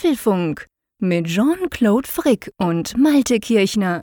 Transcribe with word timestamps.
Apfelfunk 0.00 0.66
mit 0.98 1.26
Jean-Claude 1.26 2.08
Frick 2.08 2.50
und 2.56 2.96
Malte 2.96 3.38
Kirchner. 3.38 4.00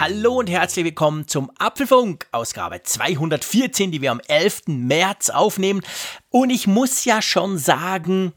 Hallo 0.00 0.38
und 0.40 0.50
herzlich 0.50 0.84
willkommen 0.84 1.28
zum 1.28 1.52
Apfelfunk, 1.56 2.26
Ausgabe 2.32 2.82
214, 2.82 3.92
die 3.92 4.02
wir 4.02 4.10
am 4.10 4.20
11. 4.26 4.62
März 4.66 5.30
aufnehmen. 5.30 5.82
Und 6.30 6.50
ich 6.50 6.66
muss 6.66 7.04
ja 7.04 7.22
schon 7.22 7.58
sagen, 7.58 8.32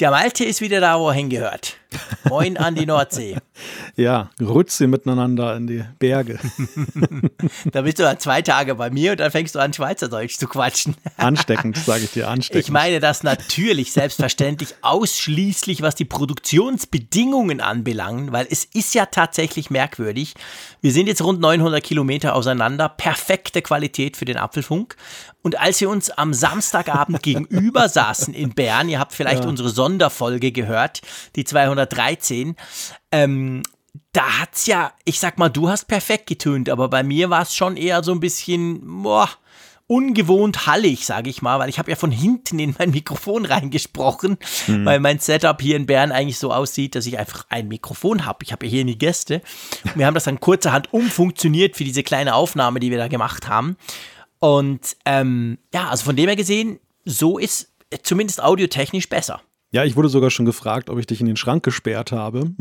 der 0.00 0.10
Malte 0.10 0.44
ist 0.44 0.60
wieder 0.60 0.80
da, 0.80 0.98
wo 0.98 1.08
er 1.08 1.14
hingehört. 1.14 1.76
Moin 2.28 2.56
an 2.56 2.74
die 2.74 2.86
Nordsee. 2.86 3.36
Ja, 3.94 4.30
Rütze 4.40 4.88
miteinander 4.88 5.56
in 5.56 5.66
die 5.68 5.84
Berge. 5.98 6.40
da 7.72 7.82
bist 7.82 8.00
du 8.00 8.02
dann 8.02 8.18
zwei 8.18 8.42
Tage 8.42 8.74
bei 8.74 8.90
mir 8.90 9.12
und 9.12 9.20
dann 9.20 9.30
fängst 9.30 9.54
du 9.54 9.60
an, 9.60 9.72
Schweizerdeutsch 9.72 10.36
zu 10.36 10.48
quatschen. 10.48 10.96
Ansteckend, 11.16 11.76
sage 11.76 12.04
ich 12.04 12.12
dir, 12.12 12.28
ansteckend. 12.28 12.64
Ich 12.64 12.70
meine 12.72 12.98
das 12.98 13.22
natürlich, 13.22 13.92
selbstverständlich, 13.92 14.74
ausschließlich, 14.82 15.82
was 15.82 15.94
die 15.94 16.04
Produktionsbedingungen 16.04 17.60
anbelangt, 17.60 18.32
weil 18.32 18.48
es 18.50 18.64
ist 18.64 18.94
ja 18.94 19.06
tatsächlich 19.06 19.70
merkwürdig. 19.70 20.34
Wir 20.80 20.92
sind 20.92 21.06
jetzt 21.06 21.22
rund 21.22 21.40
900 21.40 21.82
Kilometer 21.82 22.34
auseinander, 22.34 22.88
perfekte 22.88 23.62
Qualität 23.62 24.16
für 24.16 24.24
den 24.24 24.36
Apfelfunk. 24.36 24.96
Und 25.44 25.60
als 25.60 25.80
wir 25.80 25.90
uns 25.90 26.10
am 26.10 26.32
Samstagabend 26.32 27.22
gegenüber 27.22 27.88
saßen 27.88 28.32
in 28.32 28.54
Bern, 28.54 28.88
ihr 28.88 28.98
habt 28.98 29.12
vielleicht 29.12 29.44
ja. 29.44 29.48
unsere 29.48 29.68
Sonderfolge 29.68 30.50
gehört, 30.50 31.02
die 31.36 31.44
213, 31.44 32.56
ähm, 33.12 33.62
da 34.12 34.40
hat's 34.40 34.66
ja, 34.66 34.92
ich 35.04 35.20
sag 35.20 35.38
mal, 35.38 35.50
du 35.50 35.68
hast 35.68 35.84
perfekt 35.86 36.26
getönt, 36.26 36.70
aber 36.70 36.88
bei 36.88 37.02
mir 37.02 37.30
war 37.30 37.42
es 37.42 37.54
schon 37.54 37.76
eher 37.76 38.02
so 38.02 38.12
ein 38.12 38.20
bisschen, 38.20 39.02
boah, 39.02 39.28
ungewohnt 39.86 40.66
hallig, 40.66 41.04
sage 41.04 41.28
ich 41.28 41.42
mal, 41.42 41.58
weil 41.58 41.68
ich 41.68 41.78
habe 41.78 41.90
ja 41.90 41.96
von 41.96 42.10
hinten 42.10 42.58
in 42.58 42.74
mein 42.78 42.90
Mikrofon 42.90 43.44
reingesprochen, 43.44 44.38
mhm. 44.66 44.84
weil 44.86 44.98
mein 44.98 45.18
Setup 45.18 45.60
hier 45.60 45.76
in 45.76 45.84
Bern 45.86 46.10
eigentlich 46.10 46.38
so 46.38 46.52
aussieht, 46.52 46.94
dass 46.94 47.06
ich 47.06 47.18
einfach 47.18 47.44
ein 47.50 47.68
Mikrofon 47.68 48.24
habe. 48.24 48.38
Ich 48.44 48.52
habe 48.52 48.64
ja 48.64 48.70
hier 48.70 48.84
nie 48.84 48.96
Gäste. 48.96 49.42
Und 49.84 49.98
wir 49.98 50.06
haben 50.06 50.14
das 50.14 50.24
dann 50.24 50.40
kurzerhand 50.40 50.92
umfunktioniert 50.92 51.76
für 51.76 51.84
diese 51.84 52.02
kleine 52.02 52.34
Aufnahme, 52.34 52.80
die 52.80 52.90
wir 52.90 52.98
da 52.98 53.08
gemacht 53.08 53.46
haben. 53.48 53.76
Und 54.44 54.98
ähm, 55.06 55.56
ja, 55.72 55.88
also 55.88 56.04
von 56.04 56.16
dem 56.16 56.26
her 56.26 56.36
gesehen, 56.36 56.78
so 57.06 57.38
ist 57.38 57.72
zumindest 58.02 58.42
audiotechnisch 58.42 59.08
besser. 59.08 59.40
Ja, 59.74 59.82
ich 59.82 59.96
wurde 59.96 60.08
sogar 60.08 60.30
schon 60.30 60.46
gefragt, 60.46 60.88
ob 60.88 61.00
ich 61.00 61.06
dich 61.06 61.20
in 61.20 61.26
den 61.26 61.36
Schrank 61.36 61.64
gesperrt 61.64 62.12
habe. 62.12 62.52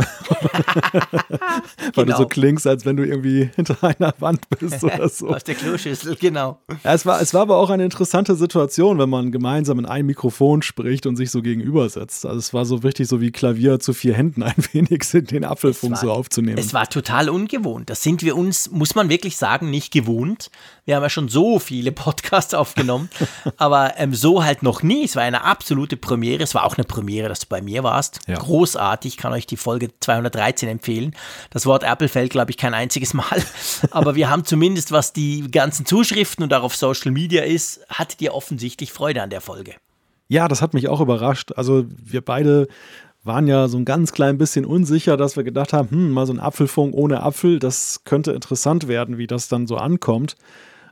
Weil 1.94 2.06
genau. 2.06 2.06
du 2.06 2.12
so 2.12 2.18
genau. 2.18 2.26
klingst, 2.26 2.66
als 2.66 2.86
wenn 2.86 2.98
du 2.98 3.06
irgendwie 3.06 3.52
hinter 3.56 3.78
einer 3.84 4.16
Wand 4.18 4.50
bist 4.58 4.84
oder 4.84 5.08
so. 5.10 5.28
Aus 5.28 5.44
der 5.44 5.54
Kloschüssel, 5.54 6.16
genau. 6.16 6.58
Ja, 6.84 6.96
es, 6.96 7.06
war, 7.06 7.22
es 7.22 7.36
war 7.36 7.44
aber 7.44 7.58
auch 7.58 7.70
eine 7.70 7.86
interessante 7.86 8.34
Situation, 8.36 8.98
wenn 8.98 9.12
man 9.12 9.32
gemeinsam 9.32 9.78
in 9.78 9.86
ein 9.86 10.08
Mikrofon 10.08 10.64
spricht 10.64 11.06
und 11.06 11.16
sich 11.16 11.30
so 11.30 11.44
gegenüber 11.44 11.88
setzt. 11.88 12.26
Also 12.26 12.40
es 12.40 12.52
war 12.52 12.66
so 12.66 12.78
richtig 12.78 13.08
so 13.08 13.22
wie 13.22 13.30
Klavier 13.30 13.80
zu 13.80 13.94
vier 13.94 14.16
Händen 14.16 14.42
ein 14.42 14.56
wenig 14.72 15.02
den 15.14 15.46
Apfelfunk 15.46 15.94
war, 15.94 16.00
so 16.00 16.12
aufzunehmen. 16.12 16.58
Es 16.58 16.74
war 16.74 16.90
total 16.90 17.30
ungewohnt. 17.30 17.92
Das 17.92 18.02
sind 18.02 18.24
wir 18.24 18.36
uns, 18.36 18.72
muss 18.72 18.96
man 18.96 19.10
wirklich 19.10 19.38
sagen, 19.38 19.70
nicht 19.70 19.94
gewohnt. 19.94 20.50
Wir 20.86 20.98
haben 20.98 21.04
ja 21.04 21.10
schon 21.10 21.30
so 21.30 21.60
viele 21.60 21.94
Podcasts 21.94 22.54
aufgenommen, 22.54 23.10
aber 23.58 23.94
ähm, 23.98 24.14
so 24.14 24.44
halt 24.44 24.64
noch 24.64 24.84
nie. 24.84 25.06
Es 25.06 25.16
war 25.16 25.24
eine 25.24 25.46
absolute 25.46 25.96
Premiere. 25.96 26.44
Es 26.44 26.54
war 26.56 26.66
auch 26.66 26.78
eine 26.78 26.84
Premiere 26.84 27.30
dass 27.30 27.40
du 27.40 27.46
bei 27.48 27.62
mir 27.62 27.84
warst. 27.84 28.20
Ja. 28.28 28.36
Großartig, 28.36 29.16
kann 29.16 29.32
euch 29.32 29.48
die 29.48 29.56
Folge 29.56 29.90
213 30.00 30.68
empfehlen. 30.68 31.16
Das 31.52 31.66
Wort 31.66 31.84
Apple 31.84 32.10
fällt, 32.10 32.32
glaube 32.32 32.52
ich, 32.52 32.58
kein 32.58 32.74
einziges 32.74 33.14
Mal. 33.14 33.42
Aber 33.92 34.16
wir 34.16 34.30
haben 34.30 34.44
zumindest, 34.44 34.92
was 34.92 35.14
die 35.14 35.50
ganzen 35.50 35.86
Zuschriften 35.86 36.44
und 36.44 36.54
auch 36.54 36.64
auf 36.64 36.76
Social 36.76 37.12
Media 37.12 37.44
ist, 37.44 37.80
hattet 37.88 38.22
ihr 38.22 38.34
offensichtlich 38.34 38.92
Freude 38.92 39.22
an 39.22 39.30
der 39.30 39.42
Folge. 39.42 39.76
Ja, 40.28 40.50
das 40.50 40.62
hat 40.62 40.74
mich 40.74 40.90
auch 40.90 41.00
überrascht. 41.00 41.54
Also 41.56 41.86
wir 41.88 42.22
beide 42.22 42.68
waren 43.24 43.48
ja 43.48 43.70
so 43.70 43.78
ein 43.78 43.86
ganz 43.86 44.12
klein 44.12 44.38
bisschen 44.38 44.66
unsicher, 44.66 45.16
dass 45.16 45.38
wir 45.38 45.44
gedacht 45.44 45.72
haben, 45.72 45.92
hm, 45.92 46.12
mal 46.12 46.26
so 46.26 46.34
ein 46.34 46.40
Apfelfunk 46.40 46.94
ohne 46.94 47.24
Apfel, 47.24 47.60
das 47.60 48.04
könnte 48.04 48.34
interessant 48.34 48.88
werden, 48.88 49.18
wie 49.18 49.28
das 49.28 49.48
dann 49.48 49.66
so 49.66 49.78
ankommt. 49.78 50.36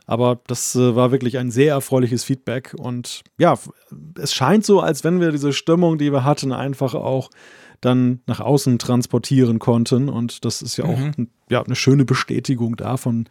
Aber 0.06 0.40
das 0.46 0.74
äh, 0.74 0.96
war 0.96 1.12
wirklich 1.12 1.38
ein 1.38 1.50
sehr 1.50 1.72
erfreuliches 1.72 2.24
Feedback. 2.24 2.74
Und 2.76 3.22
ja, 3.38 3.58
es 4.20 4.34
scheint 4.34 4.64
so, 4.64 4.80
als 4.80 5.04
wenn 5.04 5.20
wir 5.20 5.30
diese 5.30 5.52
Stimmung, 5.52 5.98
die 5.98 6.12
wir 6.12 6.24
hatten, 6.24 6.52
einfach 6.52 6.94
auch 6.94 7.30
dann 7.80 8.20
nach 8.26 8.40
außen 8.40 8.78
transportieren 8.78 9.58
konnten. 9.58 10.08
Und 10.08 10.44
das 10.44 10.62
ist 10.62 10.76
ja 10.76 10.84
auch 10.84 10.98
mhm. 10.98 11.28
ja, 11.50 11.62
eine 11.62 11.76
schöne 11.76 12.04
Bestätigung 12.04 12.76
davon, 12.76 13.28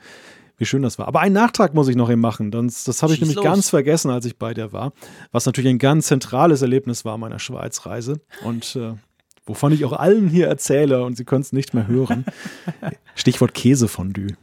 wie 0.58 0.66
schön 0.66 0.84
das 0.84 1.00
war. 1.00 1.08
Aber 1.08 1.22
einen 1.22 1.34
Nachtrag 1.34 1.74
muss 1.74 1.88
ich 1.88 1.96
noch 1.96 2.10
eben 2.10 2.22
machen. 2.22 2.52
Das, 2.52 2.84
das 2.84 3.02
habe 3.02 3.14
ich 3.14 3.22
nämlich 3.22 3.38
los. 3.38 3.44
ganz 3.44 3.70
vergessen, 3.70 4.12
als 4.12 4.26
ich 4.26 4.38
bei 4.38 4.54
dir 4.54 4.72
war. 4.72 4.94
Was 5.32 5.46
natürlich 5.46 5.72
ein 5.72 5.80
ganz 5.80 6.08
zentrales 6.08 6.62
Erlebnis 6.62 7.04
war 7.04 7.18
meiner 7.18 7.40
Schweizreise. 7.40 8.22
Und 8.44 8.76
äh, 8.76 8.94
wovon 9.46 9.72
ich 9.72 9.86
auch 9.86 9.94
allen 9.94 10.30
hier 10.30 10.48
erzähle 10.48 11.04
und 11.04 11.18
sie 11.18 11.26
können 11.26 11.42
es 11.42 11.52
nicht 11.52 11.74
mehr 11.74 11.88
hören. 11.88 12.26
Stichwort 13.16 13.54
Käsefondue. 13.54 14.36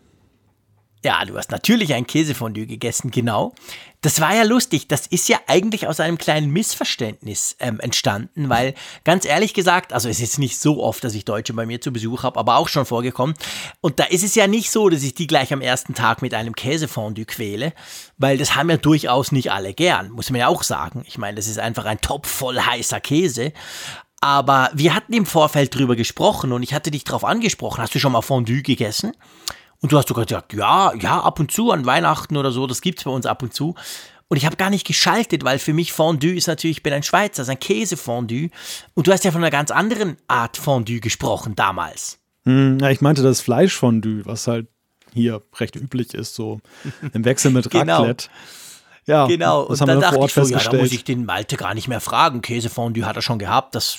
Ja, 1.04 1.24
du 1.24 1.38
hast 1.38 1.52
natürlich 1.52 1.94
ein 1.94 2.08
Käsefondue 2.08 2.66
gegessen, 2.66 3.12
genau. 3.12 3.54
Das 4.00 4.20
war 4.20 4.34
ja 4.34 4.42
lustig. 4.42 4.88
Das 4.88 5.06
ist 5.06 5.28
ja 5.28 5.38
eigentlich 5.46 5.86
aus 5.86 6.00
einem 6.00 6.18
kleinen 6.18 6.50
Missverständnis 6.50 7.56
ähm, 7.60 7.78
entstanden, 7.78 8.48
weil 8.48 8.74
ganz 9.04 9.24
ehrlich 9.24 9.54
gesagt, 9.54 9.92
also 9.92 10.08
es 10.08 10.20
ist 10.20 10.38
nicht 10.38 10.58
so 10.58 10.82
oft, 10.82 11.04
dass 11.04 11.14
ich 11.14 11.24
Deutsche 11.24 11.52
bei 11.52 11.66
mir 11.66 11.80
zu 11.80 11.92
Besuch 11.92 12.24
habe, 12.24 12.38
aber 12.40 12.56
auch 12.56 12.68
schon 12.68 12.84
vorgekommen. 12.84 13.36
Und 13.80 14.00
da 14.00 14.04
ist 14.04 14.24
es 14.24 14.34
ja 14.34 14.48
nicht 14.48 14.72
so, 14.72 14.88
dass 14.88 15.04
ich 15.04 15.14
die 15.14 15.28
gleich 15.28 15.52
am 15.52 15.60
ersten 15.60 15.94
Tag 15.94 16.20
mit 16.20 16.34
einem 16.34 16.56
Käsefondue 16.56 17.26
quäle, 17.26 17.72
weil 18.16 18.36
das 18.36 18.56
haben 18.56 18.70
ja 18.70 18.76
durchaus 18.76 19.30
nicht 19.30 19.52
alle 19.52 19.74
gern, 19.74 20.10
muss 20.10 20.30
man 20.30 20.40
ja 20.40 20.48
auch 20.48 20.64
sagen. 20.64 21.04
Ich 21.06 21.16
meine, 21.16 21.36
das 21.36 21.46
ist 21.46 21.60
einfach 21.60 21.84
ein 21.84 22.00
Topf 22.00 22.28
voll 22.28 22.58
heißer 22.58 23.00
Käse. 23.00 23.52
Aber 24.20 24.70
wir 24.74 24.96
hatten 24.96 25.12
im 25.12 25.26
Vorfeld 25.26 25.72
drüber 25.76 25.94
gesprochen 25.94 26.50
und 26.50 26.64
ich 26.64 26.74
hatte 26.74 26.90
dich 26.90 27.04
darauf 27.04 27.24
angesprochen. 27.24 27.82
Hast 27.82 27.94
du 27.94 28.00
schon 28.00 28.10
mal 28.10 28.22
Fondue 28.22 28.62
gegessen? 28.62 29.12
Und 29.80 29.92
du 29.92 29.98
hast 29.98 30.08
sogar 30.08 30.26
gesagt, 30.26 30.52
ja, 30.54 30.92
ja, 30.94 31.20
ab 31.20 31.38
und 31.38 31.52
zu 31.52 31.70
an 31.70 31.86
Weihnachten 31.86 32.36
oder 32.36 32.50
so, 32.50 32.66
das 32.66 32.80
gibt's 32.80 33.04
bei 33.04 33.10
uns 33.10 33.26
ab 33.26 33.42
und 33.42 33.54
zu. 33.54 33.74
Und 34.28 34.36
ich 34.36 34.44
habe 34.44 34.56
gar 34.56 34.70
nicht 34.70 34.86
geschaltet, 34.86 35.44
weil 35.44 35.58
für 35.58 35.72
mich 35.72 35.92
Fondue 35.92 36.34
ist 36.34 36.48
natürlich, 36.48 36.78
ich 36.78 36.82
bin 36.82 36.92
ein 36.92 37.02
Schweizer, 37.02 37.42
ist 37.42 37.48
ein 37.48 37.60
Käsefondue. 37.60 38.50
Und 38.94 39.06
du 39.06 39.12
hast 39.12 39.24
ja 39.24 39.30
von 39.30 39.42
einer 39.42 39.50
ganz 39.50 39.70
anderen 39.70 40.16
Art 40.26 40.56
Fondue 40.58 41.00
gesprochen 41.00 41.54
damals. 41.56 42.18
Hm, 42.44 42.78
ja, 42.80 42.90
ich 42.90 43.00
meinte 43.00 43.22
das 43.22 43.40
Fleischfondue, 43.40 44.26
was 44.26 44.46
halt 44.46 44.66
hier 45.14 45.42
recht 45.56 45.76
üblich 45.76 46.12
ist, 46.12 46.34
so 46.34 46.60
im 47.14 47.24
Wechsel 47.24 47.50
mit 47.50 47.70
genau. 47.70 48.00
Raclette. 48.00 48.28
Ja, 49.06 49.26
genau. 49.26 49.62
Und 49.62 49.80
dann 49.80 50.00
dachte 50.00 50.22
ich 50.22 50.34
so, 50.34 50.42
ja, 50.42 50.58
da 50.58 50.76
muss 50.76 50.92
ich 50.92 51.02
den 51.02 51.24
Malte 51.24 51.56
gar 51.56 51.72
nicht 51.72 51.88
mehr 51.88 52.00
fragen. 52.00 52.42
Käsefondue 52.42 53.06
hat 53.06 53.16
er 53.16 53.22
schon 53.22 53.38
gehabt, 53.38 53.74
das 53.74 53.98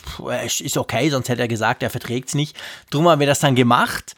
ist 0.60 0.78
okay, 0.78 1.10
sonst 1.10 1.30
hätte 1.30 1.42
er 1.42 1.48
gesagt, 1.48 1.82
er 1.82 1.90
verträgt 1.90 2.30
es 2.30 2.36
nicht. 2.36 2.56
Drum 2.92 3.10
haben 3.10 3.20
wir 3.20 3.26
das 3.26 3.40
dann 3.40 3.56
gemacht. 3.56 4.16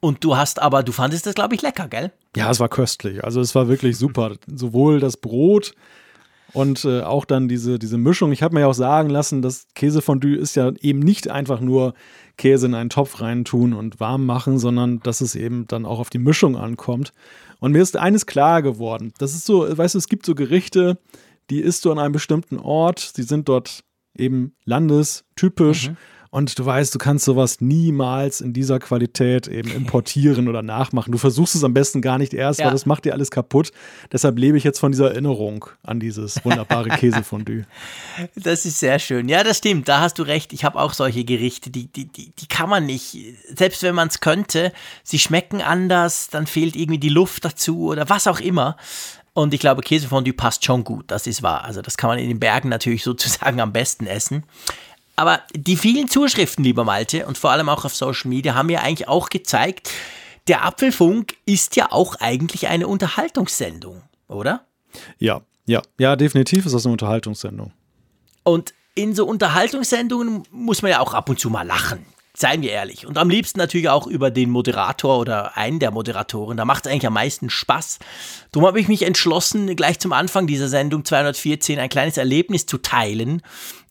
Und 0.00 0.22
du 0.24 0.36
hast 0.36 0.60
aber, 0.60 0.82
du 0.82 0.92
fandest 0.92 1.26
das, 1.26 1.34
glaube 1.34 1.54
ich, 1.54 1.62
lecker, 1.62 1.88
gell? 1.88 2.12
Ja, 2.36 2.50
es 2.50 2.60
war 2.60 2.68
köstlich. 2.68 3.24
Also 3.24 3.40
es 3.40 3.54
war 3.54 3.68
wirklich 3.68 3.96
super. 3.96 4.34
Sowohl 4.46 5.00
das 5.00 5.16
Brot 5.16 5.72
und 6.52 6.84
äh, 6.84 7.00
auch 7.00 7.24
dann 7.24 7.48
diese, 7.48 7.78
diese 7.78 7.98
Mischung. 7.98 8.32
Ich 8.32 8.42
habe 8.42 8.54
mir 8.54 8.60
ja 8.60 8.66
auch 8.66 8.74
sagen 8.74 9.10
lassen, 9.10 9.42
das 9.42 9.66
Käsefondue 9.74 10.36
ist 10.36 10.54
ja 10.54 10.72
eben 10.80 11.00
nicht 11.00 11.28
einfach 11.28 11.60
nur 11.60 11.94
Käse 12.36 12.66
in 12.66 12.74
einen 12.74 12.90
Topf 12.90 13.20
reintun 13.20 13.72
und 13.72 14.00
warm 14.00 14.26
machen, 14.26 14.58
sondern 14.58 15.00
dass 15.00 15.20
es 15.20 15.34
eben 15.34 15.66
dann 15.66 15.86
auch 15.86 15.98
auf 15.98 16.10
die 16.10 16.18
Mischung 16.18 16.56
ankommt. 16.56 17.12
Und 17.58 17.72
mir 17.72 17.82
ist 17.82 17.96
eines 17.96 18.26
klar 18.26 18.62
geworden. 18.62 19.12
Das 19.18 19.34
ist 19.34 19.46
so, 19.46 19.66
weißt 19.76 19.94
du, 19.94 19.98
es 19.98 20.08
gibt 20.08 20.26
so 20.26 20.34
Gerichte, 20.34 20.98
die 21.50 21.60
isst 21.60 21.84
du 21.84 21.92
an 21.92 21.98
einem 21.98 22.12
bestimmten 22.12 22.58
Ort, 22.58 23.16
die 23.16 23.22
sind 23.22 23.48
dort 23.48 23.84
eben 24.16 24.54
landestypisch. 24.64 25.90
Mhm. 25.90 25.96
Und 26.36 26.58
du 26.58 26.66
weißt, 26.66 26.94
du 26.94 26.98
kannst 26.98 27.24
sowas 27.24 27.62
niemals 27.62 28.42
in 28.42 28.52
dieser 28.52 28.78
Qualität 28.78 29.48
eben 29.48 29.70
importieren 29.70 30.48
oder 30.48 30.60
nachmachen. 30.60 31.10
Du 31.10 31.16
versuchst 31.16 31.54
es 31.54 31.64
am 31.64 31.72
besten 31.72 32.02
gar 32.02 32.18
nicht 32.18 32.34
erst, 32.34 32.60
ja. 32.60 32.66
weil 32.66 32.72
das 32.72 32.84
macht 32.84 33.06
dir 33.06 33.14
alles 33.14 33.30
kaputt. 33.30 33.72
Deshalb 34.12 34.38
lebe 34.38 34.58
ich 34.58 34.62
jetzt 34.62 34.78
von 34.78 34.92
dieser 34.92 35.12
Erinnerung 35.12 35.64
an 35.82 35.98
dieses 35.98 36.44
wunderbare 36.44 36.88
Käsefondue. 36.98 37.64
Das 38.34 38.66
ist 38.66 38.80
sehr 38.80 38.98
schön. 38.98 39.30
Ja, 39.30 39.44
das 39.44 39.56
stimmt. 39.56 39.88
Da 39.88 40.00
hast 40.00 40.18
du 40.18 40.24
recht. 40.24 40.52
Ich 40.52 40.62
habe 40.62 40.78
auch 40.78 40.92
solche 40.92 41.24
Gerichte, 41.24 41.70
die, 41.70 41.86
die, 41.86 42.04
die, 42.04 42.32
die 42.38 42.46
kann 42.48 42.68
man 42.68 42.84
nicht, 42.84 43.16
selbst 43.54 43.82
wenn 43.82 43.94
man 43.94 44.08
es 44.08 44.20
könnte, 44.20 44.74
sie 45.04 45.18
schmecken 45.18 45.62
anders, 45.62 46.28
dann 46.28 46.46
fehlt 46.46 46.76
irgendwie 46.76 46.98
die 46.98 47.08
Luft 47.08 47.46
dazu 47.46 47.86
oder 47.86 48.10
was 48.10 48.26
auch 48.26 48.40
immer. 48.40 48.76
Und 49.32 49.54
ich 49.54 49.60
glaube, 49.60 49.80
Käsefondue 49.80 50.34
passt 50.34 50.66
schon 50.66 50.84
gut, 50.84 51.10
das 51.10 51.26
ist 51.26 51.42
wahr. 51.42 51.64
Also 51.64 51.80
das 51.80 51.96
kann 51.96 52.08
man 52.08 52.18
in 52.18 52.28
den 52.28 52.40
Bergen 52.40 52.68
natürlich 52.68 53.04
sozusagen 53.04 53.58
am 53.58 53.72
besten 53.72 54.06
essen. 54.06 54.44
Aber 55.16 55.40
die 55.54 55.76
vielen 55.76 56.08
Zuschriften, 56.08 56.62
lieber 56.62 56.84
Malte, 56.84 57.26
und 57.26 57.38
vor 57.38 57.50
allem 57.50 57.68
auch 57.68 57.84
auf 57.84 57.96
Social 57.96 58.28
Media, 58.28 58.54
haben 58.54 58.68
ja 58.68 58.80
eigentlich 58.80 59.08
auch 59.08 59.30
gezeigt, 59.30 59.90
der 60.46 60.64
Apfelfunk 60.64 61.34
ist 61.46 61.74
ja 61.76 61.90
auch 61.90 62.16
eigentlich 62.16 62.68
eine 62.68 62.86
Unterhaltungssendung, 62.86 64.02
oder? 64.28 64.64
Ja, 65.18 65.40
ja, 65.64 65.82
ja, 65.98 66.14
definitiv 66.14 66.66
ist 66.66 66.74
das 66.74 66.86
eine 66.86 66.92
Unterhaltungssendung. 66.92 67.72
Und 68.44 68.74
in 68.94 69.14
so 69.14 69.26
Unterhaltungssendungen 69.26 70.44
muss 70.50 70.82
man 70.82 70.92
ja 70.92 71.00
auch 71.00 71.14
ab 71.14 71.28
und 71.28 71.40
zu 71.40 71.50
mal 71.50 71.66
lachen. 71.66 72.06
Seien 72.38 72.60
wir 72.60 72.70
ehrlich. 72.70 73.06
Und 73.06 73.16
am 73.16 73.30
liebsten 73.30 73.58
natürlich 73.58 73.88
auch 73.88 74.06
über 74.06 74.30
den 74.30 74.50
Moderator 74.50 75.18
oder 75.18 75.56
einen 75.56 75.78
der 75.78 75.90
Moderatoren. 75.90 76.58
Da 76.58 76.66
macht 76.66 76.84
es 76.84 76.92
eigentlich 76.92 77.06
am 77.06 77.14
meisten 77.14 77.48
Spaß. 77.48 77.98
Darum 78.52 78.66
habe 78.66 78.78
ich 78.78 78.88
mich 78.88 79.02
entschlossen, 79.02 79.74
gleich 79.74 79.98
zum 79.98 80.12
Anfang 80.12 80.46
dieser 80.46 80.68
Sendung 80.68 81.04
214 81.04 81.78
ein 81.78 81.88
kleines 81.88 82.18
Erlebnis 82.18 82.66
zu 82.66 82.76
teilen, 82.76 83.40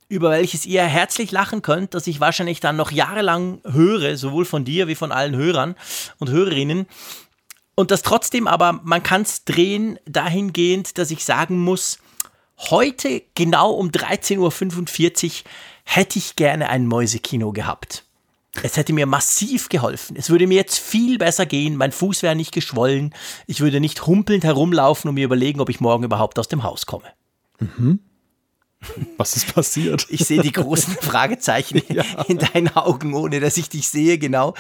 über 0.08 0.32
welches 0.32 0.66
ihr 0.66 0.84
herzlich 0.84 1.32
lachen 1.32 1.62
könnt, 1.62 1.94
dass 1.94 2.08
ich 2.08 2.20
wahrscheinlich 2.20 2.60
dann 2.60 2.76
noch 2.76 2.92
jahrelang 2.92 3.62
höre, 3.66 4.18
sowohl 4.18 4.46
von 4.46 4.66
dir 4.66 4.88
wie 4.88 4.96
von 4.96 5.12
allen 5.12 5.36
Hörern 5.36 5.76
und 6.20 6.30
Hörerinnen. 6.30 6.86
Und 7.76 7.92
das 7.92 8.04
trotzdem 8.04 8.48
aber, 8.48 8.80
man 8.84 9.04
kann 9.04 9.24
es 9.24 9.44
drehen 9.44 10.00
dahingehend, 10.06 10.98
dass 10.98 11.12
ich 11.12 11.26
sagen 11.26 11.60
muss, 11.60 12.00
heute 12.70 13.24
genau 13.36 13.72
um 13.72 13.90
13.45 13.90 15.26
Uhr 15.26 15.52
hätte 15.84 16.20
ich 16.20 16.36
gerne 16.36 16.70
ein 16.70 16.88
Mäusekino 16.88 17.52
gehabt. 17.52 18.04
Es 18.64 18.78
hätte 18.78 18.94
mir 18.94 19.06
massiv 19.06 19.68
geholfen. 19.68 20.16
Es 20.16 20.30
würde 20.30 20.48
mir 20.48 20.56
jetzt 20.56 20.80
viel 20.80 21.18
besser 21.18 21.46
gehen. 21.46 21.76
Mein 21.76 21.92
Fuß 21.92 22.24
wäre 22.24 22.36
nicht 22.36 22.54
geschwollen. 22.54 23.14
Ich 23.48 23.60
würde 23.60 23.82
nicht 23.82 24.08
humpelnd 24.08 24.46
herumlaufen 24.46 25.10
und 25.10 25.16
mir 25.16 25.26
überlegen, 25.26 25.60
ob 25.60 25.70
ich 25.70 25.82
morgen 25.82 26.06
überhaupt 26.06 26.40
aus 26.40 26.48
dem 26.48 26.64
Haus 26.64 26.86
komme. 26.86 27.08
Mhm. 27.60 28.00
Was 29.18 29.36
ist 29.36 29.54
passiert? 29.54 30.06
Ich 30.10 30.26
sehe 30.26 30.42
die 30.42 30.52
großen 30.52 30.94
Fragezeichen 31.02 31.82
ja. 31.90 32.04
in 32.28 32.38
deinen 32.38 32.76
Augen, 32.76 33.14
ohne 33.14 33.40
dass 33.40 33.58
ich 33.58 33.70
dich 33.70 33.88
sehe, 33.88 34.18
genau. 34.18 34.54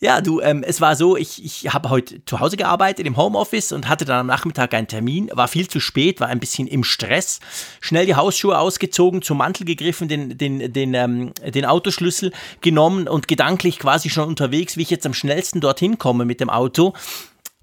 Ja, 0.00 0.20
du, 0.20 0.40
ähm, 0.40 0.64
es 0.66 0.80
war 0.80 0.96
so, 0.96 1.16
ich, 1.16 1.44
ich 1.44 1.72
habe 1.72 1.88
heute 1.88 2.24
zu 2.24 2.40
Hause 2.40 2.56
gearbeitet 2.56 3.06
im 3.06 3.16
Homeoffice 3.16 3.70
und 3.70 3.88
hatte 3.88 4.04
dann 4.04 4.18
am 4.18 4.26
Nachmittag 4.26 4.74
einen 4.74 4.88
Termin, 4.88 5.30
war 5.32 5.46
viel 5.46 5.68
zu 5.68 5.78
spät, 5.78 6.18
war 6.18 6.26
ein 6.26 6.40
bisschen 6.40 6.66
im 6.66 6.82
Stress, 6.82 7.38
schnell 7.80 8.06
die 8.06 8.16
Hausschuhe 8.16 8.58
ausgezogen, 8.58 9.22
zum 9.22 9.38
Mantel 9.38 9.64
gegriffen, 9.64 10.08
den, 10.08 10.36
den, 10.36 10.72
den, 10.72 10.94
ähm, 10.94 11.32
den 11.46 11.64
Autoschlüssel 11.64 12.32
genommen 12.60 13.06
und 13.06 13.28
gedanklich 13.28 13.78
quasi 13.78 14.10
schon 14.10 14.26
unterwegs, 14.26 14.76
wie 14.76 14.82
ich 14.82 14.90
jetzt 14.90 15.06
am 15.06 15.14
schnellsten 15.14 15.60
dorthin 15.60 15.98
komme 15.98 16.24
mit 16.24 16.40
dem 16.40 16.50
Auto. 16.50 16.94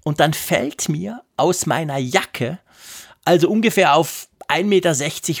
Und 0.02 0.20
dann 0.20 0.32
fällt 0.32 0.88
mir 0.88 1.20
aus 1.36 1.66
meiner 1.66 1.98
Jacke, 1.98 2.58
also 3.26 3.50
ungefähr 3.50 3.94
auf 3.96 4.29
1,60 4.50 4.64
Meter 4.64 4.94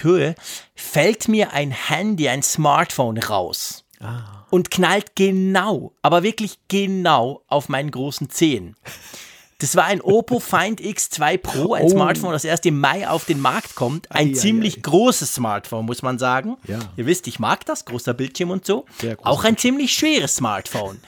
Höhe, 0.04 0.34
fällt 0.74 1.28
mir 1.28 1.52
ein 1.52 1.70
Handy, 1.70 2.28
ein 2.28 2.42
Smartphone 2.42 3.18
raus. 3.18 3.84
Ah. 4.00 4.46
Und 4.50 4.70
knallt 4.70 5.14
genau, 5.14 5.92
aber 6.02 6.22
wirklich 6.22 6.58
genau 6.68 7.42
auf 7.46 7.68
meinen 7.68 7.90
großen 7.90 8.30
Zehen. 8.30 8.76
Das 9.60 9.76
war 9.76 9.84
ein 9.84 10.00
Oppo 10.00 10.40
Find 10.40 10.80
X2 10.80 11.38
Pro, 11.38 11.74
ein 11.74 11.84
oh. 11.84 11.90
Smartphone, 11.90 12.32
das 12.32 12.44
erst 12.44 12.64
im 12.64 12.80
Mai 12.80 13.06
auf 13.06 13.26
den 13.26 13.40
Markt 13.40 13.74
kommt. 13.74 14.10
Ein 14.10 14.30
ei, 14.30 14.32
ziemlich 14.32 14.76
ei, 14.76 14.78
ei. 14.78 14.82
großes 14.82 15.34
Smartphone, 15.34 15.84
muss 15.84 16.00
man 16.02 16.18
sagen. 16.18 16.56
Ja. 16.66 16.78
Ihr 16.96 17.04
wisst, 17.04 17.26
ich 17.26 17.38
mag 17.38 17.66
das, 17.66 17.84
großer 17.84 18.14
Bildschirm 18.14 18.50
und 18.50 18.64
so. 18.64 18.86
Auch 19.22 19.44
ein 19.44 19.58
ziemlich 19.58 19.92
schweres 19.92 20.36
Smartphone. 20.36 20.98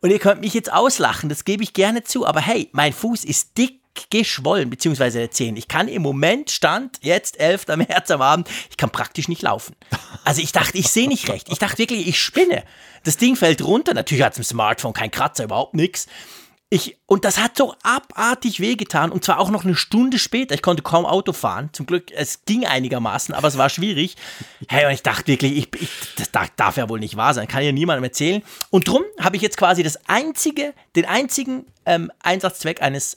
und 0.00 0.10
ihr 0.10 0.20
könnt 0.20 0.40
mich 0.40 0.54
jetzt 0.54 0.72
auslachen, 0.72 1.28
das 1.28 1.44
gebe 1.44 1.64
ich 1.64 1.72
gerne 1.72 2.04
zu. 2.04 2.24
Aber 2.24 2.40
hey, 2.40 2.68
mein 2.72 2.92
Fuß 2.92 3.24
ist 3.24 3.58
dick 3.58 3.80
geschwollen, 4.10 4.70
beziehungsweise 4.70 5.18
der 5.18 5.30
Zehen. 5.30 5.56
Ich 5.56 5.68
kann 5.68 5.88
im 5.88 6.02
Moment, 6.02 6.50
Stand 6.50 6.98
jetzt 7.02 7.38
11. 7.40 7.66
März 7.76 8.10
am 8.10 8.22
Abend, 8.22 8.48
ich 8.70 8.76
kann 8.76 8.90
praktisch 8.90 9.28
nicht 9.28 9.42
laufen. 9.42 9.74
Also 10.24 10.40
ich 10.42 10.52
dachte, 10.52 10.78
ich 10.78 10.88
sehe 10.88 11.08
nicht 11.08 11.28
recht. 11.28 11.48
Ich 11.50 11.58
dachte 11.58 11.78
wirklich, 11.78 12.06
ich 12.06 12.20
spinne. 12.20 12.64
Das 13.04 13.16
Ding 13.16 13.36
fällt 13.36 13.62
runter. 13.62 13.94
Natürlich 13.94 14.24
hat 14.24 14.32
es 14.32 14.38
im 14.38 14.44
Smartphone 14.44 14.92
kein 14.92 15.10
Kratzer, 15.10 15.44
überhaupt 15.44 15.74
nichts. 15.74 16.06
Ich, 16.68 16.98
und 17.06 17.24
das 17.24 17.38
hat 17.38 17.56
so 17.56 17.76
abartig 17.84 18.58
wehgetan 18.58 19.12
und 19.12 19.24
zwar 19.24 19.38
auch 19.38 19.50
noch 19.50 19.64
eine 19.64 19.76
Stunde 19.76 20.18
später. 20.18 20.52
Ich 20.52 20.62
konnte 20.62 20.82
kaum 20.82 21.06
Auto 21.06 21.32
fahren. 21.32 21.70
Zum 21.72 21.86
Glück, 21.86 22.10
es 22.10 22.44
ging 22.44 22.66
einigermaßen, 22.66 23.36
aber 23.36 23.46
es 23.46 23.56
war 23.56 23.68
schwierig. 23.68 24.16
Hey, 24.68 24.84
und 24.84 24.90
ich 24.90 25.04
dachte 25.04 25.28
wirklich, 25.28 25.56
ich, 25.56 25.68
ich, 25.80 25.88
das 26.16 26.30
darf 26.56 26.76
ja 26.76 26.88
wohl 26.88 26.98
nicht 26.98 27.16
wahr 27.16 27.34
sein, 27.34 27.46
kann 27.46 27.62
ja 27.62 27.70
niemandem 27.70 28.02
erzählen. 28.02 28.42
Und 28.70 28.88
drum 28.88 29.04
habe 29.20 29.36
ich 29.36 29.42
jetzt 29.42 29.56
quasi 29.56 29.84
das 29.84 30.08
einzige, 30.08 30.74
den 30.96 31.04
einzigen 31.04 31.66
ähm, 31.84 32.10
Einsatzzweck 32.20 32.82
eines 32.82 33.16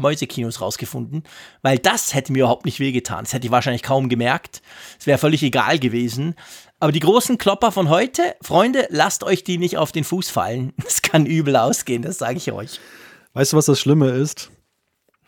Mäusekinos 0.00 0.60
rausgefunden, 0.60 1.22
weil 1.62 1.78
das 1.78 2.14
hätte 2.14 2.32
mir 2.32 2.40
überhaupt 2.40 2.64
nicht 2.64 2.80
wehgetan. 2.80 3.24
Das 3.24 3.32
hätte 3.32 3.46
ich 3.46 3.52
wahrscheinlich 3.52 3.82
kaum 3.82 4.08
gemerkt. 4.08 4.62
Es 4.98 5.06
wäre 5.06 5.18
völlig 5.18 5.42
egal 5.42 5.78
gewesen. 5.78 6.34
Aber 6.78 6.92
die 6.92 7.00
großen 7.00 7.38
Klopper 7.38 7.72
von 7.72 7.88
heute, 7.88 8.34
Freunde, 8.40 8.86
lasst 8.90 9.22
euch 9.22 9.44
die 9.44 9.58
nicht 9.58 9.76
auf 9.76 9.92
den 9.92 10.04
Fuß 10.04 10.30
fallen. 10.30 10.72
Es 10.86 11.02
kann 11.02 11.26
übel 11.26 11.56
ausgehen, 11.56 12.02
das 12.02 12.18
sage 12.18 12.38
ich 12.38 12.50
euch. 12.52 12.80
Weißt 13.34 13.52
du, 13.52 13.56
was 13.56 13.66
das 13.66 13.78
Schlimme 13.78 14.08
ist? 14.10 14.50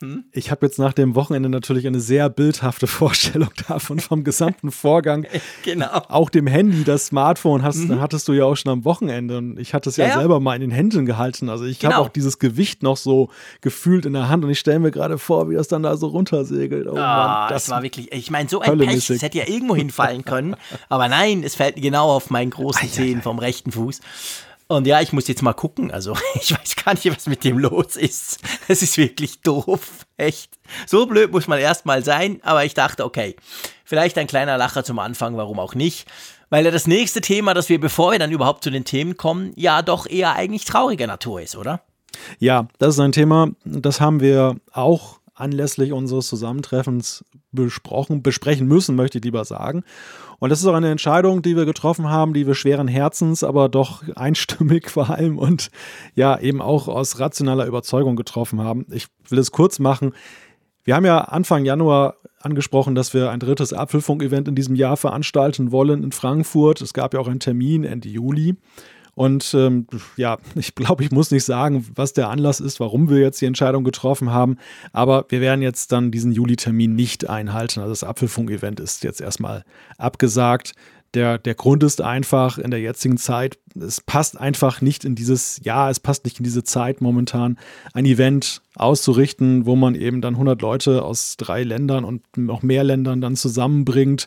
Hm? 0.03 0.25
Ich 0.33 0.51
habe 0.51 0.67
jetzt 0.67 0.81
nach 0.81 0.93
dem 0.93 1.15
Wochenende 1.15 1.49
natürlich 1.49 1.87
eine 1.87 2.01
sehr 2.01 2.29
bildhafte 2.29 2.87
Vorstellung 2.89 3.51
davon, 3.69 4.01
vom 4.01 4.25
gesamten 4.25 4.73
Vorgang. 4.73 5.27
genau. 5.65 5.87
Auch 6.09 6.29
dem 6.29 6.49
Handy, 6.49 6.83
das 6.83 7.07
Smartphone 7.07 7.63
hast, 7.63 7.77
mhm. 7.77 8.01
hattest 8.01 8.27
du 8.27 8.33
ja 8.33 8.45
auch 8.45 8.57
schon 8.57 8.73
am 8.73 8.85
Wochenende. 8.85 9.39
Und 9.39 9.61
ich 9.61 9.75
hatte 9.75 9.91
es 9.91 9.97
ja, 9.97 10.09
ja, 10.09 10.19
selber 10.19 10.41
mal 10.41 10.57
in 10.57 10.61
den 10.61 10.73
Händen 10.73 11.07
gehalten. 11.07 11.49
Also 11.49 11.65
ich 11.65 11.79
genau. 11.79 11.95
habe 11.95 12.05
auch 12.05 12.09
dieses 12.09 12.41
Gewicht 12.41 12.83
noch 12.83 12.97
so 12.97 13.31
gefühlt 13.61 14.05
in 14.05 14.13
der 14.13 14.29
Hand. 14.29 14.45
Und 14.45 14.51
ich 14.51 14.59
stelle 14.59 14.81
mir 14.81 14.91
gerade 14.91 15.19
vor, 15.19 15.49
wie 15.49 15.55
das 15.55 15.69
dann 15.69 15.85
da 15.85 15.97
so 15.97 16.09
runtersegelt. 16.09 16.89
Oh, 16.89 16.95
oh 16.95 16.97
Mann, 16.97 17.49
das, 17.49 17.67
das 17.67 17.71
war 17.71 17.85
wirklich, 17.85 18.13
ich 18.13 18.31
meine, 18.33 18.49
so 18.49 18.61
ein 18.61 18.77
Pech, 18.79 19.09
es 19.09 19.23
hätte 19.23 19.39
ja 19.39 19.47
irgendwo 19.47 19.77
hinfallen 19.77 20.25
können. 20.25 20.57
aber 20.89 21.07
nein, 21.07 21.45
es 21.45 21.55
fällt 21.55 21.77
genau 21.77 22.11
auf 22.11 22.29
meinen 22.29 22.51
großen 22.51 22.89
Zehen 22.89 23.23
vom 23.23 23.39
rechten 23.39 23.71
Fuß. 23.71 24.01
Und 24.73 24.87
ja, 24.87 25.01
ich 25.01 25.13
muss 25.13 25.29
jetzt 25.29 25.43
mal 25.43 25.53
gucken. 25.53 25.91
Also, 25.91 26.17
ich 26.35 26.53
weiß 26.53 26.77
gar 26.77 26.95
nicht, 26.95 27.11
was 27.15 27.27
mit 27.27 27.45
dem 27.45 27.59
los 27.59 27.97
ist. 27.97 28.41
Es 28.69 28.83
ist 28.83 28.97
wirklich 28.97 29.41
doof. 29.43 30.07
Echt. 30.17 30.59
So 30.87 31.07
blöd 31.07 31.31
muss 31.31 31.47
man 31.47 31.59
erstmal 31.59 32.03
sein. 32.05 32.41
Aber 32.43 32.65
ich 32.65 32.75
dachte, 32.75 33.05
okay, 33.05 33.37
vielleicht 33.85 34.17
ein 34.19 34.27
kleiner 34.27 34.57
Lacher 34.57 34.85
zum 34.85 34.99
Anfang, 34.99 35.37
warum 35.37 35.59
auch 35.59 35.75
nicht. 35.75 36.09
Weil 36.49 36.65
ja 36.65 36.71
das 36.71 36.87
nächste 36.87 37.21
Thema, 37.21 37.55
das 37.55 37.69
wir, 37.69 37.81
bevor 37.81 38.13
wir 38.13 38.19
dann 38.19 38.31
überhaupt 38.31 38.65
zu 38.65 38.71
den 38.71 38.85
Themen 38.85 39.17
kommen, 39.17 39.53
ja 39.57 39.83
doch 39.83 40.07
eher 40.07 40.35
eigentlich 40.35 40.65
trauriger 40.65 41.07
Natur 41.07 41.41
ist, 41.41 41.57
oder? 41.57 41.81
Ja, 42.39 42.69
das 42.79 42.95
ist 42.95 43.01
ein 43.01 43.13
Thema, 43.13 43.49
das 43.65 44.01
haben 44.01 44.21
wir 44.21 44.57
auch 44.71 45.19
anlässlich 45.35 45.93
unseres 45.93 46.29
Zusammentreffens 46.29 47.25
besprochen, 47.53 48.23
besprechen 48.23 48.67
müssen, 48.67 48.97
möchte 48.97 49.19
ich 49.19 49.25
lieber 49.25 49.45
sagen. 49.45 49.83
Und 50.43 50.49
das 50.49 50.59
ist 50.59 50.67
auch 50.67 50.75
eine 50.75 50.91
Entscheidung, 50.91 51.41
die 51.41 51.57
wir 51.57 51.67
getroffen 51.67 52.09
haben, 52.09 52.35
die 52.35 52.49
wir 52.49 52.57
schweren 52.57 52.89
Herzens, 52.89 53.45
aber 53.45 53.69
doch 53.69 54.03
einstimmig 54.17 54.91
vor 54.91 55.09
allem 55.09 55.39
und 55.39 55.71
ja, 56.17 56.37
eben 56.37 56.61
auch 56.61 56.89
aus 56.89 57.21
rationaler 57.21 57.65
Überzeugung 57.67 58.17
getroffen 58.17 58.61
haben. 58.61 58.85
Ich 58.91 59.07
will 59.29 59.39
es 59.39 59.53
kurz 59.53 59.79
machen. 59.79 60.15
Wir 60.83 60.97
haben 60.97 61.05
ja 61.05 61.19
Anfang 61.21 61.65
Januar 61.65 62.17
angesprochen, 62.41 62.97
dass 62.97 63.15
wir 63.15 63.31
ein 63.31 63.39
drittes 63.39 63.73
Apfelfunk-Event 63.73 64.49
in 64.49 64.57
diesem 64.57 64.75
Jahr 64.75 64.97
veranstalten 64.97 65.71
wollen 65.71 66.03
in 66.03 66.11
Frankfurt. 66.11 66.81
Es 66.81 66.93
gab 66.93 67.15
ja 67.15 67.21
auch 67.21 67.29
einen 67.29 67.39
Termin 67.39 67.85
Ende 67.85 68.09
Juli. 68.09 68.57
Und 69.15 69.53
ähm, 69.55 69.87
ja, 70.17 70.39
ich 70.55 70.75
glaube, 70.75 71.05
ich 71.05 71.11
muss 71.11 71.31
nicht 71.31 71.45
sagen, 71.45 71.87
was 71.95 72.13
der 72.13 72.29
Anlass 72.29 72.61
ist, 72.61 72.81
warum 72.81 73.09
wir 73.11 73.19
jetzt 73.19 73.41
die 73.41 73.47
Entscheidung 73.47 73.85
getroffen 73.85 74.31
haben. 74.31 74.57
Aber 74.93 75.27
wir 75.29 75.41
werden 75.41 75.63
jetzt 75.63 75.93
dann 75.93 76.11
diesen 76.11 76.33
Juli-Termin 76.33 76.95
nicht 76.95 77.29
einhalten. 77.29 77.81
Also 77.81 77.93
das 77.93 78.05
Apfelfunk-Event 78.05 78.81
ist 78.81 79.05
jetzt 79.05 79.21
erstmal 79.21 79.65
abgesagt. 79.99 80.73
Der, 81.15 81.37
der 81.37 81.55
Grund 81.55 81.83
ist 81.83 82.01
einfach 82.01 82.57
in 82.57 82.71
der 82.71 82.81
jetzigen 82.81 83.19
Zeit, 83.19 83.59
es 83.79 84.01
passt 84.01 84.41
einfach 84.41 84.81
nicht 84.81 85.05
in 85.05 85.15
dieses 85.15 85.61
Jahr, 85.63 85.91
es 85.91 86.01
passt 86.01 86.25
nicht 86.25 86.39
in 86.39 86.45
diese 86.45 86.65
Zeit 86.65 87.03
momentan, 87.03 87.59
ein 87.93 88.07
Event 88.07 88.63
auszurichten, 88.77 89.67
wo 89.67 89.77
man 89.77 89.95
eben 89.95 90.23
dann 90.23 90.35
100 90.35 90.63
Leute 90.63 91.03
aus 91.03 91.37
drei 91.37 91.65
Ländern 91.65 92.07
und 92.07 92.23
noch 92.39 92.63
mehr 92.63 92.83
Ländern 92.83 93.21
dann 93.21 93.37
zusammenbringt 93.37 94.27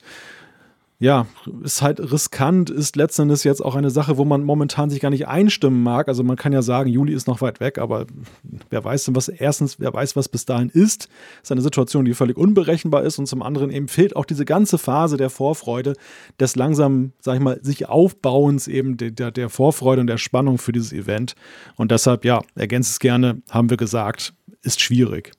ja, 0.98 1.28
ist 1.62 1.82
halt 1.82 2.00
riskant, 2.00 2.70
ist 2.70 2.96
letztendlich 2.96 3.44
jetzt 3.44 3.64
auch 3.64 3.76
eine 3.76 3.90
Sache, 3.90 4.18
wo 4.18 4.24
man 4.24 4.44
momentan 4.44 4.90
sich 4.90 5.02
gar 5.02 5.10
nicht 5.10 5.28
einstimmen 5.28 5.84
mag. 5.84 6.08
Also 6.08 6.24
man 6.24 6.38
kann 6.38 6.54
ja 6.54 6.62
sagen, 6.62 6.90
Juli 6.90 7.14
ist 7.14 7.28
noch 7.28 7.42
weit 7.42 7.60
weg, 7.60 7.80
aber 7.80 8.06
wer 8.70 8.84
weiß 8.84 9.06
denn, 9.06 9.16
was 9.16 9.28
erstens, 9.28 9.78
wer 9.80 9.94
weiß, 9.94 10.16
was 10.16 10.30
bis 10.30 10.46
dahin 10.46 10.70
ist. 10.70 11.10
Ist 11.44 11.52
eine 11.52 11.62
Situation, 11.62 12.06
die 12.06 12.14
völlig 12.14 12.38
unberechenbar 12.38 13.04
ist 13.04 13.20
und 13.20 13.28
zum 13.28 13.42
anderen 13.42 13.72
eben 13.72 13.90
fehlt 13.90 14.16
auch 14.16 14.24
diese 14.24 14.46
ganze 14.46 14.78
Phase 14.78 15.18
der 15.18 15.30
Vorfreude, 15.30 15.96
des 16.40 16.56
langsam, 16.56 17.12
sag 17.20 17.36
ich 17.36 17.42
mal, 17.42 17.60
sich 17.62 17.90
Aufbauens 17.90 18.70
eben 18.70 18.96
der, 18.96 19.32
der 19.32 19.50
Vorfreude 19.50 20.00
und 20.00 20.08
der 20.08 20.18
Spannung 20.18 20.58
für 20.58 20.72
dieses 20.72 20.94
Event. 20.94 21.36
Und 21.76 21.92
deshalb, 21.92 22.24
ja, 22.24 22.42
ergänzt 22.56 22.92
es 22.92 23.00
gerne, 23.00 23.42
haben 23.50 23.70
wir 23.70 23.78
gesagt, 23.78 24.34
ist 24.62 24.80
schwierig. 24.80 25.34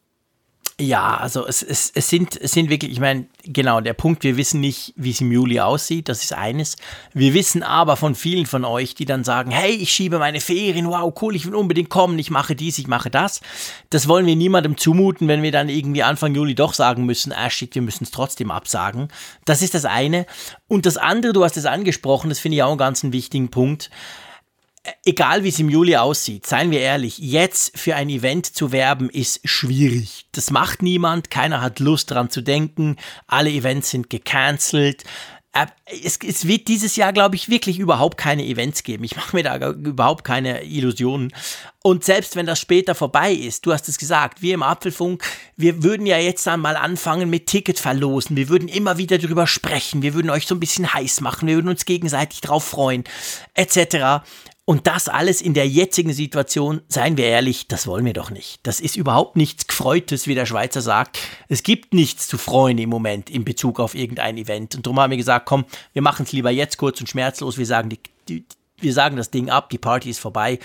Ja, 0.78 1.16
also 1.16 1.46
es, 1.46 1.62
es, 1.62 1.90
es, 1.94 2.10
sind, 2.10 2.38
es 2.38 2.52
sind 2.52 2.68
wirklich, 2.68 2.92
ich 2.92 3.00
meine, 3.00 3.24
genau, 3.44 3.80
der 3.80 3.94
Punkt, 3.94 4.24
wir 4.24 4.36
wissen 4.36 4.60
nicht, 4.60 4.92
wie 4.94 5.10
es 5.10 5.22
im 5.22 5.32
Juli 5.32 5.58
aussieht, 5.58 6.10
das 6.10 6.22
ist 6.22 6.34
eines. 6.34 6.76
Wir 7.14 7.32
wissen 7.32 7.62
aber 7.62 7.96
von 7.96 8.14
vielen 8.14 8.44
von 8.44 8.66
euch, 8.66 8.94
die 8.94 9.06
dann 9.06 9.24
sagen, 9.24 9.50
hey, 9.50 9.70
ich 9.72 9.90
schiebe 9.90 10.18
meine 10.18 10.38
Ferien, 10.38 10.88
wow, 10.88 11.10
cool, 11.22 11.34
ich 11.34 11.46
will 11.46 11.54
unbedingt 11.54 11.88
kommen, 11.88 12.18
ich 12.18 12.30
mache 12.30 12.54
dies, 12.54 12.76
ich 12.76 12.88
mache 12.88 13.08
das. 13.08 13.40
Das 13.88 14.06
wollen 14.06 14.26
wir 14.26 14.36
niemandem 14.36 14.76
zumuten, 14.76 15.28
wenn 15.28 15.42
wir 15.42 15.50
dann 15.50 15.70
irgendwie 15.70 16.02
Anfang 16.02 16.34
Juli 16.34 16.54
doch 16.54 16.74
sagen 16.74 17.06
müssen, 17.06 17.32
ah 17.32 17.48
shit, 17.48 17.74
wir 17.74 17.80
müssen 17.80 18.04
es 18.04 18.10
trotzdem 18.10 18.50
absagen. 18.50 19.08
Das 19.46 19.62
ist 19.62 19.72
das 19.72 19.86
eine. 19.86 20.26
Und 20.68 20.84
das 20.84 20.98
andere, 20.98 21.32
du 21.32 21.42
hast 21.42 21.56
es 21.56 21.64
angesprochen, 21.64 22.28
das 22.28 22.38
finde 22.38 22.56
ich 22.56 22.62
auch 22.62 22.68
einen 22.68 22.76
ganz 22.76 23.02
wichtigen 23.02 23.48
Punkt 23.48 23.88
egal 25.04 25.44
wie 25.44 25.48
es 25.48 25.58
im 25.58 25.68
Juli 25.68 25.96
aussieht, 25.96 26.46
seien 26.46 26.70
wir 26.70 26.80
ehrlich, 26.80 27.18
jetzt 27.18 27.78
für 27.78 27.94
ein 27.96 28.08
Event 28.08 28.46
zu 28.46 28.72
werben 28.72 29.10
ist 29.10 29.40
schwierig. 29.44 30.26
Das 30.32 30.50
macht 30.50 30.82
niemand, 30.82 31.30
keiner 31.30 31.60
hat 31.60 31.80
Lust 31.80 32.10
dran 32.10 32.30
zu 32.30 32.42
denken, 32.42 32.96
alle 33.26 33.50
Events 33.50 33.90
sind 33.90 34.10
gecancelt. 34.10 35.04
es, 36.02 36.18
es, 36.18 36.46
wird 36.46 36.68
dieses 36.68 36.96
Jahr, 36.96 37.12
glaube 37.12 37.36
ich, 37.36 37.48
wirklich 37.48 37.78
überhaupt 37.78 38.18
keine 38.18 38.44
Events 38.44 38.82
geben. 38.82 39.04
Ich 39.04 39.16
mache 39.16 39.34
mir 39.34 39.42
da 39.42 39.70
überhaupt 39.70 40.24
keine 40.24 40.62
Illusionen. 40.64 41.32
Und 41.82 42.04
selbst 42.04 42.36
wenn 42.36 42.46
das 42.46 42.58
später 42.58 42.94
vorbei 42.94 43.32
ist, 43.32 43.64
du 43.64 43.72
hast 43.72 43.88
es 43.88 43.96
gesagt, 43.96 44.42
wir 44.42 44.54
im 44.54 44.62
Apfelfunk, 44.62 45.24
wir 45.56 45.82
würden 45.82 46.04
ja 46.04 46.18
jetzt 46.18 46.46
dann 46.46 46.60
mal 46.60 46.76
anfangen 46.76 47.30
mit 47.30 47.46
Ticket 47.46 47.78
verlosen. 47.78 48.36
Wir 48.36 48.48
würden 48.48 48.68
immer 48.68 48.98
wieder 48.98 49.18
darüber 49.18 49.46
sprechen. 49.46 50.02
Wir 50.02 50.12
würden 50.12 50.30
euch 50.30 50.46
so 50.46 50.54
ein 50.54 50.60
bisschen 50.60 50.92
heiß 50.92 51.20
machen. 51.22 51.48
Wir 51.48 51.54
würden 51.54 51.68
uns 51.68 51.84
gegenseitig 51.84 52.40
drauf 52.40 52.64
freuen, 52.64 53.04
etc. 53.54 54.22
Und 54.68 54.88
das 54.88 55.08
alles 55.08 55.42
in 55.42 55.54
der 55.54 55.68
jetzigen 55.68 56.12
Situation, 56.12 56.80
seien 56.88 57.16
wir 57.16 57.26
ehrlich, 57.26 57.68
das 57.68 57.86
wollen 57.86 58.04
wir 58.04 58.12
doch 58.12 58.32
nicht. 58.32 58.58
Das 58.64 58.80
ist 58.80 58.96
überhaupt 58.96 59.36
nichts 59.36 59.68
Gefreutes, 59.68 60.26
wie 60.26 60.34
der 60.34 60.44
Schweizer 60.44 60.80
sagt. 60.80 61.20
Es 61.48 61.62
gibt 61.62 61.94
nichts 61.94 62.26
zu 62.26 62.36
freuen 62.36 62.76
im 62.78 62.90
Moment 62.90 63.30
in 63.30 63.44
Bezug 63.44 63.78
auf 63.78 63.94
irgendein 63.94 64.36
Event. 64.36 64.74
Und 64.74 64.84
darum 64.84 64.98
haben 64.98 65.10
wir 65.10 65.18
gesagt, 65.18 65.46
komm, 65.46 65.66
wir 65.92 66.02
machen 66.02 66.24
es 66.24 66.32
lieber 66.32 66.50
jetzt 66.50 66.78
kurz 66.78 67.00
und 67.00 67.08
schmerzlos. 67.08 67.58
Wir 67.58 67.66
sagen, 67.66 67.90
die, 67.90 68.00
die, 68.28 68.44
wir 68.78 68.92
sagen 68.92 69.16
das 69.16 69.30
Ding 69.30 69.50
ab, 69.50 69.70
die 69.70 69.78
Party 69.78 70.10
ist 70.10 70.18
vorbei. 70.18 70.58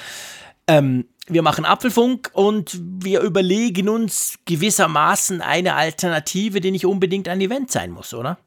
Ähm, 0.65 1.05
wir 1.27 1.43
machen 1.43 1.63
Apfelfunk 1.63 2.31
und 2.33 2.81
wir 2.81 3.21
überlegen 3.21 3.87
uns 3.87 4.39
gewissermaßen 4.45 5.41
eine 5.41 5.75
Alternative, 5.75 6.59
die 6.59 6.71
nicht 6.71 6.87
unbedingt 6.87 7.27
ein 7.27 7.39
Event 7.39 7.69
sein 7.69 7.91
muss, 7.91 8.15
oder? 8.15 8.39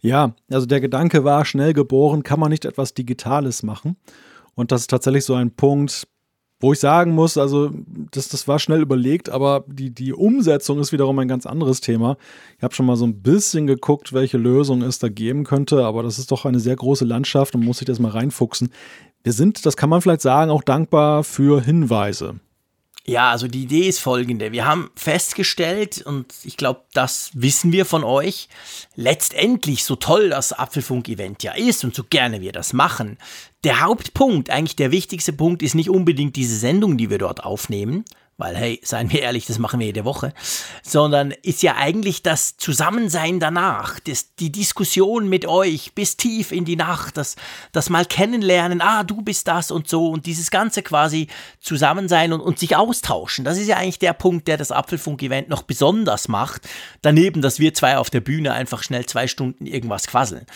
Ja, 0.00 0.36
also 0.52 0.66
der 0.66 0.80
Gedanke 0.80 1.24
war 1.24 1.44
schnell 1.44 1.72
geboren, 1.72 2.22
kann 2.22 2.38
man 2.38 2.50
nicht 2.50 2.64
etwas 2.64 2.94
Digitales 2.94 3.64
machen? 3.64 3.96
Und 4.54 4.72
das 4.72 4.82
ist 4.82 4.90
tatsächlich 4.90 5.24
so 5.24 5.34
ein 5.34 5.50
Punkt, 5.50 6.06
wo 6.60 6.72
ich 6.72 6.78
sagen 6.78 7.12
muss, 7.12 7.36
also 7.36 7.70
das, 8.10 8.28
das 8.28 8.48
war 8.48 8.58
schnell 8.58 8.80
überlegt, 8.80 9.28
aber 9.28 9.64
die, 9.66 9.90
die 9.90 10.14
Umsetzung 10.14 10.78
ist 10.78 10.92
wiederum 10.92 11.18
ein 11.18 11.28
ganz 11.28 11.46
anderes 11.46 11.80
Thema. 11.80 12.16
Ich 12.56 12.62
habe 12.62 12.74
schon 12.74 12.86
mal 12.86 12.96
so 12.96 13.06
ein 13.06 13.22
bisschen 13.22 13.66
geguckt, 13.66 14.12
welche 14.12 14.38
Lösung 14.38 14.80
es 14.82 14.98
da 14.98 15.08
geben 15.08 15.44
könnte, 15.44 15.84
aber 15.84 16.02
das 16.02 16.18
ist 16.18 16.30
doch 16.30 16.46
eine 16.46 16.60
sehr 16.60 16.76
große 16.76 17.04
Landschaft 17.04 17.54
und 17.54 17.64
muss 17.64 17.78
sich 17.78 17.86
das 17.86 17.98
mal 17.98 18.12
reinfuchsen. 18.12 18.70
Wir 19.22 19.32
sind, 19.32 19.66
das 19.66 19.76
kann 19.76 19.90
man 19.90 20.00
vielleicht 20.00 20.22
sagen, 20.22 20.50
auch 20.50 20.62
dankbar 20.62 21.24
für 21.24 21.60
Hinweise. 21.60 22.36
Ja, 23.06 23.30
also 23.30 23.48
die 23.48 23.64
Idee 23.64 23.86
ist 23.86 23.98
folgende. 23.98 24.52
Wir 24.52 24.64
haben 24.64 24.90
festgestellt, 24.96 26.02
und 26.06 26.32
ich 26.42 26.56
glaube, 26.56 26.80
das 26.94 27.30
wissen 27.34 27.70
wir 27.70 27.84
von 27.84 28.02
euch, 28.02 28.48
letztendlich, 28.96 29.84
so 29.84 29.94
toll 29.94 30.30
das 30.30 30.54
Apfelfunk-Event 30.54 31.42
ja 31.42 31.52
ist 31.52 31.84
und 31.84 31.94
so 31.94 32.02
gerne 32.08 32.40
wir 32.40 32.52
das 32.52 32.72
machen, 32.72 33.18
der 33.62 33.82
Hauptpunkt, 33.82 34.48
eigentlich 34.48 34.76
der 34.76 34.90
wichtigste 34.90 35.34
Punkt, 35.34 35.62
ist 35.62 35.74
nicht 35.74 35.90
unbedingt 35.90 36.36
diese 36.36 36.56
Sendung, 36.56 36.96
die 36.96 37.10
wir 37.10 37.18
dort 37.18 37.44
aufnehmen, 37.44 38.06
weil 38.36 38.56
hey, 38.56 38.80
seien 38.82 39.12
wir 39.12 39.22
ehrlich, 39.22 39.46
das 39.46 39.58
machen 39.58 39.78
wir 39.78 39.86
jede 39.86 40.04
Woche, 40.04 40.32
sondern 40.82 41.30
ist 41.30 41.62
ja 41.62 41.76
eigentlich 41.76 42.22
das 42.22 42.56
Zusammensein 42.56 43.38
danach, 43.38 44.00
das, 44.00 44.34
die 44.34 44.50
Diskussion 44.50 45.28
mit 45.28 45.46
euch 45.46 45.94
bis 45.94 46.16
tief 46.16 46.50
in 46.50 46.64
die 46.64 46.74
Nacht, 46.74 47.16
das, 47.16 47.36
das 47.70 47.90
mal 47.90 48.04
kennenlernen, 48.04 48.80
ah, 48.80 49.04
du 49.04 49.22
bist 49.22 49.46
das 49.46 49.70
und 49.70 49.88
so 49.88 50.08
und 50.08 50.26
dieses 50.26 50.50
ganze 50.50 50.82
quasi 50.82 51.28
Zusammensein 51.60 52.32
und, 52.32 52.40
und 52.40 52.58
sich 52.58 52.74
austauschen. 52.74 53.44
Das 53.44 53.56
ist 53.56 53.68
ja 53.68 53.76
eigentlich 53.76 54.00
der 54.00 54.14
Punkt, 54.14 54.48
der 54.48 54.56
das 54.56 54.72
Apfelfunk-Event 54.72 55.48
noch 55.48 55.62
besonders 55.62 56.26
macht, 56.26 56.68
daneben, 57.02 57.40
dass 57.40 57.60
wir 57.60 57.72
zwei 57.72 57.98
auf 57.98 58.10
der 58.10 58.20
Bühne 58.20 58.52
einfach 58.52 58.82
schnell 58.82 59.06
zwei 59.06 59.28
Stunden 59.28 59.66
irgendwas 59.66 60.08
quasseln. 60.08 60.46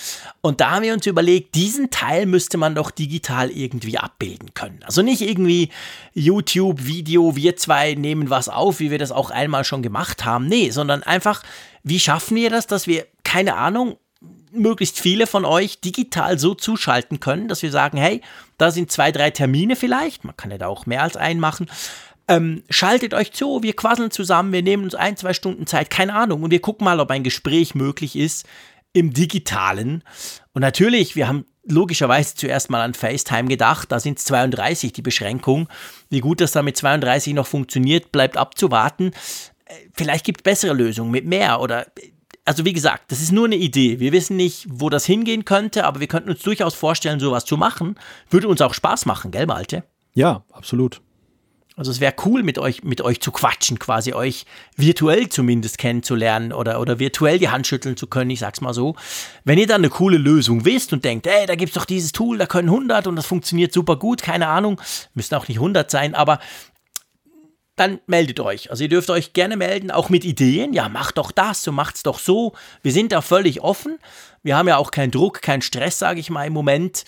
Und 0.41 0.61
da 0.61 0.73
haben 0.73 0.83
wir 0.83 0.95
uns 0.95 1.07
überlegt, 1.07 1.55
diesen 1.55 1.91
Teil 1.91 2.27
müsste 2.27 2.59
man 2.59 2.75
doch 2.75 2.91
digital 2.91 3.51
irgendwie 3.51 3.99
abbilden 3.99 4.53
können. 4.55 4.81
Also 4.83 5.03
nicht 5.03 5.21
irgendwie 5.21 5.71
YouTube, 6.13 6.85
Video, 6.85 7.37
wir 7.37 7.55
zwei 7.57 7.68
zwei 7.69 7.95
nehmen 7.95 8.31
was 8.31 8.49
auf, 8.49 8.81
wie 8.81 8.91
wir 8.91 8.99
das 8.99 9.13
auch 9.13 9.31
einmal 9.31 9.63
schon 9.63 9.83
gemacht 9.83 10.25
haben. 10.25 10.47
Nee, 10.47 10.71
sondern 10.71 11.03
einfach, 11.03 11.43
wie 11.83 12.01
schaffen 12.01 12.37
wir 12.37 12.49
das, 12.49 12.67
dass 12.67 12.87
wir, 12.87 13.07
keine 13.25 13.57
Ahnung, 13.57 13.99
möglichst 14.51 14.99
viele 14.99 15.27
von 15.27 15.45
euch 15.45 15.83
digital 15.83 16.39
so 16.39 16.55
zuschalten 16.55 17.21
können, 17.21 17.47
dass 17.49 17.63
wir 17.63 17.71
sagen, 17.71 17.99
hey, 17.99 18.23
da 18.57 18.71
sind 18.71 18.91
zwei, 18.91 19.13
drei 19.13 19.31
Termine 19.31 19.77
vielleicht, 19.77 20.25
man 20.25 20.35
kann 20.35 20.51
ja 20.51 20.57
da 20.57 20.67
auch 20.67 20.87
mehr 20.87 21.03
als 21.03 21.19
einen 21.19 21.41
machen. 21.41 21.67
Ähm, 22.27 22.63
schaltet 22.71 23.13
euch 23.13 23.33
zu, 23.33 23.63
wir 23.63 23.77
quasseln 23.77 24.11
zusammen, 24.11 24.53
wir 24.53 24.63
nehmen 24.63 24.85
uns 24.85 24.95
ein, 24.95 25.19
zwei 25.19 25.35
Stunden 25.35 25.67
Zeit, 25.67 25.91
keine 25.91 26.15
Ahnung, 26.15 26.43
und 26.43 26.51
wir 26.51 26.63
gucken 26.63 26.87
mal, 26.87 27.01
ob 27.01 27.11
ein 27.11 27.23
Gespräch 27.23 27.75
möglich 27.75 28.17
ist 28.17 28.47
im 28.95 29.13
Digitalen. 29.13 30.03
Und 30.55 30.63
natürlich, 30.63 31.17
wir 31.17 31.29
haben 31.29 31.45
logischerweise 31.71 32.35
zuerst 32.35 32.71
mal 32.71 32.83
an 32.83 32.95
FaceTime 32.95 33.49
gedacht. 33.49 33.93
Da 33.93 34.01
sind 34.01 34.19
es 34.19 34.25
32 34.25 34.93
die 34.93 35.03
Beschränkung. 35.03 35.69
Wie 36.11 36.21
gut 36.21 36.41
das 36.41 36.53
da 36.53 36.63
mit 36.63 36.77
32 36.77 37.35
noch 37.35 37.47
funktioniert, 37.47 38.13
bleibt 38.13 38.37
abzuwarten. 38.37 39.13
Äh, 39.65 39.75
vielleicht 39.93 40.25
gibt 40.25 40.41
es 40.41 40.45
bessere 40.45 40.75
Lösungen 40.75 41.11
mit 41.11 41.27
mehr 41.27 41.61
oder. 41.61 41.87
Also 42.45 42.65
wie 42.65 42.73
gesagt, 42.73 43.13
das 43.13 43.21
ist 43.21 43.31
nur 43.31 43.45
eine 43.45 43.57
Idee. 43.57 44.01
Wir 44.01 44.11
wissen 44.13 44.37
nicht, 44.37 44.67
wo 44.71 44.89
das 44.89 45.05
hingehen 45.05 45.45
könnte, 45.45 45.85
aber 45.85 46.01
wir 46.01 46.07
könnten 46.07 46.31
uns 46.31 46.41
durchaus 46.41 46.75
vorstellen, 46.75 47.21
sowas 47.21 47.45
zu 47.45 47.59
machen. 47.59 47.97
Würde 48.31 48.49
uns 48.49 48.63
auch 48.63 48.73
Spaß 48.73 49.05
machen, 49.05 49.31
gell, 49.31 49.45
Malte? 49.45 49.85
Ja, 50.15 50.45
absolut. 50.51 51.03
Also 51.79 51.93
es 51.93 52.01
wäre 52.01 52.15
cool, 52.25 52.43
mit 52.43 52.59
euch, 52.59 52.83
mit 52.83 53.03
euch 53.03 53.21
zu 53.21 53.31
quatschen, 53.31 53.79
quasi 53.79 54.13
euch 54.13 54.47
virtuell 54.75 55.29
zumindest 55.29 55.79
kennenzulernen 55.79 56.53
oder, 56.53 56.81
oder 56.81 56.99
virtuell 56.99 57.39
die 57.39 57.51
Hand 57.51 57.69
schütteln 57.69 57.97
zu 57.97 58.09
können, 58.09 58.31
ich 58.31 58.41
sag's 58.41 58.61
mal 58.61 58.75
so. 58.75 58.97
Wenn 59.45 59.61
ihr 59.61 59.69
dann 59.69 59.83
eine 59.83 59.89
coole 59.89 60.19
Lösung 60.19 60.65
wisst 60.65 60.93
und 60.93 61.05
denkt, 61.05 61.29
ey, 61.29 61.47
da 61.47 61.55
gibt's 61.55 61.77
doch 61.77 61.85
dieses 61.85 62.11
Tool, 62.11 62.37
da 62.37 62.47
können 62.47 62.69
100 62.69 63.07
und 63.07 63.15
das 63.15 63.27
funktioniert 63.27 63.73
super 63.73 63.95
gut, 63.95 64.23
keine 64.23 64.49
Ahnung, 64.49 64.81
müssen 65.15 65.37
auch 65.37 65.47
nicht 65.47 65.59
100 65.59 65.89
sein, 65.89 66.17
aber 66.17 66.41
dann 67.77 68.01
meldet 68.09 68.41
euch. 68.41 68.73
Also 68.73 68.83
ihr 68.83 68.91
dürft 68.91 69.09
euch 69.09 69.33
gerne 69.33 69.57
melden, 69.57 69.93
auch 69.93 70.09
mit 70.09 70.25
Ideen. 70.25 70.73
Ja, 70.73 70.89
macht 70.89 71.17
doch 71.17 71.31
das, 71.31 71.63
so 71.63 71.71
macht's 71.71 72.03
doch 72.03 72.19
so. 72.19 72.55
Wir 72.83 72.91
sind 72.91 73.13
da 73.13 73.21
völlig 73.21 73.61
offen. 73.61 74.01
Wir 74.43 74.57
haben 74.57 74.67
ja 74.67 74.79
auch 74.79 74.91
keinen 74.91 75.13
Druck, 75.13 75.43
keinen 75.43 75.63
Stress, 75.63 75.97
sage 75.97 76.19
ich 76.19 76.29
mal 76.29 76.45
im 76.45 76.55
Moment. 76.55 77.05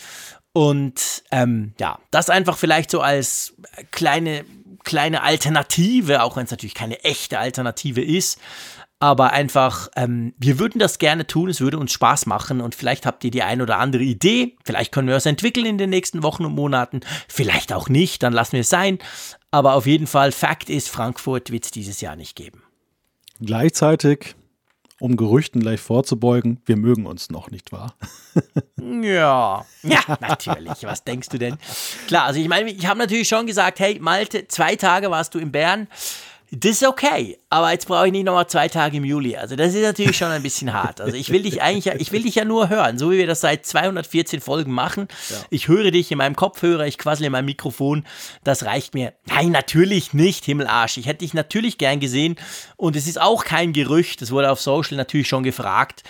Und 0.53 1.25
ähm, 1.31 1.75
ja, 1.81 1.99
das 2.11 2.31
einfach 2.31 2.57
vielleicht 2.57 2.91
so 2.91 3.01
als 3.01 3.55
kleine 3.91 4.45
kleine 4.85 5.23
Alternative, 5.23 6.23
auch 6.23 6.37
wenn 6.37 6.45
es 6.45 6.51
natürlich 6.51 6.75
keine 6.75 7.03
echte 7.05 7.39
Alternative 7.39 8.03
ist. 8.03 8.39
Aber 9.03 9.33
einfach, 9.33 9.89
ähm, 9.97 10.35
wir 10.37 10.59
würden 10.59 10.79
das 10.79 10.99
gerne 10.99 11.27
tun, 11.27 11.49
es 11.49 11.63
würde 11.63 11.79
uns 11.79 11.91
Spaß 11.91 12.27
machen 12.27 12.61
und 12.61 12.75
vielleicht 12.75 13.07
habt 13.07 13.25
ihr 13.25 13.31
die 13.31 13.43
ein 13.43 13.63
oder 13.63 13.79
andere 13.79 14.03
Idee. 14.03 14.57
Vielleicht 14.63 14.93
können 14.93 15.09
wir 15.09 15.17
es 15.17 15.25
entwickeln 15.25 15.65
in 15.65 15.79
den 15.79 15.89
nächsten 15.89 16.23
Wochen 16.23 16.45
und 16.45 16.55
Monaten. 16.55 17.01
Vielleicht 17.27 17.73
auch 17.73 17.89
nicht, 17.89 18.23
dann 18.23 18.35
lassen 18.35 18.53
wir 18.53 18.61
es 18.61 18.69
sein. 18.69 18.99
Aber 19.51 19.75
auf 19.75 19.87
jeden 19.87 20.07
Fall, 20.07 20.33
Fakt 20.33 20.69
ist, 20.69 20.91
Frankfurt 20.91 21.51
wird 21.51 21.65
es 21.65 21.71
dieses 21.71 22.03
Jahr 22.03 22.15
nicht 22.15 22.37
geben. 22.37 22.63
Gleichzeitig 23.41 24.35
um 25.01 25.17
Gerüchten 25.17 25.61
gleich 25.61 25.81
vorzubeugen, 25.81 26.61
wir 26.67 26.77
mögen 26.77 27.07
uns 27.07 27.31
noch, 27.31 27.51
nicht 27.51 27.73
wahr? 27.73 27.95
ja, 28.77 29.65
ja, 29.83 30.19
natürlich. 30.21 30.83
Was 30.83 31.03
denkst 31.03 31.29
du 31.31 31.39
denn? 31.39 31.57
Klar, 32.07 32.27
also 32.27 32.39
ich 32.39 32.49
meine, 32.49 32.71
ich 32.71 32.87
habe 32.87 32.99
natürlich 32.99 33.29
schon 33.29 33.47
gesagt, 33.47 33.81
hey 33.81 33.99
Malte, 34.01 34.47
zwei 34.47 34.77
Tage 34.77 35.11
warst 35.11 35.35
du 35.35 35.39
in 35.39 35.51
Bern. 35.51 35.89
Das 36.53 36.73
ist 36.73 36.85
okay, 36.85 37.39
aber 37.49 37.71
jetzt 37.71 37.87
brauche 37.87 38.07
ich 38.07 38.13
nicht 38.13 38.25
nochmal 38.25 38.49
zwei 38.49 38.67
Tage 38.67 38.97
im 38.97 39.05
Juli. 39.05 39.37
Also 39.37 39.55
das 39.55 39.73
ist 39.73 39.83
natürlich 39.83 40.17
schon 40.17 40.33
ein 40.33 40.43
bisschen 40.43 40.73
hart. 40.73 41.01
Also 41.01 41.17
ich 41.17 41.31
will 41.31 41.43
dich 41.43 41.63
eigentlich, 41.63 41.95
ich 42.01 42.11
will 42.11 42.25
dich 42.25 42.35
ja 42.35 42.45
nur 42.45 42.69
hören, 42.69 42.99
so 42.99 43.13
wie 43.13 43.19
wir 43.19 43.29
das 43.29 43.41
seit 43.41 43.65
214 43.65 44.41
Folgen 44.41 44.73
machen. 44.73 45.07
Ja. 45.29 45.37
Ich 45.51 45.69
höre 45.69 45.93
dich 45.93 46.11
in 46.11 46.19
meinem 46.19 46.35
Kopfhörer, 46.35 46.87
ich 46.87 46.99
quassle 46.99 47.27
in 47.27 47.33
meinem 47.33 47.45
Mikrofon. 47.45 48.05
Das 48.43 48.65
reicht 48.65 48.95
mir. 48.95 49.13
Nein, 49.27 49.53
natürlich 49.53 50.13
nicht, 50.13 50.45
Himmelarsch. 50.45 50.97
Ich 50.97 51.07
hätte 51.07 51.19
dich 51.19 51.35
natürlich 51.35 51.79
gern 51.79 52.01
gesehen 52.01 52.35
und 52.77 52.97
es 52.97 53.07
ist 53.07 53.21
auch 53.21 53.45
kein 53.45 53.73
Gerücht. 53.73 54.21
Es 54.21 54.33
wurde 54.33 54.51
auf 54.51 54.61
Social 54.61 54.97
natürlich 54.97 55.29
schon 55.29 55.45
gefragt. 55.45 56.03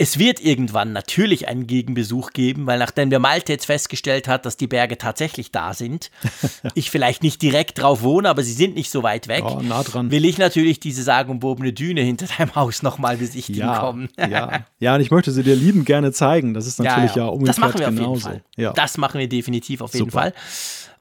Es 0.00 0.18
wird 0.18 0.40
irgendwann 0.40 0.94
natürlich 0.94 1.46
einen 1.46 1.66
Gegenbesuch 1.66 2.30
geben, 2.30 2.66
weil 2.66 2.78
nachdem 2.78 3.10
der 3.10 3.18
Malte 3.18 3.52
jetzt 3.52 3.66
festgestellt 3.66 4.28
hat, 4.28 4.46
dass 4.46 4.56
die 4.56 4.66
Berge 4.66 4.96
tatsächlich 4.96 5.52
da 5.52 5.74
sind, 5.74 6.10
ich 6.74 6.90
vielleicht 6.90 7.22
nicht 7.22 7.42
direkt 7.42 7.82
drauf 7.82 8.00
wohne, 8.00 8.30
aber 8.30 8.42
sie 8.42 8.54
sind 8.54 8.76
nicht 8.76 8.90
so 8.90 9.02
weit 9.02 9.28
weg, 9.28 9.44
oh, 9.44 9.60
nah 9.60 9.82
dran. 9.82 10.10
will 10.10 10.24
ich 10.24 10.38
natürlich 10.38 10.80
diese 10.80 11.02
sagenumwobene 11.02 11.74
Düne 11.74 12.00
hinter 12.00 12.24
deinem 12.38 12.54
Haus 12.54 12.82
nochmal 12.82 13.18
besichtigen 13.18 13.60
ja, 13.60 13.78
kommen. 13.78 14.08
ja. 14.18 14.64
ja, 14.78 14.94
und 14.94 15.02
ich 15.02 15.10
möchte 15.10 15.32
sie 15.32 15.42
dir 15.42 15.54
lieben 15.54 15.84
gerne 15.84 16.12
zeigen. 16.12 16.54
Das 16.54 16.66
ist 16.66 16.78
natürlich 16.78 17.16
ja, 17.16 17.24
ja. 17.24 17.26
ja 17.26 17.28
umgekehrt 17.32 17.58
Das 17.58 17.60
machen 17.60 17.78
wir 17.80 17.86
genauso. 17.88 18.10
auf 18.10 18.14
jeden 18.14 18.22
Fall. 18.22 18.42
Ja. 18.56 18.72
Das 18.72 18.96
machen 18.96 19.20
wir 19.20 19.28
definitiv 19.28 19.82
auf 19.82 19.92
jeden 19.92 20.06
Super. 20.06 20.22
Fall. 20.22 20.34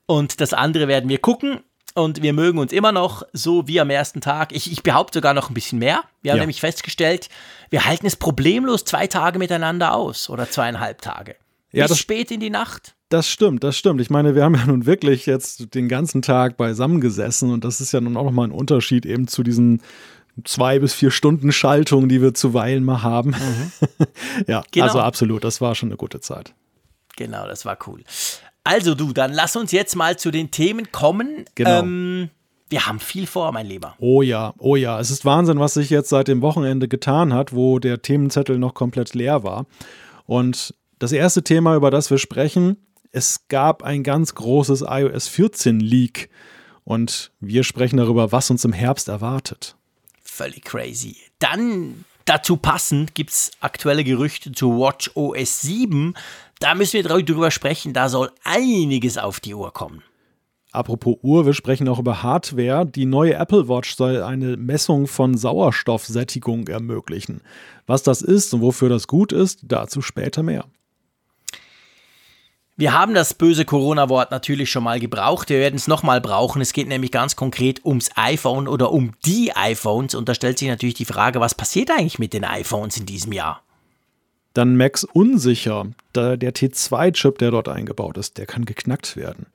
Und 0.08 0.41
das 0.41 0.53
andere 0.53 0.89
werden 0.89 1.08
wir 1.08 1.20
gucken. 1.20 1.62
Und 1.96 2.22
wir 2.22 2.34
mögen 2.34 2.60
uns 2.60 2.72
immer 2.72 2.91
noch 2.91 3.24
so 3.34 3.67
wie 3.67 3.79
am 3.79 3.89
ersten 3.89 4.22
Tag. 4.22 4.51
Ich, 4.51 4.72
ich 4.72 4.84
behaupte 4.84 5.17
sogar 5.17 5.34
noch 5.34 5.50
ein 5.50 5.53
bisschen 5.53 5.79
mehr. 5.79 6.03
Wir 6.22 6.31
haben 6.31 6.38
ja. 6.38 6.43
nämlich 6.43 6.62
festgestellt, 6.62 7.29
wir 7.69 7.86
halten 7.86 8.05
es 8.05 8.15
problemlos 8.15 8.86
zwei 8.86 9.08
Tage 9.08 9.39
miteinander 9.39 9.93
aus 9.93 10.29
oder 10.29 10.50
zweieinhalb 10.50 11.01
Tage. 11.01 11.36
Ja, 11.72 11.88
Bis 11.88 11.98
spät 11.98 12.31
in 12.31 12.39
die 12.39 12.50
Nacht. 12.50 12.96
Das 13.10 13.27
stimmt, 13.27 13.63
das 13.63 13.75
stimmt. 13.75 14.01
Ich 14.01 14.10
meine, 14.10 14.36
wir 14.36 14.43
haben 14.43 14.55
ja 14.55 14.65
nun 14.65 14.86
wirklich 14.86 15.25
jetzt 15.25 15.74
den 15.74 15.89
ganzen 15.89 16.22
Tag 16.22 16.58
beisammen 16.58 17.01
gesessen 17.01 17.51
und 17.51 17.63
das 17.63 17.81
ist 17.81 17.91
ja 17.91 18.01
nun 18.01 18.17
auch 18.17 18.24
nochmal 18.24 18.48
ein 18.48 18.51
Unterschied 18.51 19.05
eben 19.05 19.27
zu 19.27 19.43
diesen 19.43 19.81
zwei 20.46 20.79
bis 20.79 20.93
vier 20.93 21.12
Stunden 21.12 21.51
Schaltungen, 21.51 22.08
die 22.08 22.22
wir 22.22 22.34
zuweilen 22.34 22.84
mal 22.84 23.01
haben. 23.01 23.31
Mhm. 23.31 23.72
ja, 24.48 24.63
genau. 24.72 24.86
also 24.86 25.00
absolut, 25.00 25.43
das 25.43 25.60
war 25.60 25.75
schon 25.75 25.89
eine 25.89 25.98
gute 25.98 26.19
Zeit. 26.22 26.53
Genau, 27.15 27.48
das 27.48 27.65
war 27.65 27.77
cool. 27.88 28.03
Also 28.70 28.94
du, 28.94 29.14
dann 29.14 29.34
lass 29.34 29.56
uns 29.56 29.72
jetzt 29.72 29.96
mal 29.96 30.20
zu 30.20 30.30
den 30.30 30.52
Themen 30.52 30.92
kommen. 30.92 31.46
Genau. 31.56 31.80
Ähm, 31.80 32.30
wir 32.70 32.86
haben 32.86 33.00
viel 33.00 33.26
vor, 33.26 33.52
mein 33.52 33.66
Lieber. 33.66 33.96
Oh 33.98 34.22
ja, 34.22 34.54
oh 34.60 34.76
ja. 34.76 35.00
Es 35.00 35.10
ist 35.10 35.26
Wahnsinn, 35.26 35.60
was 35.60 35.74
sich 35.74 35.90
jetzt 35.90 36.10
seit 36.10 36.28
dem 36.28 36.44
Wochenende 36.44 36.88
getan 36.88 37.34
hat, 37.34 37.52
wo 37.52 37.80
der 37.80 38.04
Themenzettel 38.04 38.60
noch 38.60 38.76
komplett 38.76 39.16
leer 39.16 39.44
war. 39.44 39.66
Und 40.28 40.76
das 41.00 41.12
erste 41.12 41.44
Thema, 41.44 41.76
über 41.76 41.90
das 41.90 42.12
wir 42.12 42.20
sprechen, 42.20 42.78
es 43.12 43.48
gab 43.48 43.82
ein 43.82 44.04
ganz 44.04 44.36
großes 44.36 44.86
iOS 44.88 45.28
14 45.30 45.80
Leak 45.80 46.30
und 46.84 47.32
wir 47.40 47.64
sprechen 47.64 47.98
darüber, 47.98 48.32
was 48.32 48.52
uns 48.52 48.66
im 48.66 48.74
Herbst 48.74 49.08
erwartet. 49.08 49.78
Völlig 50.22 50.64
crazy. 50.64 51.18
Dann 51.40 52.06
dazu 52.26 52.56
passend 52.56 53.16
gibt 53.16 53.32
es 53.32 53.52
aktuelle 53.62 54.04
Gerüchte 54.04 54.52
zu 54.52 54.78
Watch 54.78 55.10
OS 55.16 55.62
7. 55.62 56.14
Da 56.60 56.75
müssen 56.75 56.94
wir 56.94 57.04
drüber 57.04 57.51
sprechen, 57.51 57.94
da 57.94 58.10
soll 58.10 58.32
einiges 58.44 59.18
auf 59.18 59.39
die 59.39 59.56
Uhr 59.56 59.72
kommen. 59.74 60.04
Apropos 60.72 61.16
Uhr, 61.24 61.46
wir 61.46 61.54
sprechen 61.54 61.88
auch 61.88 61.98
über 61.98 62.22
Hardware. 62.22 62.86
Die 62.86 63.06
neue 63.06 63.34
Apple 63.34 63.68
Watch 63.68 63.96
soll 63.96 64.22
eine 64.22 64.56
Messung 64.56 65.08
von 65.08 65.36
Sauerstoffsättigung 65.36 66.68
ermöglichen. 66.68 67.42
Was 67.88 68.04
das 68.04 68.22
ist 68.22 68.54
und 68.54 68.62
wofür 68.62 68.89
das 68.89 69.08
gut 69.08 69.32
ist, 69.32 69.62
dazu 69.63 70.01
später 70.01 70.44
mehr. 70.44 70.66
Wir 72.75 72.94
haben 72.94 73.13
das 73.13 73.34
böse 73.34 73.66
Corona-Wort 73.66 74.30
natürlich 74.30 74.70
schon 74.70 74.84
mal 74.84 75.00
gebraucht. 75.00 75.50
Wir 75.50 75.60
werden 75.60 75.75
es 75.75 75.88
nochmal 75.88 76.22
brauchen. 76.22 76.62
Es 76.62 76.72
geht 76.72 76.88
nämlich 76.88 77.12
ganz 77.12 77.36
konkret 77.36 77.84
ums 77.84 78.12
iPhone 78.16 78.68
oder 78.68 78.92
um 78.92 79.13
die 79.25 79.54
iPhones. 79.56 80.13
Und 80.13 80.30
da 80.30 80.36
stellt 80.36 80.60
sich 80.60 80.68
natürlich 80.68 80.96
die 80.96 81.06
Frage, 81.06 81.39
was 81.39 81.56
passiert 81.56 81.89
eigentlich 81.89 82.20
mit 82.20 82.32
den 82.34 82.46
iPhones 82.46 82.98
in 82.98 83.06
diesem 83.06 83.34
Jahr? 83.34 83.63
Dann 84.53 84.77
Max 84.77 85.03
unsicher. 85.03 85.88
Da 86.13 86.38
der 86.38 86.53
T2-Chip, 86.53 87.38
der 87.38 87.51
dort 87.51 87.68
eingebaut 87.68 88.18
ist, 88.18 88.38
der 88.38 88.46
kann 88.46 88.65
geknackt 88.65 89.15
werden. 89.15 89.48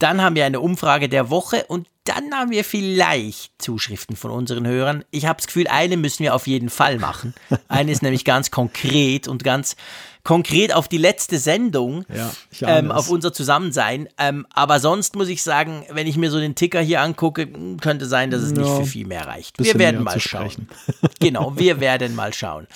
Dann 0.00 0.22
haben 0.22 0.34
wir 0.34 0.46
eine 0.46 0.60
Umfrage 0.60 1.08
der 1.08 1.30
Woche 1.30 1.66
und 1.68 1.86
dann 2.04 2.32
haben 2.32 2.50
wir 2.50 2.64
vielleicht 2.64 3.52
Zuschriften 3.62 4.16
von 4.16 4.30
unseren 4.30 4.66
Hörern. 4.66 5.04
Ich 5.10 5.26
habe 5.26 5.36
das 5.36 5.46
Gefühl, 5.46 5.68
eine 5.68 5.96
müssen 5.96 6.24
wir 6.24 6.34
auf 6.34 6.46
jeden 6.46 6.70
Fall 6.70 6.98
machen. 6.98 7.34
Eine 7.68 7.92
ist 7.92 8.02
nämlich 8.02 8.24
ganz 8.24 8.50
konkret 8.50 9.28
und 9.28 9.44
ganz 9.44 9.76
konkret 10.24 10.74
auf 10.74 10.88
die 10.88 10.98
letzte 10.98 11.38
Sendung, 11.38 12.04
ja, 12.12 12.30
ähm, 12.62 12.90
auf 12.90 13.10
unser 13.10 13.32
Zusammensein. 13.32 14.08
Ähm, 14.18 14.46
aber 14.52 14.80
sonst 14.80 15.16
muss 15.16 15.28
ich 15.28 15.42
sagen, 15.42 15.84
wenn 15.90 16.06
ich 16.06 16.16
mir 16.16 16.30
so 16.30 16.38
den 16.38 16.54
Ticker 16.54 16.80
hier 16.80 17.00
angucke, 17.00 17.48
könnte 17.80 18.06
sein, 18.06 18.30
dass 18.30 18.42
es 18.42 18.52
ja, 18.52 18.58
nicht 18.58 18.70
für 18.70 18.86
viel 18.86 19.06
mehr 19.06 19.26
reicht. 19.26 19.58
Wir 19.58 19.78
werden 19.78 20.02
mal 20.02 20.20
schauen. 20.20 20.68
genau, 21.20 21.54
wir 21.56 21.80
werden 21.80 22.14
mal 22.14 22.34
schauen. 22.34 22.66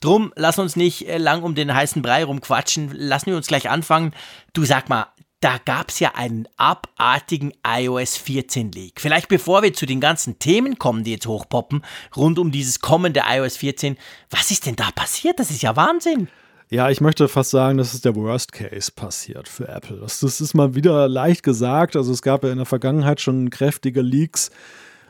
Drum, 0.00 0.32
lass 0.36 0.58
uns 0.58 0.76
nicht 0.76 1.08
äh, 1.08 1.18
lang 1.18 1.42
um 1.42 1.54
den 1.54 1.74
heißen 1.74 2.00
Brei 2.02 2.24
rumquatschen. 2.24 2.92
Lassen 2.94 3.26
wir 3.26 3.36
uns 3.36 3.46
gleich 3.46 3.68
anfangen. 3.68 4.12
Du 4.52 4.64
sag 4.64 4.88
mal, 4.88 5.06
da 5.44 5.58
gab 5.62 5.90
es 5.90 6.00
ja 6.00 6.12
einen 6.14 6.48
abartigen 6.56 7.52
iOS 7.66 8.16
14 8.16 8.72
Leak. 8.72 8.98
Vielleicht 8.98 9.28
bevor 9.28 9.62
wir 9.62 9.74
zu 9.74 9.84
den 9.84 10.00
ganzen 10.00 10.38
Themen 10.38 10.78
kommen, 10.78 11.04
die 11.04 11.10
jetzt 11.12 11.26
hochpoppen, 11.26 11.84
rund 12.16 12.38
um 12.38 12.50
dieses 12.50 12.80
kommende 12.80 13.24
iOS 13.28 13.58
14, 13.58 13.98
was 14.30 14.50
ist 14.50 14.64
denn 14.64 14.74
da 14.74 14.90
passiert? 14.94 15.38
Das 15.38 15.50
ist 15.50 15.62
ja 15.62 15.76
Wahnsinn. 15.76 16.28
Ja, 16.70 16.88
ich 16.88 17.02
möchte 17.02 17.28
fast 17.28 17.50
sagen, 17.50 17.76
das 17.76 17.92
ist 17.92 18.06
der 18.06 18.16
Worst 18.16 18.52
Case 18.52 18.90
passiert 18.90 19.46
für 19.46 19.68
Apple. 19.68 19.98
Das, 19.98 20.20
das 20.20 20.40
ist 20.40 20.54
mal 20.54 20.74
wieder 20.74 21.08
leicht 21.08 21.42
gesagt. 21.42 21.94
Also 21.94 22.10
es 22.10 22.22
gab 22.22 22.42
ja 22.42 22.50
in 22.50 22.56
der 22.56 22.66
Vergangenheit 22.66 23.20
schon 23.20 23.50
kräftige 23.50 24.00
Leaks 24.00 24.50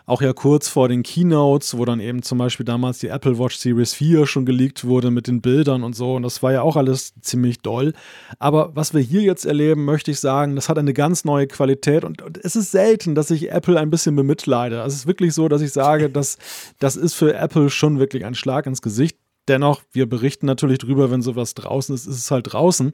auch 0.07 0.21
ja 0.21 0.35
kurz 0.35 0.69
vor 0.69 0.89
den 0.89 1.03
Keynotes, 1.03 1.79
wo 1.79 1.85
dann 1.85 1.99
eben 1.99 2.23
zum 2.23 2.37
Beispiel 2.37 2.67
damals 2.67 2.99
die 2.99 3.09
Apple 3.09 3.39
Watch 3.39 3.57
Series 3.57 3.95
4 3.95 4.27
schon 4.27 4.45
geleakt 4.45 4.85
wurde 4.85 5.11
mit 5.11 5.27
den 5.27 5.41
Bildern 5.41 5.83
und 5.83 5.97
so. 5.97 6.15
Und 6.15 6.23
das 6.23 6.43
war 6.43 6.53
ja 6.53 6.63
auch 6.63 6.77
alles 6.77 7.15
ziemlich 7.23 7.61
doll. 7.61 7.95
Aber 8.39 8.77
was 8.77 8.93
wir 8.93 9.01
hier 9.01 9.23
jetzt 9.23 9.47
erleben, 9.47 9.85
möchte 9.87 10.11
ich 10.11 10.21
sagen, 10.21 10.57
das 10.57 10.69
hat 10.69 10.79
eine 10.79 10.93
ganz 10.93 11.25
neue 11.25 11.47
Qualität. 11.47 12.05
Und, 12.05 12.21
und 12.21 12.39
es 12.45 12.55
ist 12.55 12.71
selten, 12.71 13.15
dass 13.15 13.31
ich 13.31 13.51
Apple 13.51 13.81
ein 13.81 13.91
bisschen 13.91 14.15
bemitleide. 14.15 14.81
Es 14.83 14.95
ist 14.95 15.07
wirklich 15.07 15.33
so, 15.33 15.49
dass 15.49 15.63
ich 15.63 15.73
sage, 15.73 16.11
dass, 16.11 16.37
das 16.79 16.97
ist 16.97 17.15
für 17.15 17.35
Apple 17.35 17.71
schon 17.71 17.99
wirklich 17.99 18.27
ein 18.27 18.35
Schlag 18.35 18.67
ins 18.67 18.83
Gesicht. 18.83 19.17
Dennoch, 19.49 19.83
wir 19.93 20.09
berichten 20.09 20.47
natürlich 20.47 20.79
drüber, 20.79 21.11
wenn 21.11 21.23
sowas 21.23 21.55
draußen 21.55 21.95
ist, 21.95 22.07
ist 22.07 22.17
es 22.17 22.31
halt 22.31 22.53
draußen. 22.53 22.93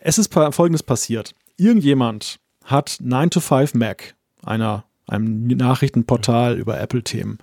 Es 0.00 0.18
ist 0.18 0.32
folgendes 0.32 0.82
passiert. 0.82 1.34
Irgendjemand 1.56 2.40
hat 2.64 2.98
9 3.00 3.30
to 3.30 3.40
5 3.40 3.74
Mac, 3.74 4.14
einer 4.42 4.84
einem 5.12 5.46
Nachrichtenportal 5.46 6.58
über 6.58 6.80
Apple-Themen, 6.80 7.38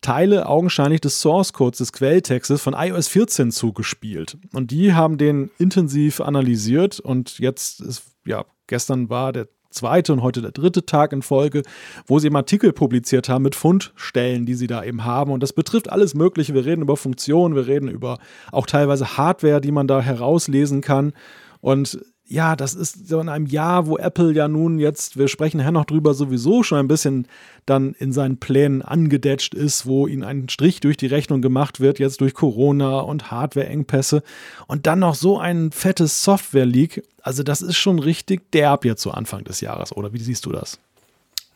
Teile 0.00 0.46
augenscheinlich 0.46 1.00
des 1.00 1.20
Source 1.20 1.54
Codes 1.54 1.78
des 1.78 1.92
Quelltextes 1.92 2.60
von 2.60 2.74
iOS 2.76 3.08
14 3.08 3.50
zugespielt. 3.50 4.36
Und 4.52 4.70
die 4.70 4.92
haben 4.92 5.16
den 5.16 5.50
intensiv 5.58 6.20
analysiert 6.20 7.00
und 7.00 7.38
jetzt 7.38 7.80
ist, 7.80 8.02
ja, 8.26 8.44
gestern 8.66 9.08
war 9.08 9.32
der 9.32 9.48
zweite 9.70 10.12
und 10.12 10.22
heute 10.22 10.42
der 10.42 10.52
dritte 10.52 10.86
Tag 10.86 11.12
in 11.12 11.22
Folge, 11.22 11.62
wo 12.06 12.18
sie 12.18 12.28
eben 12.28 12.36
Artikel 12.36 12.72
publiziert 12.72 13.28
haben 13.28 13.42
mit 13.42 13.54
Fundstellen, 13.54 14.46
die 14.46 14.54
sie 14.54 14.66
da 14.66 14.84
eben 14.84 15.04
haben. 15.04 15.32
Und 15.32 15.42
das 15.42 15.52
betrifft 15.52 15.90
alles 15.90 16.14
Mögliche. 16.14 16.54
Wir 16.54 16.64
reden 16.64 16.82
über 16.82 16.96
Funktionen, 16.96 17.54
wir 17.54 17.66
reden 17.66 17.88
über 17.88 18.18
auch 18.52 18.66
teilweise 18.66 19.16
Hardware, 19.16 19.60
die 19.60 19.72
man 19.72 19.88
da 19.88 20.00
herauslesen 20.00 20.82
kann. 20.82 21.12
Und 21.60 21.98
ja, 22.26 22.56
das 22.56 22.74
ist 22.74 23.08
so 23.08 23.20
in 23.20 23.28
einem 23.28 23.46
Jahr, 23.46 23.86
wo 23.86 23.98
Apple 23.98 24.32
ja 24.32 24.48
nun 24.48 24.78
jetzt, 24.78 25.18
wir 25.18 25.28
sprechen 25.28 25.58
nachher 25.58 25.72
noch 25.72 25.84
drüber, 25.84 26.14
sowieso 26.14 26.62
schon 26.62 26.78
ein 26.78 26.88
bisschen 26.88 27.28
dann 27.66 27.94
in 27.98 28.12
seinen 28.12 28.38
Plänen 28.38 28.80
angedetscht 28.80 29.52
ist, 29.52 29.84
wo 29.84 30.06
ihnen 30.06 30.24
ein 30.24 30.48
Strich 30.48 30.80
durch 30.80 30.96
die 30.96 31.06
Rechnung 31.06 31.42
gemacht 31.42 31.80
wird, 31.80 31.98
jetzt 31.98 32.22
durch 32.22 32.32
Corona 32.32 33.00
und 33.00 33.30
Hardware-Engpässe 33.30 34.22
und 34.66 34.86
dann 34.86 35.00
noch 35.00 35.14
so 35.14 35.38
ein 35.38 35.70
fettes 35.70 36.24
Software-Leak. 36.24 37.02
Also, 37.22 37.42
das 37.42 37.60
ist 37.60 37.76
schon 37.76 37.98
richtig 37.98 38.50
derb 38.52 38.86
jetzt 38.86 39.02
zu 39.02 39.10
Anfang 39.10 39.44
des 39.44 39.60
Jahres, 39.60 39.94
oder 39.94 40.14
wie 40.14 40.20
siehst 40.20 40.46
du 40.46 40.52
das? 40.52 40.78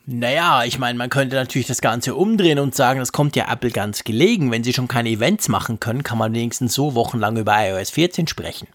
Naja, 0.05 0.63
ich 0.63 0.79
meine, 0.79 0.97
man 0.97 1.09
könnte 1.09 1.35
natürlich 1.35 1.67
das 1.67 1.81
Ganze 1.81 2.15
umdrehen 2.15 2.57
und 2.57 2.73
sagen, 2.73 2.99
das 2.99 3.11
kommt 3.11 3.35
ja 3.35 3.51
Apple 3.51 3.69
ganz 3.69 4.03
gelegen. 4.03 4.51
Wenn 4.51 4.63
sie 4.63 4.73
schon 4.73 4.87
keine 4.87 5.09
Events 5.09 5.49
machen 5.49 5.79
können, 5.79 6.03
kann 6.03 6.17
man 6.17 6.33
wenigstens 6.33 6.73
so 6.73 6.95
wochenlang 6.95 7.37
über 7.37 7.53
iOS 7.57 7.91
14 7.91 8.25
sprechen. 8.25 8.67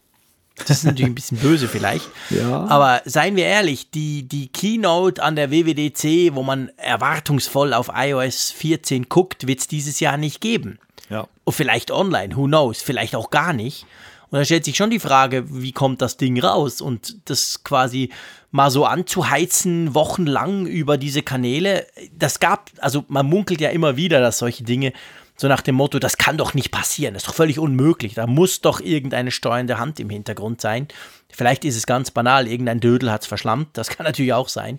Das 0.56 0.70
ist 0.70 0.84
natürlich 0.84 1.10
ein 1.10 1.14
bisschen 1.14 1.38
böse 1.38 1.68
vielleicht. 1.68 2.08
Ja. 2.30 2.66
Aber 2.66 3.02
seien 3.04 3.34
wir 3.34 3.44
ehrlich, 3.44 3.90
die, 3.90 4.22
die 4.22 4.48
Keynote 4.48 5.22
an 5.22 5.34
der 5.34 5.50
WWDC, 5.50 6.34
wo 6.34 6.42
man 6.42 6.70
erwartungsvoll 6.76 7.74
auf 7.74 7.90
iOS 7.92 8.52
14 8.52 9.08
guckt, 9.08 9.46
wird 9.46 9.60
es 9.60 9.66
dieses 9.66 9.98
Jahr 9.98 10.16
nicht 10.16 10.40
geben. 10.40 10.78
Ja. 11.10 11.26
Und 11.42 11.52
vielleicht 11.52 11.90
online, 11.90 12.36
who 12.36 12.44
knows, 12.44 12.82
vielleicht 12.82 13.16
auch 13.16 13.30
gar 13.30 13.52
nicht. 13.52 13.84
Und 14.30 14.38
da 14.38 14.44
stellt 14.44 14.64
sich 14.64 14.76
schon 14.76 14.90
die 14.90 15.00
Frage, 15.00 15.44
wie 15.48 15.72
kommt 15.72 16.02
das 16.02 16.16
Ding 16.16 16.40
raus? 16.40 16.80
Und 16.80 17.28
das 17.28 17.62
quasi 17.64 18.10
mal 18.50 18.70
so 18.70 18.84
anzuheizen, 18.84 19.94
wochenlang 19.94 20.66
über 20.66 20.98
diese 20.98 21.22
Kanäle, 21.22 21.86
das 22.16 22.38
gab, 22.38 22.70
also 22.78 23.04
man 23.08 23.26
munkelt 23.26 23.60
ja 23.60 23.70
immer 23.70 23.96
wieder, 23.96 24.20
dass 24.20 24.38
solche 24.38 24.62
Dinge 24.62 24.92
so 25.36 25.48
nach 25.48 25.62
dem 25.62 25.74
Motto, 25.74 25.98
das 25.98 26.16
kann 26.16 26.38
doch 26.38 26.54
nicht 26.54 26.70
passieren, 26.70 27.14
das 27.14 27.24
ist 27.24 27.28
doch 27.28 27.34
völlig 27.34 27.58
unmöglich, 27.58 28.14
da 28.14 28.26
muss 28.26 28.60
doch 28.60 28.80
irgendeine 28.80 29.30
steuernde 29.30 29.78
Hand 29.78 29.98
im 29.98 30.10
Hintergrund 30.10 30.60
sein. 30.60 30.88
Vielleicht 31.30 31.64
ist 31.64 31.76
es 31.76 31.86
ganz 31.86 32.10
banal, 32.10 32.46
irgendein 32.46 32.80
Dödel 32.80 33.10
hat 33.10 33.22
es 33.22 33.26
verschlammt, 33.26 33.68
das 33.72 33.88
kann 33.88 34.04
natürlich 34.04 34.32
auch 34.32 34.48
sein. 34.48 34.78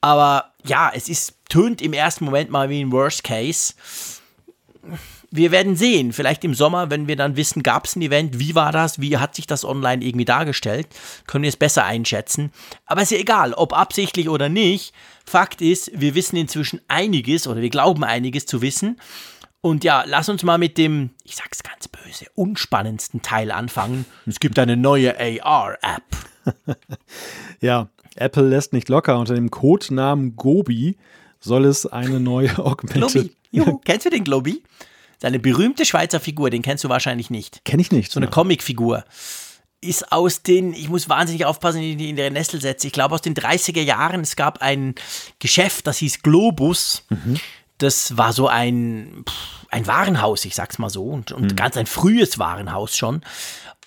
Aber 0.00 0.52
ja, 0.64 0.90
es 0.94 1.08
ist, 1.08 1.34
tönt 1.48 1.80
im 1.82 1.92
ersten 1.92 2.24
Moment 2.24 2.50
mal 2.50 2.68
wie 2.68 2.80
ein 2.80 2.92
Worst 2.92 3.24
Case. 3.24 3.74
Wir 5.30 5.50
werden 5.50 5.76
sehen, 5.76 6.12
vielleicht 6.12 6.44
im 6.44 6.54
Sommer, 6.54 6.90
wenn 6.90 7.08
wir 7.08 7.16
dann 7.16 7.36
wissen, 7.36 7.62
gab 7.62 7.84
es 7.84 7.96
ein 7.96 8.02
Event, 8.02 8.38
wie 8.38 8.54
war 8.54 8.72
das, 8.72 9.00
wie 9.00 9.18
hat 9.18 9.34
sich 9.34 9.46
das 9.46 9.64
online 9.64 10.02
irgendwie 10.02 10.24
dargestellt, 10.24 10.86
können 11.26 11.42
wir 11.42 11.48
es 11.48 11.56
besser 11.56 11.84
einschätzen. 11.84 12.52
Aber 12.86 13.02
ist 13.02 13.10
ja 13.10 13.18
egal, 13.18 13.52
ob 13.52 13.74
absichtlich 13.74 14.28
oder 14.28 14.48
nicht. 14.48 14.94
Fakt 15.26 15.60
ist, 15.60 15.90
wir 15.94 16.14
wissen 16.14 16.36
inzwischen 16.36 16.80
einiges 16.88 17.46
oder 17.46 17.60
wir 17.60 17.68
glauben 17.68 18.04
einiges 18.04 18.46
zu 18.46 18.62
wissen. 18.62 18.98
Und 19.60 19.82
ja, 19.82 20.04
lass 20.06 20.28
uns 20.28 20.42
mal 20.44 20.58
mit 20.58 20.78
dem, 20.78 21.10
ich 21.24 21.36
sag's 21.36 21.62
ganz 21.62 21.88
böse, 21.88 22.26
unspannendsten 22.34 23.22
Teil 23.22 23.50
anfangen. 23.50 24.06
Es 24.26 24.38
gibt 24.38 24.58
eine 24.58 24.76
neue 24.76 25.16
AR-App. 25.18 26.76
ja, 27.60 27.88
Apple 28.14 28.48
lässt 28.48 28.72
nicht 28.72 28.88
locker. 28.88 29.18
Unter 29.18 29.34
dem 29.34 29.50
Codenamen 29.50 30.36
Gobi 30.36 30.96
soll 31.40 31.64
es 31.64 31.86
eine 31.86 32.20
neue 32.20 32.56
Augmented. 32.64 33.10
Globi. 33.10 33.36
Juhu, 33.50 33.78
kennst 33.84 34.06
du 34.06 34.10
den 34.10 34.24
Globi? 34.24 34.62
Seine 35.20 35.40
berühmte 35.40 35.84
Schweizer 35.84 36.20
Figur, 36.20 36.50
den 36.50 36.62
kennst 36.62 36.84
du 36.84 36.88
wahrscheinlich 36.88 37.28
nicht. 37.28 37.64
Kenn 37.64 37.80
ich 37.80 37.90
nicht. 37.90 38.12
So 38.12 38.20
eine 38.20 38.26
ja. 38.26 38.30
Comicfigur. 38.30 39.04
Ist 39.80 40.12
aus 40.12 40.42
den, 40.42 40.72
ich 40.72 40.88
muss 40.88 41.08
wahnsinnig 41.08 41.44
aufpassen, 41.44 41.82
in 41.82 41.98
die 41.98 42.10
in 42.10 42.16
der 42.16 42.30
Nestel 42.30 42.60
setze. 42.60 42.86
Ich 42.86 42.92
glaube 42.92 43.14
aus 43.14 43.22
den 43.22 43.34
30er 43.34 43.82
Jahren. 43.82 44.20
Es 44.20 44.36
gab 44.36 44.62
ein 44.62 44.94
Geschäft, 45.40 45.88
das 45.88 45.98
hieß 45.98 46.22
Globus. 46.22 47.04
Mhm 47.10 47.40
das 47.78 48.16
war 48.16 48.32
so 48.32 48.48
ein, 48.48 49.24
ein 49.70 49.86
Warenhaus, 49.86 50.44
ich 50.44 50.54
sag's 50.54 50.78
mal 50.78 50.90
so, 50.90 51.04
und, 51.04 51.32
und 51.32 51.52
mhm. 51.52 51.56
ganz 51.56 51.76
ein 51.76 51.86
frühes 51.86 52.38
Warenhaus 52.38 52.96
schon. 52.96 53.22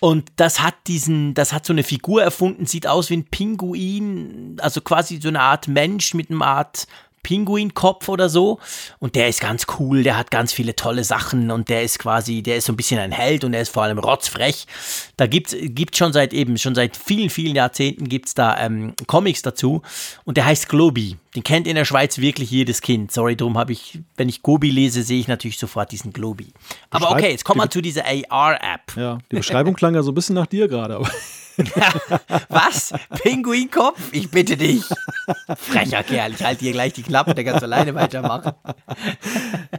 Und 0.00 0.32
das 0.36 0.60
hat 0.60 0.74
diesen, 0.88 1.34
das 1.34 1.52
hat 1.52 1.64
so 1.64 1.72
eine 1.72 1.84
Figur 1.84 2.22
erfunden, 2.22 2.66
sieht 2.66 2.86
aus 2.86 3.08
wie 3.10 3.18
ein 3.18 3.26
Pinguin, 3.26 4.56
also 4.60 4.80
quasi 4.80 5.20
so 5.20 5.28
eine 5.28 5.40
Art 5.40 5.68
Mensch 5.68 6.14
mit 6.14 6.30
einer 6.30 6.44
Art 6.44 6.86
Pinguinkopf 7.22 8.08
oder 8.08 8.28
so. 8.28 8.58
Und 8.98 9.14
der 9.14 9.28
ist 9.28 9.40
ganz 9.40 9.66
cool, 9.78 10.02
der 10.02 10.16
hat 10.16 10.30
ganz 10.30 10.52
viele 10.52 10.76
tolle 10.76 11.04
Sachen 11.04 11.50
und 11.50 11.68
der 11.68 11.82
ist 11.82 11.98
quasi, 11.98 12.42
der 12.42 12.56
ist 12.56 12.66
so 12.66 12.72
ein 12.72 12.76
bisschen 12.76 12.98
ein 12.98 13.12
Held 13.12 13.44
und 13.44 13.54
er 13.54 13.62
ist 13.62 13.70
vor 13.70 13.82
allem 13.84 13.98
rotzfrech. 13.98 14.66
Da 15.16 15.26
gibt 15.26 15.52
es 15.52 15.98
schon 15.98 16.12
seit 16.12 16.32
eben, 16.32 16.58
schon 16.58 16.74
seit 16.74 16.96
vielen, 16.96 17.30
vielen 17.30 17.56
Jahrzehnten 17.56 18.08
gibt 18.08 18.28
es 18.28 18.34
da 18.34 18.58
ähm, 18.58 18.94
Comics 19.06 19.42
dazu. 19.42 19.82
Und 20.24 20.36
der 20.36 20.46
heißt 20.46 20.68
Globi. 20.68 21.16
Den 21.34 21.42
kennt 21.42 21.66
in 21.66 21.76
der 21.76 21.86
Schweiz 21.86 22.18
wirklich 22.18 22.50
jedes 22.50 22.82
Kind. 22.82 23.10
Sorry, 23.10 23.36
darum 23.36 23.56
habe 23.56 23.72
ich, 23.72 24.00
wenn 24.16 24.28
ich 24.28 24.42
Gobi 24.42 24.70
lese, 24.70 25.02
sehe 25.02 25.18
ich 25.18 25.28
natürlich 25.28 25.58
sofort 25.58 25.90
diesen 25.90 26.12
Globi. 26.12 26.48
Aber 26.90 27.10
okay, 27.10 27.30
jetzt 27.30 27.44
kommen 27.44 27.60
wir 27.60 27.70
zu 27.70 27.80
dieser 27.80 28.04
AR-App. 28.04 28.96
Ja, 28.96 29.18
die 29.30 29.36
Beschreibung 29.36 29.74
klang 29.74 29.94
ja 29.94 30.02
so 30.02 30.10
ein 30.10 30.14
bisschen 30.14 30.34
nach 30.34 30.46
dir 30.46 30.68
gerade. 30.68 31.02
Was? 32.48 32.92
Pinguinkopf? 33.22 34.12
Ich 34.12 34.30
bitte 34.30 34.56
dich. 34.56 34.84
Frecher 35.56 36.02
Kerl, 36.02 36.32
ich 36.32 36.44
halte 36.44 36.60
hier 36.60 36.72
gleich 36.72 36.92
die 36.92 37.02
Klappe, 37.02 37.34
der 37.34 37.44
kannst 37.44 37.62
alleine 37.62 37.94
weitermachen. 37.94 38.52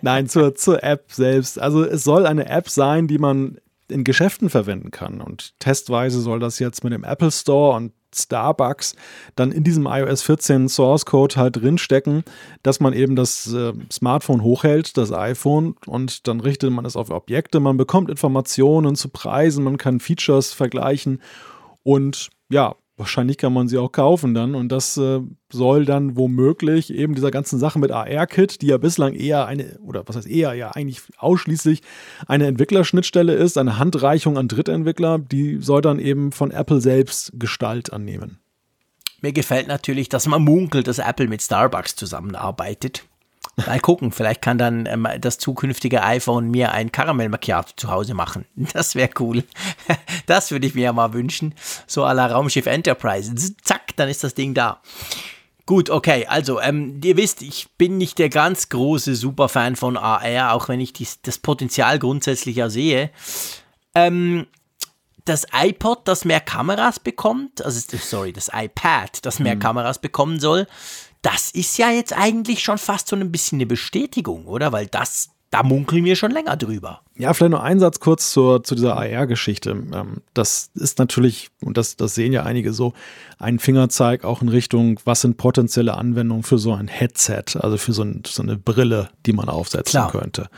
Nein, 0.02 0.28
zur, 0.28 0.56
zur 0.56 0.84
App 0.84 1.12
selbst. 1.12 1.60
Also 1.60 1.84
es 1.84 2.04
soll 2.04 2.26
eine 2.26 2.48
App 2.50 2.70
sein, 2.70 3.08
die 3.08 3.18
man 3.18 3.58
in 3.90 4.04
Geschäften 4.04 4.50
verwenden 4.50 4.92
kann. 4.92 5.22
Und 5.22 5.54
testweise 5.60 6.22
soll 6.22 6.40
das 6.40 6.60
jetzt 6.60 6.84
mit 6.84 6.94
dem 6.94 7.04
Apple 7.04 7.32
Store 7.32 7.76
und 7.76 7.94
Starbucks 8.16 8.96
dann 9.36 9.52
in 9.52 9.64
diesem 9.64 9.88
iOS 9.88 10.22
14 10.22 10.70
Source 10.70 11.06
Code 11.06 11.36
halt 11.36 11.56
drinstecken, 11.56 12.24
dass 12.62 12.80
man 12.80 12.94
eben 12.94 13.16
das 13.16 13.52
äh, 13.52 13.74
Smartphone 13.92 14.44
hochhält, 14.44 14.98
das 14.98 15.12
iPhone, 15.12 15.76
und 15.88 16.28
dann 16.28 16.40
richtet 16.40 16.72
man 16.72 16.86
es 16.86 16.96
auf 16.96 17.10
Objekte. 17.10 17.60
Man 17.60 17.78
bekommt 17.78 18.10
Informationen 18.10 18.96
zu 18.96 19.10
Preisen, 19.10 19.64
man 19.64 19.78
kann 19.78 20.00
Features 20.00 20.54
vergleichen 20.54 21.22
und 21.84 22.30
ja, 22.50 22.76
wahrscheinlich 22.98 23.38
kann 23.38 23.54
man 23.54 23.68
sie 23.68 23.78
auch 23.78 23.92
kaufen 23.92 24.34
dann. 24.34 24.56
Und 24.56 24.70
das 24.70 24.98
äh, 24.98 25.20
soll 25.52 25.86
dann 25.86 26.16
womöglich 26.16 26.94
eben 26.94 27.16
dieser 27.16 27.32
ganzen 27.32 27.60
Sache 27.60 27.80
mit 27.80 27.92
AR-Kit, 27.92 28.62
die 28.62 28.68
ja 28.68 28.78
bislang 28.78 29.14
eher 29.14 29.46
eine, 29.46 29.80
oder 29.80 30.04
was 30.08 30.16
heißt 30.16 30.28
eher, 30.28 30.54
ja 30.54 30.72
eigentlich 30.72 31.02
ausschließlich 31.18 31.82
eine 32.28 32.48
Entwicklerschnittstelle 32.48 33.34
ist, 33.34 33.58
eine 33.58 33.80
Handreichung 33.80 34.38
an 34.38 34.48
Drittentwickler, 34.48 35.20
die 35.20 35.58
soll 35.58 35.82
dann 35.82 36.00
eben 36.00 36.32
von 36.32 36.52
Apple 36.52 36.82
selbst 36.82 37.32
Gestalt 37.36 37.92
annehmen. 37.92 38.40
Mir 39.22 39.34
gefällt 39.34 39.68
natürlich, 39.68 40.10
dass 40.10 40.28
man 40.28 40.44
munkelt, 40.44 40.88
dass 40.88 41.00
Apple 41.00 41.28
mit 41.28 41.42
Starbucks 41.42 41.96
zusammenarbeitet. 41.96 43.06
Mal 43.56 43.80
gucken, 43.80 44.12
vielleicht 44.12 44.42
kann 44.42 44.58
dann 44.58 44.88
ähm, 44.88 45.08
das 45.20 45.38
zukünftige 45.38 46.02
iPhone 46.02 46.50
mir 46.50 46.72
ein 46.72 46.92
Karamell 46.92 47.30
Macchiato 47.30 47.74
zu 47.76 47.92
Hause 47.92 48.14
machen. 48.14 48.46
Das 48.74 48.96
wäre 48.96 49.12
cool. 49.20 49.44
Das 50.26 50.52
würde 50.52 50.66
ich 50.66 50.74
mir 50.74 50.86
ja 50.86 50.94
mal 50.94 51.14
wünschen. 51.14 51.54
So 51.86 52.04
à 52.04 52.14
la 52.14 52.28
Raumschiff 52.28 52.66
Enterprise. 52.66 53.34
Zack, 53.62 53.96
dann 53.96 54.10
ist 54.10 54.24
das 54.24 54.34
Ding 54.34 54.54
da. 54.54 54.82
Gut, 55.66 55.90
okay, 55.90 56.26
also 56.26 56.60
ähm, 56.60 57.00
ihr 57.04 57.16
wisst, 57.16 57.42
ich 57.42 57.70
bin 57.78 57.98
nicht 57.98 58.20
der 58.20 58.30
ganz 58.30 58.70
große 58.70 59.16
Superfan 59.16 59.76
von 59.76 59.98
AR, 59.98 60.54
auch 60.54 60.68
wenn 60.68 60.82
ich 60.82 60.92
dies, 60.92 61.22
das 61.22 61.38
Potenzial 61.38 62.00
grundsätzlich 62.00 62.58
ja 62.58 62.70
sehe. 62.70 63.12
Ähm, 63.96 64.48
das 65.26 65.48
iPod, 65.54 66.08
das 66.08 66.26
mehr 66.26 66.42
Kameras 66.42 67.00
bekommt, 67.00 67.64
also 67.64 67.80
sorry, 67.98 68.34
das 68.34 68.50
iPad, 68.54 69.26
das 69.26 69.40
mehr 69.40 69.56
mhm. 69.56 69.60
Kameras 69.60 70.00
bekommen 70.00 70.40
soll, 70.40 70.68
das 71.24 71.50
ist 71.52 71.78
ja 71.78 71.90
jetzt 71.90 72.16
eigentlich 72.16 72.62
schon 72.62 72.78
fast 72.78 73.08
so 73.08 73.16
ein 73.16 73.32
bisschen 73.32 73.58
eine 73.58 73.66
Bestätigung, 73.66 74.46
oder? 74.46 74.72
Weil 74.72 74.88
das, 74.88 75.30
da 75.50 75.64
munkeln 75.64 76.04
wir 76.04 76.16
schon 76.16 76.32
länger 76.32 76.58
drüber. 76.58 77.02
Ja, 77.16 77.34
vielleicht 77.34 77.54
noch 77.54 77.64
ein 77.64 77.80
Satz 77.80 78.00
kurz 78.00 78.32
zur, 78.32 78.64
zu 78.64 78.76
dieser 78.76 78.98
AR-Geschichte. 78.98 79.72
Ähm, 79.72 80.22
das 80.34 80.70
ist 80.76 81.00
natürlich, 81.00 81.50
und 81.62 81.78
das, 81.78 81.96
das 81.96 82.14
sehen 82.14 82.34
ja 82.34 82.44
einige 82.44 82.74
so, 82.74 82.94
ein 83.40 83.58
Fingerzeig 83.58 84.26
auch 84.26 84.42
in 84.42 84.50
Richtung, 84.50 85.00
was 85.06 85.22
sind 85.22 85.38
potenzielle 85.38 85.96
Anwendungen 85.96 86.44
für 86.44 86.58
so 86.58 86.74
ein 86.74 86.90
Headset, 86.90 87.58
also 87.58 87.78
für 87.78 87.94
so, 87.94 88.04
ein, 88.04 88.24
so 88.28 88.44
eine 88.44 88.58
Brille, 88.58 89.10
die 89.26 89.34
man 89.34 89.48
aufsetzen 89.48 89.92
Klar. 89.92 90.12
könnte. 90.12 90.50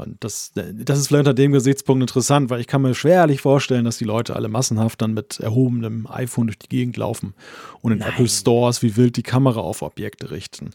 Und 0.00 0.22
das, 0.24 0.52
das 0.54 0.98
ist 0.98 1.08
vielleicht 1.08 1.20
unter 1.20 1.34
dem 1.34 1.52
Gesichtspunkt 1.52 2.02
interessant, 2.02 2.50
weil 2.50 2.60
ich 2.60 2.66
kann 2.66 2.82
mir 2.82 2.94
schwerlich 2.94 3.40
vorstellen, 3.40 3.84
dass 3.84 3.98
die 3.98 4.04
Leute 4.04 4.34
alle 4.34 4.48
massenhaft 4.48 5.00
dann 5.02 5.14
mit 5.14 5.40
erhobenem 5.40 6.06
iPhone 6.08 6.46
durch 6.46 6.58
die 6.58 6.68
Gegend 6.68 6.96
laufen 6.96 7.34
und 7.80 7.92
in 7.92 7.98
nein. 7.98 8.10
Apple 8.10 8.28
Stores 8.28 8.82
wie 8.82 8.96
wild 8.96 9.16
die 9.16 9.22
Kamera 9.22 9.60
auf 9.60 9.82
Objekte 9.82 10.30
richten. 10.30 10.70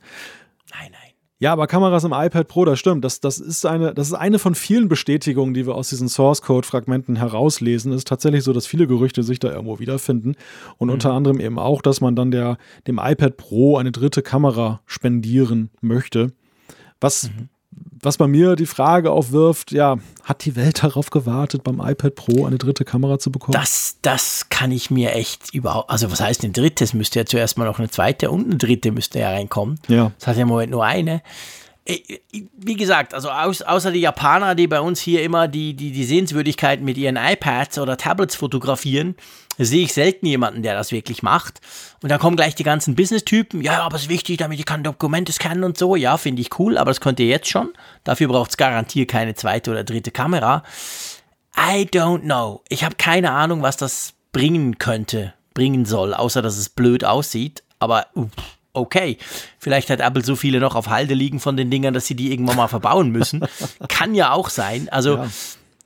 Nein, 0.72 0.92
nein. 0.92 1.12
Ja, 1.38 1.52
aber 1.52 1.68
Kameras 1.68 2.06
im 2.06 2.14
iPad 2.14 2.48
Pro, 2.48 2.64
das 2.64 2.80
stimmt. 2.80 3.04
Das, 3.04 3.20
das, 3.20 3.40
ist 3.40 3.66
eine, 3.66 3.94
das 3.94 4.08
ist 4.08 4.14
eine 4.14 4.40
von 4.40 4.56
vielen 4.56 4.88
Bestätigungen, 4.88 5.54
die 5.54 5.68
wir 5.68 5.76
aus 5.76 5.90
diesen 5.90 6.08
Source 6.08 6.42
Code-Fragmenten 6.42 7.18
herauslesen. 7.18 7.92
Es 7.92 8.00
ist 8.00 8.08
tatsächlich 8.08 8.46
so, 8.46 8.54
dass 8.54 8.66
viele 8.66 8.88
Gerüchte 8.88 9.22
sich 9.22 9.40
da 9.40 9.52
irgendwo 9.52 9.80
wiederfinden. 9.80 10.36
Und 10.78 10.88
mhm. 10.88 10.94
unter 10.94 11.12
anderem 11.12 11.42
eben 11.42 11.60
auch, 11.60 11.82
dass 11.82 12.00
man 12.00 12.16
dann 12.16 12.32
der, 12.32 12.58
dem 12.88 13.02
iPad 13.04 13.36
Pro 13.36 13.76
eine 13.76 13.92
dritte 13.92 14.22
Kamera 14.22 14.82
spendieren 14.86 15.72
möchte. 15.82 16.32
Was 17.02 17.30
mhm 17.30 17.50
was 18.06 18.18
bei 18.18 18.28
mir 18.28 18.56
die 18.56 18.66
Frage 18.66 19.12
aufwirft, 19.12 19.72
ja, 19.72 19.98
hat 20.24 20.46
die 20.46 20.56
Welt 20.56 20.84
darauf 20.84 21.10
gewartet, 21.10 21.64
beim 21.64 21.80
iPad 21.80 22.16
Pro 22.16 22.46
eine 22.46 22.58
dritte 22.58 22.86
Kamera 22.86 23.20
zu 23.20 23.32
bekommen? 23.32 23.54
Das, 23.54 23.98
das 24.02 24.48
kann 24.50 24.72
ich 24.72 24.92
mir 24.92 25.14
echt 25.14 25.54
überhaupt, 25.54 25.90
also 25.90 26.12
was 26.12 26.22
heißt 26.22 26.44
ein 26.44 26.54
drittes? 26.54 26.94
Müsste 26.94 27.20
ja 27.20 27.26
zuerst 27.26 27.58
mal 27.58 27.66
noch 27.66 27.80
eine 27.80 27.90
zweite 27.90 28.32
und 28.32 28.46
eine 28.46 28.58
dritte 28.58 28.92
müsste 28.92 29.20
ja 29.20 29.32
reinkommen. 29.32 29.80
Ja. 29.88 30.12
Das 30.20 30.28
hat 30.28 30.36
ja 30.38 30.44
im 30.44 30.48
Moment 30.48 30.72
nur 30.72 30.86
eine. 30.86 31.22
Wie 31.88 32.76
gesagt, 32.76 33.14
also 33.14 33.30
außer 33.30 33.92
die 33.92 34.00
Japaner, 34.00 34.56
die 34.56 34.66
bei 34.66 34.80
uns 34.80 35.00
hier 35.00 35.22
immer 35.22 35.48
die, 35.48 35.76
die, 35.76 35.92
die 35.92 36.04
Sehenswürdigkeiten 36.04 36.84
mit 36.84 36.98
ihren 36.98 37.16
iPads 37.16 37.78
oder 37.78 37.96
Tablets 37.96 38.36
fotografieren, 38.36 39.16
sehe 39.60 39.84
ich 39.84 39.94
selten 39.94 40.26
jemanden, 40.26 40.64
der 40.64 40.74
das 40.74 40.92
wirklich 40.92 41.22
macht. 41.22 41.62
Und 42.02 42.10
da 42.10 42.18
kommen 42.18 42.36
gleich 42.36 42.56
die 42.56 42.64
ganzen 42.64 42.96
Business-Typen. 42.96 43.62
Ja, 43.62 43.84
aber 43.84 43.98
es 43.98 44.04
ist 44.04 44.10
wichtig, 44.10 44.38
damit 44.38 44.60
ich 44.60 44.66
kann 44.66 44.84
Dokumente 44.84 45.32
scannen 45.32 45.64
und 45.64 45.78
so. 45.78 45.96
Ja, 45.96 46.18
finde 46.18 46.42
ich 46.42 46.60
cool, 46.60 46.80
aber 46.80 46.90
das 46.90 47.02
könnt 47.02 47.20
ihr 47.20 47.28
jetzt 47.28 47.50
schon. 47.50 47.72
Dafür 48.04 48.30
braucht 48.30 48.50
es 48.50 48.58
garantiert 48.58 49.10
keine 49.10 49.36
zweite 49.36 49.70
oder 49.70 49.84
dritte 49.84 50.10
Kamera. 50.10 50.64
I 51.56 51.84
don't 51.84 52.22
know. 52.22 52.64
Ich 52.68 52.84
habe 52.84 52.96
keine 52.96 53.32
Ahnung, 53.32 53.62
was 53.62 53.78
das 53.78 54.14
bringen 54.32 54.80
könnte, 54.80 55.34
bringen 55.54 55.86
soll, 55.86 56.16
außer 56.16 56.42
dass 56.42 56.58
es 56.58 56.70
blöd 56.70 57.06
aussieht. 57.06 57.64
Aber 57.78 58.08
okay, 58.76 59.18
vielleicht 59.58 59.90
hat 59.90 60.00
Apple 60.00 60.24
so 60.24 60.36
viele 60.36 60.60
noch 60.60 60.76
auf 60.76 60.90
Halde 60.90 61.14
liegen 61.14 61.40
von 61.40 61.58
den 61.58 61.72
Dingern, 61.72 61.94
dass 61.94 62.08
sie 62.08 62.16
die 62.16 62.32
irgendwann 62.32 62.58
mal 62.58 62.68
verbauen 62.68 63.10
müssen. 63.10 63.46
Kann 63.88 64.16
ja 64.16 64.32
auch 64.32 64.50
sein. 64.50 64.90
Also 64.90 65.18
ja 65.18 65.28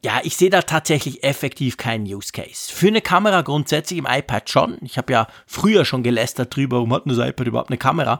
ja, 0.03 0.21
ich 0.23 0.37
sehe 0.37 0.49
da 0.49 0.61
tatsächlich 0.61 1.23
effektiv 1.23 1.75
keinen 1.75 2.05
Use 2.05 2.31
Case. 2.31 2.71
Für 2.73 2.87
eine 2.87 3.01
Kamera 3.01 3.41
grundsätzlich 3.41 3.99
im 3.99 4.07
iPad 4.09 4.49
schon. 4.49 4.77
Ich 4.81 4.97
habe 4.97 5.11
ja 5.11 5.27
früher 5.45 5.83
schon 5.83 6.03
gelästert 6.03 6.55
drüber, 6.55 6.77
warum 6.77 6.93
hat 6.93 7.03
das 7.05 7.17
iPad 7.17 7.47
überhaupt 7.47 7.69
eine 7.69 7.77
Kamera? 7.77 8.19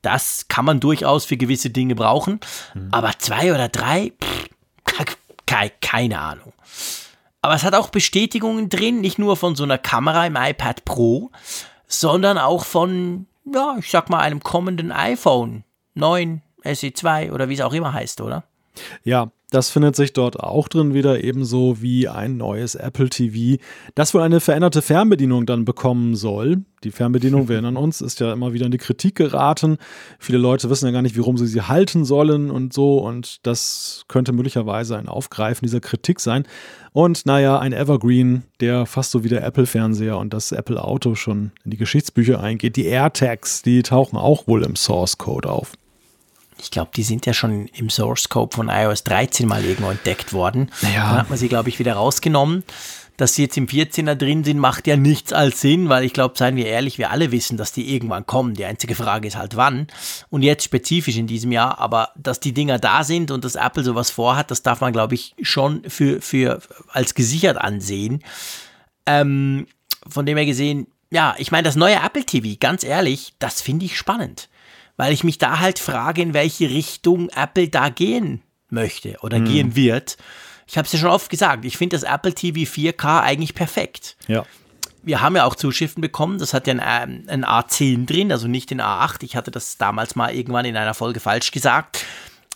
Das 0.00 0.46
kann 0.48 0.64
man 0.64 0.80
durchaus 0.80 1.26
für 1.26 1.36
gewisse 1.36 1.68
Dinge 1.68 1.94
brauchen. 1.94 2.40
Mhm. 2.74 2.88
Aber 2.92 3.12
zwei 3.18 3.52
oder 3.52 3.68
drei, 3.68 4.12
pff, 4.22 4.48
keine 5.80 6.18
Ahnung. 6.18 6.52
Aber 7.42 7.54
es 7.54 7.62
hat 7.62 7.74
auch 7.74 7.90
Bestätigungen 7.90 8.68
drin, 8.68 9.00
nicht 9.00 9.18
nur 9.18 9.36
von 9.36 9.54
so 9.54 9.64
einer 9.64 9.78
Kamera 9.78 10.26
im 10.26 10.36
iPad 10.36 10.84
Pro, 10.84 11.30
sondern 11.86 12.38
auch 12.38 12.64
von, 12.64 13.26
ja, 13.52 13.76
ich 13.78 13.90
sag 13.90 14.10
mal, 14.10 14.20
einem 14.20 14.40
kommenden 14.40 14.92
iPhone 14.92 15.64
9, 15.94 16.42
SE2 16.64 17.32
oder 17.32 17.48
wie 17.48 17.54
es 17.54 17.60
auch 17.60 17.72
immer 17.72 17.92
heißt, 17.92 18.20
oder? 18.20 18.44
Ja, 19.04 19.30
das 19.50 19.70
findet 19.70 19.96
sich 19.96 20.12
dort 20.12 20.38
auch 20.38 20.68
drin 20.68 20.92
wieder, 20.92 21.24
ebenso 21.24 21.80
wie 21.80 22.06
ein 22.06 22.36
neues 22.36 22.74
Apple 22.74 23.08
TV, 23.08 23.62
das 23.94 24.12
wohl 24.12 24.20
eine 24.20 24.40
veränderte 24.40 24.82
Fernbedienung 24.82 25.46
dann 25.46 25.64
bekommen 25.64 26.16
soll. 26.16 26.64
Die 26.84 26.90
Fernbedienung, 26.90 27.48
wir 27.48 27.54
erinnern 27.54 27.78
uns, 27.78 28.02
ist 28.02 28.20
ja 28.20 28.32
immer 28.32 28.52
wieder 28.52 28.66
in 28.66 28.72
die 28.72 28.78
Kritik 28.78 29.14
geraten. 29.14 29.78
Viele 30.18 30.36
Leute 30.36 30.68
wissen 30.68 30.84
ja 30.84 30.92
gar 30.92 31.00
nicht, 31.00 31.18
warum 31.18 31.38
sie 31.38 31.46
sie 31.46 31.62
halten 31.62 32.04
sollen 32.04 32.50
und 32.50 32.74
so. 32.74 32.98
Und 32.98 33.46
das 33.46 34.04
könnte 34.06 34.32
möglicherweise 34.32 34.98
ein 34.98 35.08
Aufgreifen 35.08 35.64
dieser 35.64 35.80
Kritik 35.80 36.20
sein. 36.20 36.46
Und 36.92 37.24
naja, 37.24 37.58
ein 37.58 37.72
Evergreen, 37.72 38.44
der 38.60 38.84
fast 38.84 39.12
so 39.12 39.24
wie 39.24 39.28
der 39.28 39.44
Apple-Fernseher 39.44 40.18
und 40.18 40.34
das 40.34 40.52
Apple 40.52 40.82
Auto 40.84 41.14
schon 41.14 41.52
in 41.64 41.70
die 41.70 41.78
Geschichtsbücher 41.78 42.38
eingeht. 42.38 42.76
Die 42.76 42.84
AirTags, 42.84 43.62
die 43.62 43.82
tauchen 43.82 44.18
auch 44.18 44.46
wohl 44.46 44.62
im 44.62 44.76
Source 44.76 45.16
Code 45.16 45.48
auf 45.48 45.72
ich 46.60 46.70
glaube, 46.70 46.90
die 46.94 47.02
sind 47.02 47.26
ja 47.26 47.32
schon 47.32 47.66
im 47.68 47.90
Source 47.90 48.28
Code 48.28 48.54
von 48.54 48.68
iOS 48.68 49.04
13 49.04 49.46
mal 49.46 49.64
irgendwo 49.64 49.90
entdeckt 49.90 50.32
worden. 50.32 50.70
Ja. 50.82 51.08
Dann 51.08 51.18
hat 51.18 51.30
man 51.30 51.38
sie, 51.38 51.48
glaube 51.48 51.68
ich, 51.68 51.78
wieder 51.78 51.94
rausgenommen. 51.94 52.64
Dass 53.16 53.34
sie 53.34 53.42
jetzt 53.42 53.56
im 53.56 53.66
14er 53.66 54.14
drin 54.14 54.44
sind, 54.44 54.58
macht 54.58 54.86
ja 54.86 54.96
nichts 54.96 55.32
als 55.32 55.60
Sinn, 55.60 55.88
weil 55.88 56.04
ich 56.04 56.12
glaube, 56.12 56.38
seien 56.38 56.54
wir 56.54 56.66
ehrlich, 56.66 56.98
wir 56.98 57.10
alle 57.10 57.32
wissen, 57.32 57.56
dass 57.56 57.72
die 57.72 57.92
irgendwann 57.92 58.26
kommen. 58.26 58.54
Die 58.54 58.64
einzige 58.64 58.94
Frage 58.94 59.26
ist 59.26 59.36
halt 59.36 59.56
wann. 59.56 59.88
Und 60.30 60.42
jetzt 60.42 60.62
spezifisch 60.62 61.16
in 61.16 61.26
diesem 61.26 61.50
Jahr, 61.50 61.80
aber 61.80 62.10
dass 62.14 62.38
die 62.38 62.54
Dinger 62.54 62.78
da 62.78 63.02
sind 63.02 63.32
und 63.32 63.44
dass 63.44 63.56
Apple 63.56 63.82
sowas 63.82 64.10
vorhat, 64.10 64.52
das 64.52 64.62
darf 64.62 64.80
man, 64.80 64.92
glaube 64.92 65.16
ich, 65.16 65.34
schon 65.42 65.82
für, 65.88 66.20
für 66.20 66.60
als 66.92 67.16
gesichert 67.16 67.58
ansehen. 67.58 68.22
Ähm, 69.04 69.66
von 70.06 70.24
dem 70.24 70.36
her 70.36 70.46
gesehen, 70.46 70.86
ja, 71.10 71.34
ich 71.38 71.50
meine, 71.50 71.64
das 71.64 71.74
neue 71.74 71.96
Apple 71.96 72.24
TV, 72.24 72.56
ganz 72.60 72.84
ehrlich, 72.84 73.32
das 73.40 73.60
finde 73.60 73.86
ich 73.86 73.98
spannend 73.98 74.48
weil 74.98 75.14
ich 75.14 75.24
mich 75.24 75.38
da 75.38 75.60
halt 75.60 75.78
frage, 75.78 76.20
in 76.20 76.34
welche 76.34 76.68
Richtung 76.68 77.30
Apple 77.30 77.68
da 77.68 77.88
gehen 77.88 78.42
möchte 78.68 79.16
oder 79.22 79.38
mhm. 79.38 79.44
gehen 79.46 79.76
wird. 79.76 80.18
Ich 80.66 80.76
habe 80.76 80.84
es 80.84 80.92
ja 80.92 80.98
schon 80.98 81.08
oft 81.08 81.30
gesagt, 81.30 81.64
ich 81.64 81.78
finde 81.78 81.96
das 81.96 82.02
Apple 82.02 82.34
TV 82.34 82.70
4K 82.70 83.22
eigentlich 83.22 83.54
perfekt. 83.54 84.16
Ja. 84.26 84.44
wir 85.02 85.22
haben 85.22 85.36
ja 85.36 85.44
auch 85.46 85.54
Zuschriften 85.54 86.02
bekommen. 86.02 86.38
Das 86.38 86.52
hat 86.52 86.66
ja 86.66 86.74
ein, 86.74 87.24
ein 87.28 87.46
A10 87.46 88.04
drin, 88.04 88.30
also 88.30 88.48
nicht 88.48 88.70
den 88.70 88.82
A8. 88.82 89.22
Ich 89.22 89.36
hatte 89.36 89.50
das 89.50 89.78
damals 89.78 90.16
mal 90.16 90.34
irgendwann 90.34 90.66
in 90.66 90.76
einer 90.76 90.92
Folge 90.92 91.20
falsch 91.20 91.52
gesagt. 91.52 92.04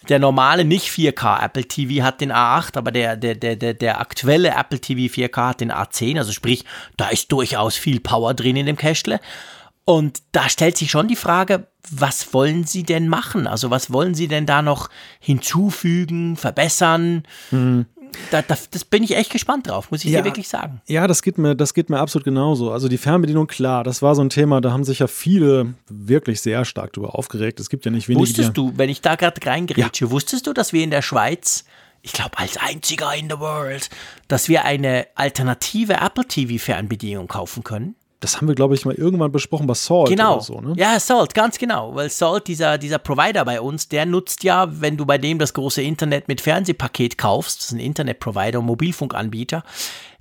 Der 0.08 0.18
normale 0.18 0.64
nicht 0.64 0.88
4K 0.88 1.44
Apple 1.44 1.64
TV 1.64 2.04
hat 2.04 2.20
den 2.20 2.32
A8, 2.32 2.76
aber 2.76 2.90
der, 2.90 3.16
der, 3.16 3.36
der, 3.36 3.54
der, 3.54 3.72
der 3.72 4.00
aktuelle 4.00 4.50
Apple 4.50 4.80
TV 4.80 5.14
4K 5.14 5.48
hat 5.48 5.60
den 5.60 5.72
A10. 5.72 6.18
Also 6.18 6.32
sprich, 6.32 6.64
da 6.96 7.08
ist 7.08 7.30
durchaus 7.30 7.76
viel 7.76 8.00
Power 8.00 8.34
drin 8.34 8.56
in 8.56 8.66
dem 8.66 8.76
Kästle. 8.76 9.20
Und 9.84 10.22
da 10.32 10.48
stellt 10.48 10.76
sich 10.76 10.90
schon 10.90 11.08
die 11.08 11.16
Frage, 11.16 11.66
was 11.90 12.32
wollen 12.32 12.64
Sie 12.64 12.84
denn 12.84 13.08
machen? 13.08 13.46
Also 13.46 13.70
was 13.70 13.92
wollen 13.92 14.14
Sie 14.14 14.28
denn 14.28 14.46
da 14.46 14.62
noch 14.62 14.88
hinzufügen, 15.18 16.36
verbessern? 16.36 17.24
Mhm. 17.50 17.86
Da, 18.30 18.42
da, 18.42 18.56
das 18.70 18.84
bin 18.84 19.02
ich 19.02 19.16
echt 19.16 19.32
gespannt 19.32 19.68
drauf, 19.68 19.90
muss 19.90 20.04
ich 20.04 20.10
ja, 20.10 20.20
dir 20.20 20.26
wirklich 20.26 20.48
sagen. 20.48 20.82
Ja, 20.86 21.06
das 21.06 21.22
geht, 21.22 21.38
mir, 21.38 21.54
das 21.54 21.72
geht 21.74 21.88
mir 21.88 21.98
absolut 21.98 22.24
genauso. 22.24 22.70
Also 22.70 22.88
die 22.88 22.98
Fernbedienung, 22.98 23.46
klar, 23.46 23.84
das 23.84 24.02
war 24.02 24.14
so 24.14 24.22
ein 24.22 24.28
Thema, 24.28 24.60
da 24.60 24.70
haben 24.70 24.84
sich 24.84 24.98
ja 24.98 25.06
viele 25.06 25.74
wirklich 25.88 26.40
sehr 26.40 26.64
stark 26.64 26.92
darüber 26.92 27.18
aufgeregt. 27.18 27.58
Es 27.58 27.70
gibt 27.70 27.84
ja 27.84 27.90
nicht 27.90 28.08
wenige. 28.08 28.22
Wusstest 28.22 28.56
du, 28.56 28.72
wenn 28.76 28.90
ich 28.90 29.00
da 29.00 29.16
gerade 29.16 29.44
reingerätsche, 29.44 30.04
ja. 30.04 30.10
wusstest 30.10 30.46
du, 30.46 30.52
dass 30.52 30.72
wir 30.72 30.84
in 30.84 30.90
der 30.90 31.02
Schweiz, 31.02 31.64
ich 32.02 32.12
glaube 32.12 32.38
als 32.38 32.58
einziger 32.58 33.14
in 33.14 33.30
the 33.30 33.38
world, 33.38 33.88
dass 34.28 34.48
wir 34.48 34.64
eine 34.64 35.06
alternative 35.14 35.94
Apple 35.94 36.26
TV 36.26 36.62
Fernbedienung 36.62 37.28
kaufen 37.28 37.64
können? 37.64 37.96
Das 38.22 38.36
haben 38.36 38.46
wir, 38.46 38.54
glaube 38.54 38.74
ich, 38.74 38.84
mal 38.84 38.94
irgendwann 38.94 39.32
besprochen 39.32 39.66
bei 39.66 39.74
Salt 39.74 40.08
genau. 40.08 40.34
oder 40.34 40.42
so, 40.42 40.60
ne? 40.60 40.74
Ja, 40.76 40.98
Salt, 41.00 41.34
ganz 41.34 41.58
genau. 41.58 41.94
Weil 41.94 42.08
Salt, 42.08 42.46
dieser, 42.46 42.78
dieser 42.78 42.98
Provider 42.98 43.44
bei 43.44 43.60
uns, 43.60 43.88
der 43.88 44.06
nutzt 44.06 44.44
ja, 44.44 44.68
wenn 44.80 44.96
du 44.96 45.04
bei 45.04 45.18
dem 45.18 45.40
das 45.40 45.52
große 45.54 45.82
Internet 45.82 46.28
mit 46.28 46.40
Fernsehpaket 46.40 47.18
kaufst, 47.18 47.58
das 47.58 47.66
ist 47.66 47.72
ein 47.72 47.80
Internetprovider 47.80 48.60
und 48.60 48.66
Mobilfunkanbieter, 48.66 49.64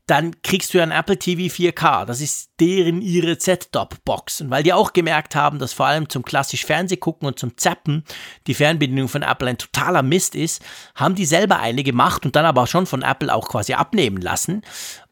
dann 0.08 0.42
kriegst 0.42 0.74
du 0.74 0.80
ja 0.80 0.84
ein 0.84 0.92
Apple 0.92 1.18
TV 1.18 1.54
4K. 1.54 2.06
Das 2.06 2.22
ist 2.22 2.51
deren 2.62 3.02
ihre 3.02 3.40
Z-Top-Box. 3.40 4.42
Und 4.42 4.52
weil 4.52 4.62
die 4.62 4.72
auch 4.72 4.94
gemerkt 4.94 5.36
haben, 5.36 5.58
dass 5.58 5.74
vor 5.74 5.88
allem 5.88 6.08
zum 6.08 6.24
klassisch 6.24 6.64
Fernsehgucken 6.66 7.28
und 7.28 7.40
zum 7.40 7.58
Zappen 7.58 8.06
die 8.46 8.54
Fernbedienung 8.54 9.08
von 9.08 9.24
Apple 9.24 9.50
ein 9.50 9.58
totaler 9.58 10.04
Mist 10.04 10.36
ist, 10.36 10.64
haben 10.94 11.16
die 11.16 11.26
selber 11.26 11.60
eine 11.60 11.84
gemacht 11.84 12.24
und 12.24 12.36
dann 12.36 12.46
aber 12.46 12.68
schon 12.68 12.86
von 12.86 13.02
Apple 13.02 13.34
auch 13.34 13.50
quasi 13.50 13.74
abnehmen 13.74 14.22
lassen. 14.22 14.62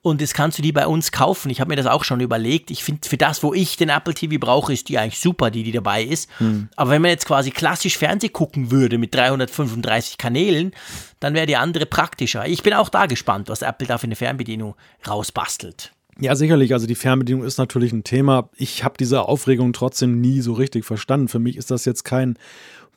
Und 0.01 0.21
jetzt 0.21 0.35
kannst 0.35 0.59
du 0.59 0.61
die 0.61 0.71
bei 0.71 0.87
uns 0.87 1.11
kaufen. 1.11 1.49
Ich 1.49 1.59
habe 1.59 1.69
mir 1.69 1.75
das 1.75 1.87
auch 1.87 2.03
schon 2.03 2.21
überlegt. 2.21 2.71
Ich 2.71 2.83
finde, 2.83 3.09
für 3.09 3.17
das, 3.17 3.43
wo 3.43 3.53
ich 3.53 3.75
den 3.75 3.89
Apple 3.89 4.13
TV 4.13 4.37
brauche, 4.39 4.71
ist 4.71 4.87
die 4.87 4.97
eigentlich 4.97 5.19
super, 5.19 5.51
die, 5.51 5.63
die 5.63 5.73
dabei 5.73 6.03
ist. 6.03 6.29
Hm. 6.37 6.69
Aber 6.75 6.91
wenn 6.91 7.01
man 7.01 7.11
jetzt 7.11 7.25
quasi 7.25 7.49
klassisch 7.49 7.97
Fernseh 7.97 8.29
gucken 8.29 8.71
würde 8.71 8.97
mit 8.97 9.13
335 9.13 10.17
Kanälen, 10.17 10.71
dann 11.19 11.33
wäre 11.33 11.47
die 11.47 11.57
andere 11.57 11.87
praktischer. 11.87 12.47
Ich 12.47 12.63
bin 12.63 12.75
auch 12.75 12.89
da 12.89 13.07
gespannt, 13.07 13.49
was 13.49 13.63
Apple 13.63 13.87
da 13.87 13.97
für 13.97 14.05
eine 14.05 14.15
Fernbedienung 14.15 14.75
rausbastelt. 15.05 15.91
Ja, 16.21 16.35
sicherlich. 16.35 16.73
Also 16.73 16.85
die 16.85 16.95
Fernbedienung 16.95 17.45
ist 17.45 17.57
natürlich 17.57 17.93
ein 17.93 18.03
Thema. 18.03 18.49
Ich 18.57 18.83
habe 18.83 18.95
diese 18.99 19.23
Aufregung 19.23 19.71
trotzdem 19.71 20.19
nie 20.19 20.41
so 20.41 20.51
richtig 20.51 20.83
verstanden. 20.83 21.29
Für 21.29 21.39
mich 21.39 21.55
ist 21.55 21.71
das 21.71 21.85
jetzt 21.85 22.03
kein 22.03 22.37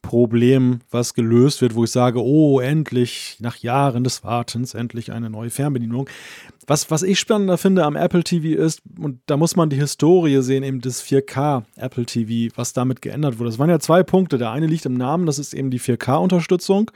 Problem, 0.02 0.80
was 0.90 1.14
gelöst 1.14 1.62
wird, 1.62 1.76
wo 1.76 1.84
ich 1.84 1.92
sage, 1.92 2.20
oh, 2.20 2.58
endlich, 2.58 3.36
nach 3.38 3.58
Jahren 3.58 4.02
des 4.02 4.24
Wartens, 4.24 4.74
endlich 4.74 5.12
eine 5.12 5.30
neue 5.30 5.50
Fernbedienung. 5.50 6.10
Was, 6.66 6.90
was 6.90 7.04
ich 7.04 7.20
spannender 7.20 7.56
finde 7.56 7.84
am 7.84 7.94
Apple 7.94 8.24
TV 8.24 8.60
ist, 8.60 8.82
und 8.98 9.20
da 9.26 9.36
muss 9.36 9.54
man 9.54 9.70
die 9.70 9.76
Historie 9.76 10.42
sehen, 10.42 10.64
eben 10.64 10.80
das 10.80 11.04
4K 11.04 11.62
Apple 11.76 12.04
TV, 12.04 12.52
was 12.56 12.72
damit 12.72 13.00
geändert 13.00 13.38
wurde. 13.38 13.50
Es 13.50 13.60
waren 13.60 13.70
ja 13.70 13.78
zwei 13.78 14.02
Punkte. 14.02 14.38
Der 14.38 14.50
eine 14.50 14.66
liegt 14.66 14.84
im 14.84 14.94
Namen, 14.94 15.26
das 15.26 15.38
ist 15.38 15.54
eben 15.54 15.70
die 15.70 15.80
4K-Unterstützung, 15.80 16.90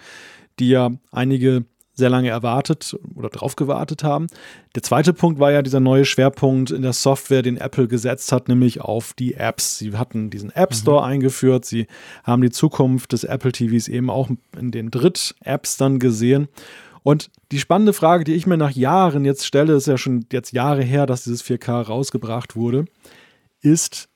die 0.58 0.70
ja 0.70 0.90
einige 1.12 1.64
sehr 1.96 2.10
lange 2.10 2.28
erwartet 2.28 2.96
oder 3.14 3.30
drauf 3.30 3.56
gewartet 3.56 4.04
haben. 4.04 4.26
Der 4.74 4.82
zweite 4.82 5.14
Punkt 5.14 5.40
war 5.40 5.50
ja 5.50 5.62
dieser 5.62 5.80
neue 5.80 6.04
Schwerpunkt 6.04 6.70
in 6.70 6.82
der 6.82 6.92
Software, 6.92 7.42
den 7.42 7.56
Apple 7.56 7.88
gesetzt 7.88 8.30
hat, 8.32 8.48
nämlich 8.48 8.82
auf 8.82 9.14
die 9.14 9.34
Apps. 9.34 9.78
Sie 9.78 9.96
hatten 9.96 10.28
diesen 10.30 10.50
App 10.50 10.70
mhm. 10.70 10.76
Store 10.76 11.00
mhm. 11.00 11.12
eingeführt, 11.12 11.64
sie 11.64 11.86
haben 12.22 12.42
die 12.42 12.50
Zukunft 12.50 13.12
des 13.12 13.24
Apple 13.24 13.52
TVs 13.52 13.88
eben 13.88 14.10
auch 14.10 14.28
in 14.56 14.70
den 14.70 14.90
Dritt-Apps 14.90 15.78
dann 15.78 15.98
gesehen. 15.98 16.48
Und 17.02 17.30
die 17.52 17.60
spannende 17.60 17.92
Frage, 17.92 18.24
die 18.24 18.34
ich 18.34 18.46
mir 18.46 18.56
nach 18.56 18.72
Jahren 18.72 19.24
jetzt 19.24 19.46
stelle, 19.46 19.74
ist 19.74 19.86
ja 19.86 19.96
schon 19.96 20.26
jetzt 20.32 20.52
Jahre 20.52 20.82
her, 20.82 21.06
dass 21.06 21.24
dieses 21.24 21.44
4K 21.44 21.82
rausgebracht 21.82 22.56
wurde, 22.56 22.86
ist, 23.60 24.08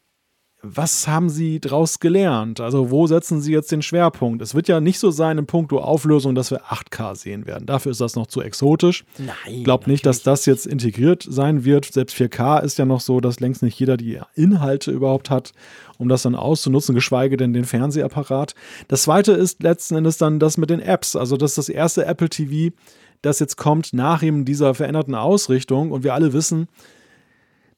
was 0.62 1.08
haben 1.08 1.30
Sie 1.30 1.58
daraus 1.58 2.00
gelernt? 2.00 2.60
Also 2.60 2.90
wo 2.90 3.06
setzen 3.06 3.40
Sie 3.40 3.52
jetzt 3.52 3.72
den 3.72 3.80
Schwerpunkt? 3.80 4.42
Es 4.42 4.54
wird 4.54 4.68
ja 4.68 4.80
nicht 4.80 4.98
so 4.98 5.10
sein 5.10 5.38
im 5.38 5.46
Punkto 5.46 5.78
Auflösung, 5.80 6.34
dass 6.34 6.50
wir 6.50 6.64
8K 6.64 7.14
sehen 7.14 7.46
werden. 7.46 7.64
Dafür 7.66 7.92
ist 7.92 8.00
das 8.00 8.14
noch 8.14 8.26
zu 8.26 8.42
exotisch. 8.42 9.04
Nein. 9.18 9.34
Ich 9.46 9.64
glaube 9.64 9.88
nicht, 9.88 10.04
dass 10.04 10.22
das 10.22 10.44
jetzt 10.46 10.66
integriert 10.66 11.26
sein 11.28 11.64
wird. 11.64 11.86
Selbst 11.86 12.14
4K 12.16 12.62
ist 12.62 12.78
ja 12.78 12.84
noch 12.84 13.00
so, 13.00 13.20
dass 13.20 13.40
längst 13.40 13.62
nicht 13.62 13.80
jeder 13.80 13.96
die 13.96 14.20
Inhalte 14.34 14.90
überhaupt 14.90 15.30
hat, 15.30 15.52
um 15.98 16.08
das 16.08 16.22
dann 16.22 16.34
auszunutzen, 16.34 16.94
geschweige 16.94 17.38
denn 17.38 17.54
den 17.54 17.64
Fernsehapparat. 17.64 18.54
Das 18.88 19.02
zweite 19.02 19.32
ist 19.32 19.62
letzten 19.62 19.96
Endes 19.96 20.18
dann 20.18 20.38
das 20.38 20.58
mit 20.58 20.68
den 20.68 20.80
Apps. 20.80 21.16
Also 21.16 21.38
das 21.38 21.52
ist 21.52 21.58
das 21.58 21.68
erste 21.70 22.04
Apple 22.04 22.28
TV, 22.28 22.74
das 23.22 23.38
jetzt 23.38 23.56
kommt 23.56 23.92
nach 23.94 24.22
eben 24.22 24.44
dieser 24.44 24.74
veränderten 24.74 25.14
Ausrichtung. 25.14 25.90
Und 25.90 26.04
wir 26.04 26.12
alle 26.12 26.34
wissen, 26.34 26.68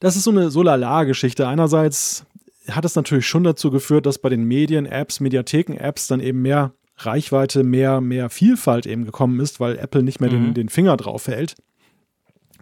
das 0.01 0.17
ist 0.17 0.25
so 0.25 0.33
eine 0.33 0.51
Solala-Geschichte. 0.51 1.47
Einerseits 1.47 2.27
hat 2.69 2.85
es 2.85 2.95
natürlich 2.95 3.27
schon 3.27 3.45
dazu 3.45 3.71
geführt, 3.71 4.07
dass 4.07 4.19
bei 4.19 4.29
den 4.29 4.45
Medien-Apps, 4.45 5.21
Mediatheken-Apps 5.21 6.07
dann 6.07 6.21
eben 6.21 6.43
mehr 6.43 6.73
Reichweite, 6.97 7.65
mehr, 7.65 8.01
mehr 8.01 8.31
Vielfalt 8.31 8.87
eben 8.87 9.05
gekommen 9.05 9.41
ist, 9.41 9.61
weil 9.61 9.79
Apple 9.79 10.03
nicht 10.03 10.21
mehr 10.21 10.31
mhm. 10.31 10.47
den, 10.47 10.55
den 10.55 10.69
Finger 10.69 10.97
drauf 10.97 11.27
hält. 11.27 11.57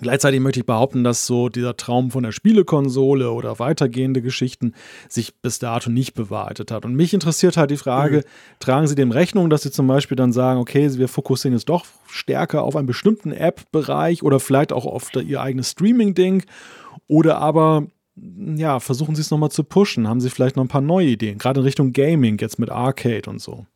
Gleichzeitig 0.01 0.41
möchte 0.41 0.61
ich 0.61 0.67
behaupten, 0.67 1.05
dass 1.05 1.27
so 1.27 1.51
dieser 1.51 1.77
Traum 1.77 2.11
von 2.11 2.23
der 2.23 2.33
Spielekonsole 2.33 3.31
oder 3.31 3.59
weitergehende 3.59 4.23
Geschichten 4.23 4.73
sich 5.11 5.35
bis 5.43 5.59
dato 5.59 5.91
nicht 5.91 6.15
bewahrheitet 6.15 6.71
hat. 6.71 6.87
Und 6.87 6.95
mich 6.95 7.13
interessiert 7.13 7.59
halt 7.59 7.71
die 7.71 7.77
Frage, 7.77 8.19
mhm. 8.19 8.23
tragen 8.61 8.87
Sie 8.87 8.95
dem 8.95 9.11
Rechnung, 9.11 9.51
dass 9.51 9.63
Sie 9.63 9.71
zum 9.71 9.87
Beispiel 9.87 10.17
dann 10.17 10.33
sagen, 10.33 10.59
okay, 10.59 10.91
wir 10.97 11.09
fokussieren 11.09 11.55
jetzt 11.55 11.69
doch 11.69 11.85
stärker 12.09 12.63
auf 12.63 12.77
einen 12.77 12.87
bestimmten 12.87 13.33
App-Bereich 13.33 14.23
oder 14.23 14.41
vielleicht 14.41 14.73
auch 14.73 14.87
auf 14.87 15.11
Ihr 15.15 15.43
eigenes 15.43 15.73
Streaming-Ding 15.73 16.45
oder 17.07 17.39
aber 17.39 17.87
ja, 18.17 18.81
versuchen 18.81 19.15
Sie 19.15 19.23
es 19.23 19.31
nochmal 19.31 19.51
zu 19.51 19.65
pushen? 19.65 20.09
Haben 20.09 20.21
Sie 20.21 20.31
vielleicht 20.31 20.57
noch 20.57 20.65
ein 20.65 20.69
paar 20.69 20.81
neue 20.81 21.09
Ideen, 21.09 21.39
gerade 21.39 21.61
in 21.61 21.65
Richtung 21.65 21.93
Gaming, 21.93 22.39
jetzt 22.39 22.59
mit 22.59 22.71
Arcade 22.71 23.29
und 23.29 23.41
so? 23.41 23.67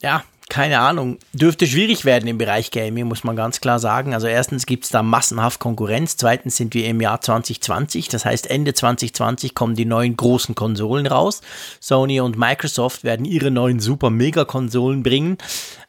Ja, 0.00 0.24
keine 0.50 0.80
Ahnung. 0.80 1.18
Dürfte 1.32 1.66
schwierig 1.66 2.04
werden 2.04 2.28
im 2.28 2.36
Bereich 2.36 2.70
Gaming, 2.70 3.06
muss 3.06 3.24
man 3.24 3.34
ganz 3.34 3.60
klar 3.60 3.78
sagen. 3.78 4.12
Also 4.12 4.26
erstens 4.26 4.66
gibt 4.66 4.84
es 4.84 4.90
da 4.90 5.02
massenhaft 5.02 5.58
Konkurrenz. 5.58 6.18
Zweitens 6.18 6.56
sind 6.56 6.74
wir 6.74 6.86
im 6.86 7.00
Jahr 7.00 7.20
2020. 7.22 8.08
Das 8.08 8.26
heißt, 8.26 8.50
Ende 8.50 8.74
2020 8.74 9.54
kommen 9.54 9.74
die 9.74 9.86
neuen 9.86 10.16
großen 10.16 10.54
Konsolen 10.54 11.06
raus. 11.06 11.40
Sony 11.80 12.20
und 12.20 12.36
Microsoft 12.36 13.04
werden 13.04 13.24
ihre 13.24 13.50
neuen 13.50 13.80
super 13.80 14.10
Mega-Konsolen 14.10 15.02
bringen. 15.02 15.38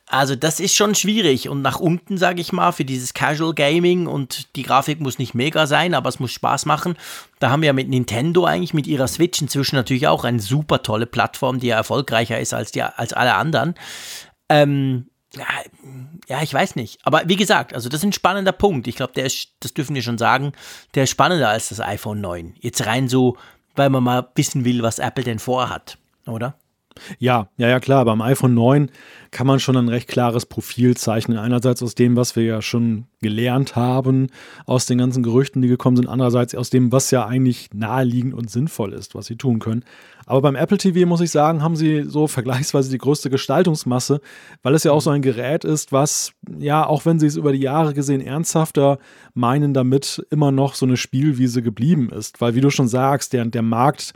Also 0.08 0.36
das 0.36 0.60
ist 0.60 0.76
schon 0.76 0.94
schwierig 0.94 1.50
und 1.50 1.64
nach 1.64 1.80
unten, 1.80 2.18
sage 2.18 2.40
ich 2.40 2.54
mal, 2.54 2.72
für 2.72 2.86
dieses 2.86 3.16
Casual 3.16 3.56
Gaming 3.56 4.06
und 4.06 4.56
die 4.56 4.62
Grafik 4.62 5.00
muss 5.00 5.18
nicht 5.18 5.34
mega 5.34 5.66
sein, 5.66 5.96
aber 5.96 6.10
es 6.10 6.20
muss 6.20 6.32
Spaß 6.32 6.68
machen. 6.68 6.96
Da 7.40 7.50
haben 7.50 7.64
wir 7.64 7.74
mit 7.74 7.90
Nintendo 7.90 8.46
eigentlich 8.46 8.76
mit 8.76 8.86
ihrer 8.86 9.08
Switch 9.08 9.42
inzwischen 9.42 9.76
natürlich 9.76 10.08
auch 10.08 10.24
eine 10.24 10.40
super 10.40 10.84
tolle 10.84 11.08
Plattform, 11.08 11.60
die 11.60 11.68
ja 11.68 11.78
erfolgreicher 11.78 12.40
ist 12.40 12.54
als, 12.54 12.72
die, 12.72 12.84
als 12.84 13.14
alle 13.14 13.34
anderen. 13.34 13.74
Ähm, 14.48 15.08
ja, 16.28 16.42
ich 16.44 16.54
weiß 16.54 16.76
nicht. 16.76 17.00
Aber 17.04 17.24
wie 17.26 17.36
gesagt, 17.36 17.74
also 17.74 17.90
das 17.90 18.02
ist 18.02 18.06
ein 18.06 18.14
spannender 18.14 18.52
Punkt. 18.52 18.88
Ich 18.88 18.96
glaube, 18.96 19.14
der 19.14 19.26
ist, 19.26 19.54
das 19.60 19.74
dürfen 19.74 19.96
wir 19.96 20.04
schon 20.04 20.20
sagen, 20.20 20.54
der 20.94 21.06
ist 21.06 21.10
spannender 21.10 21.50
als 21.50 21.70
das 21.70 21.82
iPhone 21.82 22.22
9. 22.22 22.56
Jetzt 22.60 22.86
rein 22.86 23.10
so, 23.10 23.38
weil 23.76 23.90
man 23.90 24.04
mal 24.04 24.30
wissen 24.36 24.66
will, 24.66 24.84
was 24.84 25.00
Apple 25.00 25.24
denn 25.24 25.40
vorhat, 25.40 25.98
oder? 26.28 26.56
Ja, 27.20 27.50
ja, 27.58 27.68
ja, 27.68 27.80
klar. 27.80 28.06
Beim 28.06 28.22
iPhone 28.22 28.54
9 28.54 28.90
kann 29.32 29.48
man 29.48 29.60
schon 29.60 29.76
ein 29.76 29.90
recht 29.90 30.08
klares 30.08 30.46
Profil 30.46 30.96
zeichnen. 30.96 31.38
Einerseits 31.38 31.84
aus 31.84 31.96
dem, 31.96 32.16
was 32.16 32.36
wir 32.36 32.44
ja 32.44 32.62
schon 32.62 33.06
gelernt 33.22 33.76
haben, 33.76 34.28
aus 34.66 34.86
den 34.86 34.98
ganzen 34.98 35.24
Gerüchten, 35.24 35.62
die 35.62 35.68
gekommen 35.68 35.98
sind. 35.98 36.08
Andererseits 36.08 36.56
aus 36.56 36.70
dem, 36.70 36.92
was 36.92 37.12
ja 37.12 37.26
eigentlich 37.26 37.70
naheliegend 37.74 38.34
und 38.34 38.50
sinnvoll 38.50 38.94
ist, 38.94 39.16
was 39.16 39.26
sie 39.26 39.36
tun 39.36 39.60
können. 39.60 39.84
Aber 40.26 40.42
beim 40.42 40.56
Apple 40.56 40.78
TV, 40.78 41.06
muss 41.06 41.22
ich 41.22 41.32
sagen, 41.32 41.62
haben 41.62 41.76
sie 41.76 42.04
so 42.04 42.28
vergleichsweise 42.28 42.90
die 42.90 42.98
größte 42.98 43.30
Gestaltungsmasse, 43.30 44.22
weil 44.64 44.74
es 44.74 44.84
ja 44.84 44.92
auch 44.92 45.02
so 45.02 45.10
ein 45.10 45.22
Gerät 45.22 45.64
ist, 45.64 45.92
was, 45.92 46.34
ja, 46.58 46.86
auch 46.86 47.06
wenn 47.06 47.20
sie 47.20 47.28
es 47.28 47.36
über 47.36 47.52
die 47.52 47.60
Jahre 47.60 47.94
gesehen 47.94 48.22
ernsthafter 48.22 49.00
meinen, 49.34 49.74
damit 49.74 50.26
immer 50.30 50.52
noch 50.52 50.76
so 50.76 50.86
eine 50.86 50.98
Spielwiese 50.98 51.62
geblieben 51.62 52.10
ist. 52.10 52.42
Weil, 52.42 52.56
wie 52.56 52.62
du 52.62 52.70
schon 52.70 52.88
sagst, 52.88 53.34
der, 53.34 53.46
der 53.46 53.62
Markt 53.62 54.14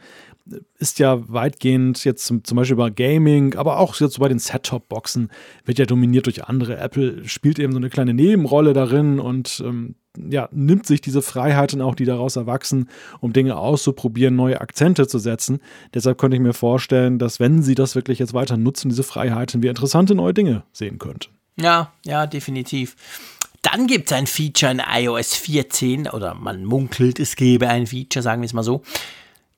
ist 0.78 1.00
ja 1.00 1.28
weitgehend 1.30 2.04
jetzt 2.04 2.26
zum, 2.26 2.44
zum 2.44 2.56
Beispiel 2.56 2.78
bei 2.78 2.90
Gaming, 2.90 3.56
aber 3.56 3.80
auch 3.80 3.96
jetzt 4.00 4.14
so 4.14 4.20
bei 4.20 4.30
den 4.30 4.40
Set-Top-Boxen 4.40 5.30
wird 5.66 5.80
ja 5.80 5.86
dominiert 5.86 6.26
durch 6.26 6.46
andere. 6.46 6.78
Apple 6.78 7.28
spielt 7.28 7.60
eben 7.60 7.74
so 7.74 7.78
eine 7.78 7.90
kleine 7.90 8.14
Nebenrolle 8.14 8.74
darin 8.74 9.20
und 9.20 9.62
ähm, 9.66 9.96
ja, 10.18 10.50
nimmt 10.52 10.86
sich 10.86 11.02
diese 11.02 11.22
Freiheiten 11.22 11.82
auch, 11.82 11.96
die 11.96 12.06
daraus 12.06 12.36
erwachsen, 12.36 12.90
um 13.20 13.34
Dinge 13.34 13.58
auszuprobieren, 13.58 14.36
neue 14.36 14.60
Akzente 14.60 15.08
zu 15.08 15.20
setzen. 15.20 15.60
Deshalb 15.94 16.18
könnte 16.18 16.36
ich 16.36 16.42
mir 16.44 16.54
vorstellen, 16.54 17.20
dass 17.20 17.40
wenn 17.40 17.62
sie 17.62 17.76
das 17.76 17.96
wirklich 17.96 18.20
jetzt 18.20 18.34
weiter 18.34 18.58
nutzen, 18.58 18.90
diese 18.90 19.04
Freiheiten, 19.04 19.62
wir 19.62 19.70
interessante 19.70 20.16
neue 20.16 20.34
Dinge 20.34 20.64
sehen 20.72 21.00
könnten. 21.00 21.30
Ja, 21.58 21.92
ja, 22.06 22.26
definitiv. 22.26 22.96
Dann 23.62 23.88
gibt 23.88 24.10
es 24.10 24.18
ein 24.18 24.28
Feature 24.28 24.72
in 24.72 24.82
iOS 24.82 25.36
14, 25.36 26.08
oder 26.08 26.34
man 26.34 26.64
munkelt, 26.64 27.20
es 27.20 27.36
gäbe 27.36 27.68
ein 27.68 27.88
Feature, 27.88 28.24
sagen 28.24 28.42
wir 28.42 28.46
es 28.46 28.54
mal 28.54 28.64
so, 28.64 28.82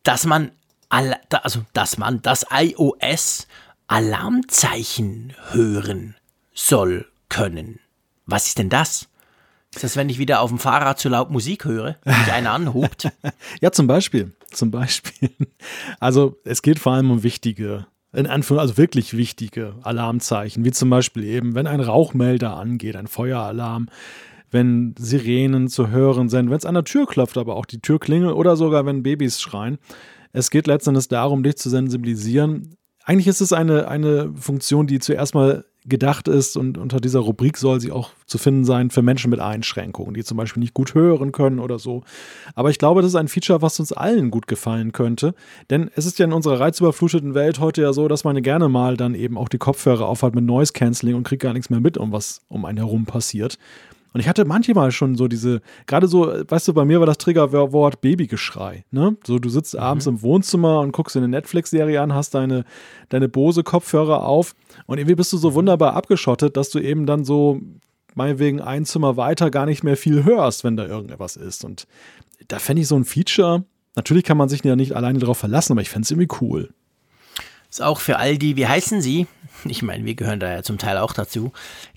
dass 0.04 0.26
man, 0.26 0.52
also 0.92 1.62
dass 1.74 1.98
man 1.98 2.22
das 2.22 2.46
iOS 2.52 3.48
Alarmzeichen 3.88 5.34
hören 5.52 6.16
soll 6.54 7.08
können. 7.30 7.80
Was 8.26 8.48
ist 8.48 8.60
denn 8.60 8.70
das? 8.70 9.08
Ist 9.74 9.84
das, 9.84 9.96
wenn 9.96 10.10
ich 10.10 10.18
wieder 10.18 10.42
auf 10.42 10.50
dem 10.50 10.60
Fahrrad 10.60 11.00
zu 11.00 11.08
laut 11.10 11.32
Musik 11.32 11.66
höre, 11.66 11.96
und 12.06 12.30
einer 12.30 12.52
anhubt? 12.54 13.10
ja, 13.62 13.72
zum 13.72 13.88
Beispiel. 13.88 14.34
Zum 14.52 14.70
Beispiel. 14.70 15.30
Also 16.00 16.38
es 16.44 16.62
geht 16.62 16.78
vor 16.78 16.94
allem 16.94 17.10
um 17.10 17.24
wichtige 17.24 17.88
in 18.14 18.28
Anführungszeichen, 18.28 18.60
also 18.60 18.78
wirklich 18.78 19.16
wichtige 19.16 19.76
Alarmzeichen, 19.84 20.66
wie 20.66 20.72
zum 20.72 20.90
Beispiel 20.90 21.24
eben, 21.24 21.56
wenn 21.56 21.68
ein 21.68 21.80
Rauchmelder 21.80 22.58
angeht, 22.58 22.98
ein 22.98 23.08
Feueralarm, 23.08 23.88
wenn 24.50 24.96
Sirenen 25.00 25.70
zu 25.70 25.90
hören 25.90 26.28
sind, 26.28 26.50
wenn 26.50 26.58
es 26.58 26.66
an 26.66 26.74
der 26.74 26.84
Tür 26.84 27.08
klopft, 27.08 27.38
aber 27.38 27.56
auch 27.56 27.66
die 27.66 27.80
Tür 27.80 28.00
klingelt 28.00 28.36
oder 28.36 28.58
sogar 28.58 28.86
wenn 28.86 29.04
Babys 29.04 29.40
schreien. 29.40 29.78
Es 30.34 30.50
geht 30.50 30.68
letztendlich 30.68 31.08
darum, 31.08 31.44
dich 31.44 31.58
zu 31.58 31.70
sensibilisieren. 31.70 32.76
Eigentlich 33.04 33.28
ist 33.28 33.42
es 33.42 33.54
eine, 33.54 33.88
eine 33.88 34.34
Funktion, 34.36 34.88
die 34.88 35.00
zuerst 35.00 35.34
mal 35.34 35.66
gedacht 35.86 36.28
ist 36.28 36.58
und 36.58 36.78
unter 36.78 37.00
dieser 37.00 37.22
Rubrik 37.22 37.58
soll 37.58 37.82
sie 37.82 37.92
auch 37.92 38.12
zu 38.28 38.38
finden 38.38 38.66
sein 38.66 38.92
für 38.92 39.02
Menschen 39.02 39.32
mit 39.32 39.40
Einschränkungen, 39.40 40.14
die 40.14 40.24
zum 40.24 40.38
Beispiel 40.38 40.62
nicht 40.62 40.76
gut 40.76 40.94
hören 40.94 41.32
können 41.32 41.60
oder 41.60 41.80
so. 41.80 42.04
Aber 42.54 42.70
ich 42.70 42.78
glaube, 42.78 43.02
das 43.02 43.10
ist 43.10 43.16
ein 43.16 43.28
Feature, 43.28 43.64
was 43.64 43.80
uns 43.80 43.92
allen 43.92 44.30
gut 44.30 44.46
gefallen 44.46 44.92
könnte, 44.92 45.34
denn 45.72 45.90
es 45.96 46.06
ist 46.06 46.20
ja 46.20 46.26
in 46.26 46.34
unserer 46.34 46.60
reizüberfluteten 46.60 47.34
Welt 47.34 47.60
heute 47.60 47.82
ja 47.82 47.94
so, 47.94 48.08
dass 48.08 48.24
man 48.24 48.42
gerne 48.44 48.70
mal 48.70 48.96
dann 48.96 49.16
eben 49.16 49.38
auch 49.38 49.50
die 49.50 49.58
Kopfhörer 49.58 50.06
aufhat 50.06 50.36
mit 50.36 50.46
Noise 50.46 50.74
Cancelling 50.74 51.16
und 51.16 51.24
kriegt 51.24 51.42
gar 51.42 51.54
nichts 51.54 51.72
mehr 51.72 51.80
mit, 51.82 51.98
um 51.98 52.12
was 52.12 52.42
um 52.48 52.66
einen 52.66 52.78
herum 52.78 53.06
passiert. 53.06 53.58
Und 54.14 54.20
ich 54.20 54.28
hatte 54.28 54.46
manchmal 54.46 54.92
schon 54.92 55.16
so 55.16 55.28
diese, 55.28 55.62
gerade 55.88 56.08
so, 56.08 56.28
weißt 56.28 56.68
du, 56.68 56.74
bei 56.74 56.84
mir 56.84 57.00
war 57.00 57.08
das 57.08 57.18
Triggerwort 57.18 58.02
Babygeschrei. 58.02 58.84
Ne? 58.92 59.16
So, 59.26 59.40
du 59.40 59.50
sitzt 59.50 59.74
mhm. 59.74 59.80
abends 59.80 60.08
im 60.08 60.22
Wohnzimmer 60.22 60.82
und 60.82 60.92
guckst 60.92 61.16
eine 61.16 61.28
Netflix-Serie 61.28 62.02
an, 62.02 62.14
hast 62.14 62.36
deine, 62.36 62.66
deine 63.10 63.30
Bose-Kopfhörer 63.30 64.24
auf 64.26 64.56
und 64.86 64.98
irgendwie 64.98 65.16
bist 65.16 65.32
du 65.32 65.38
so 65.38 65.54
wunderbar 65.54 65.94
abgeschottet, 65.94 66.58
dass 66.58 66.70
du 66.70 66.80
eben 66.80 67.06
dann 67.06 67.24
so, 67.24 67.62
meinetwegen 68.16 68.62
ein 68.62 68.86
Zimmer 68.86 69.18
weiter, 69.18 69.50
gar 69.52 69.66
nicht 69.66 69.84
mehr 69.84 69.98
viel 69.98 70.24
hörst, 70.24 70.64
wenn 70.64 70.76
da 70.76 70.86
irgendetwas 70.86 71.36
ist. 71.36 71.64
Und 71.64 71.88
da 72.48 72.60
fände 72.60 72.82
ich 72.82 72.88
so 72.88 72.96
ein 72.96 73.06
Feature, 73.06 73.64
natürlich 73.96 74.24
kann 74.24 74.38
man 74.38 74.50
sich 74.50 74.64
ja 74.64 74.76
nicht 74.76 74.94
alleine 74.94 75.20
darauf 75.20 75.38
verlassen, 75.38 75.74
aber 75.74 75.82
ich 75.82 75.90
fände 75.90 76.04
es 76.04 76.12
irgendwie 76.12 76.36
cool. 76.42 76.70
Ist 77.72 77.82
auch 77.82 78.02
für 78.02 78.18
all 78.18 78.38
die, 78.38 78.58
wie 78.58 78.68
heißen 78.68 79.02
sie? 79.02 79.28
Ich 79.64 79.82
meine, 79.82 80.04
wir 80.04 80.16
gehören 80.16 80.42
da 80.42 80.52
ja 80.52 80.62
zum 80.62 80.78
Teil 80.78 80.98
auch 80.98 81.14
dazu. 81.14 81.54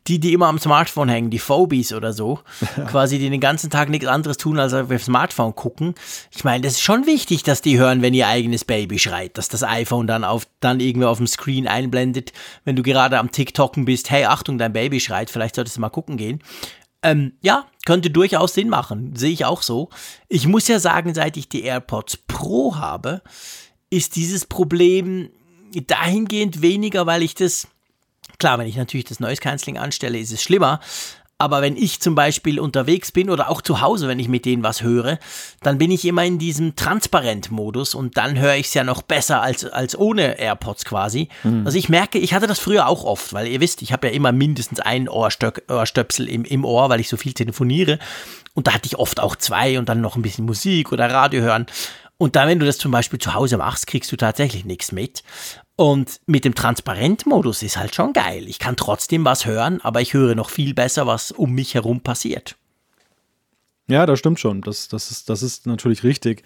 Die, 0.06 0.20
die 0.20 0.32
immer 0.32 0.46
am 0.46 0.60
Smartphone 0.60 1.08
hängen, 1.08 1.30
die 1.30 1.40
Phobies 1.40 1.92
oder 1.92 2.12
so, 2.12 2.38
quasi 2.86 3.18
die 3.18 3.28
den 3.28 3.40
ganzen 3.40 3.70
Tag 3.70 3.88
nichts 3.88 4.06
anderes 4.06 4.36
tun, 4.36 4.60
als 4.60 4.72
auf 4.72 4.88
ihr 4.88 5.00
Smartphone 5.00 5.56
gucken. 5.56 5.96
Ich 6.30 6.44
meine, 6.44 6.62
das 6.62 6.74
ist 6.74 6.82
schon 6.82 7.06
wichtig, 7.06 7.42
dass 7.42 7.60
die 7.60 7.76
hören, 7.76 8.02
wenn 8.02 8.14
ihr 8.14 8.28
eigenes 8.28 8.64
Baby 8.64 9.00
schreit, 9.00 9.36
dass 9.36 9.48
das 9.48 9.64
iPhone 9.64 10.06
dann 10.06 10.22
auf, 10.22 10.46
dann 10.60 10.78
irgendwie 10.78 11.06
auf 11.06 11.18
dem 11.18 11.26
Screen 11.26 11.66
einblendet, 11.66 12.32
wenn 12.64 12.76
du 12.76 12.84
gerade 12.84 13.18
am 13.18 13.32
TikToken 13.32 13.84
bist, 13.84 14.10
hey, 14.12 14.26
Achtung, 14.26 14.58
dein 14.58 14.72
Baby 14.72 15.00
schreit, 15.00 15.28
vielleicht 15.28 15.56
solltest 15.56 15.76
du 15.76 15.80
mal 15.80 15.88
gucken 15.88 16.16
gehen. 16.16 16.40
Ähm, 17.02 17.32
ja, 17.40 17.66
könnte 17.84 18.10
durchaus 18.10 18.54
Sinn 18.54 18.68
machen, 18.68 19.16
sehe 19.16 19.32
ich 19.32 19.44
auch 19.44 19.62
so. 19.62 19.88
Ich 20.28 20.46
muss 20.46 20.68
ja 20.68 20.78
sagen, 20.78 21.14
seit 21.14 21.36
ich 21.36 21.48
die 21.48 21.64
AirPods 21.64 22.18
Pro 22.28 22.76
habe, 22.76 23.22
ist 23.90 24.14
dieses 24.14 24.46
Problem 24.46 25.30
dahingehend 25.82 26.62
weniger, 26.62 27.06
weil 27.06 27.22
ich 27.22 27.34
das, 27.34 27.68
klar, 28.38 28.58
wenn 28.58 28.66
ich 28.66 28.76
natürlich 28.76 29.06
das 29.06 29.20
Noise 29.20 29.40
Cancelling 29.40 29.78
anstelle, 29.78 30.18
ist 30.18 30.32
es 30.32 30.42
schlimmer. 30.42 30.80
Aber 31.36 31.62
wenn 31.62 31.76
ich 31.76 32.00
zum 32.00 32.14
Beispiel 32.14 32.60
unterwegs 32.60 33.10
bin 33.10 33.28
oder 33.28 33.50
auch 33.50 33.60
zu 33.60 33.80
Hause, 33.80 34.06
wenn 34.06 34.20
ich 34.20 34.28
mit 34.28 34.44
denen 34.44 34.62
was 34.62 34.82
höre, 34.82 35.18
dann 35.62 35.78
bin 35.78 35.90
ich 35.90 36.04
immer 36.04 36.24
in 36.24 36.38
diesem 36.38 36.76
Transparent-Modus 36.76 37.94
und 37.94 38.16
dann 38.16 38.38
höre 38.38 38.54
ich 38.54 38.68
es 38.68 38.74
ja 38.74 38.84
noch 38.84 39.02
besser 39.02 39.42
als, 39.42 39.64
als 39.64 39.98
ohne 39.98 40.38
AirPods 40.38 40.84
quasi. 40.84 41.28
Mhm. 41.42 41.66
Also 41.66 41.76
ich 41.76 41.88
merke, 41.88 42.18
ich 42.18 42.34
hatte 42.34 42.46
das 42.46 42.60
früher 42.60 42.86
auch 42.86 43.04
oft, 43.04 43.32
weil 43.32 43.48
ihr 43.48 43.60
wisst, 43.60 43.82
ich 43.82 43.92
habe 43.92 44.06
ja 44.06 44.12
immer 44.12 44.30
mindestens 44.30 44.78
einen 44.78 45.08
Ohrstöck, 45.08 45.64
Ohrstöpsel 45.68 46.28
im, 46.28 46.44
im 46.44 46.64
Ohr, 46.64 46.88
weil 46.88 47.00
ich 47.00 47.08
so 47.08 47.16
viel 47.16 47.32
telefoniere. 47.32 47.98
Und 48.54 48.68
da 48.68 48.74
hatte 48.74 48.86
ich 48.86 48.96
oft 48.96 49.18
auch 49.18 49.34
zwei 49.34 49.80
und 49.80 49.88
dann 49.88 50.00
noch 50.00 50.14
ein 50.14 50.22
bisschen 50.22 50.46
Musik 50.46 50.92
oder 50.92 51.10
Radio 51.10 51.42
hören. 51.42 51.66
Und 52.16 52.36
dann, 52.36 52.48
wenn 52.48 52.60
du 52.60 52.66
das 52.66 52.78
zum 52.78 52.92
Beispiel 52.92 53.18
zu 53.18 53.34
Hause 53.34 53.56
machst, 53.58 53.86
kriegst 53.86 54.10
du 54.12 54.16
tatsächlich 54.16 54.64
nichts 54.64 54.92
mit. 54.92 55.22
Und 55.76 56.20
mit 56.26 56.44
dem 56.44 56.54
Transparent-Modus 56.54 57.62
ist 57.62 57.76
halt 57.76 57.94
schon 57.94 58.12
geil. 58.12 58.48
Ich 58.48 58.58
kann 58.58 58.76
trotzdem 58.76 59.24
was 59.24 59.46
hören, 59.46 59.80
aber 59.80 60.00
ich 60.00 60.14
höre 60.14 60.34
noch 60.34 60.50
viel 60.50 60.74
besser, 60.74 61.06
was 61.06 61.32
um 61.32 61.52
mich 61.52 61.74
herum 61.74 62.00
passiert. 62.00 62.56
Ja, 63.88 64.06
das 64.06 64.18
stimmt 64.18 64.38
schon. 64.38 64.60
Das, 64.60 64.88
das, 64.88 65.10
ist, 65.10 65.28
das 65.28 65.42
ist 65.42 65.66
natürlich 65.66 66.04
richtig. 66.04 66.44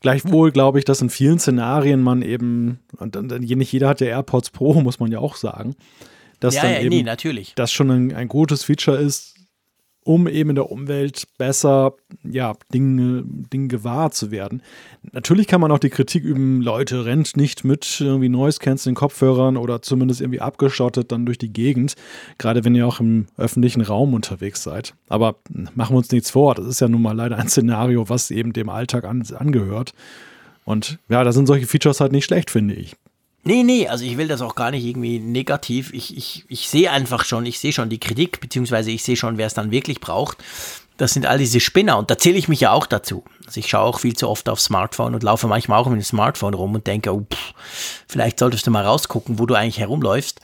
Gleichwohl 0.00 0.52
glaube 0.52 0.78
ich, 0.78 0.84
dass 0.84 1.00
in 1.00 1.10
vielen 1.10 1.38
Szenarien 1.38 2.02
man 2.02 2.22
eben, 2.22 2.80
und 2.98 3.16
nicht 3.40 3.72
jeder 3.72 3.88
hat 3.88 4.00
ja 4.00 4.08
AirPods 4.08 4.50
Pro, 4.50 4.74
muss 4.82 5.00
man 5.00 5.10
ja 5.10 5.20
auch 5.20 5.36
sagen, 5.36 5.74
dass 6.40 6.56
ja, 6.56 6.62
dann 6.62 6.72
ja, 6.72 6.80
eben 6.80 6.88
nee, 6.90 7.02
natürlich. 7.02 7.54
das 7.54 7.72
schon 7.72 7.90
ein, 7.90 8.14
ein 8.14 8.28
gutes 8.28 8.64
Feature 8.64 8.98
ist, 8.98 9.31
um 10.04 10.26
eben 10.26 10.50
in 10.50 10.56
der 10.56 10.70
Umwelt 10.70 11.28
besser 11.38 11.94
ja, 12.24 12.54
Dinge, 12.72 13.22
Dinge 13.24 13.68
gewahr 13.68 14.10
zu 14.10 14.30
werden. 14.30 14.62
Natürlich 15.12 15.46
kann 15.46 15.60
man 15.60 15.70
auch 15.70 15.78
die 15.78 15.90
Kritik 15.90 16.24
üben, 16.24 16.60
Leute, 16.60 17.04
rennt 17.04 17.36
nicht 17.36 17.64
mit 17.64 18.00
irgendwie 18.00 18.28
Noise 18.28 18.58
Canceling 18.58 18.94
Kopfhörern 18.94 19.56
oder 19.56 19.82
zumindest 19.82 20.20
irgendwie 20.20 20.40
abgeschottet 20.40 21.12
dann 21.12 21.26
durch 21.26 21.38
die 21.38 21.52
Gegend, 21.52 21.94
gerade 22.38 22.64
wenn 22.64 22.74
ihr 22.74 22.86
auch 22.86 23.00
im 23.00 23.26
öffentlichen 23.36 23.82
Raum 23.82 24.14
unterwegs 24.14 24.62
seid. 24.62 24.94
Aber 25.08 25.36
machen 25.74 25.94
wir 25.94 25.98
uns 25.98 26.10
nichts 26.10 26.30
vor, 26.30 26.54
das 26.54 26.66
ist 26.66 26.80
ja 26.80 26.88
nun 26.88 27.02
mal 27.02 27.16
leider 27.16 27.38
ein 27.38 27.48
Szenario, 27.48 28.08
was 28.08 28.30
eben 28.30 28.52
dem 28.52 28.68
Alltag 28.68 29.04
an, 29.04 29.22
angehört. 29.36 29.92
Und 30.64 30.98
ja, 31.08 31.24
da 31.24 31.32
sind 31.32 31.46
solche 31.46 31.66
Features 31.66 32.00
halt 32.00 32.12
nicht 32.12 32.24
schlecht, 32.24 32.50
finde 32.50 32.74
ich. 32.74 32.96
Nee, 33.44 33.64
nee, 33.64 33.88
also 33.88 34.04
ich 34.04 34.16
will 34.16 34.28
das 34.28 34.40
auch 34.40 34.54
gar 34.54 34.70
nicht 34.70 34.84
irgendwie 34.84 35.18
negativ. 35.18 35.92
Ich, 35.92 36.16
ich, 36.16 36.44
ich 36.48 36.68
sehe 36.68 36.90
einfach 36.90 37.24
schon, 37.24 37.44
ich 37.44 37.58
sehe 37.58 37.72
schon 37.72 37.88
die 37.88 37.98
Kritik, 37.98 38.40
beziehungsweise 38.40 38.92
ich 38.92 39.02
sehe 39.02 39.16
schon, 39.16 39.36
wer 39.36 39.46
es 39.46 39.54
dann 39.54 39.72
wirklich 39.72 40.00
braucht. 40.00 40.38
Das 40.96 41.14
sind 41.14 41.26
all 41.26 41.38
diese 41.38 41.58
Spinner 41.58 41.98
und 41.98 42.10
da 42.10 42.18
zähle 42.18 42.38
ich 42.38 42.46
mich 42.46 42.60
ja 42.60 42.70
auch 42.70 42.86
dazu. 42.86 43.24
Also 43.44 43.58
ich 43.58 43.68
schaue 43.68 43.82
auch 43.82 43.98
viel 43.98 44.14
zu 44.14 44.28
oft 44.28 44.48
aufs 44.48 44.64
Smartphone 44.64 45.14
und 45.14 45.24
laufe 45.24 45.48
manchmal 45.48 45.80
auch 45.80 45.88
mit 45.88 46.00
dem 46.00 46.04
Smartphone 46.04 46.54
rum 46.54 46.74
und 46.74 46.86
denke, 46.86 47.12
oh, 47.12 47.26
pff, 47.32 47.54
vielleicht 48.06 48.38
solltest 48.38 48.66
du 48.66 48.70
mal 48.70 48.84
rausgucken, 48.84 49.40
wo 49.40 49.46
du 49.46 49.54
eigentlich 49.54 49.80
herumläufst. 49.80 50.40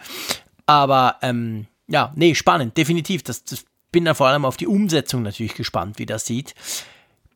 Aber 0.66 1.16
ähm, 1.22 1.66
ja, 1.86 2.12
nee, 2.16 2.34
spannend, 2.34 2.76
definitiv. 2.76 3.22
Das, 3.22 3.44
das 3.44 3.64
bin 3.92 4.04
dann 4.04 4.16
vor 4.16 4.26
allem 4.26 4.44
auf 4.44 4.56
die 4.56 4.66
Umsetzung 4.66 5.22
natürlich 5.22 5.54
gespannt, 5.54 6.00
wie 6.00 6.06
das 6.06 6.26
sieht. 6.26 6.54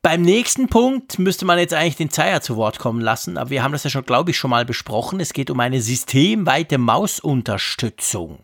Beim 0.02 0.22
nächsten 0.22 0.66
Punkt 0.66 1.20
müsste 1.20 1.44
man 1.44 1.60
jetzt 1.60 1.72
eigentlich 1.72 1.96
den 1.96 2.10
Zeier 2.10 2.40
zu 2.40 2.56
Wort 2.56 2.80
kommen 2.80 3.00
lassen, 3.00 3.38
aber 3.38 3.50
wir 3.50 3.62
haben 3.62 3.70
das 3.70 3.84
ja 3.84 3.90
schon, 3.90 4.04
glaube 4.04 4.32
ich, 4.32 4.36
schon 4.36 4.50
mal 4.50 4.64
besprochen. 4.64 5.20
Es 5.20 5.32
geht 5.32 5.48
um 5.48 5.60
eine 5.60 5.80
systemweite 5.80 6.76
Mausunterstützung. 6.76 8.40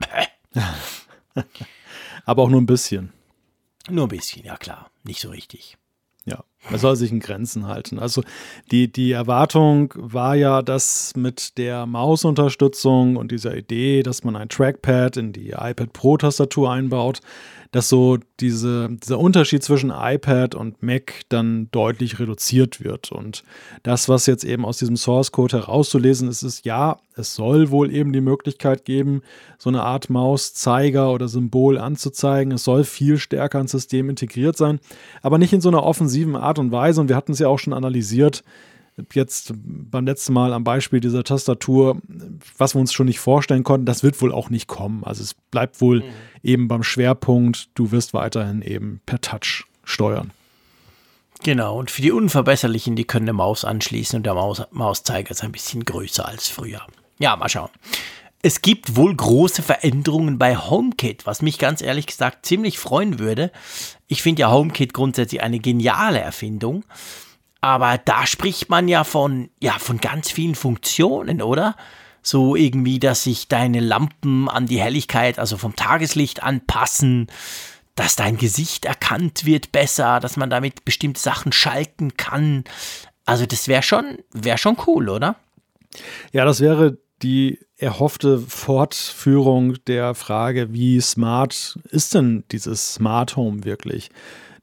aber 2.26 2.42
auch 2.42 2.50
nur 2.50 2.60
ein 2.60 2.66
bisschen. 2.66 3.10
Nur 3.88 4.04
ein 4.04 4.10
bisschen, 4.10 4.44
ja 4.44 4.58
klar, 4.58 4.90
nicht 5.02 5.22
so 5.22 5.30
richtig. 5.30 5.78
Ja, 6.26 6.44
man 6.70 6.78
soll 6.78 6.94
sich 6.94 7.10
in 7.10 7.20
Grenzen 7.20 7.66
halten. 7.66 7.98
Also 7.98 8.22
die, 8.70 8.92
die 8.92 9.12
Erwartung 9.12 9.94
war 9.96 10.36
ja, 10.36 10.60
dass 10.60 11.16
mit 11.16 11.56
der 11.56 11.86
Mausunterstützung 11.86 13.16
und 13.16 13.32
dieser 13.32 13.56
Idee, 13.56 14.02
dass 14.02 14.22
man 14.22 14.36
ein 14.36 14.50
Trackpad 14.50 15.16
in 15.16 15.32
die 15.32 15.50
iPad 15.50 15.92
Pro-Tastatur 15.94 16.70
einbaut, 16.70 17.20
dass 17.72 17.88
so 17.88 18.18
diese, 18.38 18.90
dieser 18.90 19.18
Unterschied 19.18 19.64
zwischen 19.64 19.90
iPad 19.90 20.54
und 20.54 20.82
Mac 20.82 21.22
dann 21.30 21.68
deutlich 21.72 22.18
reduziert 22.20 22.84
wird. 22.84 23.10
Und 23.10 23.44
das, 23.82 24.10
was 24.10 24.26
jetzt 24.26 24.44
eben 24.44 24.66
aus 24.66 24.76
diesem 24.76 24.96
Source 24.96 25.32
Code 25.32 25.56
herauszulesen 25.56 26.28
ist, 26.28 26.42
ist 26.42 26.66
ja, 26.66 26.98
es 27.16 27.34
soll 27.34 27.70
wohl 27.70 27.90
eben 27.90 28.12
die 28.12 28.20
Möglichkeit 28.20 28.84
geben, 28.84 29.22
so 29.58 29.70
eine 29.70 29.82
Art 29.82 30.10
Mauszeiger 30.10 31.12
oder 31.12 31.28
Symbol 31.28 31.78
anzuzeigen. 31.78 32.52
Es 32.52 32.64
soll 32.64 32.84
viel 32.84 33.16
stärker 33.16 33.60
ins 33.60 33.72
System 33.72 34.10
integriert 34.10 34.56
sein, 34.56 34.78
aber 35.22 35.38
nicht 35.38 35.54
in 35.54 35.62
so 35.62 35.70
einer 35.70 35.82
offensiven 35.82 36.36
Art 36.36 36.58
und 36.58 36.72
Weise. 36.72 37.00
Und 37.00 37.08
wir 37.08 37.16
hatten 37.16 37.32
es 37.32 37.38
ja 37.38 37.48
auch 37.48 37.58
schon 37.58 37.72
analysiert 37.72 38.44
jetzt 39.12 39.52
beim 39.54 40.06
letzten 40.06 40.32
Mal 40.32 40.52
am 40.52 40.64
Beispiel 40.64 41.00
dieser 41.00 41.24
Tastatur, 41.24 42.00
was 42.58 42.74
wir 42.74 42.80
uns 42.80 42.92
schon 42.92 43.06
nicht 43.06 43.20
vorstellen 43.20 43.64
konnten, 43.64 43.86
das 43.86 44.02
wird 44.02 44.20
wohl 44.20 44.32
auch 44.32 44.50
nicht 44.50 44.66
kommen. 44.66 45.04
Also 45.04 45.22
es 45.22 45.34
bleibt 45.34 45.80
wohl 45.80 46.00
mhm. 46.00 46.12
eben 46.42 46.68
beim 46.68 46.82
Schwerpunkt, 46.82 47.68
du 47.74 47.90
wirst 47.90 48.14
weiterhin 48.14 48.62
eben 48.62 49.00
per 49.06 49.20
Touch 49.20 49.64
steuern. 49.84 50.30
Genau, 51.42 51.78
und 51.78 51.90
für 51.90 52.02
die 52.02 52.12
Unverbesserlichen, 52.12 52.94
die 52.94 53.04
können 53.04 53.24
eine 53.24 53.32
Maus 53.32 53.64
anschließen 53.64 54.18
und 54.18 54.22
der 54.24 54.34
Maus 54.34 54.62
Mauszeiger 54.70 55.32
ist 55.32 55.42
ein 55.42 55.50
bisschen 55.50 55.84
größer 55.84 56.26
als 56.26 56.48
früher. 56.48 56.82
Ja, 57.18 57.34
mal 57.36 57.48
schauen. 57.48 57.70
Es 58.42 58.60
gibt 58.60 58.96
wohl 58.96 59.14
große 59.14 59.62
Veränderungen 59.62 60.38
bei 60.38 60.56
HomeKit, 60.56 61.26
was 61.26 61.42
mich 61.42 61.58
ganz 61.58 61.80
ehrlich 61.80 62.06
gesagt 62.06 62.44
ziemlich 62.44 62.78
freuen 62.78 63.20
würde. 63.20 63.52
Ich 64.08 64.22
finde 64.22 64.42
ja 64.42 64.50
HomeKit 64.50 64.92
grundsätzlich 64.92 65.42
eine 65.42 65.60
geniale 65.60 66.18
Erfindung. 66.18 66.84
Aber 67.62 67.96
da 67.96 68.26
spricht 68.26 68.68
man 68.68 68.88
ja 68.88 69.04
von, 69.04 69.48
ja, 69.60 69.78
von 69.78 69.98
ganz 69.98 70.30
vielen 70.30 70.56
Funktionen, 70.56 71.40
oder? 71.40 71.76
So 72.20 72.56
irgendwie, 72.56 72.98
dass 72.98 73.22
sich 73.22 73.48
deine 73.48 73.80
Lampen 73.80 74.48
an 74.48 74.66
die 74.66 74.80
Helligkeit, 74.80 75.38
also 75.38 75.56
vom 75.56 75.74
Tageslicht 75.76 76.42
anpassen, 76.42 77.28
dass 77.94 78.16
dein 78.16 78.36
Gesicht 78.36 78.84
erkannt 78.84 79.46
wird 79.46 79.70
besser, 79.70 80.18
dass 80.18 80.36
man 80.36 80.50
damit 80.50 80.84
bestimmte 80.84 81.20
Sachen 81.20 81.52
schalten 81.52 82.16
kann. 82.16 82.64
Also 83.26 83.46
das 83.46 83.68
wäre 83.68 83.82
schon, 83.82 84.18
wäre 84.32 84.58
schon 84.58 84.76
cool, 84.86 85.08
oder? 85.08 85.36
Ja, 86.32 86.44
das 86.44 86.60
wäre 86.60 86.98
die 87.22 87.60
erhoffte 87.76 88.38
Fortführung 88.38 89.76
der 89.84 90.16
Frage, 90.16 90.72
wie 90.72 91.00
smart 91.00 91.78
ist 91.90 92.14
denn 92.14 92.42
dieses 92.50 92.94
Smart 92.94 93.36
Home 93.36 93.64
wirklich? 93.64 94.10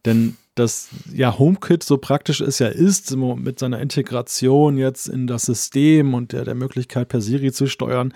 Denn 0.06 0.38
dass 0.60 0.90
ja 1.14 1.38
HomeKit 1.40 1.84
so 1.84 1.98
praktisch 1.98 2.42
es 2.42 2.60
ja 2.60 2.68
ist, 2.68 3.16
mit 3.16 3.60
seiner 3.60 3.80
Integration 3.80 4.78
jetzt 4.78 5.08
in 5.08 5.26
das 5.28 5.44
System 5.46 6.14
und 6.14 6.34
der, 6.34 6.46
der 6.46 6.56
Möglichkeit 6.56 7.08
per 7.08 7.22
Siri 7.22 7.52
zu 7.52 7.68
steuern, 7.68 8.14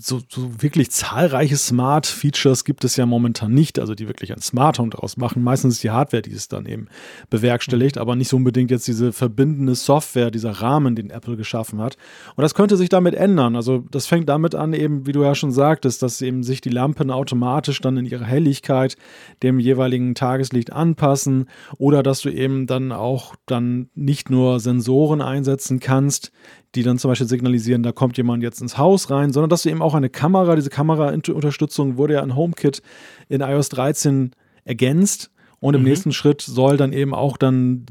so, 0.00 0.20
so 0.28 0.62
wirklich 0.62 0.90
zahlreiche 0.90 1.56
Smart-Features 1.56 2.64
gibt 2.64 2.84
es 2.84 2.96
ja 2.96 3.04
momentan 3.04 3.52
nicht, 3.52 3.80
also 3.80 3.94
die 3.94 4.06
wirklich 4.06 4.32
ein 4.32 4.40
Smart 4.40 4.78
Home 4.78 4.90
daraus 4.90 5.16
machen. 5.16 5.42
Meistens 5.42 5.74
ist 5.74 5.82
die 5.82 5.90
Hardware, 5.90 6.22
die 6.22 6.32
es 6.32 6.46
dann 6.46 6.66
eben 6.66 6.86
bewerkstelligt, 7.30 7.98
aber 7.98 8.14
nicht 8.14 8.28
so 8.28 8.36
unbedingt 8.36 8.70
jetzt 8.70 8.86
diese 8.86 9.12
verbindende 9.12 9.74
Software, 9.74 10.30
dieser 10.30 10.52
Rahmen, 10.52 10.94
den 10.94 11.10
Apple 11.10 11.36
geschaffen 11.36 11.80
hat. 11.80 11.96
Und 12.36 12.42
das 12.42 12.54
könnte 12.54 12.76
sich 12.76 12.90
damit 12.90 13.14
ändern. 13.14 13.56
Also 13.56 13.84
das 13.90 14.06
fängt 14.06 14.28
damit 14.28 14.54
an, 14.54 14.72
eben, 14.72 15.06
wie 15.06 15.12
du 15.12 15.22
ja 15.22 15.34
schon 15.34 15.52
sagtest, 15.52 16.02
dass 16.02 16.22
eben 16.22 16.44
sich 16.44 16.60
die 16.60 16.70
Lampen 16.70 17.10
automatisch 17.10 17.80
dann 17.80 17.96
in 17.96 18.06
ihrer 18.06 18.24
Helligkeit 18.24 18.96
dem 19.42 19.58
jeweiligen 19.58 20.14
Tageslicht 20.14 20.72
anpassen 20.72 21.46
oder 21.78 22.02
dass 22.02 22.20
du 22.20 22.30
eben 22.30 22.66
dann 22.66 22.92
auch 22.92 23.34
dann 23.46 23.88
nicht 23.94 24.30
nur 24.30 24.60
Sensoren 24.60 25.20
einsetzen 25.20 25.80
kannst, 25.80 26.32
die 26.74 26.82
dann 26.82 26.98
zum 26.98 27.10
Beispiel 27.10 27.28
signalisieren, 27.28 27.82
da 27.82 27.92
kommt 27.92 28.16
jemand 28.16 28.42
jetzt 28.42 28.60
ins 28.60 28.78
Haus 28.78 29.10
rein, 29.10 29.32
sondern 29.32 29.50
dass 29.50 29.62
du 29.62 29.70
eben 29.70 29.82
auch 29.82 29.94
eine 29.94 30.10
Kamera, 30.10 30.56
diese 30.56 30.70
Kameraunterstützung 30.70 31.96
wurde 31.96 32.14
ja 32.14 32.22
in 32.22 32.36
HomeKit 32.36 32.82
in 33.28 33.40
iOS 33.40 33.68
13 33.70 34.32
ergänzt. 34.64 35.30
Und 35.60 35.74
im 35.74 35.82
mhm. 35.82 35.88
nächsten 35.88 36.12
Schritt 36.12 36.42
soll 36.42 36.76
dann 36.76 36.92
eben 36.92 37.14
auch 37.14 37.36
dann 37.36 37.86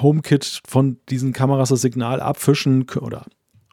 HomeKit 0.00 0.62
von 0.66 0.98
diesen 1.08 1.32
Kameras 1.32 1.68
das 1.68 1.80
Signal 1.80 2.20
abfischen 2.20 2.84
oder 3.00 3.26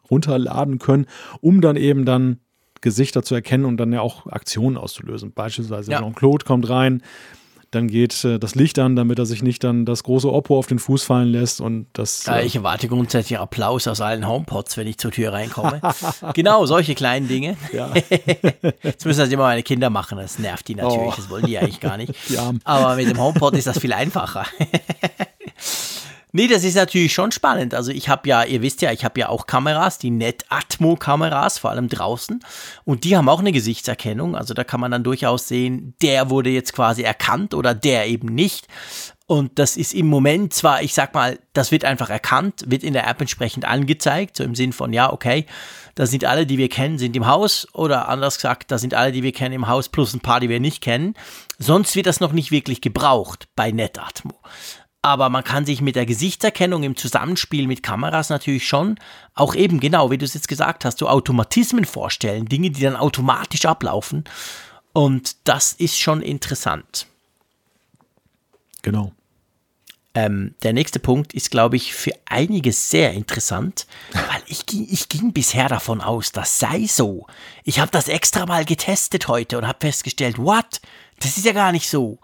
runterladen 0.08 0.78
können, 0.78 1.06
um 1.40 1.60
dann 1.60 1.74
eben 1.74 2.04
dann 2.04 2.38
Gesichter 2.80 3.22
zu 3.22 3.34
erkennen 3.34 3.64
und 3.64 3.76
dann 3.76 3.92
ja 3.92 4.00
auch 4.00 4.26
Aktionen 4.26 4.76
auszulösen. 4.76 5.32
Beispielsweise 5.32 5.90
ja. 5.90 5.98
Jean-Claude 5.98 6.44
kommt 6.44 6.68
rein, 6.68 7.02
dann 7.70 7.86
geht 7.86 8.24
äh, 8.24 8.38
das 8.38 8.54
Licht 8.54 8.78
an, 8.78 8.96
damit 8.96 9.18
er 9.18 9.26
sich 9.26 9.42
nicht 9.42 9.62
dann 9.62 9.84
das 9.84 10.02
große 10.02 10.30
Oppo 10.30 10.58
auf 10.58 10.66
den 10.66 10.78
Fuß 10.78 11.04
fallen 11.04 11.28
lässt 11.28 11.60
und 11.60 11.86
das. 11.92 12.26
Ja, 12.26 12.38
äh, 12.38 12.46
ich 12.46 12.56
erwarte 12.56 12.88
grundsätzlich 12.88 13.38
Applaus 13.38 13.86
aus 13.86 14.00
allen 14.00 14.26
HomePods, 14.26 14.76
wenn 14.76 14.86
ich 14.86 14.98
zur 14.98 15.12
Tür 15.12 15.32
reinkomme. 15.32 15.80
genau, 16.34 16.66
solche 16.66 16.94
kleinen 16.94 17.28
Dinge. 17.28 17.56
Ja. 17.72 17.92
Jetzt 18.82 19.06
müssen 19.06 19.20
das 19.20 19.30
immer 19.30 19.44
meine 19.44 19.62
Kinder 19.62 19.88
machen, 19.90 20.18
das 20.18 20.38
nervt 20.38 20.66
die 20.68 20.74
natürlich, 20.74 21.12
oh. 21.12 21.14
das 21.16 21.30
wollen 21.30 21.46
die 21.46 21.58
eigentlich 21.58 21.80
gar 21.80 21.96
nicht. 21.96 22.12
Aber 22.64 22.96
mit 22.96 23.08
dem 23.08 23.20
HomePod 23.20 23.54
ist 23.54 23.66
das 23.66 23.78
viel 23.78 23.92
einfacher. 23.92 24.46
Nee, 26.32 26.46
das 26.46 26.64
ist 26.64 26.76
natürlich 26.76 27.12
schon 27.12 27.32
spannend. 27.32 27.74
Also 27.74 27.90
ich 27.90 28.08
habe 28.08 28.28
ja, 28.28 28.44
ihr 28.44 28.62
wisst 28.62 28.82
ja, 28.82 28.92
ich 28.92 29.04
habe 29.04 29.20
ja 29.20 29.28
auch 29.28 29.46
Kameras, 29.46 29.98
die 29.98 30.10
Net-Atmo-Kameras, 30.10 31.58
vor 31.58 31.70
allem 31.70 31.88
draußen. 31.88 32.40
Und 32.84 33.04
die 33.04 33.16
haben 33.16 33.28
auch 33.28 33.40
eine 33.40 33.52
Gesichtserkennung. 33.52 34.36
Also 34.36 34.54
da 34.54 34.64
kann 34.64 34.80
man 34.80 34.90
dann 34.90 35.04
durchaus 35.04 35.48
sehen, 35.48 35.94
der 36.02 36.30
wurde 36.30 36.50
jetzt 36.50 36.72
quasi 36.72 37.02
erkannt 37.02 37.54
oder 37.54 37.74
der 37.74 38.06
eben 38.06 38.28
nicht. 38.28 38.68
Und 39.26 39.60
das 39.60 39.76
ist 39.76 39.94
im 39.94 40.08
Moment 40.08 40.54
zwar, 40.54 40.82
ich 40.82 40.92
sag 40.92 41.14
mal, 41.14 41.38
das 41.52 41.70
wird 41.70 41.84
einfach 41.84 42.10
erkannt, 42.10 42.64
wird 42.66 42.82
in 42.82 42.94
der 42.94 43.06
App 43.06 43.20
entsprechend 43.20 43.64
angezeigt, 43.64 44.36
so 44.36 44.42
im 44.42 44.56
Sinn 44.56 44.72
von, 44.72 44.92
ja, 44.92 45.12
okay, 45.12 45.46
da 45.94 46.06
sind 46.06 46.24
alle, 46.24 46.46
die 46.46 46.58
wir 46.58 46.68
kennen, 46.68 46.98
sind 46.98 47.14
im 47.14 47.28
Haus 47.28 47.68
oder 47.72 48.08
anders 48.08 48.36
gesagt, 48.36 48.72
da 48.72 48.78
sind 48.78 48.92
alle, 48.92 49.12
die 49.12 49.22
wir 49.22 49.30
kennen, 49.30 49.54
im 49.54 49.68
Haus 49.68 49.88
plus 49.88 50.14
ein 50.14 50.20
paar, 50.20 50.40
die 50.40 50.48
wir 50.48 50.58
nicht 50.58 50.82
kennen. 50.82 51.14
Sonst 51.60 51.94
wird 51.94 52.06
das 52.06 52.18
noch 52.18 52.32
nicht 52.32 52.50
wirklich 52.50 52.80
gebraucht 52.80 53.46
bei 53.54 53.70
NetAtmo. 53.70 54.34
Aber 55.02 55.30
man 55.30 55.44
kann 55.44 55.64
sich 55.64 55.80
mit 55.80 55.96
der 55.96 56.04
Gesichtserkennung 56.04 56.82
im 56.82 56.96
Zusammenspiel 56.96 57.66
mit 57.66 57.82
Kameras 57.82 58.28
natürlich 58.28 58.68
schon 58.68 58.98
auch 59.34 59.54
eben 59.54 59.80
genau, 59.80 60.10
wie 60.10 60.18
du 60.18 60.26
es 60.26 60.34
jetzt 60.34 60.48
gesagt 60.48 60.84
hast, 60.84 60.98
so 60.98 61.08
Automatismen 61.08 61.86
vorstellen, 61.86 62.46
Dinge, 62.46 62.70
die 62.70 62.82
dann 62.82 62.96
automatisch 62.96 63.64
ablaufen. 63.64 64.24
Und 64.92 65.36
das 65.44 65.72
ist 65.72 65.98
schon 65.98 66.20
interessant. 66.20 67.06
Genau. 68.82 69.12
Ähm, 70.12 70.54
der 70.64 70.72
nächste 70.72 70.98
Punkt 70.98 71.32
ist, 71.34 71.50
glaube 71.50 71.76
ich, 71.76 71.94
für 71.94 72.12
einige 72.26 72.72
sehr 72.72 73.12
interessant, 73.12 73.86
weil 74.12 74.42
ich, 74.46 74.64
ich 74.68 75.08
ging 75.08 75.32
bisher 75.32 75.68
davon 75.68 76.00
aus, 76.00 76.32
das 76.32 76.58
sei 76.58 76.86
so. 76.86 77.26
Ich 77.64 77.78
habe 77.78 77.90
das 77.92 78.08
extra 78.08 78.44
mal 78.44 78.64
getestet 78.64 79.28
heute 79.28 79.56
und 79.56 79.66
habe 79.66 79.78
festgestellt, 79.80 80.36
what? 80.36 80.80
Das 81.20 81.38
ist 81.38 81.46
ja 81.46 81.52
gar 81.52 81.72
nicht 81.72 81.88
so. 81.88 82.18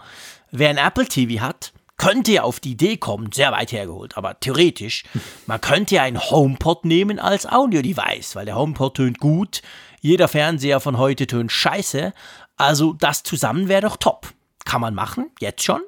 Wer 0.50 0.70
ein 0.70 0.78
Apple 0.78 1.06
TV 1.06 1.40
hat, 1.40 1.72
könnte 1.96 2.32
ja 2.32 2.42
auf 2.42 2.60
die 2.60 2.72
Idee 2.72 2.96
kommen, 2.96 3.32
sehr 3.32 3.52
weit 3.52 3.72
hergeholt, 3.72 4.16
aber 4.16 4.38
theoretisch, 4.40 5.04
man 5.46 5.60
könnte 5.60 5.96
ja 5.96 6.02
ein 6.02 6.20
HomePod 6.20 6.84
nehmen 6.84 7.18
als 7.18 7.46
Audio-Device, 7.46 8.36
weil 8.36 8.46
der 8.46 8.56
HomePod 8.56 8.96
tönt 8.96 9.18
gut, 9.18 9.62
jeder 10.00 10.28
Fernseher 10.28 10.80
von 10.80 10.98
heute 10.98 11.26
tönt 11.26 11.52
scheiße, 11.52 12.12
also 12.56 12.92
das 12.94 13.22
zusammen 13.22 13.68
wäre 13.68 13.82
doch 13.82 13.96
top. 13.96 14.32
Kann 14.64 14.80
man 14.80 14.94
machen, 14.94 15.30
jetzt 15.40 15.62
schon. 15.62 15.82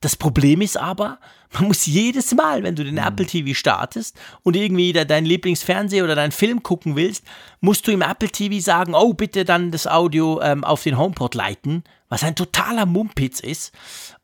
Das 0.00 0.16
Problem 0.16 0.60
ist 0.60 0.76
aber, 0.76 1.18
man 1.52 1.64
muss 1.64 1.86
jedes 1.86 2.34
Mal, 2.34 2.62
wenn 2.62 2.76
du 2.76 2.84
den 2.84 2.94
mhm. 2.94 3.06
Apple 3.06 3.26
TV 3.26 3.54
startest 3.54 4.16
und 4.42 4.56
irgendwie 4.56 4.92
deinen 4.92 5.26
Lieblingsfernseher 5.26 6.04
oder 6.04 6.14
deinen 6.14 6.32
Film 6.32 6.62
gucken 6.62 6.96
willst, 6.96 7.24
musst 7.60 7.86
du 7.86 7.92
im 7.92 8.02
Apple 8.02 8.28
TV 8.28 8.60
sagen, 8.60 8.94
oh, 8.94 9.14
bitte 9.14 9.44
dann 9.44 9.70
das 9.70 9.86
Audio 9.86 10.40
ähm, 10.42 10.64
auf 10.64 10.82
den 10.82 10.96
HomePod 10.96 11.34
leiten, 11.34 11.84
was 12.08 12.22
ein 12.22 12.36
totaler 12.36 12.86
Mumpitz 12.86 13.40
ist. 13.40 13.72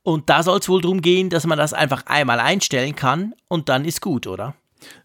Und 0.03 0.31
da 0.31 0.43
soll 0.43 0.59
es 0.61 0.69
wohl 0.69 0.81
darum 0.81 1.03
gehen, 1.03 1.31
dass 1.31 1.47
man 1.47 1.59
das 1.59 1.73
einfach 1.73 2.07
einmal 2.07 2.39
einstellen 2.39 2.95
kann 2.95 3.35
und 3.49 3.69
dann 3.69 3.85
ist 3.85 4.01
gut, 4.01 4.27
oder? 4.27 4.55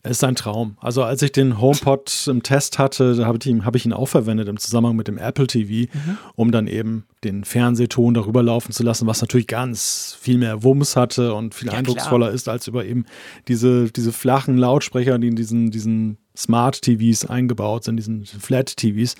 Es 0.03 0.11
ist 0.11 0.23
ein 0.23 0.35
Traum. 0.35 0.77
Also 0.79 1.03
als 1.03 1.21
ich 1.21 1.31
den 1.31 1.59
HomePod 1.59 2.27
im 2.27 2.41
Test 2.41 2.79
hatte, 2.79 3.25
habe 3.25 3.37
ich, 3.39 3.45
ihn, 3.45 3.65
hab 3.65 3.75
ich 3.75 3.85
ihn 3.85 3.93
auch 3.93 4.07
verwendet 4.07 4.47
im 4.47 4.57
Zusammenhang 4.57 4.95
mit 4.95 5.07
dem 5.07 5.17
Apple 5.17 5.47
TV, 5.47 5.91
mhm. 5.93 6.17
um 6.35 6.51
dann 6.51 6.67
eben 6.67 7.05
den 7.23 7.43
Fernsehton 7.43 8.13
darüber 8.13 8.41
laufen 8.41 8.71
zu 8.71 8.83
lassen, 8.83 9.05
was 9.05 9.21
natürlich 9.21 9.47
ganz 9.47 10.17
viel 10.19 10.37
mehr 10.37 10.63
Wumms 10.63 10.95
hatte 10.95 11.33
und 11.33 11.53
viel 11.53 11.67
ja, 11.67 11.75
eindrucksvoller 11.75 12.27
klar. 12.27 12.35
ist 12.35 12.49
als 12.49 12.67
über 12.67 12.83
eben 12.85 13.05
diese, 13.47 13.91
diese 13.91 14.11
flachen 14.11 14.57
Lautsprecher, 14.57 15.19
die 15.19 15.27
in 15.27 15.35
diesen, 15.35 15.69
diesen 15.69 16.17
Smart 16.35 16.81
TVs 16.81 17.25
eingebaut 17.25 17.83
sind, 17.83 17.97
diesen 17.97 18.25
Flat 18.25 18.75
TVs. 18.77 19.15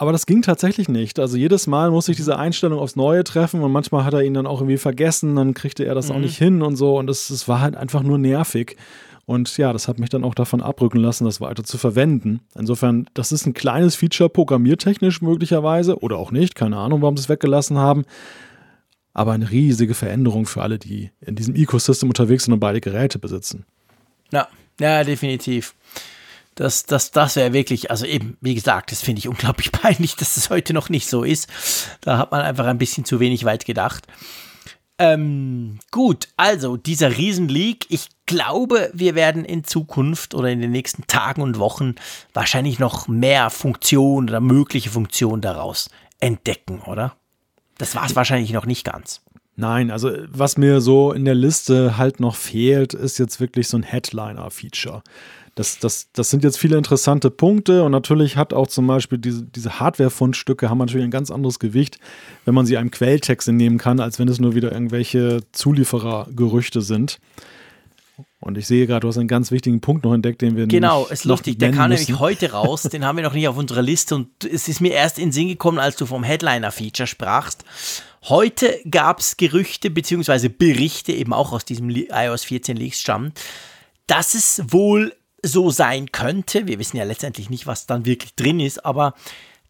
Aber 0.00 0.12
das 0.12 0.24
ging 0.24 0.40
tatsächlich 0.40 0.88
nicht. 0.88 1.18
Also 1.18 1.36
jedes 1.36 1.66
Mal 1.66 1.90
musste 1.90 2.12
ich 2.12 2.16
diese 2.16 2.38
Einstellung 2.38 2.78
aufs 2.78 2.96
Neue 2.96 3.22
treffen 3.22 3.60
und 3.60 3.70
manchmal 3.70 4.02
hat 4.02 4.14
er 4.14 4.22
ihn 4.22 4.32
dann 4.32 4.46
auch 4.46 4.62
irgendwie 4.62 4.78
vergessen, 4.78 5.36
dann 5.36 5.52
kriegte 5.52 5.84
er 5.84 5.94
das 5.94 6.08
mhm. 6.08 6.14
auch 6.14 6.18
nicht 6.20 6.38
hin 6.38 6.62
und 6.62 6.76
so. 6.76 6.98
Und 6.98 7.10
es 7.10 7.46
war 7.48 7.60
halt 7.60 7.76
einfach 7.76 8.02
nur 8.02 8.16
nervig. 8.16 8.78
Und 9.26 9.54
ja, 9.58 9.74
das 9.74 9.88
hat 9.88 9.98
mich 9.98 10.08
dann 10.08 10.24
auch 10.24 10.34
davon 10.34 10.62
abrücken 10.62 10.96
lassen, 10.96 11.26
das 11.26 11.42
weiter 11.42 11.64
zu 11.64 11.76
verwenden. 11.76 12.40
Insofern, 12.54 13.10
das 13.12 13.30
ist 13.30 13.44
ein 13.44 13.52
kleines 13.52 13.94
Feature, 13.94 14.30
programmiertechnisch 14.30 15.20
möglicherweise 15.20 15.98
oder 15.98 16.16
auch 16.16 16.30
nicht. 16.30 16.54
Keine 16.54 16.78
Ahnung, 16.78 17.02
warum 17.02 17.18
sie 17.18 17.24
es 17.24 17.28
weggelassen 17.28 17.76
haben. 17.76 18.06
Aber 19.12 19.32
eine 19.32 19.50
riesige 19.50 19.92
Veränderung 19.92 20.46
für 20.46 20.62
alle, 20.62 20.78
die 20.78 21.10
in 21.20 21.34
diesem 21.34 21.54
Ecosystem 21.54 22.08
unterwegs 22.08 22.44
sind 22.44 22.54
und 22.54 22.60
beide 22.60 22.80
Geräte 22.80 23.18
besitzen. 23.18 23.66
Ja, 24.32 24.48
ja, 24.80 25.04
definitiv. 25.04 25.74
Das, 26.54 26.84
das, 26.84 27.10
das 27.10 27.36
wäre 27.36 27.52
wirklich, 27.52 27.90
also 27.90 28.04
eben, 28.06 28.36
wie 28.40 28.54
gesagt, 28.54 28.92
das 28.92 29.02
finde 29.02 29.20
ich 29.20 29.28
unglaublich 29.28 29.72
peinlich, 29.72 30.16
dass 30.16 30.34
das 30.34 30.50
heute 30.50 30.74
noch 30.74 30.88
nicht 30.88 31.08
so 31.08 31.22
ist. 31.22 31.48
Da 32.00 32.18
hat 32.18 32.32
man 32.32 32.40
einfach 32.42 32.66
ein 32.66 32.78
bisschen 32.78 33.04
zu 33.04 33.20
wenig 33.20 33.44
weit 33.44 33.64
gedacht. 33.64 34.06
Ähm, 34.98 35.78
gut, 35.90 36.28
also 36.36 36.76
dieser 36.76 37.16
Riesenleak, 37.16 37.86
ich 37.88 38.08
glaube, 38.26 38.90
wir 38.92 39.14
werden 39.14 39.46
in 39.46 39.64
Zukunft 39.64 40.34
oder 40.34 40.50
in 40.50 40.60
den 40.60 40.72
nächsten 40.72 41.06
Tagen 41.06 41.40
und 41.40 41.58
Wochen 41.58 41.94
wahrscheinlich 42.34 42.78
noch 42.78 43.08
mehr 43.08 43.48
Funktionen 43.48 44.28
oder 44.28 44.40
mögliche 44.40 44.90
Funktionen 44.90 45.40
daraus 45.40 45.88
entdecken, 46.20 46.80
oder? 46.82 47.16
Das 47.78 47.94
war 47.94 48.04
es 48.04 48.14
wahrscheinlich 48.14 48.52
noch 48.52 48.66
nicht 48.66 48.84
ganz. 48.84 49.22
Nein, 49.56 49.90
also 49.90 50.10
was 50.28 50.58
mir 50.58 50.82
so 50.82 51.12
in 51.12 51.24
der 51.24 51.34
Liste 51.34 51.96
halt 51.96 52.20
noch 52.20 52.36
fehlt, 52.36 52.92
ist 52.92 53.18
jetzt 53.18 53.40
wirklich 53.40 53.68
so 53.68 53.78
ein 53.78 53.82
Headliner-Feature 53.82 55.02
das, 55.54 55.78
das, 55.78 56.08
das 56.12 56.30
sind 56.30 56.44
jetzt 56.44 56.58
viele 56.58 56.76
interessante 56.76 57.30
Punkte 57.30 57.82
und 57.82 57.92
natürlich 57.92 58.36
hat 58.36 58.52
auch 58.52 58.66
zum 58.66 58.86
Beispiel 58.86 59.18
diese, 59.18 59.42
diese 59.44 59.80
Hardware-Fundstücke 59.80 60.70
haben 60.70 60.78
natürlich 60.78 61.04
ein 61.04 61.10
ganz 61.10 61.30
anderes 61.30 61.58
Gewicht, 61.58 61.98
wenn 62.44 62.54
man 62.54 62.66
sie 62.66 62.76
einem 62.76 62.90
Quelltext 62.90 63.48
entnehmen 63.48 63.78
kann, 63.78 64.00
als 64.00 64.18
wenn 64.18 64.28
es 64.28 64.38
nur 64.38 64.54
wieder 64.54 64.72
irgendwelche 64.72 65.40
Zulieferergerüchte 65.52 66.80
sind. 66.80 67.20
Und 68.40 68.56
ich 68.56 68.66
sehe 68.66 68.86
gerade, 68.86 69.00
du 69.00 69.08
hast 69.08 69.18
einen 69.18 69.28
ganz 69.28 69.50
wichtigen 69.50 69.80
Punkt 69.82 70.04
noch 70.04 70.14
entdeckt, 70.14 70.40
den 70.40 70.56
wir 70.56 70.66
Genau, 70.66 71.06
ist 71.06 71.24
lustig. 71.24 71.58
Der 71.58 71.72
kam 71.72 71.90
müssen. 71.90 72.06
nämlich 72.06 72.20
heute 72.20 72.52
raus. 72.52 72.82
Den 72.82 73.04
haben 73.04 73.16
wir 73.16 73.22
noch 73.22 73.34
nicht 73.34 73.48
auf 73.48 73.58
unserer 73.58 73.82
Liste. 73.82 74.14
Und 74.14 74.28
es 74.44 74.66
ist 74.66 74.80
mir 74.80 74.92
erst 74.92 75.18
in 75.18 75.26
den 75.26 75.32
Sinn 75.32 75.48
gekommen, 75.48 75.78
als 75.78 75.96
du 75.96 76.06
vom 76.06 76.24
Headliner-Feature 76.24 77.06
sprachst. 77.06 77.64
Heute 78.24 78.80
gab 78.90 79.20
es 79.20 79.36
Gerüchte 79.36 79.90
bzw. 79.90 80.48
Berichte, 80.48 81.12
eben 81.12 81.34
auch 81.34 81.52
aus 81.52 81.66
diesem 81.66 81.90
iOS 81.90 82.44
14 82.44 82.78
Leaks 82.78 83.00
stammen, 83.00 83.32
dass 84.06 84.34
es 84.34 84.62
wohl 84.68 85.14
so 85.42 85.70
sein 85.70 86.12
könnte, 86.12 86.66
wir 86.66 86.78
wissen 86.78 86.96
ja 86.96 87.04
letztendlich 87.04 87.50
nicht, 87.50 87.66
was 87.66 87.86
dann 87.86 88.04
wirklich 88.04 88.34
drin 88.34 88.60
ist, 88.60 88.84
aber 88.84 89.14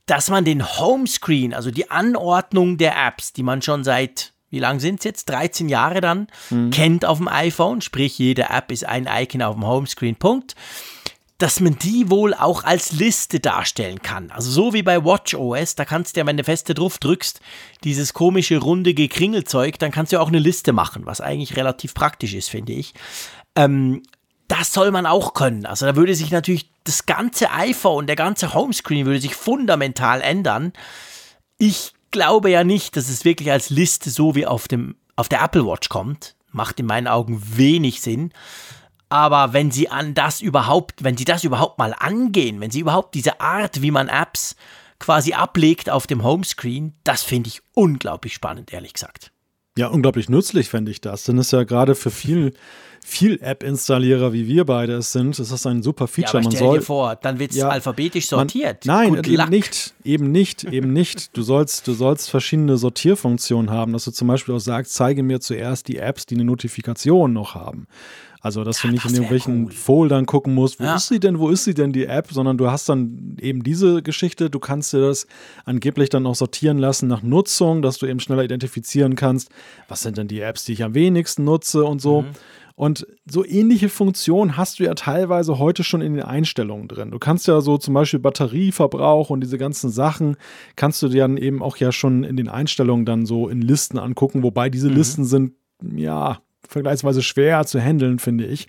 dass 0.07 0.29
man 0.29 0.45
den 0.45 0.67
Homescreen, 0.67 1.55
also 1.55 1.71
die 1.71 1.91
Anordnung 1.91 2.79
der 2.79 2.97
Apps, 2.97 3.33
die 3.33 3.43
man 3.43 3.63
schon 3.63 3.85
seit, 3.85 4.33
wie 4.51 4.59
lang 4.59 4.81
sind 4.81 4.99
es 5.01 5.05
jetzt? 5.05 5.29
13 5.29 5.69
Jahre 5.69 6.01
dann, 6.01 6.27
mhm. 6.51 6.71
kennt 6.71 7.05
auf 7.05 7.19
dem 7.19 7.29
iPhone, 7.29 7.81
sprich 7.81 8.19
jede 8.19 8.51
App 8.51 8.73
ist 8.73 8.85
ein 8.85 9.09
Icon 9.09 9.43
auf 9.43 9.55
dem 9.55 9.67
Homescreen, 9.67 10.17
Punkt 10.17 10.57
dass 11.41 11.59
man 11.59 11.79
die 11.79 12.11
wohl 12.11 12.35
auch 12.35 12.65
als 12.65 12.93
Liste 12.93 13.41
darstellen 13.41 14.03
kann. 14.03 14.31
Also 14.31 14.51
so 14.51 14.75
wie 14.75 14.83
bei 14.83 15.03
WatchOS, 15.03 15.75
da 15.75 15.87
kannst 15.87 16.15
du 16.15 16.21
ja, 16.21 16.27
wenn 16.27 16.37
du 16.37 16.45
feste 16.45 16.75
drauf 16.75 16.99
drückst, 16.99 17.41
dieses 17.83 18.13
komische 18.13 18.59
runde 18.59 18.93
Gekringelzeug, 18.93 19.79
dann 19.79 19.91
kannst 19.91 20.13
du 20.13 20.17
ja 20.17 20.23
auch 20.23 20.29
eine 20.29 20.39
Liste 20.39 20.75
machen, 20.75 21.07
was 21.07 21.23
eigentlich 21.23 21.57
relativ 21.57 21.95
praktisch 21.95 22.35
ist, 22.35 22.51
finde 22.51 22.75
ich. 22.75 22.93
Ähm, 23.57 24.03
das 24.51 24.73
soll 24.73 24.91
man 24.91 25.07
auch 25.07 25.35
können. 25.35 25.65
Also 25.65 25.87
da 25.87 25.95
würde 25.95 26.15
sich 26.15 26.33
natürlich 26.33 26.71
das 26.85 27.07
ganze 27.07 27.53
iPhone, 27.53 28.07
der 28.07 28.17
ganze 28.17 28.53
Homescreen 28.53 29.07
würde 29.07 29.21
sich 29.21 29.37
fundamental 29.37 30.21
ändern. 30.21 30.73
Ich 31.57 31.93
glaube 32.11 32.51
ja 32.51 32.65
nicht, 32.65 32.97
dass 32.97 33.09
es 33.09 33.25
wirklich 33.25 33.53
als 33.53 33.71
Liste 33.71 34.11
so 34.11 34.35
wie 34.35 34.47
auf 34.47 34.67
dem 34.67 34.97
auf 35.15 35.29
der 35.29 35.43
Apple 35.43 35.67
Watch 35.67 35.89
kommt. 35.89 36.35
Macht 36.51 36.81
in 36.81 36.87
meinen 36.87 37.07
Augen 37.07 37.41
wenig 37.57 38.01
Sinn. 38.01 38.33
Aber 39.09 39.53
wenn 39.53 39.71
sie 39.71 39.89
an 39.89 40.15
das 40.15 40.41
überhaupt, 40.41 41.05
wenn 41.05 41.17
sie 41.17 41.25
das 41.25 41.45
überhaupt 41.45 41.79
mal 41.79 41.95
angehen, 41.97 42.61
wenn 42.61 42.71
sie 42.71 42.81
überhaupt 42.81 43.15
diese 43.15 43.41
Art, 43.41 43.83
wie 43.83 43.91
man 43.91 44.09
Apps 44.09 44.57
quasi 44.99 45.33
ablegt 45.33 45.91
auf 45.91 46.07
dem 46.07 46.25
Homescreen, 46.25 46.95
das 47.05 47.23
finde 47.23 47.49
ich 47.49 47.61
unglaublich 47.73 48.35
spannend, 48.35 48.73
ehrlich 48.73 48.95
gesagt. 48.95 49.31
Ja, 49.77 49.89
unglaublich 49.89 50.29
nützlich 50.29 50.69
fände 50.69 50.91
ich 50.91 51.01
das. 51.01 51.25
Denn 51.25 51.39
es 51.39 51.47
ist 51.47 51.53
ja 51.53 51.63
gerade 51.63 51.95
für 51.95 52.11
viel, 52.11 52.55
viel 53.03 53.39
App-Installierer, 53.43 54.33
wie 54.33 54.47
wir 54.47 54.65
beide 54.65 54.95
es 54.95 55.13
sind, 55.13 55.39
ist 55.39 55.51
das 55.51 55.67
ein 55.67 55.83
super 55.83 56.07
Feature. 56.07 56.43
Ja, 56.43 56.49
aber 56.49 56.51
stell 56.51 56.61
man 56.61 56.71
soll, 56.73 56.79
dir 56.79 56.85
vor, 56.85 57.17
dann 57.17 57.39
wird 57.39 57.51
es 57.53 57.57
ja, 57.57 57.69
alphabetisch 57.69 58.29
sortiert. 58.29 58.87
Man, 58.87 59.13
nein, 59.13 59.25
eben 59.25 59.49
nicht, 59.49 59.95
eben 60.05 60.33
nicht, 60.33 60.65
eben 60.65 60.93
nicht. 60.93 61.37
Du 61.37 61.43
sollst, 61.43 61.87
du 61.89 61.93
sollst 61.93 62.31
verschiedene 62.31 62.77
Sortierfunktionen 62.77 63.71
haben, 63.71 63.93
dass 63.93 64.05
du 64.05 64.11
zum 64.11 64.29
Beispiel 64.29 64.55
auch 64.55 64.61
sagst, 64.61 64.95
zeige 64.95 65.23
mir 65.23 65.41
zuerst 65.41 65.89
die 65.89 65.97
Apps, 65.97 66.27
die 66.27 66.35
eine 66.35 66.45
Notifikation 66.45 67.33
noch 67.33 67.55
haben. 67.55 67.87
Also, 68.43 68.65
dass 68.65 68.83
ja, 68.83 68.89
du 68.89 68.93
nicht 68.95 69.05
das 69.05 69.13
in 69.13 69.17
irgendwelchen 69.17 69.65
cool. 69.67 69.73
Foldern 69.73 70.25
gucken 70.25 70.55
musst, 70.55 70.81
wo 70.81 70.85
ja. 70.85 70.97
ist 70.97 71.09
sie 71.09 71.21
denn, 71.21 71.39
wo 71.39 71.51
ist 71.51 71.65
sie 71.65 71.75
denn, 71.75 71.93
die 71.93 72.07
App, 72.07 72.29
sondern 72.33 72.57
du 72.57 72.71
hast 72.71 72.89
dann 72.89 73.37
eben 73.39 73.63
diese 73.63 74.03
Geschichte, 74.03 74.49
du 74.49 74.59
kannst 74.59 74.95
dir 74.95 75.01
das 75.01 75.27
angeblich 75.67 76.09
dann 76.09 76.27
auch 76.27 76.35
sortieren 76.35 76.79
lassen 76.79 77.07
nach 77.07 77.23
Nutzung, 77.23 77.83
dass 77.83 77.99
du 77.99 78.07
eben 78.07 78.19
schneller 78.19 78.43
identifizieren 78.43 79.15
kannst, 79.15 79.51
was 79.89 80.01
sind 80.01 80.17
denn 80.17 80.27
die 80.27 80.41
Apps, 80.41 80.65
die 80.65 80.73
ich 80.73 80.83
am 80.83 80.95
wenigsten 80.95 81.45
nutze 81.45 81.85
und 81.85 82.01
so. 82.01 82.23
Mhm. 82.23 82.29
Und 82.81 83.07
so 83.27 83.45
ähnliche 83.45 83.91
Funktionen 83.91 84.57
hast 84.57 84.79
du 84.79 84.85
ja 84.85 84.95
teilweise 84.95 85.59
heute 85.59 85.85
schon 85.85 86.01
in 86.01 86.15
den 86.15 86.23
Einstellungen 86.23 86.89
drin. 86.89 87.11
Du 87.11 87.19
kannst 87.19 87.47
ja 87.47 87.61
so 87.61 87.77
zum 87.77 87.93
Beispiel 87.93 88.21
Batterieverbrauch 88.21 89.29
und 89.29 89.43
diese 89.43 89.59
ganzen 89.59 89.91
Sachen 89.91 90.39
kannst 90.77 91.03
du 91.03 91.09
dir 91.09 91.25
dann 91.25 91.37
eben 91.37 91.63
auch 91.63 91.77
ja 91.77 91.93
schon 91.93 92.25
in 92.25 92.39
den 92.39 92.49
Einstellungen 92.49 93.05
dann 93.05 93.27
so 93.27 93.51
in 93.51 93.61
Listen 93.61 93.99
angucken, 93.99 94.43
wobei 94.43 94.71
diese 94.71 94.89
mhm. 94.89 94.97
Listen 94.97 95.25
sind 95.27 95.53
ja 95.95 96.41
vergleichsweise 96.67 97.21
schwer 97.21 97.67
zu 97.67 97.79
handeln, 97.79 98.19
finde 98.19 98.47
ich. 98.47 98.67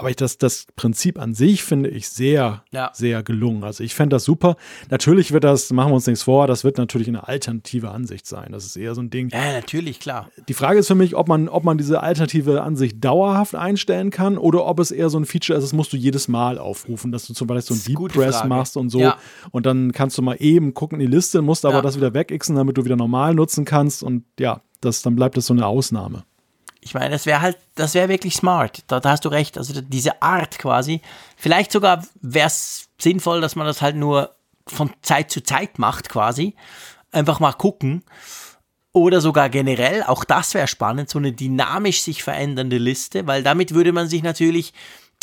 Aber 0.00 0.10
ich, 0.10 0.16
das, 0.16 0.38
das 0.38 0.66
Prinzip 0.76 1.18
an 1.18 1.34
sich 1.34 1.64
finde 1.64 1.90
ich 1.90 2.08
sehr, 2.08 2.62
ja. 2.70 2.90
sehr 2.94 3.24
gelungen. 3.24 3.64
Also 3.64 3.82
ich 3.82 3.96
fände 3.96 4.14
das 4.14 4.22
super. 4.22 4.56
Natürlich 4.90 5.32
wird 5.32 5.42
das, 5.42 5.72
machen 5.72 5.90
wir 5.90 5.96
uns 5.96 6.06
nichts 6.06 6.22
vor, 6.22 6.46
das 6.46 6.62
wird 6.62 6.78
natürlich 6.78 7.08
eine 7.08 7.26
alternative 7.26 7.90
Ansicht 7.90 8.24
sein. 8.24 8.52
Das 8.52 8.64
ist 8.64 8.76
eher 8.76 8.94
so 8.94 9.00
ein 9.00 9.10
Ding. 9.10 9.28
Ja, 9.30 9.52
natürlich, 9.52 9.98
klar. 9.98 10.30
Die 10.46 10.54
Frage 10.54 10.78
ist 10.78 10.86
für 10.86 10.94
mich, 10.94 11.16
ob 11.16 11.26
man, 11.26 11.48
ob 11.48 11.64
man 11.64 11.78
diese 11.78 12.00
alternative 12.00 12.62
Ansicht 12.62 13.04
dauerhaft 13.04 13.56
einstellen 13.56 14.10
kann 14.10 14.38
oder 14.38 14.66
ob 14.66 14.78
es 14.78 14.92
eher 14.92 15.10
so 15.10 15.18
ein 15.18 15.24
Feature 15.24 15.58
ist, 15.58 15.64
das 15.64 15.72
musst 15.72 15.92
du 15.92 15.96
jedes 15.96 16.28
Mal 16.28 16.58
aufrufen, 16.58 17.10
dass 17.10 17.26
du 17.26 17.34
zum 17.34 17.48
Beispiel 17.48 17.74
so 17.76 17.82
ein 17.82 17.84
Deep 17.84 18.12
Press 18.12 18.36
Frage. 18.36 18.48
machst 18.48 18.76
und 18.76 18.90
so. 18.90 19.00
Ja. 19.00 19.18
Und 19.50 19.66
dann 19.66 19.90
kannst 19.90 20.16
du 20.16 20.22
mal 20.22 20.36
eben 20.38 20.74
gucken 20.74 21.00
in 21.00 21.10
die 21.10 21.12
Liste, 21.12 21.42
musst 21.42 21.66
aber 21.66 21.76
ja. 21.76 21.82
das 21.82 21.96
wieder 21.96 22.14
wegixen, 22.14 22.54
damit 22.54 22.78
du 22.78 22.84
wieder 22.84 22.96
normal 22.96 23.34
nutzen 23.34 23.64
kannst. 23.64 24.04
Und 24.04 24.22
ja, 24.38 24.60
das, 24.80 25.02
dann 25.02 25.16
bleibt 25.16 25.36
das 25.36 25.46
so 25.46 25.54
eine 25.54 25.66
Ausnahme. 25.66 26.22
Ich 26.88 26.94
meine, 26.94 27.10
das 27.10 27.26
wäre 27.26 27.42
halt, 27.42 27.58
das 27.74 27.92
wäre 27.92 28.08
wirklich 28.08 28.34
smart. 28.34 28.82
Da, 28.86 28.98
da, 28.98 29.10
hast 29.10 29.26
du 29.26 29.28
recht. 29.28 29.58
Also 29.58 29.78
diese 29.82 30.22
Art 30.22 30.58
quasi. 30.58 31.02
Vielleicht 31.36 31.70
sogar 31.70 32.02
wäre 32.22 32.46
es 32.46 32.88
sinnvoll, 32.98 33.42
dass 33.42 33.56
man 33.56 33.66
das 33.66 33.82
halt 33.82 33.94
nur 33.94 34.34
von 34.66 34.90
Zeit 35.02 35.30
zu 35.30 35.42
Zeit 35.42 35.78
macht 35.78 36.08
quasi. 36.08 36.54
Einfach 37.12 37.40
mal 37.40 37.52
gucken. 37.52 38.04
Oder 38.92 39.20
sogar 39.20 39.50
generell, 39.50 40.02
auch 40.02 40.24
das 40.24 40.54
wäre 40.54 40.66
spannend, 40.66 41.10
so 41.10 41.18
eine 41.18 41.32
dynamisch 41.32 42.00
sich 42.00 42.22
verändernde 42.22 42.78
Liste, 42.78 43.26
weil 43.26 43.42
damit 43.42 43.74
würde 43.74 43.92
man 43.92 44.08
sich 44.08 44.22
natürlich, 44.22 44.72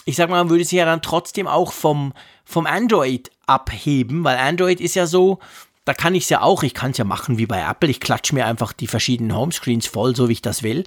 ich 0.05 0.16
sag 0.16 0.30
mal, 0.30 0.38
man 0.43 0.51
würde 0.51 0.63
sich 0.63 0.78
ja 0.78 0.86
dann 0.86 1.01
trotzdem 1.01 1.47
auch 1.47 1.74
vom, 1.74 2.13
vom 2.45 2.68
Android 2.68 3.32
abheben, 3.47 4.24
weil 4.24 4.38
Android 4.38 4.80
ist 4.80 4.93
ja 4.93 5.07
so, 5.07 5.39
da 5.86 5.93
kann 5.93 6.16
ich 6.16 6.24
es 6.24 6.30
ja 6.30 6.41
auch, 6.41 6.63
ich 6.63 6.74
kann 6.74 6.91
es 6.91 6.97
ja 6.97 7.05
machen 7.05 7.38
wie 7.38 7.45
bei 7.45 7.61
Apple, 7.61 7.89
ich 7.89 7.99
klatsche 7.99 8.34
mir 8.34 8.45
einfach 8.45 8.74
die 8.74 8.88
verschiedenen 8.88 9.36
Homescreens 9.36 9.86
voll, 9.86 10.16
so 10.16 10.28
wie 10.28 10.34
ich 10.34 10.41
das 10.41 10.63
will. 10.63 10.84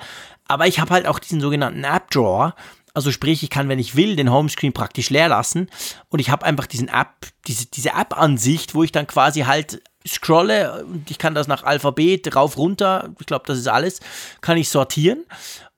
Aber 0.48 0.66
ich 0.66 0.80
habe 0.80 0.92
halt 0.92 1.06
auch 1.06 1.18
diesen 1.18 1.40
sogenannten 1.40 1.84
App 1.84 2.10
Drawer. 2.10 2.54
Also 2.94 3.12
sprich, 3.12 3.42
ich 3.42 3.50
kann, 3.50 3.68
wenn 3.68 3.78
ich 3.78 3.94
will, 3.94 4.16
den 4.16 4.32
Homescreen 4.32 4.72
praktisch 4.72 5.10
leer 5.10 5.28
lassen 5.28 5.68
und 6.08 6.18
ich 6.18 6.30
habe 6.30 6.44
einfach 6.44 6.66
diesen 6.66 6.88
App, 6.88 7.28
diese, 7.46 7.66
diese 7.66 7.90
App-Ansicht, 7.90 8.74
wo 8.74 8.82
ich 8.82 8.90
dann 8.90 9.06
quasi 9.06 9.42
halt 9.42 9.82
scrolle 10.06 10.84
und 10.84 11.08
ich 11.10 11.18
kann 11.18 11.34
das 11.34 11.46
nach 11.46 11.62
Alphabet 11.62 12.34
rauf, 12.34 12.56
runter, 12.56 13.10
ich 13.20 13.26
glaube, 13.26 13.44
das 13.46 13.58
ist 13.58 13.68
alles, 13.68 14.00
kann 14.40 14.56
ich 14.56 14.68
sortieren 14.68 15.24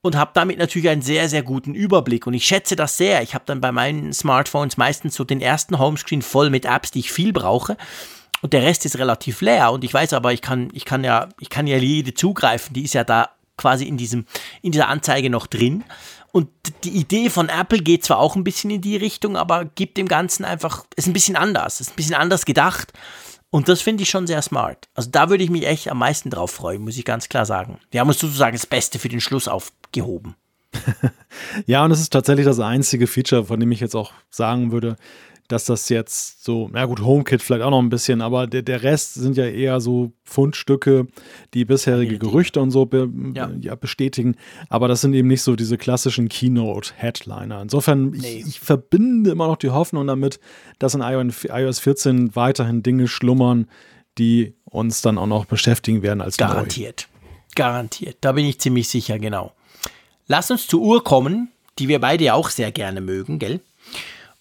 und 0.03 0.17
habe 0.17 0.31
damit 0.35 0.59
natürlich 0.59 0.89
einen 0.89 1.03
sehr, 1.03 1.29
sehr 1.29 1.43
guten 1.43 1.75
Überblick. 1.75 2.27
Und 2.27 2.35
ich 2.35 2.47
schätze 2.47 2.75
das 2.77 2.97
sehr. 2.97 3.23
Ich 3.23 3.35
habe 3.35 3.45
dann 3.47 3.61
bei 3.61 3.73
meinen 3.73 4.13
Smartphones 4.13 4.77
meistens 4.77 5.15
so 5.15 5.25
den 5.25 5.41
ersten 5.41 5.79
Homescreen 5.79 6.23
voll 6.23 6.49
mit 6.49 6.65
Apps, 6.65 6.91
die 6.91 7.01
ich 7.01 7.13
viel 7.13 7.33
brauche. 7.33 7.77
Und 8.41 8.55
der 8.55 8.63
Rest 8.63 8.87
ist 8.87 8.99
relativ 8.99 9.43
leer. 9.43 9.73
Und 9.73 9.85
ich 9.85 9.93
weiß 9.93 10.15
aber, 10.15 10.33
ich 10.33 10.41
kann, 10.41 10.71
ich 10.73 10.87
kann 10.87 11.05
ja, 11.05 11.29
ich 11.39 11.51
kann 11.51 11.67
ja 11.67 11.77
jede 11.77 12.15
zugreifen, 12.15 12.73
die 12.73 12.85
ist 12.85 12.95
ja 12.95 13.05
da 13.05 13.29
quasi 13.61 13.85
in, 13.85 13.97
diesem, 13.97 14.25
in 14.63 14.73
dieser 14.73 14.89
Anzeige 14.89 15.31
noch 15.31 15.47
drin. 15.47 15.85
Und 16.33 16.49
die 16.85 16.91
Idee 16.91 17.29
von 17.29 17.49
Apple 17.49 17.81
geht 17.81 18.05
zwar 18.05 18.19
auch 18.19 18.37
ein 18.37 18.45
bisschen 18.45 18.71
in 18.71 18.81
die 18.81 18.97
Richtung, 18.97 19.37
aber 19.37 19.65
gibt 19.65 19.97
dem 19.97 20.09
Ganzen 20.09 20.45
einfach, 20.45 20.85
ist 20.97 21.07
ein 21.07 21.13
bisschen 21.13 21.37
anders, 21.37 21.81
ist 21.81 21.93
ein 21.93 21.97
bisschen 21.97 22.15
anders 22.15 22.45
gedacht. 22.45 22.93
Und 23.51 23.69
das 23.69 23.83
finde 23.83 24.05
ich 24.05 24.11
schon 24.11 24.29
sehr 24.29 24.43
smart. 24.43 24.89
Also 24.95 25.11
da 25.11 25.29
würde 25.29 25.43
ich 25.43 25.51
mich 25.51 25.67
echt 25.67 25.89
am 25.89 25.99
meisten 25.99 26.31
drauf 26.31 26.53
freuen, 26.53 26.83
muss 26.83 26.97
ich 26.97 27.05
ganz 27.05 27.29
klar 27.29 27.47
sagen. 27.47 27.81
Wir 27.91 28.01
haben 28.01 28.09
uns 28.09 28.21
sozusagen 28.21 28.57
das 28.57 28.67
Beste 28.67 29.01
für 29.01 29.09
den 29.09 29.21
Schluss 29.21 29.49
aufgehoben. 29.49 30.37
ja, 31.67 31.85
und 31.85 31.91
es 31.91 32.01
ist 32.01 32.13
tatsächlich 32.13 32.47
das 32.47 32.61
einzige 32.61 33.09
Feature, 33.09 33.45
von 33.45 33.59
dem 33.59 33.73
ich 33.73 33.81
jetzt 33.81 33.97
auch 33.97 34.13
sagen 34.31 34.71
würde, 34.71 34.97
dass 35.53 35.65
das 35.65 35.89
jetzt 35.89 36.45
so, 36.45 36.69
na 36.73 36.87
gut, 36.87 37.01
HomeKit 37.01 37.43
vielleicht 37.43 37.63
auch 37.63 37.71
noch 37.71 37.81
ein 37.81 37.89
bisschen, 37.89 38.23
aber 38.23 38.47
der, 38.47 38.63
der 38.63 38.83
Rest 38.83 39.15
sind 39.15 39.37
ja 39.37 39.47
eher 39.47 39.81
so 39.81 40.13
Fundstücke, 40.23 41.09
die 41.55 41.65
bisherige 41.65 42.19
Gerüchte 42.19 42.61
und 42.61 42.71
so 42.71 42.87
be, 42.87 43.11
ja. 43.35 43.51
Ja, 43.61 43.75
bestätigen. 43.75 44.37
Aber 44.69 44.87
das 44.87 45.01
sind 45.01 45.13
eben 45.15 45.29
nicht 45.29 45.43
so 45.43 45.57
diese 45.57 45.77
klassischen 45.77 46.29
Keynote-Headliner. 46.29 47.63
Insofern, 47.63 48.11
nee. 48.11 48.39
ich, 48.39 48.47
ich, 48.47 48.61
verbinde 48.61 49.31
immer 49.31 49.49
noch 49.49 49.57
die 49.57 49.71
Hoffnung 49.71 50.07
damit, 50.07 50.39
dass 50.79 50.95
in 50.95 51.01
iOS 51.01 51.81
14 51.81 52.37
weiterhin 52.37 52.83
Dinge 52.83 53.09
schlummern, 53.09 53.67
die 54.19 54.55
uns 54.65 55.03
dann 55.03 55.19
auch 55.19 55.27
noch 55.27 55.47
beschäftigen 55.47 56.03
werden 56.03 56.21
als 56.21 56.37
Garantiert. 56.37 57.09
Neu. 57.11 57.55
Garantiert. 57.57 58.19
Da 58.21 58.33
bin 58.33 58.47
ich 58.47 58.61
ziemlich 58.61 58.89
sicher, 58.89 59.19
genau. 59.19 59.53
Lass 60.29 60.51
uns 60.53 60.69
zur 60.69 60.81
Uhr 60.81 61.03
kommen, 61.03 61.49
die 61.81 61.89
wir 61.89 61.99
beide 61.99 62.25
ja 62.25 62.35
auch 62.35 62.51
sehr 62.51 62.71
gerne 62.71 63.01
mögen, 63.01 63.41
gell? 63.41 63.61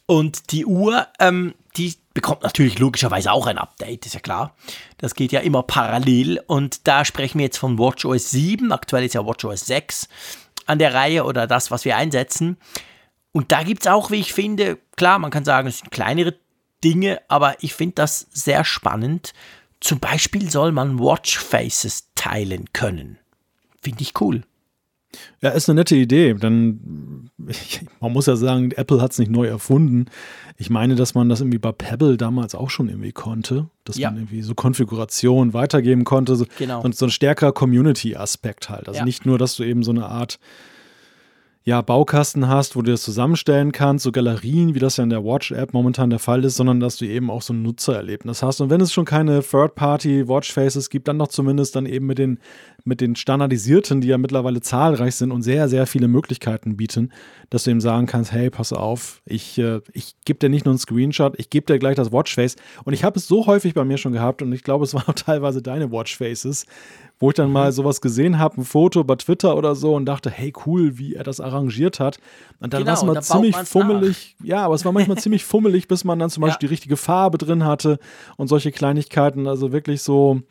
Und 0.10 0.54
die 0.54 0.66
Uhr, 0.66 1.06
ähm, 1.20 1.54
die 1.78 1.94
bekommt 2.16 2.42
natürlich 2.42 2.80
logischerweise 2.80 3.32
auch 3.32 3.46
ein 3.46 3.60
Update, 3.60 4.08
ist 4.08 4.16
ja 4.16 4.20
klar. 4.20 4.56
Das 4.98 5.14
geht 5.14 5.32
ja 5.32 5.40
immer 5.40 5.62
parallel. 5.62 6.42
Und 6.48 6.88
da 6.88 7.06
sprechen 7.06 7.38
wir 7.38 7.46
jetzt 7.46 7.60
von 7.60 7.78
WatchOS 7.78 8.32
7. 8.32 8.72
Aktuell 8.72 9.06
ist 9.06 9.14
ja 9.14 9.24
WatchOS 9.24 9.68
6 9.68 10.10
an 10.66 10.80
der 10.80 10.96
Reihe 10.96 11.26
oder 11.26 11.46
das, 11.46 11.70
was 11.70 11.86
wir 11.86 11.96
einsetzen. 11.96 12.58
Und 13.34 13.52
da 13.52 13.62
gibt 13.62 13.84
es 13.84 13.88
auch, 13.88 14.10
wie 14.10 14.20
ich 14.20 14.34
finde, 14.34 14.80
klar, 14.98 15.20
man 15.20 15.30
kann 15.30 15.46
sagen, 15.46 15.68
es 15.68 15.78
sind 15.78 15.92
kleinere 15.92 16.34
Dinge, 16.84 17.22
aber 17.28 17.62
ich 17.64 17.76
finde 17.76 17.94
das 17.94 18.26
sehr 18.32 18.66
spannend. 18.66 19.34
Zum 19.80 20.00
Beispiel 20.00 20.50
soll 20.50 20.72
man 20.72 20.98
Watchfaces 20.98 22.10
teilen 22.16 22.74
können. 22.74 23.20
Finde 23.80 24.02
ich 24.02 24.20
cool. 24.20 24.42
Ja, 25.42 25.50
ist 25.50 25.70
eine 25.70 25.80
nette 25.80 25.96
Idee. 25.96 26.34
Dann, 26.34 27.30
man 28.00 28.14
muss 28.14 28.28
ja 28.28 28.36
sagen, 28.36 28.72
Apple 28.72 29.02
hat 29.02 29.12
es 29.12 29.20
nicht 29.20 29.32
neu 29.32 29.48
erfunden. 29.48 30.06
Ich 30.58 30.70
meine, 30.70 30.96
dass 30.96 31.16
man 31.16 31.30
das 31.30 31.42
irgendwie 31.42 31.58
bei 31.58 31.72
Pebble 31.72 32.18
damals 32.18 32.56
auch 32.56 32.70
schon 32.70 32.90
irgendwie 32.90 33.12
konnte, 33.12 33.70
dass 33.86 33.98
ja. 33.98 34.12
man 34.12 34.20
irgendwie 34.20 34.42
so 34.42 34.54
Konfiguration 34.56 35.54
weitergeben 35.54 36.04
konnte. 36.04 36.36
So, 36.36 36.46
genau. 36.58 36.82
Und 36.82 36.96
so 36.96 37.06
ein 37.06 37.12
stärkerer 37.12 37.54
Community-Aspekt 37.54 38.70
halt. 38.70 38.88
Also 38.88 39.00
ja. 39.00 39.06
nicht 39.06 39.26
nur, 39.26 39.38
dass 39.38 39.56
du 39.56 39.64
eben 39.64 39.84
so 39.84 39.92
eine 39.92 40.06
Art 40.08 40.40
ja, 41.70 41.84
Baukasten 41.84 42.48
hast, 42.48 42.76
wo 42.76 42.82
du 42.82 42.90
das 42.90 43.04
zusammenstellen 43.04 43.72
kannst, 43.72 44.02
so 44.02 44.12
Galerien, 44.12 44.74
wie 44.74 44.80
das 44.80 44.98
ja 44.98 45.04
in 45.04 45.12
der 45.12 45.24
Watch-App 45.24 45.72
momentan 45.72 46.10
der 46.10 46.18
Fall 46.18 46.44
ist, 46.44 46.56
sondern 46.56 46.80
dass 46.80 46.98
du 46.98 47.06
eben 47.06 47.30
auch 47.30 47.44
so 47.44 47.54
ein 47.54 47.62
Nutzererlebnis 47.62 48.42
hast. 48.42 48.60
Und 48.60 48.72
wenn 48.72 48.82
es 48.82 48.92
schon 48.92 49.06
keine 49.06 49.44
Third-Party-Watchfaces 49.44 50.90
gibt, 50.90 51.08
dann 51.08 51.20
doch 51.20 51.28
zumindest 51.28 51.76
dann 51.76 51.86
eben 51.86 52.08
mit 52.08 52.18
den, 52.18 52.40
mit 52.86 53.02
den 53.02 53.16
standardisierten, 53.16 54.02
die 54.02 54.08
ja 54.08 54.18
mittlerweile 54.18 54.62
zahlreich 54.62 55.14
sind 55.14 55.32
und 55.32 55.44
sehr, 55.44 55.70
sehr 55.70 55.86
viele 55.86 56.08
Möglichkeiten 56.08 56.76
bieten, 56.76 57.12
dass 57.50 57.64
du 57.64 57.72
eben 57.72 57.82
sagen 57.82 58.06
kannst, 58.06 58.32
hey, 58.32 58.50
pass 58.50 58.74
auf, 58.74 59.22
ich, 59.26 59.58
äh, 59.58 59.82
ich 59.94 60.16
gebe 60.26 60.40
dir 60.40 60.50
nicht 60.50 60.66
nur 60.66 60.74
einen 60.74 60.80
Screenshot, 60.80 61.34
ich 61.38 61.50
gebe 61.50 61.66
dir 61.66 61.80
gleich 61.80 61.96
das 61.96 62.12
Watchface. 62.12 62.56
Und 62.84 62.94
ich 62.94 63.04
habe 63.04 63.18
es 63.18 63.28
so 63.28 63.48
häufig 63.48 63.74
bei 63.74 63.84
mir 63.84 63.98
schon 63.98 64.14
gehabt 64.14 64.42
und 64.42 64.54
ich 64.54 64.64
glaube, 64.64 64.84
es 64.84 64.94
waren 64.96 65.08
auch 65.08 65.14
teilweise 65.14 65.62
deine 65.62 65.92
Watchfaces, 65.92 66.66
wo 67.20 67.30
ich 67.30 67.36
dann 67.36 67.52
mal 67.52 67.68
mhm. 67.68 67.74
sowas 67.74 68.02
gesehen 68.02 68.38
habe, 68.38 68.62
ein 68.62 68.66
Foto 68.66 69.04
bei 69.04 69.16
Twitter 69.16 69.58
oder 69.58 69.76
so 69.76 69.96
und 69.96 70.06
dachte, 70.06 70.30
hey, 70.30 70.54
cool, 70.66 70.98
wie 70.98 71.16
er 71.16 71.24
das 71.24 71.40
arrangiert 71.40 72.00
hat. 72.00 72.20
Und 72.60 72.74
dann 72.74 72.82
genau, 72.84 72.92
war 72.92 72.98
es 72.98 73.04
mal 73.04 73.22
ziemlich 73.22 73.56
fummelig. 73.56 74.36
Nach. 74.40 74.48
Ja, 74.48 74.66
aber 74.66 74.76
es 74.76 74.86
war 74.86 74.92
manchmal 74.92 75.18
ziemlich 75.20 75.44
fummelig, 75.44 75.88
bis 75.88 76.04
man 76.04 76.20
dann 76.20 76.30
zum 76.30 76.42
Beispiel 76.42 76.66
ja. 76.66 76.70
die 76.70 76.74
richtige 76.74 76.98
Farbe 76.98 77.38
drin 77.38 77.66
hatte 77.66 78.00
und 78.38 78.48
solche 78.48 78.72
Kleinigkeiten. 78.72 79.48
Also 79.48 79.72
wirklich 79.72 80.02
so 80.02 80.42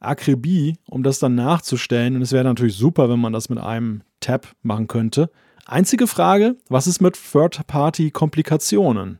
Akribie, 0.00 0.76
um 0.88 1.02
das 1.02 1.18
dann 1.18 1.34
nachzustellen. 1.34 2.16
Und 2.16 2.22
es 2.22 2.32
wäre 2.32 2.44
natürlich 2.44 2.76
super, 2.76 3.08
wenn 3.08 3.20
man 3.20 3.32
das 3.32 3.48
mit 3.48 3.58
einem 3.58 4.02
Tab 4.20 4.48
machen 4.62 4.88
könnte. 4.88 5.30
Einzige 5.68 6.06
Frage, 6.06 6.56
was 6.70 6.86
ist 6.86 7.02
mit 7.02 7.18
Third-Party-Komplikationen? 7.30 9.18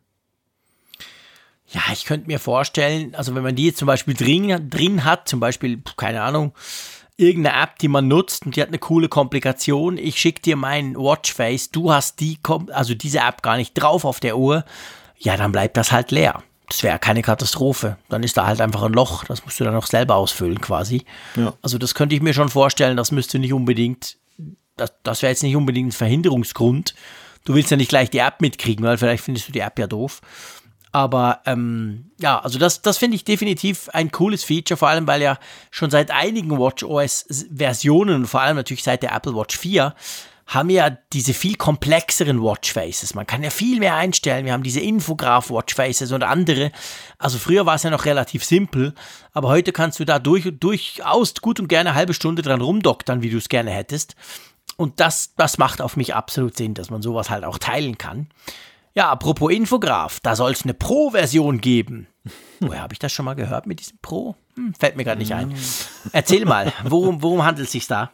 Ja, 1.67 1.83
ich 1.93 2.07
könnte 2.07 2.27
mir 2.27 2.39
vorstellen, 2.39 3.15
also 3.15 3.35
wenn 3.35 3.43
man 3.43 3.55
die 3.55 3.67
jetzt 3.67 3.77
zum 3.77 3.85
Beispiel 3.85 4.15
drin, 4.15 4.71
drin 4.71 5.05
hat, 5.05 5.29
zum 5.29 5.41
Beispiel, 5.41 5.83
keine 5.99 6.23
Ahnung, 6.23 6.55
irgendeine 7.19 7.63
App, 7.63 7.79
die 7.81 7.89
man 7.89 8.09
nutzt 8.09 8.47
und 8.47 8.57
die 8.57 8.63
hat 8.63 8.69
eine 8.69 8.79
coole 8.79 9.11
Komplikation. 9.11 9.99
Ich 9.99 10.19
schicke 10.19 10.41
dir 10.41 10.57
meinen 10.57 10.97
Watchface, 10.97 11.71
du 11.71 11.93
hast 11.93 12.21
die, 12.21 12.39
also 12.73 12.95
diese 12.95 13.19
App 13.19 13.43
gar 13.43 13.59
nicht 13.59 13.75
drauf 13.75 14.07
auf 14.07 14.19
der 14.19 14.39
Uhr. 14.39 14.65
Ja, 15.19 15.37
dann 15.37 15.53
bleibt 15.53 15.77
das 15.77 15.93
halt 15.93 16.13
leer. 16.13 16.43
Das 16.71 16.83
wäre 16.83 16.99
keine 16.99 17.21
Katastrophe. 17.21 17.99
Dann 18.09 18.23
ist 18.23 18.39
da 18.39 18.47
halt 18.47 18.63
einfach 18.63 18.85
ein 18.85 18.95
Loch. 18.95 19.25
Das 19.25 19.45
musst 19.45 19.61
du 19.61 19.65
dann 19.65 19.75
noch 19.75 19.87
selber 19.87 20.15
ausfüllen 20.15 20.63
quasi. 20.63 21.05
Ja. 21.37 21.53
Also 21.61 21.77
das 21.77 21.95
könnte 21.95 22.15
ich 22.15 22.23
mir 22.23 22.33
schon 22.33 22.49
vorstellen. 22.49 22.97
Das 22.97 23.11
müsste 23.11 23.39
nicht 23.39 23.53
unbedingt, 23.53 24.17
das, 24.79 24.93
das 25.03 25.23
wäre 25.23 25.31
jetzt 25.31 25.43
nicht 25.43 25.57
unbedingt 25.57 25.89
ein 25.89 25.93
Verhinderungsgrund. 25.93 26.95
Du 27.45 27.55
willst 27.55 27.71
ja 27.71 27.77
nicht 27.77 27.89
gleich 27.89 28.11
die 28.11 28.19
App 28.19 28.41
mitkriegen, 28.41 28.85
weil 28.85 28.99
vielleicht 28.99 29.25
findest 29.25 29.49
du 29.49 29.53
die 29.53 29.61
App 29.61 29.79
ja 29.79 29.87
doof. 29.87 30.21
Aber 30.93 31.41
ähm, 31.47 32.11
ja, 32.19 32.39
also 32.39 32.59
das, 32.59 32.81
das 32.83 32.99
finde 32.99 33.17
ich 33.17 33.25
definitiv 33.25 33.89
ein 33.93 34.11
cooles 34.11 34.45
Feature, 34.45 34.77
vor 34.77 34.89
allem 34.89 35.07
weil 35.07 35.21
ja 35.21 35.39
schon 35.71 35.91
seit 35.91 36.11
einigen 36.11 36.59
WatchOS-Versionen 36.59 38.27
vor 38.27 38.41
allem 38.41 38.57
natürlich 38.57 38.83
seit 38.83 39.03
der 39.03 39.13
Apple 39.13 39.35
Watch 39.35 39.59
4 39.59 39.95
haben 40.49 40.71
wir 40.71 40.77
ja 40.77 40.91
diese 41.13 41.35
viel 41.35 41.57
komplexeren 41.57 42.43
Watchfaces. 42.43 43.15
Man 43.15 43.27
kann 43.27 43.43
ja 43.43 43.51
viel 43.51 43.81
mehr 43.81 43.97
einstellen. 43.97 44.47
Wir 44.47 44.55
haben 44.55 44.63
diese 44.63 44.81
Infograph-Watchfaces 44.81 46.11
und 46.13 46.23
andere. 46.23 46.73
Also 47.19 47.37
früher 47.37 47.67
war 47.67 47.75
es 47.75 47.83
ja 47.83 47.91
noch 47.91 48.07
relativ 48.07 48.45
simpel, 48.45 48.95
aber 49.35 49.49
heute 49.49 49.73
kannst 49.73 50.01
du 50.01 50.07
da 50.07 50.19
durch, 50.19 50.51
durchaus 50.59 51.35
gut 51.35 51.61
und 51.61 51.69
gerne 51.69 51.91
eine 51.91 51.99
halbe 51.99 52.15
Stunde 52.15 52.41
dran 52.41 52.63
rumdoktern, 52.63 53.21
wie 53.21 53.29
du 53.29 53.37
es 53.37 53.51
gerne 53.51 53.73
hättest. 53.73 54.17
Und 54.77 55.01
das, 55.01 55.35
das 55.37 55.59
macht 55.59 55.81
auf 55.81 55.97
mich 55.97 56.15
absolut 56.15 56.57
Sinn, 56.57 56.75
dass 56.75 56.91
man 56.91 57.03
sowas 57.03 57.31
halt 57.31 57.45
auch 57.45 57.59
teilen 57.59 57.99
kann. 57.99 58.29
Ja, 58.95 59.11
apropos 59.11 59.53
Infograph, 59.53 60.21
da 60.21 60.35
soll 60.35 60.53
es 60.53 60.63
eine 60.63 60.75
Pro-Version 60.75 61.61
geben. 61.61 62.07
Woher 62.61 62.83
habe 62.83 62.93
ich 62.93 62.99
das 62.99 63.13
schon 63.13 63.25
mal 63.25 63.35
gehört 63.35 63.67
mit 63.67 63.81
diesem 63.81 63.99
Pro? 64.03 64.37
Hm, 64.57 64.75
fällt 64.75 64.97
mir 64.97 65.05
gerade 65.05 65.21
nicht 65.21 65.33
ein. 65.33 65.55
Erzähl 66.13 66.45
mal, 66.45 66.73
worum, 66.85 67.23
worum 67.23 67.45
handelt 67.45 67.67
es 67.67 67.73
sich 67.73 67.87
da? 67.87 68.11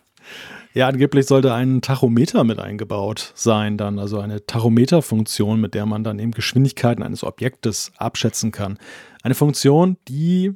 Ja, 0.74 0.88
angeblich 0.88 1.26
sollte 1.26 1.54
ein 1.54 1.82
Tachometer 1.82 2.42
mit 2.42 2.58
eingebaut 2.58 3.30
sein, 3.34 3.78
dann 3.78 4.00
also 4.00 4.18
eine 4.18 4.44
Tachometerfunktion, 4.44 5.60
mit 5.60 5.72
der 5.72 5.86
man 5.86 6.02
dann 6.02 6.18
eben 6.18 6.32
Geschwindigkeiten 6.32 7.04
eines 7.04 7.22
Objektes 7.22 7.92
abschätzen 7.96 8.50
kann. 8.50 8.78
Eine 9.22 9.36
Funktion, 9.36 9.96
die, 10.08 10.52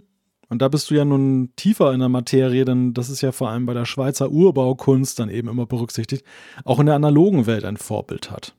und 0.48 0.62
da 0.62 0.68
bist 0.68 0.90
du 0.90 0.94
ja 0.94 1.04
nun 1.04 1.52
tiefer 1.56 1.92
in 1.92 2.00
der 2.00 2.08
Materie, 2.08 2.64
denn 2.64 2.94
das 2.94 3.10
ist 3.10 3.20
ja 3.20 3.32
vor 3.32 3.50
allem 3.50 3.66
bei 3.66 3.74
der 3.74 3.84
Schweizer 3.84 4.30
Urbaukunst 4.30 5.18
dann 5.18 5.28
eben 5.28 5.48
immer 5.48 5.66
berücksichtigt, 5.66 6.24
auch 6.64 6.80
in 6.80 6.86
der 6.86 6.94
analogen 6.94 7.46
Welt 7.46 7.64
ein 7.64 7.76
Vorbild 7.76 8.30
hat. 8.30 8.54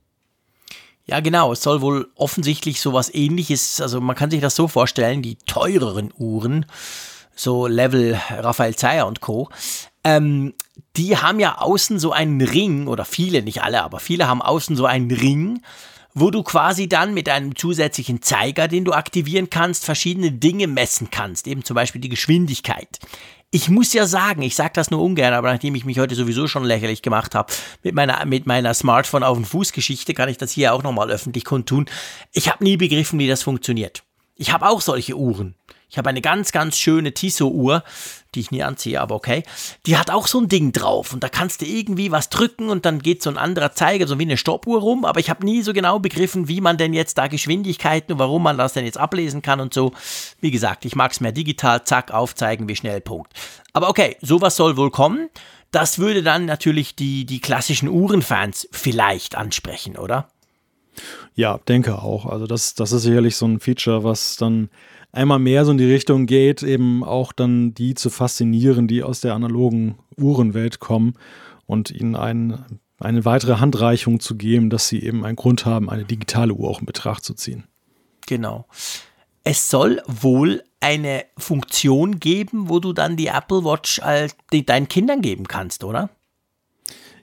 Ja, 1.06 1.22
genau. 1.22 1.52
Es 1.52 1.64
soll 1.64 1.82
wohl 1.82 2.08
offensichtlich 2.14 2.82
sowas 2.82 3.12
ähnliches, 3.12 3.82
also 3.82 4.00
man 4.00 4.16
kann 4.16 4.30
sich 4.30 4.42
das 4.42 4.56
so 4.56 4.68
vorstellen, 4.68 5.24
die 5.24 5.38
teureren 5.48 6.14
Uhren, 6.16 6.68
so 7.36 7.66
Level 7.66 8.20
Raphael 8.30 8.76
Zeyer 8.76 9.08
und 9.08 9.20
Co., 9.20 9.50
ähm, 10.04 10.54
die 10.96 11.18
haben 11.18 11.40
ja 11.40 11.58
außen 11.58 12.00
so 12.00 12.12
einen 12.12 12.42
Ring, 12.42 12.88
oder 12.88 13.06
viele, 13.06 13.42
nicht 13.42 13.64
alle, 13.64 13.84
aber 13.84 14.00
viele 14.00 14.28
haben 14.28 14.42
außen 14.42 14.76
so 14.76 14.86
einen 14.86 15.12
Ring, 15.12 15.62
wo 16.14 16.32
du 16.32 16.44
quasi 16.44 16.90
dann 16.90 17.14
mit 17.14 17.30
einem 17.30 17.56
zusätzlichen 17.56 18.22
Zeiger, 18.22 18.68
den 18.68 18.86
du 18.86 18.94
aktivieren 18.94 19.50
kannst, 19.50 19.86
verschiedene 19.86 20.32
Dinge 20.32 20.68
messen 20.68 21.10
kannst, 21.12 21.48
eben 21.48 21.64
zum 21.64 21.76
Beispiel 21.76 22.02
die 22.02 22.10
Geschwindigkeit. 22.10 23.00
Ich 23.52 23.70
muss 23.70 23.94
ja 23.94 24.06
sagen, 24.06 24.44
ich 24.44 24.56
sage 24.56 24.74
das 24.76 24.92
nur 24.92 25.02
ungern, 25.02 25.34
aber 25.34 25.52
nachdem 25.52 25.74
ich 25.74 25.84
mich 25.84 25.98
heute 25.98 26.14
sowieso 26.14 26.48
schon 26.48 26.64
lächerlich 26.64 27.02
gemacht 27.02 27.34
habe 27.34 27.52
mit 27.82 27.96
meiner, 27.96 28.24
mit 28.26 28.46
meiner 28.46 28.74
Smartphone 28.76 29.24
auf 29.24 29.38
dem 29.38 29.46
Fuß-Geschichte, 29.46 30.14
kann 30.14 30.30
ich 30.30 30.38
das 30.38 30.52
hier 30.52 30.74
auch 30.74 30.84
nochmal 30.84 31.10
öffentlich 31.10 31.46
kundtun. 31.46 31.88
Ich 32.32 32.50
habe 32.50 32.64
nie 32.64 32.78
begriffen, 32.78 33.18
wie 33.18 33.28
das 33.28 33.42
funktioniert. 33.42 34.04
Ich 34.36 34.54
habe 34.54 34.68
auch 34.68 34.82
solche 34.82 35.18
Uhren. 35.18 35.56
Ich 35.90 35.98
habe 35.98 36.10
eine 36.10 36.22
ganz, 36.22 36.52
ganz 36.52 36.78
schöne 36.78 37.14
Tissot-Uhr, 37.14 37.84
die 38.36 38.42
ich 38.42 38.52
nie 38.52 38.62
anziehe, 38.62 39.02
aber 39.02 39.16
okay. 39.16 39.44
Die 39.88 39.98
hat 39.98 40.12
auch 40.12 40.28
so 40.28 40.40
ein 40.40 40.48
Ding 40.48 40.72
drauf 40.72 41.14
und 41.14 41.24
da 41.24 41.30
kannst 41.30 41.62
du 41.62 41.66
irgendwie 41.66 42.12
was 42.12 42.30
drücken 42.30 42.70
und 42.70 42.86
dann 42.86 43.00
geht 43.00 43.24
so 43.24 43.30
ein 43.30 43.38
anderer 43.38 43.72
Zeiger, 43.72 44.06
so 44.06 44.20
wie 44.20 44.24
eine 44.24 44.38
Stoppuhr 44.38 44.82
rum, 44.82 45.04
aber 45.04 45.20
ich 45.20 45.30
habe 45.30 45.44
nie 45.44 45.64
so 45.64 45.74
genau 45.74 46.00
begriffen, 46.00 46.48
wie 46.48 46.62
man 46.62 46.78
denn 46.78 46.94
jetzt 46.94 47.18
da 47.18 47.28
Geschwindigkeiten 47.28 48.14
und 48.14 48.20
warum 48.20 48.44
man 48.44 48.58
das 48.58 48.74
denn 48.74 48.86
jetzt 48.86 49.00
ablesen 49.00 49.42
kann 49.42 49.60
und 49.60 49.74
so. 49.74 49.94
Wie 50.42 50.52
gesagt, 50.52 50.86
ich 50.86 50.96
mag 50.96 51.12
es 51.12 51.22
mehr 51.22 51.32
digital, 51.32 51.84
zack, 51.84 52.12
aufzeigen, 52.12 52.70
wie 52.70 52.76
schnell, 52.76 53.02
Punkt. 53.02 53.34
Aber 53.74 53.90
okay, 53.90 54.16
sowas 54.22 54.56
soll 54.56 54.78
wohl 54.78 54.92
kommen. 54.92 55.30
Das 55.72 56.00
würde 56.00 56.24
dann 56.24 56.46
natürlich 56.46 56.96
die, 56.96 57.26
die 57.26 57.40
klassischen 57.40 57.90
Uhrenfans 57.90 58.68
vielleicht 58.72 59.36
ansprechen, 59.36 59.98
oder? 59.98 60.30
Ja, 61.36 61.60
denke 61.68 62.00
auch. 62.00 62.26
Also 62.26 62.48
das, 62.48 62.74
das 62.74 62.92
ist 62.92 63.04
sicherlich 63.04 63.36
so 63.36 63.46
ein 63.46 63.60
Feature, 63.60 64.04
was 64.04 64.36
dann 64.36 64.70
einmal 65.12 65.40
mehr 65.40 65.66
so 65.66 65.72
in 65.72 65.78
die 65.78 65.92
Richtung 65.92 66.26
geht, 66.26 66.64
eben 66.64 67.04
auch 67.04 67.34
dann 67.34 67.74
die 67.74 67.96
zu 67.96 68.10
faszinieren, 68.10 68.88
die 68.88 69.04
aus 69.04 69.22
der 69.22 69.34
analogen 69.34 69.98
Uhrenwelt 70.18 70.80
kommen 70.80 71.14
und 71.66 71.92
ihnen 71.92 72.16
ein, 72.16 72.66
eine 73.00 73.26
weitere 73.26 73.58
Handreichung 73.58 74.20
zu 74.20 74.36
geben, 74.36 74.70
dass 74.70 74.88
sie 74.88 75.02
eben 75.02 75.26
einen 75.26 75.36
Grund 75.36 75.66
haben, 75.66 75.90
eine 75.90 76.06
digitale 76.06 76.54
Uhr 76.54 76.70
auch 76.70 76.80
in 76.80 76.86
Betracht 76.86 77.24
zu 77.24 77.34
ziehen. 77.34 77.64
Genau. 78.28 78.66
Es 79.44 79.70
soll 79.70 80.02
wohl 80.06 80.64
eine 80.80 81.26
Funktion 81.38 82.20
geben, 82.20 82.70
wo 82.70 82.80
du 82.80 82.94
dann 82.94 83.18
die 83.18 83.28
Apple 83.28 83.64
Watch 83.64 84.00
äh, 84.00 84.30
deinen 84.64 84.88
Kindern 84.88 85.22
geben 85.22 85.48
kannst, 85.48 85.84
oder? 85.84 86.10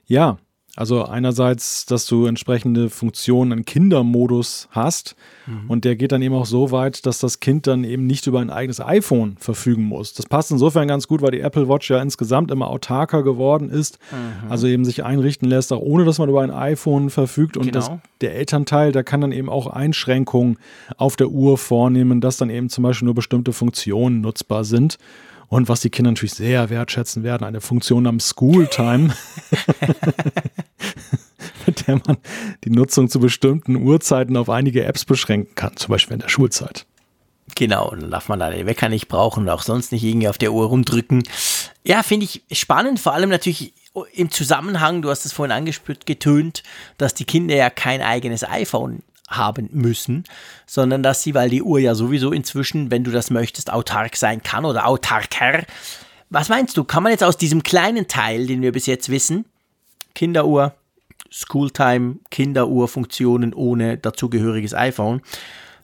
Ja, 0.05 0.37
also 0.77 1.05
einerseits, 1.05 1.87
dass 1.87 2.05
du 2.05 2.27
entsprechende 2.27 2.91
Funktionen 2.91 3.51
im 3.51 3.65
Kindermodus 3.65 4.67
hast 4.69 5.15
mhm. 5.47 5.69
und 5.69 5.85
der 5.85 5.95
geht 5.95 6.11
dann 6.11 6.21
eben 6.21 6.35
auch 6.35 6.45
so 6.45 6.69
weit, 6.69 7.07
dass 7.07 7.17
das 7.17 7.39
Kind 7.39 7.65
dann 7.65 7.83
eben 7.83 8.05
nicht 8.05 8.27
über 8.27 8.39
ein 8.39 8.51
eigenes 8.51 8.79
iPhone 8.79 9.37
verfügen 9.39 9.85
muss. 9.85 10.13
Das 10.13 10.27
passt 10.27 10.51
insofern 10.51 10.87
ganz 10.87 11.07
gut, 11.07 11.23
weil 11.23 11.31
die 11.31 11.39
Apple 11.39 11.67
Watch 11.67 11.89
ja 11.89 11.99
insgesamt 11.99 12.51
immer 12.51 12.67
autarker 12.67 13.23
geworden 13.23 13.71
ist, 13.71 13.97
mhm. 14.11 14.51
also 14.51 14.67
eben 14.67 14.85
sich 14.85 15.03
einrichten 15.03 15.49
lässt, 15.49 15.73
auch 15.73 15.81
ohne 15.81 16.05
dass 16.05 16.19
man 16.19 16.29
über 16.29 16.43
ein 16.43 16.51
iPhone 16.51 17.09
verfügt 17.09 17.57
und 17.57 17.65
genau. 17.65 17.79
das, 17.79 17.91
der 18.21 18.35
Elternteil, 18.35 18.91
der 18.91 19.03
kann 19.03 19.21
dann 19.21 19.31
eben 19.31 19.49
auch 19.49 19.65
Einschränkungen 19.65 20.59
auf 20.97 21.15
der 21.15 21.29
Uhr 21.29 21.57
vornehmen, 21.57 22.21
dass 22.21 22.37
dann 22.37 22.51
eben 22.51 22.69
zum 22.69 22.83
Beispiel 22.83 23.07
nur 23.07 23.15
bestimmte 23.15 23.51
Funktionen 23.51 24.21
nutzbar 24.21 24.63
sind. 24.63 24.99
Und 25.49 25.69
was 25.69 25.79
die 25.79 25.89
Kinder 25.89 26.11
natürlich 26.11 26.33
sehr 26.33 26.69
wertschätzen 26.69 27.23
werden, 27.23 27.45
eine 27.45 27.61
Funktion 27.61 28.03
namens 28.03 28.33
Schooltime, 28.35 29.07
mit 31.65 31.87
der 31.87 32.01
man 32.05 32.17
die 32.65 32.69
Nutzung 32.69 33.09
zu 33.09 33.19
bestimmten 33.19 33.77
Uhrzeiten 33.77 34.35
auf 34.35 34.49
einige 34.49 34.83
Apps 34.83 35.05
beschränken 35.05 35.55
kann, 35.55 35.77
zum 35.77 35.91
Beispiel 35.91 36.15
in 36.15 36.19
der 36.19 36.29
Schulzeit. 36.29 36.85
Genau, 37.55 37.91
dann 37.91 38.11
darf 38.11 38.27
man 38.27 38.39
da 38.39 38.49
den 38.49 38.65
Wecker 38.65 38.89
nicht 38.89 39.07
brauchen 39.07 39.43
und 39.43 39.49
auch 39.49 39.63
sonst 39.63 39.91
nicht 39.91 40.03
irgendwie 40.03 40.27
auf 40.27 40.37
der 40.37 40.51
Uhr 40.51 40.67
rumdrücken. 40.67 41.23
Ja, 41.83 42.03
finde 42.03 42.25
ich 42.25 42.43
spannend, 42.51 42.99
vor 42.99 43.13
allem 43.13 43.29
natürlich 43.29 43.73
im 44.13 44.29
Zusammenhang, 44.29 45.01
du 45.01 45.09
hast 45.09 45.25
es 45.25 45.31
vorhin 45.31 45.53
angespürt, 45.53 46.05
getönt, 46.05 46.63
dass 46.97 47.13
die 47.13 47.25
Kinder 47.25 47.55
ja 47.55 47.69
kein 47.69 48.01
eigenes 48.01 48.43
iPhone 48.43 49.01
haben 49.27 49.69
müssen, 49.71 50.23
sondern 50.65 51.03
dass 51.03 51.21
sie, 51.21 51.35
weil 51.35 51.49
die 51.49 51.61
Uhr 51.61 51.79
ja 51.79 51.95
sowieso 51.95 52.31
inzwischen, 52.31 52.91
wenn 52.91 53.03
du 53.03 53.11
das 53.11 53.29
möchtest, 53.29 53.71
autark 53.71 54.15
sein 54.15 54.41
kann 54.41 54.65
oder 54.65 54.87
autarker. 54.87 55.63
Was 56.29 56.49
meinst 56.49 56.77
du, 56.77 56.83
kann 56.83 57.03
man 57.03 57.11
jetzt 57.11 57.23
aus 57.23 57.37
diesem 57.37 57.63
kleinen 57.63 58.07
Teil, 58.07 58.47
den 58.47 58.61
wir 58.61 58.71
bis 58.71 58.85
jetzt 58.85 59.09
wissen, 59.09 59.45
Kinderuhr, 60.15 60.73
Schooltime, 61.29 62.15
Kinderuhr-Funktionen 62.31 63.53
ohne 63.53 63.97
dazugehöriges 63.97 64.73
iPhone, 64.73 65.21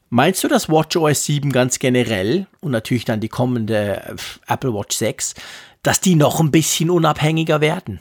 meinst 0.09 0.43
du, 0.43 0.47
dass 0.47 0.69
WatchOS 0.69 1.25
7 1.25 1.51
ganz 1.51 1.79
generell 1.79 2.47
und 2.61 2.71
natürlich 2.71 3.05
dann 3.05 3.19
die 3.19 3.29
kommende 3.29 4.01
äh, 4.03 4.15
Apple 4.47 4.73
Watch 4.73 4.95
6, 4.97 5.35
dass 5.81 5.99
die 5.99 6.15
noch 6.15 6.39
ein 6.39 6.51
bisschen 6.51 6.89
unabhängiger 6.89 7.61
werden? 7.61 7.99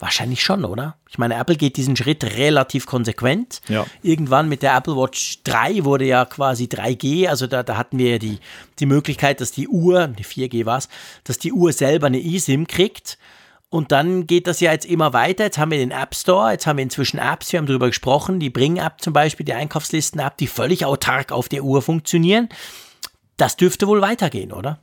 Wahrscheinlich 0.00 0.44
schon, 0.44 0.64
oder? 0.64 0.96
Ich 1.10 1.18
meine, 1.18 1.34
Apple 1.34 1.56
geht 1.56 1.76
diesen 1.76 1.96
Schritt 1.96 2.22
relativ 2.22 2.86
konsequent. 2.86 3.60
Ja. 3.68 3.84
Irgendwann 4.02 4.48
mit 4.48 4.62
der 4.62 4.76
Apple 4.76 4.96
Watch 4.96 5.42
3 5.42 5.84
wurde 5.84 6.04
ja 6.04 6.24
quasi 6.24 6.64
3G, 6.64 7.26
also 7.28 7.48
da, 7.48 7.64
da 7.64 7.76
hatten 7.76 7.98
wir 7.98 8.12
ja 8.12 8.18
die, 8.18 8.38
die 8.78 8.86
Möglichkeit, 8.86 9.40
dass 9.40 9.50
die 9.50 9.66
Uhr, 9.66 10.06
die 10.06 10.24
4G 10.24 10.66
war 10.66 10.78
es, 10.78 10.88
dass 11.24 11.38
die 11.38 11.52
Uhr 11.52 11.72
selber 11.72 12.06
eine 12.06 12.22
eSIM 12.22 12.68
kriegt. 12.68 13.18
Und 13.70 13.92
dann 13.92 14.26
geht 14.26 14.46
das 14.46 14.60
ja 14.60 14.72
jetzt 14.72 14.86
immer 14.86 15.12
weiter. 15.12 15.44
Jetzt 15.44 15.58
haben 15.58 15.72
wir 15.72 15.78
den 15.78 15.90
App 15.90 16.14
Store, 16.14 16.52
jetzt 16.52 16.66
haben 16.66 16.78
wir 16.78 16.84
inzwischen 16.84 17.18
Apps, 17.18 17.52
wir 17.52 17.58
haben 17.58 17.66
darüber 17.66 17.88
gesprochen, 17.88 18.40
die 18.40 18.50
Bring-App 18.50 19.00
zum 19.00 19.12
Beispiel, 19.12 19.44
die 19.44 19.52
Einkaufslisten-App, 19.52 20.38
die 20.38 20.46
völlig 20.46 20.86
autark 20.86 21.32
auf 21.32 21.48
der 21.48 21.64
Uhr 21.64 21.82
funktionieren. 21.82 22.48
Das 23.36 23.56
dürfte 23.56 23.86
wohl 23.88 24.00
weitergehen, 24.00 24.52
oder? 24.52 24.78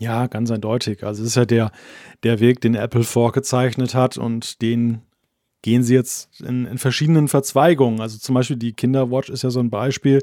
Ja, 0.00 0.28
ganz 0.28 0.50
eindeutig. 0.50 1.04
Also 1.04 1.22
es 1.22 1.28
ist 1.28 1.34
ja 1.34 1.44
der, 1.44 1.70
der 2.22 2.40
Weg, 2.40 2.62
den 2.62 2.74
Apple 2.74 3.04
vorgezeichnet 3.04 3.94
hat 3.94 4.16
und 4.16 4.62
den 4.62 5.02
gehen 5.60 5.82
sie 5.82 5.94
jetzt 5.94 6.40
in, 6.40 6.64
in 6.64 6.78
verschiedenen 6.78 7.28
Verzweigungen. 7.28 8.00
Also 8.00 8.16
zum 8.16 8.34
Beispiel 8.34 8.56
die 8.56 8.72
Kinderwatch 8.72 9.28
ist 9.28 9.42
ja 9.42 9.50
so 9.50 9.60
ein 9.60 9.68
Beispiel, 9.68 10.22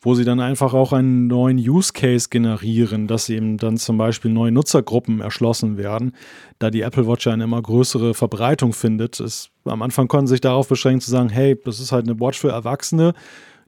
wo 0.00 0.16
sie 0.16 0.24
dann 0.24 0.40
einfach 0.40 0.74
auch 0.74 0.92
einen 0.92 1.28
neuen 1.28 1.58
Use 1.58 1.92
Case 1.92 2.28
generieren, 2.28 3.06
dass 3.06 3.28
eben 3.28 3.56
dann 3.56 3.76
zum 3.76 3.98
Beispiel 3.98 4.32
neue 4.32 4.50
Nutzergruppen 4.50 5.20
erschlossen 5.20 5.78
werden, 5.78 6.12
da 6.58 6.70
die 6.70 6.80
Apple 6.80 7.06
Watch 7.06 7.26
ja 7.26 7.32
eine 7.32 7.44
immer 7.44 7.62
größere 7.62 8.14
Verbreitung 8.14 8.72
findet. 8.72 9.20
Es, 9.20 9.50
am 9.64 9.80
Anfang 9.80 10.08
konnten 10.08 10.26
sie 10.26 10.32
sich 10.32 10.40
darauf 10.40 10.66
beschränken 10.66 11.02
zu 11.02 11.10
sagen, 11.12 11.28
hey, 11.28 11.56
das 11.64 11.78
ist 11.78 11.92
halt 11.92 12.08
eine 12.08 12.18
Watch 12.18 12.40
für 12.40 12.50
Erwachsene 12.50 13.14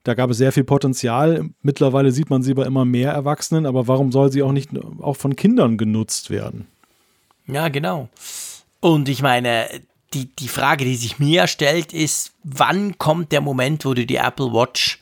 da 0.06 0.14
gab 0.14 0.30
es 0.30 0.36
sehr 0.36 0.52
viel 0.52 0.62
Potenzial. 0.62 1.50
Mittlerweile 1.62 2.12
sieht 2.12 2.30
man 2.30 2.40
sie 2.40 2.54
bei 2.54 2.64
immer 2.64 2.84
mehr 2.84 3.10
Erwachsenen, 3.10 3.66
aber 3.66 3.88
warum 3.88 4.12
soll 4.12 4.30
sie 4.30 4.44
auch 4.44 4.52
nicht 4.52 4.70
auch 5.00 5.16
von 5.16 5.34
Kindern 5.34 5.78
genutzt 5.78 6.30
werden? 6.30 6.68
Ja, 7.48 7.68
genau. 7.68 8.08
Und 8.78 9.08
ich 9.08 9.20
meine, 9.20 9.66
die, 10.14 10.26
die 10.26 10.46
Frage, 10.46 10.84
die 10.84 10.94
sich 10.94 11.18
mir 11.18 11.48
stellt, 11.48 11.92
ist, 11.92 12.34
wann 12.44 12.98
kommt 12.98 13.32
der 13.32 13.40
Moment, 13.40 13.84
wo 13.84 13.94
du 13.94 14.06
die 14.06 14.16
Apple 14.16 14.52
Watch 14.52 15.00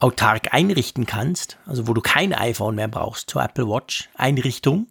autark 0.00 0.54
einrichten 0.54 1.04
kannst, 1.04 1.58
also 1.66 1.86
wo 1.86 1.92
du 1.92 2.00
kein 2.00 2.32
iPhone 2.32 2.76
mehr 2.76 2.88
brauchst 2.88 3.28
zur 3.28 3.44
Apple 3.44 3.68
Watch 3.68 4.08
Einrichtung 4.14 4.86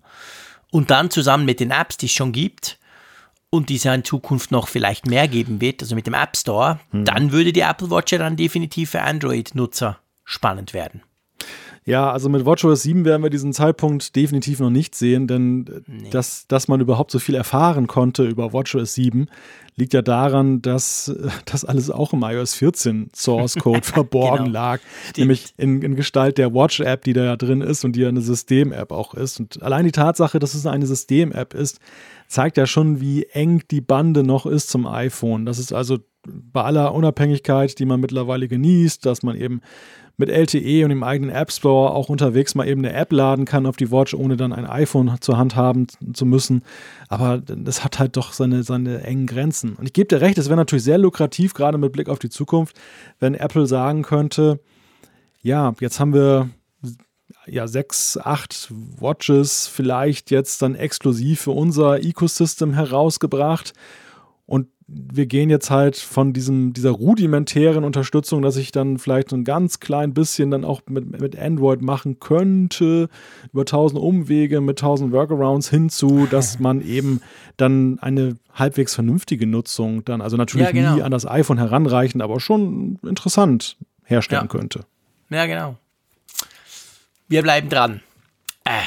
und 0.70 0.92
dann 0.92 1.10
zusammen 1.10 1.46
mit 1.46 1.60
den 1.60 1.72
Apps, 1.72 1.98
die 1.98 2.06
es 2.06 2.12
schon 2.12 2.32
gibt, 2.32 2.78
und 3.54 3.70
die 3.70 3.76
es 3.76 3.84
ja 3.84 3.94
in 3.94 4.04
Zukunft 4.04 4.52
noch 4.52 4.68
vielleicht 4.68 5.06
mehr 5.06 5.28
geben 5.28 5.62
wird, 5.62 5.84
also 5.84 5.94
mit 5.94 6.08
dem 6.08 6.16
App 6.16 6.36
Store, 6.36 6.80
hm. 6.90 7.06
dann 7.06 7.32
würde 7.32 7.54
die 7.54 7.60
Apple 7.60 7.92
Watch 7.92 8.12
ja 8.12 8.18
dann 8.18 8.36
definitiv 8.36 8.90
für 8.90 9.02
Android-Nutzer 9.02 10.00
spannend 10.24 10.74
werden. 10.74 11.04
Ja, 11.86 12.12
also 12.12 12.30
mit 12.30 12.46
WatchOS 12.46 12.84
7 12.84 13.04
werden 13.04 13.24
wir 13.24 13.30
diesen 13.30 13.52
Zeitpunkt 13.52 14.16
definitiv 14.16 14.60
noch 14.60 14.70
nicht 14.70 14.96
sehen, 14.96 15.28
denn 15.28 15.84
nee. 15.86 16.10
dass, 16.10 16.48
dass 16.48 16.70
man 16.70 16.80
überhaupt 16.80 17.12
so 17.12 17.20
viel 17.20 17.36
erfahren 17.36 17.88
konnte 17.88 18.24
über 18.24 18.54
WatchOS 18.54 18.94
7, 18.94 19.28
liegt 19.76 19.94
ja 19.94 20.02
daran, 20.02 20.62
dass 20.62 21.14
das 21.46 21.66
alles 21.66 21.90
auch 21.90 22.14
im 22.14 22.24
iOS 22.24 22.54
14 22.54 23.12
Source 23.14 23.56
Code 23.56 23.82
verborgen 23.84 24.46
genau. 24.46 24.54
lag. 24.54 24.80
Stimmt. 25.10 25.18
Nämlich 25.18 25.54
in, 25.58 25.82
in, 25.82 25.96
Gestalt 25.96 26.38
der 26.38 26.54
Watch-App, 26.54 27.04
die 27.04 27.14
da 27.14 27.26
ja 27.26 27.36
drin 27.36 27.62
ist 27.62 27.84
und 27.84 27.96
die 27.96 28.02
ja 28.02 28.08
eine 28.08 28.22
System-App 28.22 28.92
auch 28.92 29.14
ist. 29.14 29.42
Und 29.42 29.62
allein 29.62 29.84
die 29.84 29.92
Tatsache, 29.92 30.40
dass 30.40 30.54
es 30.54 30.66
eine 30.66 30.86
System-App 30.86 31.54
ist, 31.54 31.80
zeigt 32.34 32.58
ja 32.58 32.66
schon, 32.66 33.00
wie 33.00 33.26
eng 33.26 33.62
die 33.70 33.82
Bande 33.82 34.24
noch 34.24 34.46
ist 34.46 34.70
zum 34.70 34.88
iPhone. 34.88 35.46
Das 35.46 35.60
ist 35.60 35.72
also 35.72 36.00
bei 36.26 36.64
aller 36.64 36.94
Unabhängigkeit, 36.94 37.78
die 37.80 37.86
man 37.86 38.00
mittlerweile 38.00 38.48
genießt, 38.48 39.06
dass 39.06 39.24
man 39.24 39.36
eben 39.36 39.62
mit 40.18 40.30
LTE 40.30 40.84
und 40.84 40.90
dem 40.90 41.04
eigenen 41.04 41.36
App 41.36 41.52
Store 41.52 41.92
auch 41.92 42.10
unterwegs 42.10 42.56
mal 42.56 42.68
eben 42.68 42.86
eine 42.86 42.94
App 42.94 43.12
laden 43.12 43.46
kann 43.46 43.66
auf 43.66 43.78
die 43.78 43.92
Watch, 43.92 44.14
ohne 44.14 44.38
dann 44.38 44.54
ein 44.54 44.66
iPhone 44.66 45.16
zur 45.22 45.38
Hand 45.38 45.56
haben 45.56 45.88
zu 46.14 46.26
müssen. 46.26 46.64
Aber 47.10 47.40
das 47.40 47.84
hat 47.84 48.00
halt 48.00 48.16
doch 48.16 48.32
seine, 48.32 48.64
seine 48.64 49.04
engen 49.04 49.26
Grenzen. 49.26 49.74
Und 49.74 49.86
ich 49.86 49.94
gebe 49.94 50.08
dir 50.08 50.22
recht, 50.22 50.38
es 50.38 50.50
wäre 50.50 50.58
natürlich 50.58 50.84
sehr 50.84 51.00
lukrativ, 51.00 51.54
gerade 51.54 51.78
mit 51.78 51.92
Blick 51.92 52.10
auf 52.10 52.20
die 52.20 52.30
Zukunft, 52.30 52.80
wenn 53.20 53.34
Apple 53.34 53.66
sagen 53.66 54.04
könnte, 54.04 54.60
ja, 55.42 55.74
jetzt 55.80 56.00
haben 56.00 56.14
wir 56.14 56.50
ja, 57.46 57.68
sechs, 57.68 58.18
acht 58.18 58.72
Watches 58.72 59.68
vielleicht 59.68 60.32
jetzt 60.32 60.62
dann 60.62 60.76
exklusiv 60.76 61.42
für 61.42 61.52
unser 61.52 62.04
Ecosystem 62.04 62.74
herausgebracht. 62.74 63.74
Und 64.46 64.68
wir 64.88 65.26
gehen 65.26 65.50
jetzt 65.50 65.70
halt 65.70 65.98
von 65.98 66.34
diesem, 66.34 66.74
dieser 66.74 66.92
rudimentären 66.92 67.84
Unterstützung, 67.84 68.42
dass 68.42 68.58
ich 68.58 68.72
dann 68.72 68.98
vielleicht 68.98 69.30
so 69.30 69.36
ein 69.36 69.44
ganz 69.44 69.80
klein 69.80 70.14
bisschen 70.14 70.52
dann 70.52 70.66
auch 70.66 70.82
mit, 70.90 71.20
mit 71.20 71.38
Android 71.40 71.82
machen 71.82 72.20
könnte, 72.20 73.10
über 73.52 73.66
tausend 73.66 74.02
Umwege, 74.02 74.62
mit 74.62 74.80
tausend 74.80 75.12
Workarounds 75.12 75.70
hinzu, 75.70 76.28
dass 76.30 76.60
man 76.60 76.82
eben 76.86 77.22
dann 77.58 78.00
eine 78.00 78.36
halbwegs 78.54 78.94
vernünftige 78.94 79.48
Nutzung 79.48 80.04
dann, 80.06 80.22
also 80.22 80.38
natürlich 80.38 80.68
ja, 80.68 80.72
genau. 80.72 80.96
nie 80.96 81.02
an 81.02 81.12
das 81.12 81.26
iPhone 81.26 81.58
heranreichen, 81.58 82.22
aber 82.22 82.40
schon 82.40 83.00
interessant 83.04 83.78
herstellen 84.04 84.44
ja. 84.44 84.48
könnte. 84.48 84.82
Ja, 85.30 85.46
genau. 85.46 85.78
Wir 87.34 87.42
bleiben 87.42 87.68
dran. 87.68 88.02
Äh, 88.64 88.84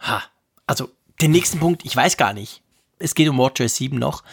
ha. 0.00 0.20
Also, 0.66 0.90
den 1.22 1.30
nächsten 1.30 1.60
Punkt, 1.60 1.84
ich 1.84 1.94
weiß 1.94 2.16
gar 2.16 2.32
nicht. 2.32 2.60
Es 2.98 3.14
geht 3.14 3.28
um 3.28 3.38
WatchOS 3.38 3.76
7 3.76 3.96
noch. 3.96 4.24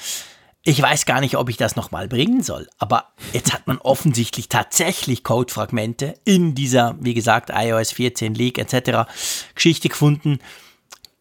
Ich 0.63 0.81
weiß 0.81 1.05
gar 1.05 1.21
nicht, 1.21 1.37
ob 1.37 1.49
ich 1.49 1.57
das 1.57 1.75
nochmal 1.75 2.07
bringen 2.07 2.41
soll, 2.41 2.67
aber 2.79 3.09
jetzt 3.31 3.53
hat 3.53 3.67
man 3.67 3.77
offensichtlich 3.77 4.49
tatsächlich 4.49 5.23
Codefragmente 5.23 6.15
in 6.25 6.55
dieser, 6.55 6.95
wie 6.99 7.13
gesagt, 7.13 7.51
iOS 7.53 7.91
14 7.91 8.33
Leak 8.33 8.57
etc. 8.57 9.07
Geschichte 9.53 9.87
gefunden, 9.87 10.39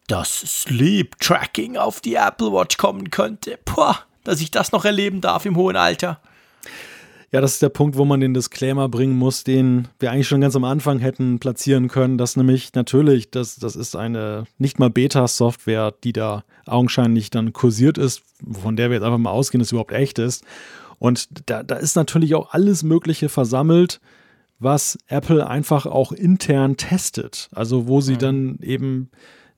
dass 0.07 0.63
Sleep 0.63 1.19
Tracking 1.19 1.77
auf 1.77 2.01
die 2.01 2.15
Apple 2.15 2.51
Watch 2.51 2.77
kommen 2.77 3.11
könnte. 3.11 3.59
Boah, 3.63 3.99
dass 4.23 4.41
ich 4.41 4.49
das 4.49 4.71
noch 4.71 4.85
erleben 4.85 5.21
darf 5.21 5.45
im 5.45 5.55
hohen 5.55 5.75
Alter. 5.75 6.19
Ja, 7.33 7.41
das 7.41 7.53
ist 7.53 7.63
der 7.63 7.69
Punkt, 7.69 7.97
wo 7.97 8.05
man 8.05 8.19
den 8.19 8.35
Disclaimer 8.35 8.87
bringen 8.89 9.17
muss, 9.17 9.43
den 9.43 9.87
wir 9.97 10.11
eigentlich 10.11 10.27
schon 10.27 10.41
ganz 10.41 10.55
am 10.55 10.63
Anfang 10.63 10.99
hätten 10.99 11.39
platzieren 11.39 11.87
können, 11.87 12.19
dass 12.19 12.37
nämlich 12.37 12.73
natürlich, 12.75 13.31
das, 13.31 13.55
das 13.55 13.75
ist 13.75 13.95
eine 13.95 14.43
nicht 14.59 14.77
mal 14.77 14.91
Beta-Software, 14.91 15.95
die 16.03 16.13
da 16.13 16.43
augenscheinlich 16.67 17.31
dann 17.31 17.51
kursiert 17.51 17.97
ist, 17.97 18.21
von 18.51 18.75
der 18.75 18.91
wir 18.91 18.97
jetzt 18.97 19.03
einfach 19.03 19.17
mal 19.17 19.31
ausgehen, 19.31 19.57
dass 19.57 19.69
sie 19.69 19.75
überhaupt 19.75 19.93
echt 19.93 20.19
ist. 20.19 20.43
Und 20.99 21.27
da, 21.49 21.63
da 21.63 21.77
ist 21.77 21.95
natürlich 21.95 22.35
auch 22.35 22.53
alles 22.53 22.83
Mögliche 22.83 23.29
versammelt, 23.29 23.99
was 24.59 24.99
Apple 25.07 25.47
einfach 25.47 25.87
auch 25.87 26.11
intern 26.11 26.77
testet. 26.77 27.49
Also 27.51 27.87
wo 27.87 27.99
sie 27.99 28.13
mhm. 28.13 28.19
dann 28.19 28.59
eben 28.61 29.09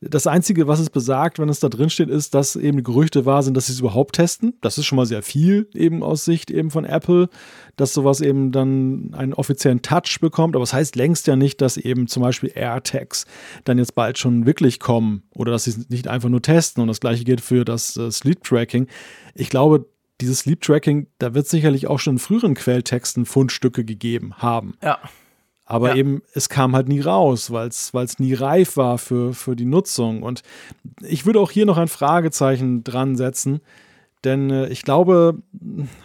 das 0.09 0.27
Einzige, 0.27 0.67
was 0.67 0.79
es 0.79 0.89
besagt, 0.89 1.39
wenn 1.39 1.49
es 1.49 1.59
da 1.59 1.69
drin 1.69 1.89
steht, 1.89 2.09
ist, 2.09 2.33
dass 2.33 2.55
eben 2.55 2.83
Gerüchte 2.83 3.25
wahr 3.25 3.43
sind, 3.43 3.55
dass 3.55 3.67
sie 3.67 3.73
es 3.73 3.79
überhaupt 3.79 4.15
testen. 4.15 4.53
Das 4.61 4.77
ist 4.77 4.85
schon 4.85 4.95
mal 4.97 5.05
sehr 5.05 5.21
viel 5.21 5.67
eben 5.73 6.03
aus 6.03 6.25
Sicht 6.25 6.51
eben 6.51 6.71
von 6.71 6.85
Apple, 6.85 7.29
dass 7.75 7.93
sowas 7.93 8.21
eben 8.21 8.51
dann 8.51 9.11
einen 9.13 9.33
offiziellen 9.33 9.81
Touch 9.81 10.19
bekommt. 10.21 10.55
Aber 10.55 10.63
es 10.63 10.69
das 10.69 10.77
heißt 10.77 10.95
längst 10.95 11.27
ja 11.27 11.35
nicht, 11.35 11.61
dass 11.61 11.77
eben 11.77 12.07
zum 12.07 12.23
Beispiel 12.23 12.51
AirTags 12.53 13.25
dann 13.63 13.77
jetzt 13.77 13.95
bald 13.95 14.17
schon 14.17 14.45
wirklich 14.45 14.79
kommen 14.79 15.23
oder 15.33 15.51
dass 15.51 15.65
sie 15.65 15.71
es 15.71 15.89
nicht 15.89 16.07
einfach 16.07 16.29
nur 16.29 16.41
testen. 16.41 16.81
Und 16.81 16.87
das 16.87 16.99
gleiche 16.99 17.23
gilt 17.23 17.41
für 17.41 17.65
das 17.65 17.97
äh, 17.97 18.11
Sleep 18.11 18.43
Tracking. 18.43 18.87
Ich 19.33 19.49
glaube, 19.49 19.85
dieses 20.21 20.39
Sleep 20.39 20.61
Tracking, 20.61 21.07
da 21.17 21.33
wird 21.33 21.47
sicherlich 21.47 21.87
auch 21.87 21.99
schon 21.99 22.15
in 22.15 22.19
früheren 22.19 22.53
Quelltexten 22.53 23.25
Fundstücke 23.25 23.83
gegeben 23.83 24.35
haben. 24.37 24.75
Ja. 24.81 24.99
Aber 25.65 25.89
ja. 25.89 25.95
eben, 25.95 26.21
es 26.33 26.49
kam 26.49 26.75
halt 26.75 26.87
nie 26.87 27.01
raus, 27.01 27.51
weil 27.51 27.67
es 27.67 28.19
nie 28.19 28.33
reif 28.33 28.77
war 28.77 28.97
für, 28.97 29.33
für 29.33 29.55
die 29.55 29.65
Nutzung. 29.65 30.21
Und 30.21 30.43
ich 31.01 31.25
würde 31.25 31.39
auch 31.39 31.49
hier 31.49 31.65
noch 31.65 31.77
ein 31.77 31.87
Fragezeichen 31.87 32.83
dran 32.83 33.15
setzen, 33.15 33.61
denn 34.25 34.49
äh, 34.49 34.67
ich 34.67 34.81
glaube, 34.81 35.37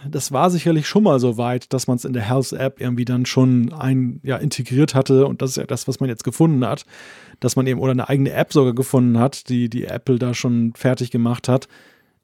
das 0.07 0.31
war 0.31 0.49
sicherlich 0.49 0.87
schon 0.87 1.03
mal 1.03 1.19
so 1.19 1.37
weit, 1.37 1.73
dass 1.73 1.87
man 1.87 1.97
es 1.97 2.05
in 2.05 2.13
der 2.13 2.23
Health-App 2.23 2.79
irgendwie 2.79 3.05
dann 3.05 3.25
schon 3.25 3.73
ein, 3.73 4.21
ja, 4.23 4.37
integriert 4.37 4.95
hatte. 4.95 5.25
Und 5.25 5.41
das 5.41 5.51
ist 5.51 5.55
ja 5.57 5.65
das, 5.65 5.87
was 5.87 5.99
man 5.99 6.09
jetzt 6.09 6.23
gefunden 6.23 6.65
hat, 6.65 6.85
dass 7.39 7.55
man 7.55 7.67
eben 7.67 7.79
oder 7.79 7.91
eine 7.91 8.07
eigene 8.07 8.31
App 8.31 8.53
sogar 8.53 8.73
gefunden 8.73 9.17
hat, 9.19 9.49
die, 9.49 9.69
die 9.69 9.85
Apple 9.85 10.19
da 10.19 10.33
schon 10.33 10.73
fertig 10.75 11.11
gemacht 11.11 11.49
hat. 11.49 11.67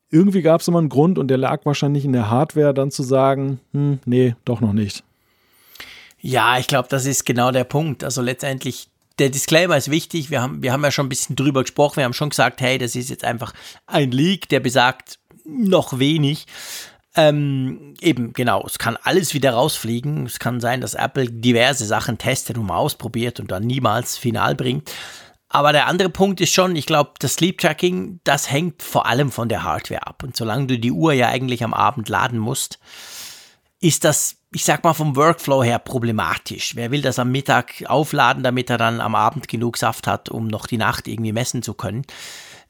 Irgendwie 0.09 0.41
gab 0.41 0.61
es 0.61 0.67
immer 0.67 0.79
einen 0.79 0.89
Grund 0.89 1.19
und 1.19 1.27
der 1.27 1.37
lag 1.37 1.65
wahrscheinlich 1.65 2.05
in 2.05 2.13
der 2.13 2.29
Hardware, 2.29 2.73
dann 2.73 2.91
zu 2.91 3.03
sagen, 3.03 3.59
hm, 3.73 3.99
nee, 4.05 4.35
doch 4.45 4.61
noch 4.61 4.73
nicht. 4.73 5.03
Ja, 6.27 6.57
ich 6.57 6.67
glaube, 6.67 6.89
das 6.89 7.05
ist 7.05 7.25
genau 7.25 7.51
der 7.51 7.63
Punkt. 7.63 8.03
Also 8.03 8.21
letztendlich, 8.21 8.89
der 9.17 9.29
Disclaimer 9.29 9.77
ist 9.77 9.89
wichtig. 9.89 10.29
Wir 10.29 10.41
haben, 10.41 10.61
wir 10.61 10.73
haben 10.73 10.83
ja 10.83 10.91
schon 10.91 11.05
ein 11.05 11.09
bisschen 11.09 11.37
drüber 11.37 11.61
gesprochen. 11.61 11.95
Wir 11.95 12.03
haben 12.03 12.11
schon 12.11 12.31
gesagt, 12.31 12.59
hey, 12.59 12.77
das 12.77 12.97
ist 12.97 13.09
jetzt 13.09 13.23
einfach 13.23 13.53
ein 13.85 14.11
Leak, 14.11 14.49
der 14.49 14.59
besagt 14.59 15.19
noch 15.45 15.99
wenig. 15.99 16.45
Ähm, 17.15 17.93
eben, 18.01 18.33
genau, 18.33 18.61
es 18.65 18.77
kann 18.77 18.97
alles 19.01 19.33
wieder 19.33 19.51
rausfliegen. 19.51 20.25
Es 20.25 20.37
kann 20.37 20.59
sein, 20.59 20.81
dass 20.81 20.95
Apple 20.95 21.31
diverse 21.31 21.85
Sachen 21.85 22.17
testet 22.17 22.57
und 22.57 22.65
mal 22.65 22.75
ausprobiert 22.75 23.39
und 23.39 23.49
dann 23.49 23.63
niemals 23.63 24.17
final 24.17 24.53
bringt. 24.53 24.91
Aber 25.47 25.71
der 25.71 25.87
andere 25.87 26.09
Punkt 26.09 26.41
ist 26.41 26.53
schon, 26.53 26.75
ich 26.75 26.87
glaube, 26.87 27.11
das 27.19 27.35
Sleep 27.35 27.57
Tracking, 27.57 28.19
das 28.25 28.51
hängt 28.51 28.83
vor 28.83 29.05
allem 29.05 29.31
von 29.31 29.47
der 29.47 29.63
Hardware 29.63 30.05
ab. 30.05 30.23
Und 30.23 30.35
solange 30.35 30.67
du 30.67 30.77
die 30.77 30.91
Uhr 30.91 31.13
ja 31.13 31.29
eigentlich 31.29 31.63
am 31.63 31.73
Abend 31.73 32.09
laden 32.09 32.37
musst, 32.37 32.79
ist 33.79 34.03
das 34.03 34.36
ich 34.51 34.63
sag 34.63 34.83
mal 34.83 34.93
vom 34.93 35.15
Workflow 35.15 35.63
her 35.63 35.79
problematisch. 35.79 36.75
Wer 36.75 36.91
will 36.91 37.01
das 37.01 37.19
am 37.19 37.31
Mittag 37.31 37.83
aufladen, 37.87 38.43
damit 38.43 38.69
er 38.69 38.77
dann 38.77 39.01
am 39.01 39.13
Abend 39.13 39.47
genug 39.47 39.77
Saft 39.77 40.07
hat, 40.07 40.29
um 40.29 40.47
noch 40.47 40.67
die 40.67 40.77
Nacht 40.77 41.07
irgendwie 41.07 41.33
messen 41.33 41.63
zu 41.63 41.73
können? 41.73 42.05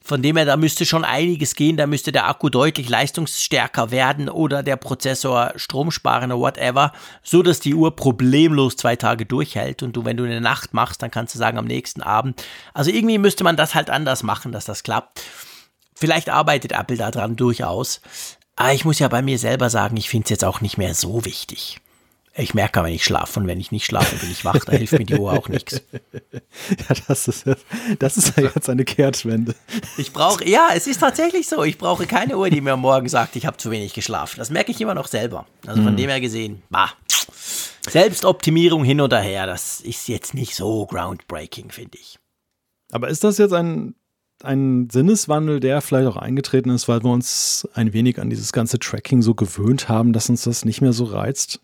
Von 0.02 0.22
dem 0.22 0.36
her, 0.36 0.46
da 0.46 0.56
müsste 0.56 0.86
schon 0.86 1.04
einiges 1.04 1.54
gehen, 1.54 1.76
da 1.76 1.86
müsste 1.86 2.12
der 2.12 2.28
Akku 2.28 2.48
deutlich 2.48 2.88
leistungsstärker 2.88 3.90
werden 3.90 4.28
oder 4.28 4.62
der 4.62 4.76
Prozessor 4.76 5.52
stromsparender, 5.56 6.38
whatever, 6.38 6.92
so 7.22 7.42
dass 7.42 7.60
die 7.60 7.74
Uhr 7.74 7.94
problemlos 7.94 8.76
zwei 8.76 8.96
Tage 8.96 9.26
durchhält 9.26 9.82
und 9.82 9.96
du, 9.96 10.04
wenn 10.04 10.16
du 10.16 10.24
eine 10.24 10.40
Nacht 10.40 10.72
machst, 10.72 11.02
dann 11.02 11.10
kannst 11.10 11.34
du 11.34 11.38
sagen 11.38 11.58
am 11.58 11.66
nächsten 11.66 12.00
Abend. 12.00 12.42
Also 12.74 12.90
irgendwie 12.90 13.18
müsste 13.18 13.44
man 13.44 13.56
das 13.56 13.74
halt 13.74 13.90
anders 13.90 14.22
machen, 14.22 14.50
dass 14.50 14.64
das 14.64 14.82
klappt. 14.82 15.22
Vielleicht 15.94 16.30
arbeitet 16.30 16.72
Apple 16.72 16.96
daran 16.96 17.36
durchaus. 17.36 18.00
Aber 18.58 18.72
ich 18.72 18.84
muss 18.84 18.98
ja 18.98 19.06
bei 19.06 19.22
mir 19.22 19.38
selber 19.38 19.70
sagen, 19.70 19.96
ich 19.96 20.08
finde 20.08 20.24
es 20.24 20.30
jetzt 20.30 20.44
auch 20.44 20.60
nicht 20.60 20.78
mehr 20.78 20.92
so 20.92 21.24
wichtig. 21.24 21.80
Ich 22.34 22.54
merke, 22.54 22.82
wenn 22.82 22.92
ich 22.92 23.04
schlafe 23.04 23.38
und 23.40 23.46
wenn 23.46 23.60
ich 23.60 23.70
nicht 23.70 23.86
schlafe, 23.86 24.16
bin 24.16 24.30
ich 24.30 24.44
wach. 24.44 24.64
Da 24.64 24.72
hilft 24.72 24.92
mir 24.92 25.04
die 25.04 25.14
Uhr 25.14 25.32
auch 25.32 25.48
nichts. 25.48 25.80
Ja, 26.70 26.96
das 27.06 27.28
ist, 27.28 27.44
das 27.98 28.16
ist 28.16 28.36
ja 28.36 28.44
jetzt 28.44 28.68
eine 28.68 28.84
Kehrtwende. 28.84 29.54
Ich 29.96 30.12
brauche, 30.12 30.46
ja, 30.46 30.68
es 30.74 30.86
ist 30.86 30.98
tatsächlich 30.98 31.48
so. 31.48 31.62
Ich 31.62 31.78
brauche 31.78 32.06
keine 32.06 32.36
Uhr, 32.36 32.50
die 32.50 32.60
mir 32.60 32.76
morgen 32.76 33.08
sagt, 33.08 33.36
ich 33.36 33.46
habe 33.46 33.56
zu 33.56 33.70
wenig 33.70 33.94
geschlafen. 33.94 34.38
Das 34.38 34.50
merke 34.50 34.72
ich 34.72 34.80
immer 34.80 34.94
noch 34.94 35.06
selber. 35.06 35.46
Also 35.66 35.82
von 35.82 35.92
mhm. 35.92 35.96
dem 35.96 36.10
her 36.10 36.20
gesehen, 36.20 36.62
bah. 36.68 36.92
Selbstoptimierung 37.88 38.84
hin 38.84 39.00
oder 39.00 39.20
her, 39.20 39.46
das 39.46 39.80
ist 39.80 40.08
jetzt 40.08 40.34
nicht 40.34 40.54
so 40.54 40.86
groundbreaking, 40.86 41.70
finde 41.70 41.98
ich. 41.98 42.18
Aber 42.92 43.08
ist 43.08 43.24
das 43.24 43.38
jetzt 43.38 43.52
ein, 43.52 43.94
ein 44.42 44.88
Sinneswandel, 44.90 45.60
der 45.60 45.80
vielleicht 45.80 46.08
auch 46.08 46.16
eingetreten 46.16 46.70
ist, 46.70 46.88
weil 46.88 47.02
wir 47.02 47.10
uns 47.10 47.68
ein 47.74 47.92
wenig 47.92 48.20
an 48.20 48.30
dieses 48.30 48.52
ganze 48.52 48.78
Tracking 48.78 49.22
so 49.22 49.34
gewöhnt 49.34 49.88
haben, 49.88 50.12
dass 50.12 50.28
uns 50.28 50.44
das 50.44 50.64
nicht 50.64 50.80
mehr 50.80 50.92
so 50.92 51.04
reizt? 51.04 51.60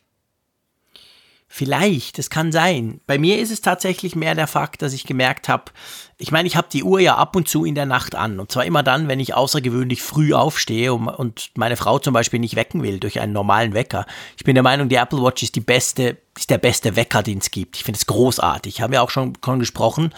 Vielleicht, 1.56 2.18
das 2.18 2.30
kann 2.30 2.50
sein. 2.50 3.00
Bei 3.06 3.16
mir 3.16 3.38
ist 3.38 3.52
es 3.52 3.60
tatsächlich 3.60 4.16
mehr 4.16 4.34
der 4.34 4.48
Fakt, 4.48 4.82
dass 4.82 4.92
ich 4.92 5.06
gemerkt 5.06 5.48
habe, 5.48 5.70
ich 6.18 6.32
meine, 6.32 6.48
ich 6.48 6.56
habe 6.56 6.66
die 6.72 6.82
Uhr 6.82 6.98
ja 6.98 7.16
ab 7.16 7.36
und 7.36 7.48
zu 7.48 7.64
in 7.64 7.76
der 7.76 7.86
Nacht 7.86 8.16
an. 8.16 8.40
Und 8.40 8.50
zwar 8.50 8.64
immer 8.64 8.82
dann, 8.82 9.06
wenn 9.06 9.20
ich 9.20 9.34
außergewöhnlich 9.34 10.02
früh 10.02 10.32
aufstehe 10.32 10.92
und 10.92 11.52
meine 11.54 11.76
Frau 11.76 12.00
zum 12.00 12.12
Beispiel 12.12 12.40
nicht 12.40 12.56
wecken 12.56 12.82
will 12.82 12.98
durch 12.98 13.20
einen 13.20 13.32
normalen 13.32 13.72
Wecker. 13.72 14.04
Ich 14.36 14.42
bin 14.42 14.54
der 14.54 14.64
Meinung, 14.64 14.88
die 14.88 14.96
Apple 14.96 15.22
Watch 15.22 15.44
ist 15.44 15.54
die 15.54 15.60
beste, 15.60 16.16
ist 16.36 16.50
der 16.50 16.58
beste 16.58 16.96
Wecker, 16.96 17.22
den 17.22 17.38
es 17.38 17.52
gibt. 17.52 17.76
Ich 17.76 17.84
finde 17.84 17.98
es 17.98 18.06
großartig. 18.06 18.80
Haben 18.80 18.92
wir 18.92 19.04
auch 19.04 19.10
schon, 19.10 19.34
schon 19.44 19.60
gesprochen. 19.60 20.12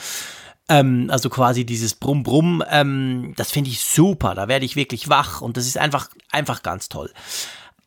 Ähm, 0.69 1.09
also 1.11 1.31
quasi 1.31 1.64
dieses 1.64 1.95
Brumm 1.95 2.23
Brumm, 2.23 2.62
ähm, 2.69 3.35
das 3.37 3.53
finde 3.53 3.71
ich 3.71 3.81
super. 3.81 4.35
Da 4.35 4.49
werde 4.49 4.64
ich 4.64 4.77
wirklich 4.77 5.09
wach 5.09 5.41
und 5.41 5.57
das 5.57 5.67
ist 5.67 5.79
einfach, 5.79 6.09
einfach 6.31 6.62
ganz 6.62 6.89
toll. 6.89 7.12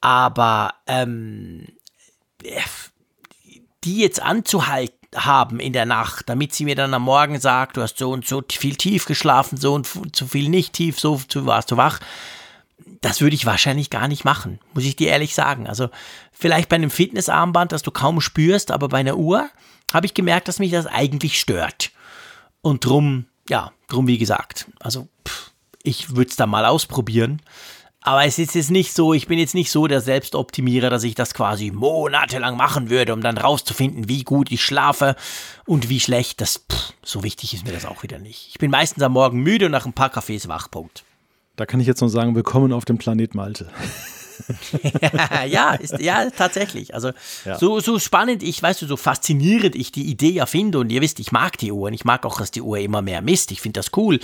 Aber 0.01 0.73
ähm, 0.87 1.67
die 3.83 3.99
jetzt 3.99 4.21
anzuhalten 4.21 4.95
haben 5.15 5.59
in 5.59 5.73
der 5.73 5.85
Nacht, 5.85 6.29
damit 6.29 6.53
sie 6.53 6.65
mir 6.65 6.75
dann 6.75 6.93
am 6.93 7.01
Morgen 7.01 7.39
sagt, 7.39 7.77
du 7.77 7.81
hast 7.81 7.97
so 7.97 8.11
und 8.11 8.27
so 8.27 8.43
viel 8.49 8.75
tief 8.75 9.05
geschlafen, 9.05 9.57
so 9.57 9.73
und 9.73 9.87
so 10.15 10.27
viel 10.27 10.49
nicht 10.49 10.73
tief, 10.73 10.99
so 10.99 11.19
warst 11.33 11.71
du 11.71 11.77
wach. 11.77 11.99
Das 13.01 13.21
würde 13.21 13.35
ich 13.35 13.45
wahrscheinlich 13.45 13.89
gar 13.89 14.07
nicht 14.07 14.23
machen, 14.23 14.59
muss 14.73 14.83
ich 14.83 14.95
dir 14.95 15.09
ehrlich 15.09 15.33
sagen. 15.33 15.67
Also 15.67 15.89
vielleicht 16.31 16.69
bei 16.69 16.75
einem 16.75 16.91
Fitnessarmband, 16.91 17.71
das 17.71 17.81
du 17.81 17.91
kaum 17.91 18.21
spürst, 18.21 18.71
aber 18.71 18.87
bei 18.87 18.99
einer 18.99 19.17
Uhr 19.17 19.49
habe 19.93 20.05
ich 20.05 20.13
gemerkt, 20.13 20.47
dass 20.47 20.59
mich 20.59 20.71
das 20.71 20.85
eigentlich 20.85 21.39
stört. 21.39 21.91
Und 22.61 22.85
drum, 22.85 23.25
ja, 23.49 23.71
drum 23.87 24.07
wie 24.07 24.17
gesagt, 24.17 24.67
also 24.79 25.07
pff, 25.27 25.51
ich 25.83 26.15
würde 26.15 26.29
es 26.29 26.35
da 26.35 26.45
mal 26.45 26.65
ausprobieren. 26.65 27.41
Aber 28.01 28.23
es 28.23 28.39
ist 28.39 28.55
jetzt 28.55 28.71
nicht 28.71 28.93
so, 28.93 29.13
ich 29.13 29.27
bin 29.27 29.37
jetzt 29.37 29.53
nicht 29.53 29.71
so 29.71 29.85
der 29.85 29.99
Selbstoptimierer, 29.99 30.89
dass 30.89 31.03
ich 31.03 31.15
das 31.15 31.33
quasi 31.33 31.69
monatelang 31.71 32.55
machen 32.55 32.89
würde, 32.89 33.13
um 33.13 33.21
dann 33.21 33.37
rauszufinden, 33.37 34.07
wie 34.07 34.23
gut 34.23 34.51
ich 34.51 34.63
schlafe 34.63 35.15
und 35.65 35.89
wie 35.89 35.99
schlecht. 35.99 36.39
Das, 36.39 36.65
pff, 36.71 36.93
so 37.03 37.23
wichtig 37.23 37.53
ist 37.53 37.65
mir 37.65 37.73
das 37.73 37.85
auch 37.85 38.03
wieder 38.03 38.17
nicht. 38.17 38.47
Ich 38.49 38.57
bin 38.57 38.71
meistens 38.71 39.03
am 39.03 39.13
Morgen 39.13 39.41
müde 39.41 39.65
und 39.65 39.73
nach 39.73 39.85
ein 39.85 39.93
paar 39.93 40.09
Kaffees 40.09 40.47
wach. 40.47 40.71
Punkt. 40.71 41.03
Da 41.57 41.65
kann 41.65 41.81
ich 41.81 41.87
jetzt 41.87 41.99
nur 41.99 42.09
sagen, 42.09 42.35
willkommen 42.35 42.71
auf 42.71 42.85
dem 42.85 42.97
Planet 42.97 43.35
Malte. 43.35 43.69
ja, 45.47 45.73
ist, 45.73 45.99
ja, 45.99 46.29
tatsächlich. 46.29 46.93
Also 46.93 47.11
ja. 47.45 47.57
So, 47.57 47.79
so 47.79 47.99
spannend 47.99 48.43
ich, 48.43 48.61
weißt 48.61 48.81
du, 48.81 48.87
so 48.87 48.97
faszinierend 48.97 49.75
ich 49.75 49.91
die 49.91 50.03
Idee 50.03 50.37
erfinde 50.37 50.79
und 50.79 50.91
ihr 50.91 51.01
wisst, 51.01 51.19
ich 51.19 51.31
mag 51.31 51.57
die 51.57 51.71
Uhr 51.71 51.87
und 51.87 51.93
ich 51.93 52.05
mag 52.05 52.25
auch, 52.25 52.37
dass 52.37 52.51
die 52.51 52.61
Uhr 52.61 52.77
immer 52.77 53.01
mehr 53.01 53.21
misst. 53.21 53.51
Ich 53.51 53.61
finde 53.61 53.79
das 53.79 53.91
cool. 53.95 54.19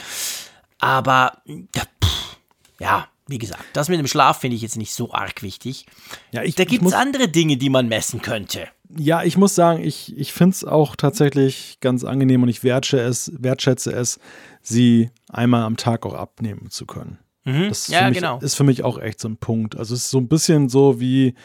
Aber 0.80 1.42
ja, 1.48 1.84
pff, 2.04 2.38
ja, 2.80 3.08
wie 3.28 3.38
gesagt, 3.38 3.64
das 3.74 3.90
mit 3.90 4.00
dem 4.00 4.08
Schlaf 4.08 4.40
finde 4.40 4.56
ich 4.56 4.62
jetzt 4.62 4.78
nicht 4.78 4.94
so 4.94 5.12
arg 5.12 5.42
wichtig. 5.42 5.86
Ja, 6.32 6.44
ich, 6.44 6.56
da 6.56 6.64
gibt 6.64 6.86
es 6.86 6.94
andere 6.94 7.28
Dinge, 7.28 7.58
die 7.58 7.70
man 7.70 7.88
messen 7.88 8.22
könnte. 8.22 8.68
Ja, 8.96 9.24
ich 9.24 9.36
muss 9.36 9.56
sagen, 9.56 9.84
ich, 9.84 10.16
ich 10.16 10.32
finde 10.32 10.54
es 10.56 10.64
auch 10.64 10.96
tatsächlich 10.96 11.80
ganz 11.82 12.04
angenehm 12.04 12.44
und 12.44 12.50
ich 12.50 12.64
wertschätze 12.64 13.04
es, 13.04 13.32
wertschätze 13.36 13.92
es, 13.92 14.20
sie 14.62 15.10
einmal 15.30 15.64
am 15.64 15.76
Tag 15.76 16.06
auch 16.06 16.14
abnehmen 16.14 16.70
zu 16.70 16.86
können. 16.86 17.18
Mhm. 17.46 17.70
Das 17.70 17.88
ja, 17.88 18.10
mich, 18.10 18.18
genau. 18.18 18.40
ist 18.40 18.56
für 18.56 18.64
mich 18.64 18.84
auch 18.84 19.00
echt 19.00 19.20
so 19.20 19.30
ein 19.30 19.38
Punkt. 19.38 19.78
Also 19.78 19.94
es 19.94 20.02
ist 20.02 20.10
so 20.10 20.18
ein 20.18 20.28
bisschen 20.28 20.68
so 20.68 21.00
wie, 21.00 21.36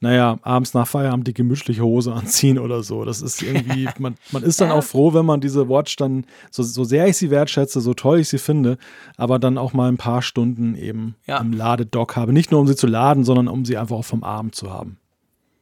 naja, 0.00 0.38
abends 0.42 0.74
nach 0.74 0.88
Feierabend 0.88 1.28
die 1.28 1.34
gemütliche 1.34 1.82
Hose 1.82 2.12
anziehen 2.14 2.58
oder 2.58 2.82
so. 2.82 3.04
Das 3.04 3.22
ist 3.22 3.42
irgendwie, 3.42 3.88
man, 3.98 4.16
man 4.32 4.42
ist 4.42 4.60
dann 4.60 4.70
auch 4.70 4.82
froh, 4.82 5.14
wenn 5.14 5.26
man 5.26 5.40
diese 5.40 5.68
Watch 5.68 5.96
dann, 5.96 6.26
so, 6.50 6.62
so 6.62 6.84
sehr 6.84 7.06
ich 7.06 7.18
sie 7.18 7.30
wertschätze, 7.30 7.80
so 7.80 7.94
toll 7.94 8.20
ich 8.20 8.28
sie 8.28 8.38
finde, 8.38 8.78
aber 9.16 9.38
dann 9.38 9.58
auch 9.58 9.74
mal 9.74 9.88
ein 9.88 9.98
paar 9.98 10.22
Stunden 10.22 10.74
eben 10.74 11.14
ja. 11.26 11.38
im 11.38 11.52
Ladedock 11.52 12.16
habe. 12.16 12.32
Nicht 12.32 12.50
nur, 12.50 12.60
um 12.60 12.66
sie 12.66 12.76
zu 12.76 12.86
laden, 12.86 13.24
sondern 13.24 13.46
um 13.46 13.64
sie 13.64 13.76
einfach 13.76 13.96
auch 13.96 14.04
vom 14.04 14.24
Abend 14.24 14.54
zu 14.54 14.72
haben. 14.72 14.98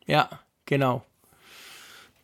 Ja, 0.06 0.28
genau. 0.66 1.02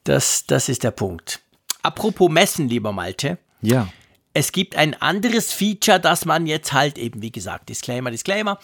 Das, 0.04 0.46
das 0.46 0.68
ist 0.68 0.84
der 0.84 0.92
Punkt. 0.92 1.40
Apropos 1.82 2.30
Messen, 2.30 2.68
lieber 2.68 2.92
Malte. 2.92 3.38
Ja. 3.60 3.88
Es 4.36 4.52
gibt 4.52 4.76
ein 4.76 4.92
anderes 5.00 5.50
Feature, 5.50 5.98
das 5.98 6.26
man 6.26 6.46
jetzt 6.46 6.74
halt 6.74 6.98
eben, 6.98 7.22
wie 7.22 7.32
gesagt, 7.32 7.70
Disclaimer, 7.70 8.10
Disclaimer, 8.10 8.58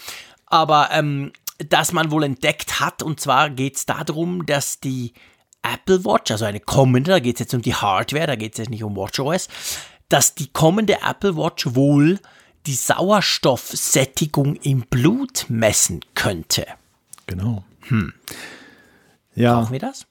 aber 0.45 0.91
ähm, 0.93 1.33
das 1.57 1.93
man 1.93 2.11
wohl 2.11 2.25
entdeckt 2.25 2.79
hat. 2.79 3.03
Und 3.03 3.21
zwar 3.21 3.49
geht 3.49 3.77
es 3.77 3.87
darum, 3.87 4.45
dass 4.45 4.81
die 4.81 5.15
Apple 5.63 6.05
Watch, 6.05 6.31
also 6.31 6.45
eine 6.45 6.61
kommende, 6.61 7.13
da 7.13 7.21
geht 7.21 7.37
es 7.37 7.41
jetzt 7.41 7.55
um 7.55 7.63
die 7.63 7.75
Hardware, 7.75 8.27
da 8.27 8.37
geht 8.37 8.53
es 8.53 8.59
jetzt 8.59 8.69
nicht 8.69 8.85
um 8.85 8.95
WatchOS, 8.97 9.49
dass 10.11 10.35
die 10.35 10.49
kommende 10.49 10.99
Apple 11.09 11.39
Watch 11.39 11.75
wohl 11.75 12.21
die 12.67 12.75
Sauerstoffsättigung 12.75 14.57
im 14.57 14.83
Blut 14.83 15.47
messen 15.49 16.01
könnte. 16.15 16.67
Genau. 17.25 17.65
Hm. 17.89 18.13
Ja. 19.35 19.59
Brauchen 19.59 19.73
wir 19.73 19.81
das? 19.81 20.05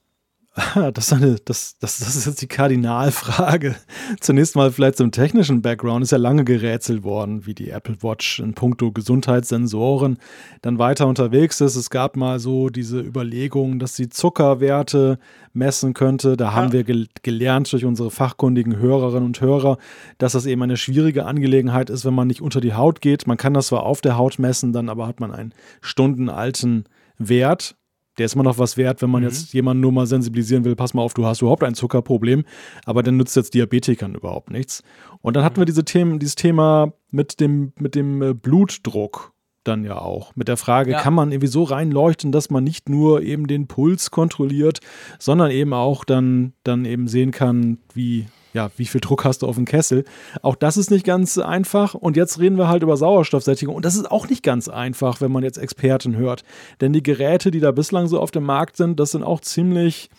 Das 0.93 1.07
ist, 1.07 1.13
eine, 1.13 1.35
das, 1.45 1.77
das, 1.79 1.99
das 1.99 2.15
ist 2.15 2.25
jetzt 2.25 2.41
die 2.41 2.47
Kardinalfrage. 2.47 3.75
Zunächst 4.19 4.55
mal 4.55 4.71
vielleicht 4.71 4.97
zum 4.97 5.11
technischen 5.11 5.61
Background. 5.61 6.03
Ist 6.03 6.11
ja 6.11 6.17
lange 6.17 6.43
gerätselt 6.43 7.03
worden, 7.03 7.45
wie 7.45 7.53
die 7.53 7.69
Apple 7.69 8.01
Watch 8.01 8.39
in 8.39 8.53
puncto 8.53 8.91
Gesundheitssensoren 8.91 10.17
dann 10.61 10.77
weiter 10.77 11.07
unterwegs 11.07 11.61
ist. 11.61 11.75
Es 11.75 11.89
gab 11.89 12.17
mal 12.17 12.39
so 12.39 12.69
diese 12.69 12.99
Überlegung, 12.99 13.79
dass 13.79 13.95
sie 13.95 14.09
Zuckerwerte 14.09 15.19
messen 15.53 15.93
könnte. 15.93 16.35
Da 16.35 16.45
ja. 16.45 16.53
haben 16.53 16.73
wir 16.73 16.83
gel 16.83 17.07
gelernt 17.23 17.71
durch 17.71 17.85
unsere 17.85 18.11
fachkundigen 18.11 18.77
Hörerinnen 18.77 19.25
und 19.25 19.41
Hörer, 19.41 19.77
dass 20.17 20.33
das 20.33 20.45
eben 20.45 20.61
eine 20.63 20.77
schwierige 20.77 21.25
Angelegenheit 21.25 21.89
ist, 21.89 22.03
wenn 22.03 22.13
man 22.13 22.27
nicht 22.27 22.41
unter 22.41 22.59
die 22.59 22.73
Haut 22.73 22.99
geht. 23.01 23.25
Man 23.25 23.37
kann 23.37 23.53
das 23.53 23.67
zwar 23.67 23.83
auf 23.83 24.01
der 24.01 24.17
Haut 24.17 24.37
messen, 24.37 24.73
dann 24.73 24.89
aber 24.89 25.07
hat 25.07 25.19
man 25.19 25.31
einen 25.31 25.53
stundenalten 25.81 26.85
Wert 27.17 27.75
der 28.21 28.27
ist 28.27 28.35
immer 28.35 28.43
noch 28.43 28.59
was 28.59 28.77
wert, 28.77 29.01
wenn 29.01 29.09
man 29.09 29.23
mhm. 29.23 29.29
jetzt 29.29 29.51
jemanden 29.51 29.81
nur 29.81 29.91
mal 29.91 30.05
sensibilisieren 30.05 30.63
will, 30.63 30.75
pass 30.75 30.93
mal 30.93 31.01
auf, 31.01 31.15
du 31.15 31.25
hast 31.25 31.41
überhaupt 31.41 31.63
ein 31.63 31.73
Zuckerproblem, 31.73 32.43
aber 32.85 33.01
dann 33.01 33.17
nützt 33.17 33.35
jetzt 33.35 33.55
Diabetikern 33.55 34.13
überhaupt 34.13 34.51
nichts. 34.51 34.83
Und 35.21 35.35
dann 35.35 35.43
hatten 35.43 35.57
wir 35.57 35.65
diese 35.65 35.83
Themen, 35.83 36.19
dieses 36.19 36.35
Thema 36.35 36.93
mit 37.09 37.39
dem, 37.39 37.73
mit 37.79 37.95
dem 37.95 38.21
äh, 38.21 38.33
Blutdruck 38.35 39.33
dann 39.63 39.83
ja 39.83 39.97
auch. 39.97 40.35
Mit 40.35 40.49
der 40.49 40.57
Frage, 40.57 40.91
ja. 40.91 40.99
kann 40.99 41.15
man 41.15 41.31
irgendwie 41.31 41.47
so 41.47 41.63
reinleuchten, 41.63 42.31
dass 42.31 42.51
man 42.51 42.63
nicht 42.63 42.89
nur 42.89 43.23
eben 43.23 43.47
den 43.47 43.65
Puls 43.65 44.11
kontrolliert, 44.11 44.81
sondern 45.17 45.49
eben 45.49 45.73
auch 45.73 46.05
dann, 46.05 46.53
dann 46.63 46.85
eben 46.85 47.07
sehen 47.07 47.31
kann, 47.31 47.79
wie 47.95 48.27
ja, 48.53 48.69
wie 48.77 48.85
viel 48.85 49.01
Druck 49.01 49.23
hast 49.25 49.41
du 49.41 49.47
auf 49.47 49.55
dem 49.55 49.65
Kessel? 49.65 50.03
Auch 50.41 50.55
das 50.55 50.77
ist 50.77 50.91
nicht 50.91 51.05
ganz 51.05 51.37
einfach. 51.37 51.93
Und 51.93 52.17
jetzt 52.17 52.39
reden 52.39 52.57
wir 52.57 52.67
halt 52.67 52.83
über 52.83 52.97
Sauerstoffsättigung. 52.97 53.75
Und 53.75 53.85
das 53.85 53.95
ist 53.95 54.09
auch 54.09 54.27
nicht 54.29 54.43
ganz 54.43 54.67
einfach, 54.67 55.21
wenn 55.21 55.31
man 55.31 55.43
jetzt 55.43 55.57
Experten 55.57 56.15
hört. 56.15 56.43
Denn 56.81 56.93
die 56.93 57.03
Geräte, 57.03 57.51
die 57.51 57.59
da 57.59 57.71
bislang 57.71 58.07
so 58.07 58.19
auf 58.19 58.31
dem 58.31 58.43
Markt 58.43 58.77
sind, 58.77 58.99
das 58.99 59.11
sind 59.11 59.23
auch 59.23 59.39
ziemlich, 59.39 60.09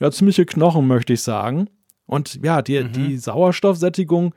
ja, 0.00 0.10
ziemliche 0.10 0.46
Knochen, 0.46 0.86
möchte 0.86 1.12
ich 1.12 1.22
sagen. 1.22 1.68
Und 2.06 2.40
ja, 2.42 2.62
die, 2.62 2.80
mhm. 2.80 2.92
die 2.92 3.18
Sauerstoffsättigung, 3.18 4.34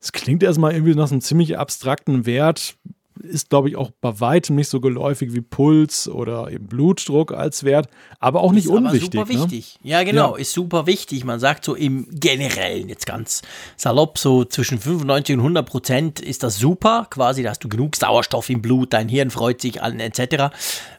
es 0.00 0.12
klingt 0.12 0.42
erstmal 0.42 0.72
irgendwie 0.72 0.94
nach 0.94 1.10
einem 1.10 1.20
ziemlich 1.20 1.58
abstrakten 1.58 2.26
Wert. 2.26 2.76
Ist, 3.22 3.50
glaube 3.50 3.68
ich, 3.68 3.76
auch 3.76 3.90
bei 4.00 4.20
weitem 4.20 4.56
nicht 4.56 4.68
so 4.68 4.80
geläufig 4.80 5.32
wie 5.32 5.40
Puls 5.40 6.08
oder 6.08 6.50
eben 6.50 6.66
Blutdruck 6.66 7.32
als 7.32 7.64
Wert, 7.64 7.88
aber 8.20 8.40
auch 8.40 8.52
nicht 8.52 8.66
ist 8.66 8.70
unwichtig. 8.70 9.18
Aber 9.18 9.26
super 9.26 9.38
ne? 9.38 9.50
wichtig. 9.50 9.78
Ja, 9.82 10.02
genau, 10.02 10.34
Ja. 10.34 10.40
ist 10.40 10.52
super 10.52 10.86
wichtig. 10.86 11.24
Man 11.24 11.40
sagt 11.40 11.64
so 11.64 11.74
im 11.74 12.06
Generellen, 12.10 12.88
jetzt 12.88 13.06
ganz 13.06 13.42
salopp, 13.76 14.18
so 14.18 14.44
zwischen 14.44 14.78
95 14.78 15.34
und 15.34 15.40
100 15.40 15.66
Prozent 15.66 16.20
ist 16.20 16.42
das 16.42 16.58
super. 16.58 17.06
Quasi, 17.10 17.42
da 17.42 17.50
hast 17.50 17.64
du 17.64 17.68
genug 17.68 17.96
Sauerstoff 17.96 18.50
im 18.50 18.62
Blut, 18.62 18.92
dein 18.92 19.08
Hirn 19.08 19.30
freut 19.30 19.60
sich 19.60 19.82
an, 19.82 20.00
etc. 20.00 20.54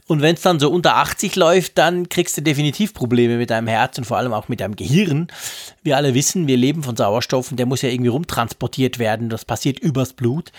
Und 0.07 0.21
wenn 0.21 0.35
es 0.35 0.41
dann 0.41 0.59
so 0.59 0.71
unter 0.71 0.95
80 0.97 1.35
läuft, 1.35 1.77
dann 1.77 2.07
kriegst 2.09 2.37
du 2.37 2.41
definitiv 2.41 2.93
Probleme 2.93 3.37
mit 3.37 3.49
deinem 3.49 3.67
Herz 3.67 3.97
und 3.97 4.05
vor 4.05 4.17
allem 4.17 4.33
auch 4.33 4.47
mit 4.47 4.61
deinem 4.61 4.75
Gehirn. 4.75 5.27
Wir 5.83 5.97
alle 5.97 6.13
wissen, 6.13 6.47
wir 6.47 6.57
leben 6.57 6.81
von 6.83 6.95
Sauerstoff 6.95 7.51
und 7.51 7.57
der 7.57 7.65
muss 7.65 7.81
ja 7.81 7.89
irgendwie 7.89 8.09
rumtransportiert 8.09 8.99
werden. 8.99 9.29
Das 9.29 9.43
passiert 9.43 9.79
übers 9.79 10.13
Blut. 10.13 10.51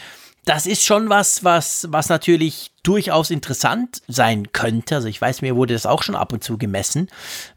Das 0.45 0.64
ist 0.64 0.82
schon 0.82 1.11
was, 1.11 1.45
was, 1.45 1.89
was 1.91 2.09
natürlich 2.09 2.70
durchaus 2.82 3.30
interessant 3.30 4.01
sein 4.09 4.51
könnte. 4.53 4.95
Also 4.95 5.09
ich 5.09 5.20
weiß, 5.20 5.43
mir 5.43 5.57
wurde 5.57 5.74
das 5.74 5.84
auch 5.84 6.03
schon 6.03 6.14
ab 6.14 6.32
und 6.32 6.43
zu 6.43 6.57
gemessen, 6.57 7.09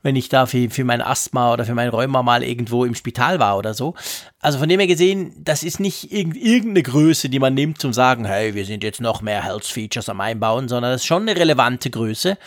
wenn 0.03 0.17
ich 0.17 0.27
da 0.27 0.45
für, 0.45 0.69
für 0.69 0.83
mein 0.83 1.01
Asthma 1.01 1.53
oder 1.53 1.63
für 1.63 1.73
mein 1.73 1.87
Rheuma 1.87 2.21
mal 2.21 2.43
irgendwo 2.43 2.83
im 2.83 2.93
Spital 2.93 3.39
war 3.39 3.57
oder 3.57 3.73
so. 3.73 3.95
Also 4.41 4.59
von 4.59 4.67
dem 4.67 4.79
her 4.79 4.87
gesehen, 4.87 5.33
das 5.37 5.63
ist 5.63 5.79
nicht 5.79 6.11
irg 6.11 6.35
irgendeine 6.35 6.83
Größe, 6.83 7.29
die 7.29 7.39
man 7.39 7.53
nimmt 7.53 7.79
zum 7.79 7.93
sagen, 7.93 8.25
hey, 8.25 8.55
wir 8.55 8.65
sind 8.65 8.83
jetzt 8.83 8.99
noch 8.99 9.21
mehr 9.21 9.43
Health 9.43 9.65
Features 9.65 10.09
am 10.09 10.19
Einbauen, 10.19 10.67
sondern 10.67 10.91
das 10.91 11.01
ist 11.01 11.07
schon 11.07 11.21
eine 11.21 11.39
relevante 11.39 11.89
Größe. 11.89 12.37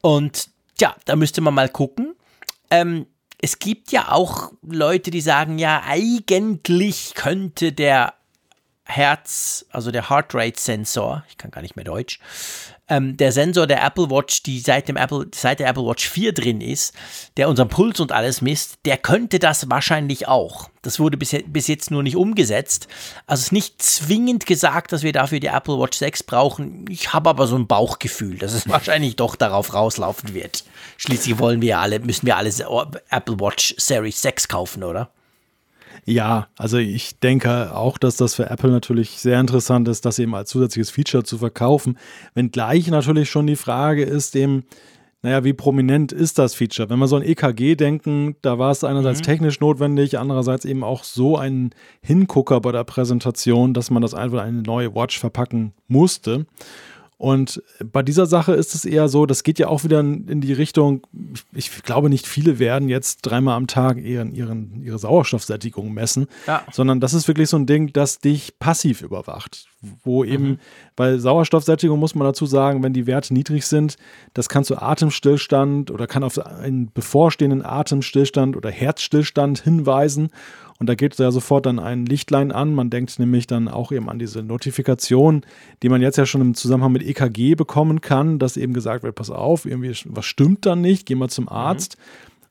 Und 0.00 0.48
ja, 0.80 0.94
da 1.06 1.16
müsste 1.16 1.40
man 1.40 1.54
mal 1.54 1.68
gucken. 1.68 2.14
Ähm, 2.70 3.06
es 3.44 3.58
gibt 3.58 3.90
ja 3.90 4.12
auch 4.12 4.52
Leute, 4.62 5.10
die 5.10 5.20
sagen, 5.20 5.58
ja, 5.58 5.82
eigentlich 5.84 7.14
könnte 7.14 7.72
der 7.72 8.14
Herz, 8.84 9.64
also 9.70 9.90
der 9.92 10.10
Heart 10.10 10.34
Rate 10.34 10.60
Sensor, 10.60 11.24
ich 11.28 11.38
kann 11.38 11.52
gar 11.52 11.62
nicht 11.62 11.76
mehr 11.76 11.84
Deutsch, 11.84 12.18
ähm, 12.88 13.16
der 13.16 13.30
Sensor 13.30 13.68
der 13.68 13.82
Apple 13.82 14.10
Watch, 14.10 14.42
die 14.42 14.58
seit, 14.58 14.88
dem 14.88 14.96
Apple, 14.96 15.28
seit 15.32 15.60
der 15.60 15.68
Apple 15.68 15.86
Watch 15.86 16.08
4 16.08 16.34
drin 16.34 16.60
ist, 16.60 16.92
der 17.36 17.48
unseren 17.48 17.68
Puls 17.68 18.00
und 18.00 18.10
alles 18.10 18.42
misst, 18.42 18.80
der 18.84 18.98
könnte 18.98 19.38
das 19.38 19.70
wahrscheinlich 19.70 20.26
auch. 20.26 20.68
Das 20.82 20.98
wurde 20.98 21.16
bis, 21.16 21.34
bis 21.46 21.68
jetzt 21.68 21.92
nur 21.92 22.02
nicht 22.02 22.16
umgesetzt. 22.16 22.88
Also 23.26 23.40
es 23.40 23.46
ist 23.46 23.52
nicht 23.52 23.80
zwingend 23.80 24.46
gesagt, 24.46 24.92
dass 24.92 25.04
wir 25.04 25.12
dafür 25.12 25.38
die 25.38 25.46
Apple 25.46 25.78
Watch 25.78 25.96
6 25.96 26.24
brauchen. 26.24 26.84
Ich 26.90 27.12
habe 27.12 27.30
aber 27.30 27.46
so 27.46 27.56
ein 27.56 27.68
Bauchgefühl, 27.68 28.36
dass 28.36 28.52
es 28.52 28.68
wahrscheinlich 28.68 29.14
doch 29.14 29.36
darauf 29.36 29.72
rauslaufen 29.72 30.34
wird. 30.34 30.64
Schließlich 30.96 31.38
wollen 31.38 31.62
wir 31.62 31.78
alle, 31.78 32.00
müssen 32.00 32.26
wir 32.26 32.36
alle 32.36 32.50
Apple 33.10 33.38
Watch 33.38 33.76
Series 33.78 34.20
6 34.20 34.48
kaufen, 34.48 34.82
oder? 34.82 35.08
Ja, 36.04 36.48
also 36.58 36.78
ich 36.78 37.20
denke 37.20 37.74
auch, 37.76 37.96
dass 37.96 38.16
das 38.16 38.34
für 38.34 38.50
Apple 38.50 38.70
natürlich 38.70 39.10
sehr 39.20 39.38
interessant 39.38 39.86
ist, 39.86 40.04
das 40.04 40.18
eben 40.18 40.34
als 40.34 40.50
zusätzliches 40.50 40.90
Feature 40.90 41.22
zu 41.22 41.38
verkaufen. 41.38 41.96
Wenngleich 42.34 42.88
natürlich 42.88 43.30
schon 43.30 43.46
die 43.46 43.54
Frage 43.56 44.02
ist, 44.02 44.34
eben, 44.34 44.64
naja, 45.24 45.44
wie 45.44 45.52
prominent 45.52 46.10
ist 46.10 46.40
das 46.40 46.56
Feature? 46.56 46.90
Wenn 46.90 46.98
wir 46.98 47.06
so 47.06 47.14
ein 47.14 47.22
EKG 47.22 47.76
denken, 47.76 48.34
da 48.42 48.58
war 48.58 48.72
es 48.72 48.82
einerseits 48.82 49.20
Mhm. 49.20 49.24
technisch 49.24 49.60
notwendig, 49.60 50.18
andererseits 50.18 50.64
eben 50.64 50.82
auch 50.82 51.04
so 51.04 51.36
ein 51.38 51.70
Hingucker 52.00 52.60
bei 52.60 52.72
der 52.72 52.82
Präsentation, 52.82 53.72
dass 53.72 53.92
man 53.92 54.02
das 54.02 54.14
einfach 54.14 54.40
in 54.40 54.48
eine 54.48 54.62
neue 54.62 54.96
Watch 54.96 55.20
verpacken 55.20 55.72
musste. 55.86 56.46
Und 57.22 57.62
bei 57.92 58.02
dieser 58.02 58.26
Sache 58.26 58.52
ist 58.52 58.74
es 58.74 58.84
eher 58.84 59.06
so, 59.06 59.26
das 59.26 59.44
geht 59.44 59.60
ja 59.60 59.68
auch 59.68 59.84
wieder 59.84 60.00
in 60.00 60.40
die 60.40 60.52
Richtung, 60.52 61.06
ich, 61.54 61.70
ich 61.76 61.84
glaube 61.84 62.10
nicht 62.10 62.26
viele 62.26 62.58
werden 62.58 62.88
jetzt 62.88 63.20
dreimal 63.22 63.56
am 63.56 63.68
Tag 63.68 63.96
ihren, 63.98 64.34
ihren, 64.34 64.82
ihre 64.82 64.98
Sauerstoffsättigung 64.98 65.94
messen, 65.94 66.26
Ja. 66.48 66.64
sondern 66.72 66.98
das 66.98 67.14
ist 67.14 67.28
wirklich 67.28 67.48
so 67.48 67.56
ein 67.56 67.66
Ding, 67.66 67.92
das 67.92 68.18
dich 68.18 68.58
passiv 68.58 69.02
überwacht. 69.02 69.66
Wo 70.02 70.24
eben, 70.24 70.58
weil 70.96 71.20
Sauerstoffsättigung 71.20 71.98
muss 72.00 72.16
man 72.16 72.26
dazu 72.26 72.44
sagen, 72.44 72.82
wenn 72.82 72.92
die 72.92 73.06
Werte 73.06 73.34
niedrig 73.34 73.66
sind, 73.66 73.98
das 74.34 74.48
kann 74.48 74.64
zu 74.64 74.82
Atemstillstand 74.82 75.92
oder 75.92 76.08
kann 76.08 76.24
auf 76.24 76.44
einen 76.44 76.90
bevorstehenden 76.92 77.64
Atemstillstand 77.64 78.56
oder 78.56 78.70
Herzstillstand 78.70 79.60
hinweisen. 79.62 80.30
Und 80.82 80.88
da 80.88 80.96
geht 80.96 81.16
ja 81.16 81.30
sofort 81.30 81.66
dann 81.66 81.78
ein 81.78 82.06
Lichtlein 82.06 82.50
an. 82.50 82.74
Man 82.74 82.90
denkt 82.90 83.16
nämlich 83.20 83.46
dann 83.46 83.68
auch 83.68 83.92
eben 83.92 84.10
an 84.10 84.18
diese 84.18 84.42
Notifikation, 84.42 85.42
die 85.80 85.88
man 85.88 86.02
jetzt 86.02 86.18
ja 86.18 86.26
schon 86.26 86.40
im 86.40 86.54
Zusammenhang 86.54 86.90
mit 86.90 87.04
EKG 87.04 87.54
bekommen 87.54 88.00
kann, 88.00 88.40
dass 88.40 88.56
eben 88.56 88.72
gesagt 88.72 89.04
wird, 89.04 89.14
pass 89.14 89.30
auf, 89.30 89.64
irgendwie 89.64 89.94
was 90.06 90.24
stimmt 90.24 90.66
dann 90.66 90.80
nicht, 90.80 91.06
geh 91.06 91.14
mal 91.14 91.28
zum 91.28 91.48
Arzt. 91.48 91.98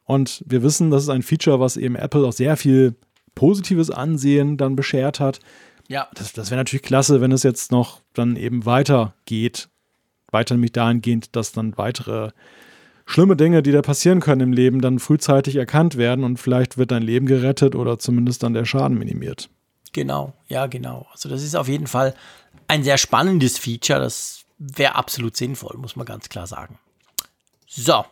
Und 0.06 0.46
wir 0.48 0.64
wissen, 0.64 0.92
das 0.92 1.04
ist 1.04 1.10
ein 1.10 1.24
Feature, 1.24 1.60
was 1.60 1.76
eben 1.76 1.98
Apple 1.98 2.26
auch 2.26 2.32
sehr 2.32 2.56
viel 2.56 2.96
positives 3.36 3.92
Ansehen 3.92 4.56
dann 4.56 4.78
beschert 4.78 5.20
hat. 5.20 5.42
Ja. 5.90 6.08
Das, 6.14 6.32
das 6.32 6.52
wäre 6.52 6.62
natürlich 6.62 6.84
klasse, 6.84 7.20
wenn 7.20 7.34
es 7.34 7.44
jetzt 7.44 7.70
noch 7.70 8.00
dann 8.14 8.38
eben 8.38 8.66
weitergeht. 8.66 9.68
Weiter 10.32 10.56
nämlich 10.56 10.72
dahingehend, 10.72 11.36
dass 11.36 11.52
dann 11.52 11.78
weitere 11.78 12.30
schlimme 13.06 13.36
Dinge, 13.36 13.64
die 13.64 13.72
da 13.72 13.82
passieren 13.82 14.20
können 14.20 14.42
im 14.42 14.54
Leben, 14.54 14.82
dann 14.82 15.00
frühzeitig 15.00 15.56
erkannt 15.56 15.98
werden 15.98 16.24
und 16.24 16.38
vielleicht 16.38 16.78
wird 16.78 16.92
dein 16.92 17.04
Leben 17.04 17.26
gerettet 17.26 17.76
oder 17.76 18.00
zumindest 18.00 18.44
dann 18.44 18.54
der 18.54 18.66
Schaden 18.66 18.98
minimiert. 18.98 19.50
Genau, 19.94 20.34
ja, 20.48 20.68
genau. 20.68 21.08
Also 21.12 21.30
das 21.30 21.44
ist 21.44 21.56
auf 21.56 21.68
jeden 21.68 21.88
Fall 21.88 22.16
ein 22.68 22.84
sehr 22.84 22.98
spannendes 22.98 23.58
Feature. 23.58 24.00
Das 24.00 24.46
wäre 24.58 24.96
absolut 24.96 25.36
sinnvoll, 25.36 25.78
muss 25.78 25.96
man 25.96 26.06
ganz 26.06 26.30
klar 26.30 26.48
sagen. 26.48 26.80
So, 27.68 28.06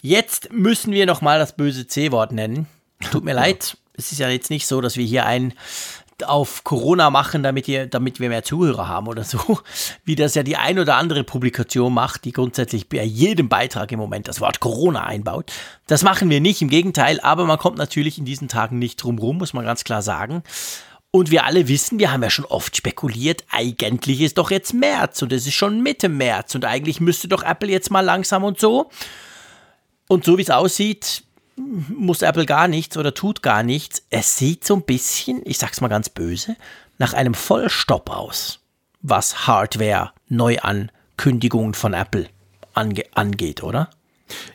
jetzt 0.00 0.52
müssen 0.52 0.92
wir 0.92 1.06
noch 1.06 1.20
mal 1.20 1.38
das 1.38 1.56
böse 1.56 1.86
C-Wort 1.86 2.32
nennen. 2.32 2.66
Tut 3.10 3.24
mir 3.24 3.34
leid, 3.34 3.76
es 3.94 4.12
ist 4.12 4.18
ja 4.18 4.28
jetzt 4.28 4.50
nicht 4.50 4.66
so, 4.66 4.80
dass 4.80 4.96
wir 4.96 5.04
hier 5.04 5.26
ein 5.26 5.54
auf 6.24 6.64
Corona 6.64 7.10
machen, 7.10 7.42
damit, 7.42 7.68
ihr, 7.68 7.86
damit 7.86 8.20
wir 8.20 8.28
mehr 8.28 8.42
Zuhörer 8.42 8.88
haben 8.88 9.08
oder 9.08 9.24
so, 9.24 9.58
wie 10.04 10.14
das 10.14 10.34
ja 10.34 10.42
die 10.42 10.56
ein 10.56 10.78
oder 10.78 10.96
andere 10.96 11.24
Publikation 11.24 11.92
macht, 11.92 12.24
die 12.24 12.32
grundsätzlich 12.32 12.88
bei 12.88 13.02
jedem 13.02 13.48
Beitrag 13.48 13.90
im 13.92 13.98
Moment 13.98 14.28
das 14.28 14.40
Wort 14.40 14.60
Corona 14.60 15.04
einbaut. 15.04 15.52
Das 15.86 16.02
machen 16.02 16.30
wir 16.30 16.40
nicht, 16.40 16.62
im 16.62 16.68
Gegenteil, 16.68 17.20
aber 17.20 17.46
man 17.46 17.58
kommt 17.58 17.78
natürlich 17.78 18.18
in 18.18 18.24
diesen 18.24 18.48
Tagen 18.48 18.78
nicht 18.78 18.96
drum 18.96 19.18
rum, 19.18 19.38
muss 19.38 19.52
man 19.52 19.64
ganz 19.64 19.84
klar 19.84 20.02
sagen. 20.02 20.42
Und 21.10 21.30
wir 21.30 21.44
alle 21.44 21.68
wissen, 21.68 21.98
wir 21.98 22.10
haben 22.10 22.22
ja 22.22 22.30
schon 22.30 22.46
oft 22.46 22.74
spekuliert, 22.74 23.44
eigentlich 23.50 24.22
ist 24.22 24.38
doch 24.38 24.50
jetzt 24.50 24.72
März 24.72 25.20
und 25.20 25.32
es 25.32 25.46
ist 25.46 25.54
schon 25.54 25.82
Mitte 25.82 26.08
März 26.08 26.54
und 26.54 26.64
eigentlich 26.64 27.00
müsste 27.00 27.28
doch 27.28 27.42
Apple 27.42 27.70
jetzt 27.70 27.90
mal 27.90 28.00
langsam 28.00 28.44
und 28.44 28.58
so. 28.58 28.90
Und 30.08 30.24
so 30.24 30.38
wie 30.38 30.42
es 30.42 30.50
aussieht, 30.50 31.24
muss 31.88 32.22
Apple 32.22 32.46
gar 32.46 32.68
nichts 32.68 32.96
oder 32.96 33.12
tut 33.14 33.42
gar 33.42 33.62
nichts. 33.62 34.04
Es 34.10 34.36
sieht 34.36 34.64
so 34.64 34.74
ein 34.74 34.82
bisschen, 34.82 35.42
ich 35.44 35.58
sag's 35.58 35.80
mal 35.80 35.88
ganz 35.88 36.08
böse, 36.08 36.56
nach 36.98 37.14
einem 37.14 37.34
Vollstopp 37.34 38.10
aus, 38.10 38.60
was 39.00 39.46
Hardware-Neuankündigungen 39.46 41.74
von 41.74 41.94
Apple 41.94 42.26
ange 42.74 43.04
angeht, 43.14 43.62
oder? 43.62 43.90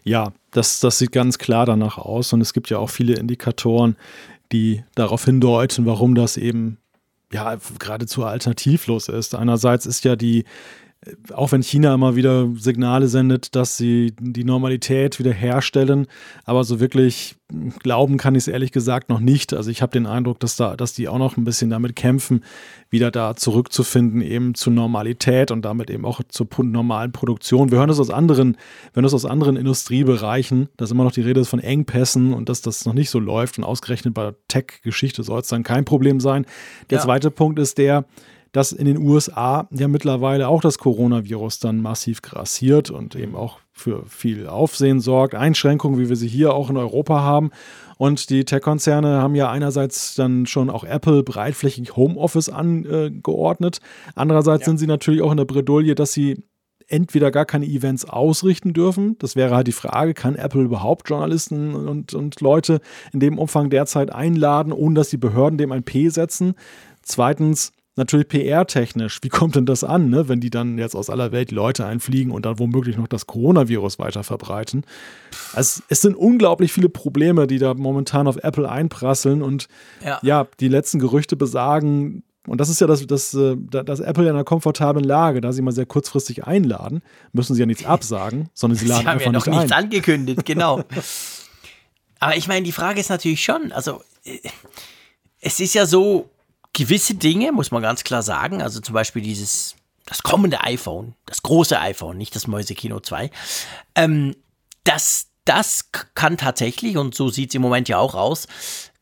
Ja, 0.03 0.33
das, 0.51 0.79
das 0.79 0.97
sieht 0.97 1.11
ganz 1.11 1.37
klar 1.37 1.65
danach 1.65 1.97
aus 1.97 2.33
und 2.33 2.41
es 2.41 2.53
gibt 2.53 2.69
ja 2.69 2.79
auch 2.79 2.89
viele 2.89 3.15
Indikatoren, 3.15 3.95
die 4.51 4.83
darauf 4.95 5.25
hindeuten, 5.25 5.85
warum 5.85 6.15
das 6.15 6.37
eben 6.37 6.77
ja 7.31 7.57
geradezu 7.79 8.23
alternativlos 8.23 9.09
ist. 9.09 9.35
Einerseits 9.35 9.85
ist 9.85 10.05
ja 10.05 10.15
die, 10.15 10.45
auch 11.33 11.51
wenn 11.51 11.61
China 11.61 11.93
immer 11.93 12.15
wieder 12.15 12.49
Signale 12.55 13.07
sendet, 13.07 13.55
dass 13.55 13.77
sie 13.77 14.13
die 14.19 14.43
Normalität 14.43 15.19
wieder 15.19 15.31
herstellen, 15.31 16.07
aber 16.43 16.63
so 16.63 16.79
wirklich 16.79 17.35
glauben 17.79 18.17
kann 18.17 18.35
ich 18.35 18.39
es 18.39 18.47
ehrlich 18.47 18.71
gesagt 18.71 19.07
noch 19.07 19.19
nicht. 19.21 19.53
Also 19.53 19.69
ich 19.69 19.81
habe 19.81 19.91
den 19.91 20.05
Eindruck, 20.05 20.39
dass 20.39 20.57
da, 20.57 20.75
dass 20.75 20.93
die 20.93 21.07
auch 21.07 21.19
noch 21.19 21.37
ein 21.37 21.45
bisschen 21.45 21.69
damit 21.69 21.95
kämpfen, 21.95 22.43
wieder 22.89 23.09
da 23.09 23.35
zurückzufinden, 23.35 24.21
eben 24.21 24.53
zur 24.53 24.73
Normalität 24.73 25.51
und 25.51 25.63
damit 25.63 25.89
eben 25.89 26.03
auch 26.03 26.21
zur 26.27 26.47
normalen 26.63 27.11
Produktion. 27.13 27.71
Wir 27.71 27.77
hören 27.77 27.87
das 27.87 27.99
aus 27.99 28.09
anderen, 28.09 28.57
hören 28.93 29.03
das 29.03 29.13
aus 29.13 29.25
anderen 29.25 29.55
Industriebereichen, 29.55 30.67
dass 30.77 30.91
immer 30.91 31.03
noch 31.05 31.11
die 31.13 31.21
Rede 31.21 31.39
ist 31.39 31.49
von 31.49 31.59
Engpässen 31.59 32.33
und 32.33 32.49
dass 32.49 32.61
das 32.61 32.85
noch 32.85 32.93
nicht 32.93 33.09
so 33.09 33.19
läuft. 33.19 33.57
Und 33.57 33.63
ausgerechnet 33.63 34.13
bei 34.13 34.23
der 34.23 34.35
Tech-Geschichte 34.49 35.23
soll 35.23 35.39
es 35.39 35.47
dann 35.47 35.63
kein 35.63 35.85
Problem 35.85 36.19
sein. 36.19 36.45
Der 36.89 36.97
Ja. 36.97 37.03
zweite 37.03 37.31
Punkt 37.31 37.59
ist 37.59 37.77
der, 37.77 38.05
dass 38.51 38.71
in 38.71 38.85
den 38.85 38.97
USA 38.97 39.67
ja 39.71 39.87
mittlerweile 39.87 40.47
auch 40.47 40.61
das 40.61 40.77
Coronavirus 40.77 41.59
dann 41.59 41.81
massiv 41.81 42.21
grassiert 42.21 42.89
und 42.89 43.15
eben 43.15 43.35
auch 43.35 43.59
für 43.71 44.05
viel 44.07 44.47
Aufsehen 44.47 44.99
sorgt. 44.99 45.35
Einschränkungen, 45.35 45.99
wie 45.99 46.09
wir 46.09 46.15
sie 46.15 46.27
hier 46.27 46.53
auch 46.53 46.69
in 46.69 46.77
Europa 46.77 47.21
haben. 47.21 47.51
Und 47.97 48.29
die 48.29 48.45
Tech-Konzerne 48.45 49.21
haben 49.21 49.35
ja 49.35 49.49
einerseits 49.49 50.15
dann 50.15 50.45
schon 50.45 50.69
auch 50.69 50.83
Apple 50.83 51.23
breitflächig 51.23 51.95
Homeoffice 51.95 52.49
angeordnet. 52.49 53.79
Andererseits 54.15 54.65
sind 54.65 54.77
sie 54.77 54.87
natürlich 54.87 55.21
auch 55.21 55.31
in 55.31 55.37
der 55.37 55.45
Bredouille, 55.45 55.95
dass 55.95 56.13
sie 56.13 56.43
entweder 56.87 57.31
gar 57.31 57.45
keine 57.45 57.65
Events 57.65 58.05
ausrichten 58.05 58.73
dürfen. 58.73 59.17
Das 59.19 59.35
wäre 59.35 59.55
halt 59.55 59.67
die 59.67 59.73
Frage, 59.73 60.13
kann 60.13 60.35
Apple 60.35 60.63
überhaupt 60.63 61.09
Journalisten 61.09 61.75
und, 61.75 62.13
und 62.13 62.39
Leute 62.41 62.79
in 63.11 63.19
dem 63.19 63.37
Umfang 63.37 63.69
derzeit 63.69 64.11
einladen, 64.13 64.71
ohne 64.71 64.95
dass 64.95 65.09
die 65.09 65.17
Behörden 65.17 65.57
dem 65.57 65.71
ein 65.71 65.83
P 65.83 66.09
setzen? 66.09 66.55
Zweitens, 67.01 67.73
natürlich 67.97 68.27
PR-technisch, 68.27 69.19
wie 69.21 69.29
kommt 69.29 69.55
denn 69.55 69.65
das 69.65 69.83
an, 69.83 70.09
ne? 70.09 70.29
wenn 70.29 70.39
die 70.39 70.49
dann 70.49 70.77
jetzt 70.77 70.95
aus 70.95 71.09
aller 71.09 71.31
Welt 71.31 71.51
Leute 71.51 71.85
einfliegen 71.85 72.31
und 72.31 72.45
dann 72.45 72.59
womöglich 72.59 72.97
noch 72.97 73.07
das 73.07 73.27
Coronavirus 73.27 73.99
weiter 73.99 74.23
verbreiten? 74.23 74.83
Also, 75.53 75.81
es 75.89 76.01
sind 76.01 76.15
unglaublich 76.15 76.71
viele 76.71 76.89
Probleme, 76.89 77.47
die 77.47 77.59
da 77.59 77.73
momentan 77.73 78.27
auf 78.27 78.37
Apple 78.37 78.69
einprasseln 78.69 79.41
und 79.41 79.67
Ja. 80.03 80.19
ja, 80.21 80.47
die 80.59 80.67
letzten 80.67 80.99
Gerüchte 80.99 81.35
besagen, 81.35 82.23
und 82.47 82.61
das 82.61 82.69
ist 82.69 82.79
ja 82.79 82.87
das, 82.87 83.05
das, 83.05 83.33
äh, 83.33 83.57
das 83.57 83.99
Apple 83.99 84.23
in 84.23 84.29
einer 84.29 84.45
komfortablen 84.45 85.03
Lage, 85.03 85.41
da 85.41 85.51
sie 85.51 85.61
mal 85.61 85.73
sehr 85.73 85.85
kurzfristig 85.85 86.45
einladen, 86.45 87.01
müssen 87.33 87.53
sie 87.55 87.59
ja 87.59 87.65
nichts 87.65 87.85
absagen, 87.85 88.49
sondern 88.53 88.77
sie 88.79 88.85
laden 88.85 89.01
sie 89.01 89.07
haben 89.07 89.13
einfach 89.15 89.25
ja 89.25 89.31
noch 89.33 89.45
nicht 89.45 89.55
nichts 89.55 89.71
ein. 89.73 89.83
angekündigt, 89.83 90.45
genau. 90.45 90.83
Aber 92.19 92.35
ich 92.35 92.47
meine, 92.47 92.63
die 92.63 92.71
Frage 92.71 92.99
ist 92.99 93.09
natürlich 93.09 93.43
schon, 93.43 93.71
also 93.73 94.01
äh, 94.23 94.39
es 95.41 95.59
ist 95.59 95.75
ja 95.75 95.85
so, 95.85 96.29
gewisse 96.77 97.15
Dinge, 97.15 97.51
muss 97.51 97.71
man 97.71 97.81
ganz 97.81 98.03
klar 98.03 98.21
sagen, 98.21 98.61
also 98.61 98.79
zum 98.79 98.93
Beispiel 98.93 99.23
dieses, 99.23 99.75
das 100.05 100.21
kommende 100.21 100.61
iPhone, 100.63 101.15
das 101.25 101.41
große 101.41 101.79
iPhone, 101.79 102.17
nicht 102.17 102.35
das 102.35 102.45
Mäusekino 102.45 102.99
2, 102.99 103.31
ähm, 103.95 104.35
das, 104.83 105.27
das 105.43 105.89
kann 106.13 106.37
tatsächlich, 106.37 106.95
und 106.97 107.15
so 107.15 107.29
sieht 107.29 107.49
es 107.49 107.55
im 107.55 107.63
Moment 107.63 107.89
ja 107.89 107.97
auch 107.97 108.13
aus, 108.13 108.47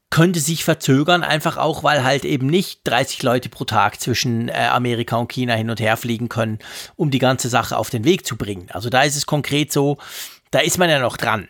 könnte 0.10 0.40
sich 0.40 0.64
verzögern, 0.64 1.24
einfach 1.24 1.58
auch, 1.58 1.84
weil 1.84 2.06
halt 2.06 2.24
eben 2.24 2.48
nicht 2.48 2.80
30 2.86 3.22
Leute 3.24 3.50
pro 3.50 3.66
Tag 3.66 4.00
zwischen 4.00 4.48
äh, 4.48 4.70
Amerika 4.72 5.18
und 5.18 5.30
China 5.30 5.56
hin 5.56 5.70
und 5.70 5.82
her 5.82 5.98
fliegen 5.98 6.30
können, 6.30 6.60
um 6.96 7.12
die 7.12 7.20
ganze 7.20 7.50
Sache 7.50 7.78
auf 7.78 7.90
den 7.90 8.06
Weg 8.06 8.26
zu 8.26 8.38
bringen. 8.38 8.70
Also 8.72 8.90
da 8.90 9.04
ist 9.04 9.18
es 9.18 9.26
konkret 9.26 9.74
so, 9.74 9.98
da 10.52 10.60
ist 10.60 10.78
man 10.78 10.90
ja 10.90 11.00
noch 11.00 11.18
dran. 11.18 11.50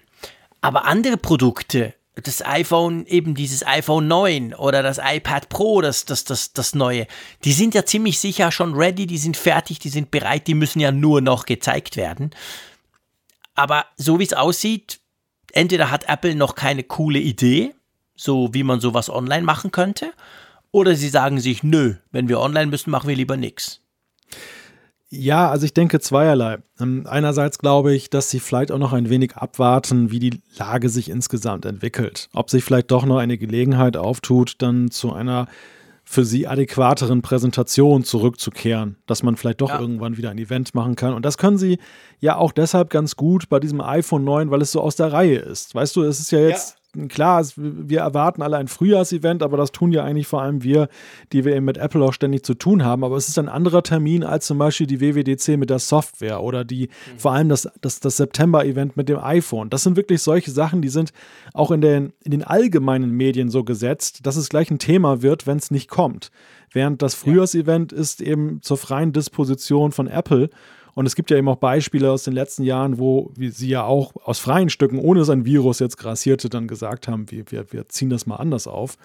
Aber 0.61 0.86
andere 0.86 1.17
Produkte, 1.17 1.93
das 2.16 2.45
iPhone, 2.45 3.05
eben 3.07 3.36
dieses 3.36 3.66
iPhone 3.66 4.07
9 4.07 4.53
oder 4.53 4.82
das 4.82 4.99
iPad 5.03 5.49
Pro, 5.49 5.82
das, 5.82 6.05
das, 6.05 6.24
das, 6.24 6.53
das 6.53 6.74
neue, 6.74 7.07
die 7.43 7.51
sind 7.51 7.76
ja 7.76 7.86
ziemlich 7.86 8.20
sicher 8.20 8.51
schon 8.51 8.74
ready, 8.74 9.05
die 9.05 9.18
sind 9.18 9.36
fertig, 9.36 9.80
die 9.80 9.89
sind 9.89 10.11
bereit, 10.11 10.47
die 10.47 10.53
müssen 10.53 10.80
ja 10.80 10.91
nur 10.91 11.22
noch 11.22 11.45
gezeigt 11.45 11.97
werden. 11.97 12.32
Aber 13.53 13.86
so 13.97 14.20
wie 14.20 14.24
es 14.24 14.34
aussieht, 14.34 14.99
entweder 15.51 15.91
hat 15.91 16.07
Apple 16.07 16.36
noch 16.36 16.55
keine 16.55 16.84
coole 16.84 17.20
Idee, 17.20 17.74
so 18.16 18.53
wie 18.53 18.63
man 18.63 18.80
sowas 18.80 19.09
online 19.09 19.43
machen 19.43 19.72
könnte, 19.72 20.13
oder 20.72 20.95
sie 20.95 21.09
sagen 21.09 21.39
sich, 21.39 21.63
nö, 21.63 21.95
wenn 22.11 22.30
wir 22.30 22.39
online 22.39 22.68
müssen, 22.68 22.91
machen 22.91 23.07
wir 23.07 23.16
lieber 23.16 23.38
nichts. 23.38 23.82
Ja, 25.10 25.49
also 25.49 25.66
ich 25.66 25.74
denke 25.74 25.99
zweierlei. 25.99 26.58
Ähm, 26.80 27.06
einerseits 27.08 27.60
glaube 27.60 27.93
ich, 27.93 28.10
dass 28.10 28.30
sie 28.30 28.39
vielleicht 28.39 28.72
auch 28.72 28.80
noch 28.80 28.93
ein 28.93 29.10
wenig 29.10 29.36
abwarten, 29.38 30.12
wie 30.12 30.20
die 30.20 30.41
Lage 30.58 30.89
sich 30.89 31.10
insgesamt 31.10 31.66
entwickelt. 31.66 32.30
Ob 32.34 32.49
sich 32.49 32.64
vielleicht 32.64 32.91
doch 32.91 33.06
noch 33.06 33.18
eine 33.18 33.38
Gelegenheit 33.38 33.97
auftut, 33.97 34.56
dann 34.60 34.89
zu 34.91 35.14
einer 35.14 35.47
für 36.08 36.24
sie 36.24 36.47
adäquateren 36.47 37.24
Präsentation 37.24 38.03
zurückzukehren, 38.03 38.97
dass 39.08 39.24
man 39.24 39.36
vielleicht 39.36 39.62
doch 39.62 39.70
ja. 39.70 39.80
irgendwann 39.80 40.18
wieder 40.18 40.30
ein 40.30 40.38
Event 40.38 40.76
machen 40.76 40.95
kann. 40.95 41.14
Und 41.14 41.26
das 41.26 41.39
können 41.39 41.58
sie 41.58 41.80
ja 42.20 42.38
auch 42.38 42.51
deshalb 42.51 42.91
ganz 42.91 43.16
gut 43.16 43.49
bei 43.49 43.60
diesem 43.60 43.82
iPhone 43.82 44.24
9, 44.24 44.51
weil 44.51 44.62
es 44.62 44.72
so 44.72 44.82
aus 44.82 44.95
der 44.95 45.12
Reihe 45.12 45.38
ist. 45.38 45.74
Weißt 45.74 45.95
du, 45.95 46.03
es 46.03 46.20
ist 46.20 46.32
ja 46.32 46.39
jetzt 46.39 46.78
klar, 47.10 47.39
es, 47.39 47.54
wir 47.58 48.00
erwarten 48.00 48.41
alle 48.41 48.58
ein 48.58 48.68
Frühjahrsevent, 48.68 49.43
aber 49.43 49.58
das 49.58 49.72
tun 49.72 49.91
ja 49.91 50.04
eigentlich 50.04 50.28
vor 50.28 50.41
allem 50.41 50.64
wir, 50.64 50.89
die 51.32 51.46
wir 51.46 51.56
eben 51.56 51.66
mit 51.66 51.78
Apple 51.78 52.04
auch 52.04 52.14
ständig 52.14 52.46
zu 52.46 52.54
tun 52.54 52.84
haben. 52.84 53.04
Aber 53.04 53.16
es 53.18 53.28
ist 53.28 53.39
ein 53.39 53.50
anderer 53.50 53.84
Termin 53.84 54.24
als 54.24 54.48
zum 54.48 54.58
Beispiel 54.58 54.88
die 54.88 55.02
WWDC 55.02 55.58
mit 55.58 55.70
der 55.70 55.80
Software 55.80 56.41
oder 56.41 56.64
die 56.64 56.88
mhm. 56.88 57.20
vor 57.20 57.32
allem 57.34 57.50
das, 57.50 57.68
das, 57.82 58.00
das 58.00 58.18
September-Event 58.18 58.98
mit 58.98 59.10
dem 59.10 59.20
iPhone. 59.20 59.70
Das 59.70 59.84
sind 59.84 59.96
wirklich 59.98 60.22
solche 60.22 60.52
Sachen, 60.52 60.82
die 60.82 60.89
sind 60.89 61.12
auch 61.54 61.72
in 61.72 61.82
den, 61.82 62.14
in 62.24 62.32
den 62.32 62.43
allgemeinen 62.43 63.12
Medien 63.12 63.50
so 63.50 63.64
gesetzt, 63.64 64.26
dass 64.26 64.36
es 64.36 64.50
gleich 64.50 64.72
ein 64.72 64.80
Thema 64.80 65.22
wird, 65.22 65.48
wenn 65.48 65.58
es 65.58 65.72
nicht 65.72 65.89
kommt. 65.89 66.32
Während 66.72 67.02
das 67.02 67.16
Frühjahrsevent 67.16 67.93
ist 67.93 68.22
eben 68.22 68.62
zur 68.62 68.78
freien 68.78 69.14
Disposition 69.14 69.91
von 69.91 70.08
Apple 70.08 70.50
und 70.96 71.06
es 71.06 71.16
gibt 71.16 71.30
ja 71.30 71.38
eben 71.38 71.50
auch 71.50 71.58
Beispiele 71.58 72.10
aus 72.10 72.24
den 72.24 72.34
letzten 72.34 72.64
Jahren, 72.64 72.98
wo 72.98 73.32
sie 73.38 73.68
ja 73.68 73.84
auch 73.84 74.14
aus 74.24 74.39
freien 74.39 74.70
Stücken, 74.70 74.98
ohne 74.98 75.20
dass 75.20 75.30
ein 75.30 75.46
Virus 75.46 75.80
jetzt 75.80 75.98
grassierte, 75.98 76.50
dann 76.50 76.70
gesagt 76.70 77.10
haben, 77.10 77.30
wir, 77.30 77.52
wir, 77.52 77.72
wir 77.72 77.89
ziehen 77.89 78.10
das 78.10 78.26
mal 78.26 78.38
anders 78.38 78.66
auf. 78.66 78.98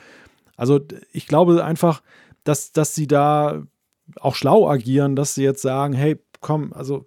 Also 0.57 0.81
ich 1.13 1.27
glaube 1.27 1.65
einfach, 1.65 2.01
dass, 2.45 2.71
dass 2.71 2.95
sie 2.95 3.09
da 3.09 3.65
auch 4.21 4.37
schlau 4.37 4.69
agieren, 4.69 5.17
dass 5.17 5.35
sie 5.35 5.43
jetzt 5.43 5.63
sagen, 5.63 5.93
hey, 5.93 6.17
komm, 6.41 6.73
also 6.73 7.07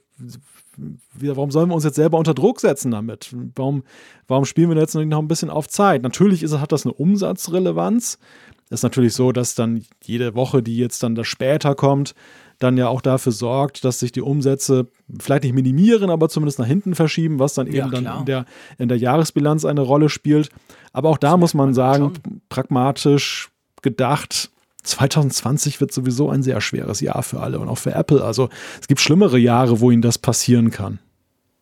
warum 1.13 1.49
sollen 1.51 1.69
wir 1.69 1.75
uns 1.75 1.85
jetzt 1.85 1.95
selber 1.95 2.17
unter 2.17 2.33
Druck 2.33 2.59
setzen 2.59 2.91
damit? 2.91 3.33
Warum, 3.55 3.83
warum 4.27 4.43
spielen 4.43 4.69
wir 4.69 4.77
jetzt 4.77 4.95
noch 4.95 5.19
ein 5.19 5.27
bisschen 5.29 5.49
auf 5.49 5.69
Zeit? 5.69 6.03
Natürlich 6.03 6.43
ist, 6.43 6.59
hat 6.59 6.73
das 6.73 6.85
eine 6.85 6.93
Umsatzrelevanz. 6.93 8.19
Es 8.65 8.79
ist 8.79 8.83
natürlich 8.83 9.13
so, 9.13 9.31
dass 9.31 9.55
dann 9.55 9.85
jede 10.03 10.35
Woche, 10.35 10.61
die 10.61 10.77
jetzt 10.77 11.03
dann 11.03 11.15
da 11.15 11.23
später 11.23 11.73
kommt, 11.73 12.15
dann 12.63 12.77
ja 12.77 12.87
auch 12.87 13.01
dafür 13.01 13.31
sorgt, 13.31 13.83
dass 13.83 13.99
sich 13.99 14.11
die 14.11 14.21
Umsätze 14.21 14.87
vielleicht 15.19 15.43
nicht 15.43 15.53
minimieren, 15.53 16.09
aber 16.09 16.29
zumindest 16.29 16.59
nach 16.59 16.65
hinten 16.65 16.95
verschieben, 16.95 17.39
was 17.39 17.53
dann 17.53 17.67
eben 17.67 17.77
ja, 17.77 17.87
dann 17.87 18.19
in 18.19 18.25
der, 18.25 18.45
in 18.77 18.87
der 18.87 18.97
Jahresbilanz 18.97 19.65
eine 19.65 19.81
Rolle 19.81 20.09
spielt. 20.09 20.49
Aber 20.93 21.09
auch 21.09 21.17
da 21.17 21.31
das 21.31 21.39
muss 21.39 21.53
man 21.53 21.73
sagen, 21.73 22.13
schon. 22.15 22.41
pragmatisch 22.49 23.49
gedacht, 23.81 24.49
2020 24.83 25.79
wird 25.81 25.91
sowieso 25.91 26.29
ein 26.29 26.43
sehr 26.43 26.61
schweres 26.61 26.99
Jahr 26.99 27.23
für 27.23 27.39
alle 27.39 27.59
und 27.59 27.69
auch 27.69 27.77
für 27.77 27.93
Apple. 27.93 28.23
Also 28.23 28.49
es 28.81 28.87
gibt 28.87 29.01
schlimmere 29.01 29.37
Jahre, 29.37 29.79
wo 29.79 29.91
ihnen 29.91 30.01
das 30.01 30.17
passieren 30.17 30.71
kann. 30.71 30.99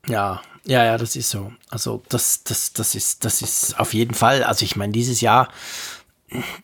Ja, 0.07 0.41
ja, 0.65 0.85
ja, 0.85 0.97
das 0.97 1.15
ist 1.15 1.29
so. 1.29 1.51
Also 1.69 2.03
das, 2.09 2.43
das, 2.43 2.73
das 2.73 2.95
ist, 2.95 3.25
das 3.25 3.41
ist 3.41 3.79
auf 3.79 3.93
jeden 3.93 4.13
Fall. 4.13 4.43
Also 4.43 4.63
ich 4.63 4.75
meine, 4.75 4.93
dieses 4.93 5.21
Jahr 5.21 5.49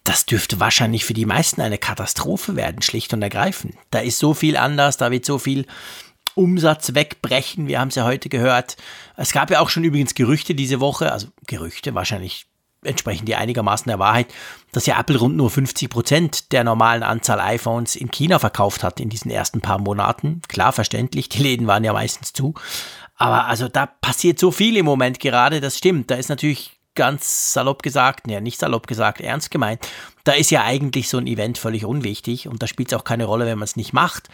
das 0.04 0.26
dürfte 0.26 0.60
wahrscheinlich 0.60 1.06
für 1.06 1.14
die 1.14 1.26
meisten 1.26 1.62
eine 1.62 1.78
Katastrophe 1.78 2.56
werden, 2.56 2.82
schlicht 2.82 3.14
und 3.14 3.22
ergreifend. 3.22 3.76
Da 3.92 4.00
ist 4.00 4.20
so 4.20 4.34
viel 4.34 4.58
anders, 4.58 4.98
da 4.98 5.12
wird 5.12 5.26
so 5.26 5.38
viel 5.38 5.66
Umsatz 6.36 6.94
wegbrechen. 6.94 7.68
Wir 7.68 7.80
haben 7.80 7.90
es 7.90 7.96
ja 7.96 8.06
heute 8.06 8.30
gehört. 8.30 8.78
Es 9.16 9.32
gab 9.32 9.50
ja 9.50 9.60
auch 9.60 9.70
schon 9.70 9.84
übrigens 9.84 10.16
Gerüchte 10.16 10.56
diese 10.56 10.80
Woche, 10.80 11.12
also 11.12 11.28
Gerüchte, 11.48 11.96
wahrscheinlich 11.96 12.46
entsprechen 12.84 13.26
die 13.26 13.36
einigermaßen 13.36 13.90
der 13.90 14.00
Wahrheit, 14.00 14.34
dass 14.72 14.86
ja 14.86 15.00
Apple 15.00 15.18
rund 15.18 15.36
nur 15.36 15.50
50 15.50 15.90
Prozent 15.90 16.52
der 16.52 16.64
normalen 16.64 17.04
Anzahl 17.04 17.40
iPhones 17.42 17.96
in 17.96 18.12
China 18.12 18.40
verkauft 18.40 18.84
hat 18.84 19.00
in 19.00 19.10
diesen 19.10 19.32
ersten 19.32 19.62
paar 19.62 19.80
Monaten. 19.80 20.42
Klar, 20.48 20.72
verständlich, 20.74 21.28
die 21.28 21.42
Läden 21.42 21.68
waren 21.68 21.84
ja 21.84 21.94
meistens 21.94 22.34
zu. 22.34 22.54
Aber 23.16 23.46
also 23.46 23.68
da 23.68 23.88
passiert 23.88 24.40
so 24.40 24.52
viel 24.52 24.78
im 24.78 24.86
Moment 24.86 25.20
gerade, 25.20 25.60
das 25.60 25.78
stimmt. 25.78 26.12
Da 26.12 26.16
ist 26.16 26.30
natürlich 26.30 26.77
ganz 26.98 27.54
salopp 27.54 27.82
gesagt, 27.82 28.28
ne, 28.28 28.42
nicht 28.42 28.60
salopp 28.60 28.88
gesagt, 28.88 29.22
ernst 29.22 29.52
gemeint, 29.52 29.88
da 30.26 30.34
ist 30.34 30.52
ja 30.52 30.66
eigentlich 30.66 31.08
so 31.08 31.18
ein 31.18 31.28
Event 31.28 31.58
völlig 31.58 31.86
unwichtig 31.86 32.50
und 32.50 32.62
da 32.62 32.68
spielt 32.68 32.92
es 32.92 32.98
auch 32.98 33.06
keine 33.06 33.24
Rolle, 33.24 33.46
wenn 33.46 33.58
man 33.58 33.64
es 33.64 33.78
nicht 33.78 33.94
macht. 33.94 34.28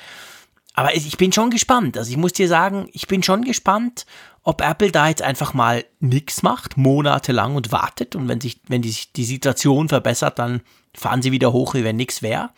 Aber 0.73 0.95
ich 0.95 1.17
bin 1.17 1.31
schon 1.31 1.51
gespannt. 1.51 1.97
Also 1.99 2.09
ich 2.09 2.17
muss 2.17 2.33
dir 2.33 2.47
sagen, 2.47 2.89
ich 2.93 3.07
bin 3.07 3.21
schon 3.21 3.43
gespannt, 3.43 4.07
ob 4.41 4.61
Apple 4.61 4.91
da 4.91 5.07
jetzt 5.07 5.21
einfach 5.21 5.53
mal 5.53 5.85
nichts 5.99 6.41
macht, 6.41 6.77
monatelang 6.77 7.55
und 7.55 7.71
wartet. 7.71 8.15
Und 8.15 8.27
wenn 8.27 8.41
sich, 8.41 8.59
wenn 8.67 8.81
die, 8.81 8.95
die 9.15 9.25
Situation 9.25 9.87
verbessert, 9.87 10.39
dann 10.39 10.61
fahren 10.95 11.21
sie 11.21 11.31
wieder 11.31 11.53
hoch, 11.53 11.75
wie 11.75 11.83
wenn 11.83 11.95
nichts 11.95 12.23
wäre. 12.23 12.49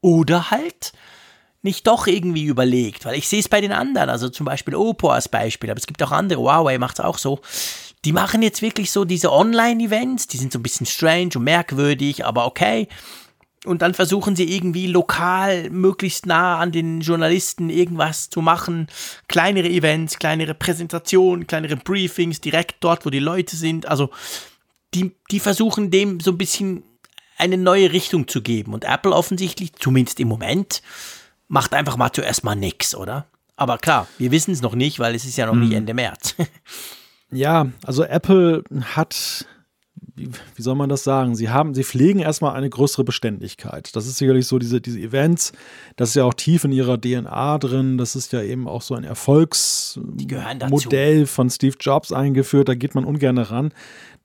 Oder 0.00 0.52
halt 0.52 0.92
nicht 1.62 1.86
doch 1.88 2.06
irgendwie 2.06 2.44
überlegt, 2.44 3.04
weil 3.04 3.18
ich 3.18 3.26
sehe 3.28 3.40
es 3.40 3.48
bei 3.48 3.60
den 3.60 3.72
anderen, 3.72 4.08
also 4.08 4.28
zum 4.28 4.46
Beispiel 4.46 4.76
Oppo 4.76 5.10
als 5.10 5.28
Beispiel, 5.28 5.68
aber 5.68 5.78
es 5.78 5.88
gibt 5.88 6.00
auch 6.02 6.12
andere, 6.12 6.40
Huawei 6.40 6.78
macht 6.78 7.00
es 7.00 7.04
auch 7.04 7.18
so 7.18 7.40
die 8.06 8.12
machen 8.12 8.40
jetzt 8.40 8.62
wirklich 8.62 8.92
so 8.92 9.04
diese 9.04 9.32
Online-Events, 9.32 10.28
die 10.28 10.36
sind 10.36 10.52
so 10.52 10.60
ein 10.60 10.62
bisschen 10.62 10.86
strange 10.86 11.30
und 11.34 11.42
merkwürdig, 11.42 12.24
aber 12.24 12.46
okay. 12.46 12.86
Und 13.64 13.82
dann 13.82 13.94
versuchen 13.94 14.36
sie 14.36 14.44
irgendwie 14.44 14.86
lokal, 14.86 15.70
möglichst 15.70 16.24
nah 16.24 16.60
an 16.60 16.70
den 16.70 17.00
Journalisten 17.00 17.68
irgendwas 17.68 18.30
zu 18.30 18.42
machen. 18.42 18.86
Kleinere 19.26 19.68
Events, 19.68 20.20
kleinere 20.20 20.54
Präsentationen, 20.54 21.48
kleinere 21.48 21.74
Briefings, 21.74 22.40
direkt 22.40 22.76
dort, 22.78 23.04
wo 23.04 23.10
die 23.10 23.18
Leute 23.18 23.56
sind. 23.56 23.86
Also, 23.86 24.10
die, 24.94 25.10
die 25.32 25.40
versuchen 25.40 25.90
dem 25.90 26.20
so 26.20 26.30
ein 26.30 26.38
bisschen 26.38 26.84
eine 27.38 27.58
neue 27.58 27.92
Richtung 27.92 28.28
zu 28.28 28.40
geben. 28.40 28.72
Und 28.72 28.84
Apple 28.84 29.14
offensichtlich, 29.14 29.72
zumindest 29.74 30.20
im 30.20 30.28
Moment, 30.28 30.80
macht 31.48 31.74
einfach 31.74 31.96
mal 31.96 32.12
zuerst 32.12 32.44
mal 32.44 32.54
nichts, 32.54 32.94
oder? 32.94 33.26
Aber 33.56 33.78
klar, 33.78 34.06
wir 34.16 34.30
wissen 34.30 34.52
es 34.52 34.62
noch 34.62 34.76
nicht, 34.76 35.00
weil 35.00 35.16
es 35.16 35.24
ist 35.24 35.38
ja 35.38 35.46
noch 35.46 35.54
mhm. 35.54 35.62
nicht 35.62 35.72
Ende 35.72 35.92
März. 35.92 36.36
Ja, 37.30 37.66
also 37.84 38.04
Apple 38.04 38.62
hat, 38.94 39.46
wie, 40.16 40.28
wie, 40.54 40.62
soll 40.62 40.74
man 40.74 40.88
das 40.88 41.04
sagen? 41.04 41.36
Sie 41.36 41.50
haben, 41.50 41.74
sie 41.74 41.84
pflegen 41.84 42.20
erstmal 42.20 42.54
eine 42.54 42.70
größere 42.70 43.04
Beständigkeit. 43.04 43.94
Das 43.94 44.06
ist 44.06 44.16
sicherlich 44.16 44.46
so, 44.46 44.58
diese, 44.58 44.80
diese 44.80 44.98
Events, 44.98 45.52
das 45.96 46.08
ist 46.10 46.14
ja 46.16 46.24
auch 46.24 46.34
tief 46.34 46.64
in 46.64 46.72
ihrer 46.72 47.00
DNA 47.00 47.58
drin. 47.58 47.98
Das 47.98 48.16
ist 48.16 48.32
ja 48.32 48.42
eben 48.42 48.66
auch 48.66 48.82
so 48.82 48.94
ein 48.94 49.04
Erfolgsmodell 49.04 51.26
von 51.26 51.50
Steve 51.50 51.76
Jobs 51.78 52.12
eingeführt. 52.12 52.68
Da 52.68 52.74
geht 52.74 52.94
man 52.94 53.04
ungern 53.04 53.38
ran 53.38 53.72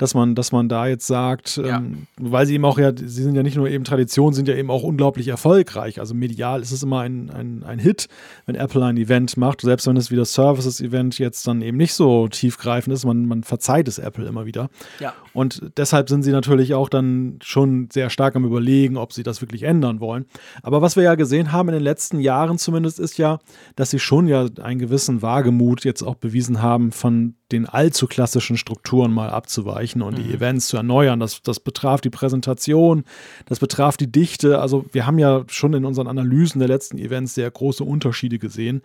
dass 0.02 0.16
man, 0.16 0.34
dass 0.34 0.52
man 0.52 0.68
da 0.68 0.88
jetzt 0.88 1.06
sagt, 1.06 1.58
ja. 1.58 1.78
ähm, 1.78 2.08
weil 2.20 2.48
sie 2.48 2.56
eben 2.56 2.66
auch 2.66 2.80
ja, 2.80 2.92
sie 2.96 3.22
sind 3.22 3.36
ja 3.36 3.44
nicht 3.44 3.56
nur 3.56 3.70
eben 3.70 3.84
Tradition, 3.84 4.34
sind 4.34 4.48
ja 4.48 4.56
eben 4.56 4.72
auch 4.72 4.82
unglaublich 4.82 5.28
erfolgreich. 5.28 6.00
Also 6.00 6.16
medial 6.16 6.62
ist 6.62 6.72
es 6.72 6.82
immer 6.82 7.02
ein, 7.02 7.30
ein, 7.30 7.64
ein 7.64 7.78
Hit, 7.78 8.08
wenn 8.48 8.56
Apple 8.56 8.84
ein 8.84 8.98
Event 8.98 9.38
macht, 9.38 9.62
selbst 9.62 9.86
wenn 9.86 9.96
es 9.98 10.10
wie 10.10 10.16
das 10.16 10.34
Services-Event 10.34 11.20
jetzt 11.20 11.46
dann 11.46 11.62
eben 11.62 11.78
nicht 11.78 11.94
so 11.94 12.28
tiefgreifend 12.28 12.96
ist, 12.96 13.06
man, 13.06 13.28
man 13.28 13.44
verzeiht 13.44 13.88
es 13.88 14.00
Apple 14.00 14.26
immer 14.26 14.48
wieder. 14.48 14.70
Ja. 15.00 15.14
Und 15.34 15.72
deshalb 15.82 16.10
sind 16.10 16.22
sie 16.22 16.32
natürlich 16.32 16.76
auch 16.76 16.90
dann 16.90 17.40
schon 17.42 17.90
sehr 17.92 18.12
stark 18.12 18.36
am 18.36 18.46
Überlegen, 18.46 18.98
ob 18.98 19.14
sie 19.14 19.24
das 19.24 19.42
wirklich 19.42 19.64
ändern 19.64 20.00
wollen. 20.00 20.26
Aber 20.62 20.84
was 20.84 20.96
wir 20.96 21.02
ja 21.02 21.16
gesehen 21.16 21.52
haben 21.52 21.70
in 21.70 21.74
den 21.74 21.84
letzten 21.84 22.20
Jahren 22.20 22.60
zumindest 22.60 23.00
ist 23.00 23.18
ja, 23.18 23.40
dass 23.76 23.90
sie 23.90 23.98
schon 23.98 24.28
ja 24.28 24.46
einen 24.62 24.80
gewissen 24.80 25.24
Wagemut 25.24 25.84
jetzt 25.84 26.04
auch 26.04 26.16
bewiesen 26.16 26.62
haben, 26.62 26.92
von 26.92 27.34
den 27.52 27.66
allzu 27.66 28.08
klassischen 28.08 28.58
Strukturen 28.58 29.12
mal 29.12 29.32
abzuweichen 29.32 30.04
und 30.04 30.18
mhm. 30.18 30.24
die 30.24 30.34
Events 30.34 30.68
zu 30.68 30.78
erneuern. 30.78 31.20
Das, 31.20 31.42
das 31.42 31.60
betraf 31.60 32.00
die 32.00 32.12
Präsentation, 32.12 33.04
das 33.48 33.60
betraf 33.60 33.98
die 33.98 34.12
Dichte. 34.12 34.60
Also 34.60 34.86
wir 34.92 35.08
haben 35.08 35.18
ja 35.18 35.44
schon 35.48 35.74
in 35.74 35.84
unseren 35.84 36.08
Analysen 36.08 36.60
der 36.60 36.68
letzten 36.68 37.00
Events 37.00 37.34
sehr 37.34 37.50
große 37.50 37.84
Unterschiede 37.84 38.38
gesehen. 38.38 38.84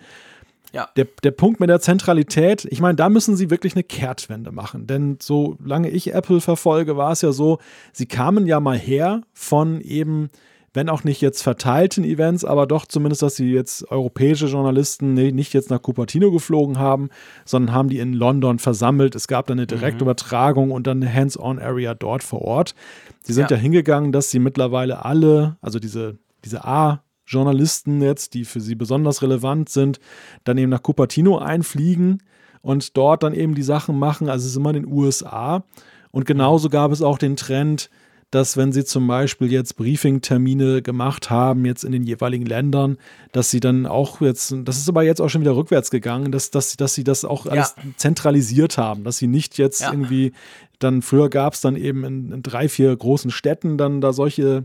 Ja. 0.77 0.91
Der, 0.95 1.07
der 1.23 1.31
Punkt 1.31 1.59
mit 1.59 1.71
der 1.71 1.81
Zentralität, 1.81 2.67
ich 2.71 2.83
meine, 2.83 2.97
da 2.97 3.09
müssen 3.09 3.35
sie 3.35 3.49
wirklich 3.49 3.75
eine 3.75 3.83
Kehrtwende 3.83 4.53
machen. 4.53 4.87
Denn 4.87 5.17
solange 5.23 5.89
ich 5.89 6.13
Apple 6.13 6.43
verfolge, 6.43 6.99
war 6.99 7.13
es 7.13 7.23
ja 7.23 7.33
so, 7.33 7.61
sie 7.95 8.05
kamen 8.05 8.47
ja 8.47 8.61
mal 8.61 8.77
her 8.77 9.23
von 9.33 9.81
eben, 9.81 10.29
wenn 10.75 10.91
auch 10.91 11.03
nicht 11.03 11.23
jetzt 11.23 11.41
verteilten 11.41 12.05
Events, 12.05 12.45
aber 12.45 12.67
doch 12.67 12.85
zumindest, 12.85 13.23
dass 13.23 13.37
sie 13.37 13.51
jetzt 13.51 13.91
europäische 13.91 14.49
Journalisten 14.49 15.15
nicht 15.15 15.55
jetzt 15.55 15.71
nach 15.71 15.81
Cupertino 15.81 16.31
geflogen 16.31 16.79
haben, 16.79 17.09
sondern 17.47 17.75
haben 17.75 17.89
die 17.89 17.99
in 17.99 18.13
London 18.13 18.59
versammelt. 18.59 19.15
Es 19.15 19.29
gab 19.29 19.47
dann 19.47 19.59
eine 19.59 19.67
Direktübertragung 19.67 20.67
mhm. 20.67 20.73
und 20.73 20.87
dann 20.87 21.03
eine 21.03 21.11
Hands-on-Area 21.11 21.95
dort 21.95 22.23
vor 22.23 22.43
Ort. 22.43 22.75
Sie 23.23 23.33
sind 23.33 23.51
ja. 23.51 23.57
ja 23.57 23.63
hingegangen, 23.63 24.13
dass 24.13 24.31
sie 24.31 24.41
mittlerweile 24.41 25.07
alle, 25.07 25.57
also 25.63 25.79
diese, 25.79 26.19
diese 26.45 26.67
A- 26.67 27.01
Journalisten 27.27 28.01
jetzt, 28.01 28.35
die 28.35 28.45
für 28.45 28.61
sie 28.61 28.75
besonders 28.75 29.23
relevant 29.23 29.69
sind, 29.69 30.01
dann 30.45 30.59
eben 30.59 30.71
nach 30.71 30.83
Cupertino 30.83 31.39
einfliegen 31.39 32.23
und 32.63 32.97
dort 32.97 33.23
dann 33.23 33.35
eben 33.35 33.55
die 33.55 33.63
Sachen 33.63 33.99
machen. 33.99 34.29
Also 34.29 34.45
es 34.45 34.53
ist 34.53 34.57
immer 34.57 34.71
in 34.71 34.83
den 34.83 34.93
USA. 34.93 35.65
Und 36.11 36.25
genauso 36.25 36.69
gab 36.69 36.93
es 36.93 37.03
auch 37.03 37.19
den 37.19 37.37
Trend, 37.37 37.91
dass 38.31 38.57
wenn 38.57 38.73
sie 38.73 38.85
zum 38.85 39.07
Beispiel 39.07 39.53
jetzt 39.53 39.77
Briefing-Termine 39.77 40.83
gemacht 40.83 41.31
haben, 41.31 41.65
jetzt 41.65 41.85
in 41.85 41.93
den 41.93 42.03
jeweiligen 42.03 42.45
Ländern, 42.45 42.99
dass 43.33 43.51
sie 43.51 43.61
dann 43.61 43.87
auch 43.87 44.21
jetzt, 44.21 44.55
das 44.65 44.79
ist 44.79 44.89
aber 44.89 45.05
jetzt 45.05 45.21
auch 45.21 45.29
schon 45.29 45.43
wieder 45.43 45.55
rückwärts 45.55 45.91
gegangen, 45.91 46.33
dass, 46.33 46.51
dass, 46.51 46.77
dass 46.77 46.95
sie 46.95 47.05
das 47.05 47.25
auch 47.25 47.47
alles 47.47 47.75
ja. 47.77 47.83
zentralisiert 47.97 48.79
haben, 48.79 49.05
dass 49.05 49.19
sie 49.19 49.29
nicht 49.29 49.59
jetzt 49.59 49.81
ja. 49.83 49.93
irgendwie, 49.93 50.33
dann 50.81 51.03
früher 51.03 51.31
gab 51.31 51.55
es 51.55 51.61
dann 51.61 51.77
eben 51.77 52.05
in, 52.05 52.33
in, 52.33 52.43
drei, 52.43 52.69
vier 52.69 52.95
großen 52.97 53.31
Städten 53.31 53.79
dann 53.79 54.01
da 54.01 54.13
solche 54.13 54.65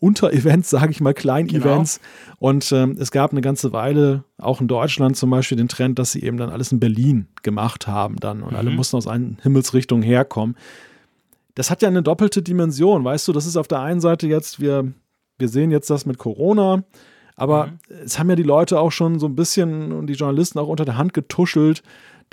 Unterevents, 0.00 0.70
sage 0.70 0.90
ich 0.90 1.00
mal, 1.00 1.14
Klein-Events. 1.14 1.98
Genau. 1.98 2.36
Und 2.38 2.72
ähm, 2.72 2.96
es 2.98 3.10
gab 3.10 3.32
eine 3.32 3.40
ganze 3.40 3.72
Weile, 3.72 4.24
auch 4.38 4.60
in 4.60 4.68
Deutschland 4.68 5.16
zum 5.16 5.30
Beispiel, 5.30 5.56
den 5.56 5.68
Trend, 5.68 5.98
dass 5.98 6.12
sie 6.12 6.22
eben 6.22 6.36
dann 6.36 6.50
alles 6.50 6.72
in 6.72 6.80
Berlin 6.80 7.28
gemacht 7.42 7.86
haben 7.86 8.16
dann 8.16 8.42
und 8.42 8.52
mhm. 8.52 8.56
alle 8.56 8.70
mussten 8.70 8.96
aus 8.96 9.06
allen 9.06 9.38
Himmelsrichtungen 9.42 10.02
herkommen. 10.02 10.56
Das 11.54 11.70
hat 11.70 11.82
ja 11.82 11.88
eine 11.88 12.02
doppelte 12.02 12.42
Dimension, 12.42 13.04
weißt 13.04 13.28
du, 13.28 13.32
das 13.32 13.46
ist 13.46 13.56
auf 13.56 13.68
der 13.68 13.80
einen 13.80 14.00
Seite 14.00 14.26
jetzt, 14.26 14.60
wir, 14.60 14.90
wir 15.38 15.48
sehen 15.48 15.70
jetzt 15.70 15.90
das 15.90 16.06
mit 16.06 16.16
Corona, 16.16 16.84
aber 17.36 17.66
mhm. 17.66 17.78
es 18.04 18.18
haben 18.18 18.30
ja 18.30 18.36
die 18.36 18.42
Leute 18.42 18.78
auch 18.80 18.92
schon 18.92 19.18
so 19.18 19.26
ein 19.26 19.36
bisschen 19.36 19.92
und 19.92 20.06
die 20.06 20.14
Journalisten 20.14 20.58
auch 20.58 20.68
unter 20.68 20.84
der 20.84 20.96
Hand 20.96 21.12
getuschelt, 21.12 21.82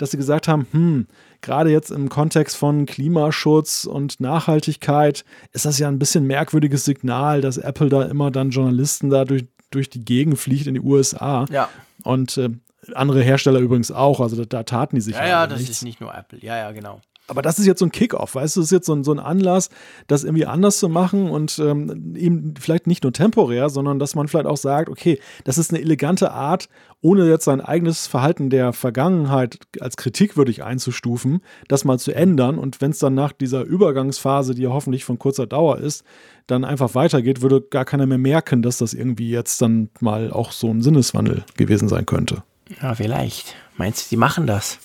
dass 0.00 0.12
sie 0.12 0.16
gesagt 0.16 0.48
haben, 0.48 0.66
hm, 0.70 1.06
gerade 1.42 1.70
jetzt 1.70 1.90
im 1.90 2.08
Kontext 2.08 2.56
von 2.56 2.86
Klimaschutz 2.86 3.84
und 3.84 4.20
Nachhaltigkeit 4.20 5.24
ist 5.52 5.64
das 5.66 5.78
ja 5.78 5.88
ein 5.88 5.98
bisschen 5.98 6.26
merkwürdiges 6.26 6.84
Signal, 6.84 7.40
dass 7.40 7.58
Apple 7.58 7.88
da 7.88 8.02
immer 8.04 8.30
dann 8.30 8.50
Journalisten 8.50 9.10
da 9.10 9.24
durch, 9.24 9.44
durch 9.70 9.90
die 9.90 10.04
Gegend 10.04 10.38
fliegt 10.38 10.66
in 10.66 10.74
die 10.74 10.80
USA. 10.80 11.44
Ja. 11.50 11.68
Und 12.02 12.38
äh, 12.38 12.50
andere 12.94 13.22
Hersteller 13.22 13.60
übrigens 13.60 13.92
auch, 13.92 14.20
also 14.20 14.36
da, 14.36 14.44
da 14.44 14.62
taten 14.62 14.96
die 14.96 15.02
sich 15.02 15.14
ja. 15.14 15.26
Ja, 15.26 15.46
das 15.46 15.58
nichts. 15.58 15.76
ist 15.76 15.82
nicht 15.82 16.00
nur 16.00 16.14
Apple. 16.14 16.38
Ja, 16.40 16.56
ja, 16.56 16.72
genau. 16.72 17.00
Aber 17.30 17.42
das 17.42 17.58
ist 17.58 17.66
jetzt 17.66 17.78
so 17.78 17.86
ein 17.86 17.92
Kickoff, 17.92 18.34
weißt 18.34 18.56
du, 18.56 18.60
das 18.60 18.66
ist 18.66 18.72
jetzt 18.72 18.86
so 18.86 18.92
ein, 18.92 19.04
so 19.04 19.12
ein 19.12 19.20
Anlass, 19.20 19.70
das 20.08 20.24
irgendwie 20.24 20.46
anders 20.46 20.78
zu 20.78 20.88
machen 20.88 21.30
und 21.30 21.58
ähm, 21.60 22.14
eben 22.16 22.54
vielleicht 22.58 22.86
nicht 22.88 23.04
nur 23.04 23.12
temporär, 23.12 23.70
sondern 23.70 24.00
dass 24.00 24.16
man 24.16 24.26
vielleicht 24.26 24.46
auch 24.46 24.56
sagt, 24.56 24.88
okay, 24.88 25.20
das 25.44 25.56
ist 25.56 25.70
eine 25.70 25.80
elegante 25.80 26.32
Art, 26.32 26.68
ohne 27.00 27.28
jetzt 27.28 27.44
sein 27.44 27.60
eigenes 27.60 28.08
Verhalten 28.08 28.50
der 28.50 28.72
Vergangenheit 28.72 29.58
als 29.78 29.96
kritikwürdig 29.96 30.64
einzustufen, 30.64 31.40
das 31.68 31.84
mal 31.84 31.98
zu 31.98 32.12
ändern 32.12 32.58
und 32.58 32.80
wenn 32.80 32.90
es 32.90 32.98
dann 32.98 33.14
nach 33.14 33.32
dieser 33.32 33.62
Übergangsphase, 33.62 34.54
die 34.54 34.62
ja 34.62 34.70
hoffentlich 34.70 35.04
von 35.04 35.18
kurzer 35.18 35.46
Dauer 35.46 35.78
ist, 35.78 36.04
dann 36.48 36.64
einfach 36.64 36.94
weitergeht, 36.94 37.42
würde 37.42 37.60
gar 37.60 37.84
keiner 37.84 38.06
mehr 38.06 38.18
merken, 38.18 38.60
dass 38.62 38.78
das 38.78 38.92
irgendwie 38.92 39.30
jetzt 39.30 39.62
dann 39.62 39.88
mal 40.00 40.32
auch 40.32 40.50
so 40.52 40.68
ein 40.68 40.82
Sinneswandel 40.82 41.44
gewesen 41.56 41.88
sein 41.88 42.06
könnte. 42.06 42.42
Ja, 42.82 42.94
vielleicht. 42.94 43.54
Meinst 43.76 44.06
du, 44.06 44.10
die 44.10 44.16
machen 44.16 44.46
das? 44.46 44.78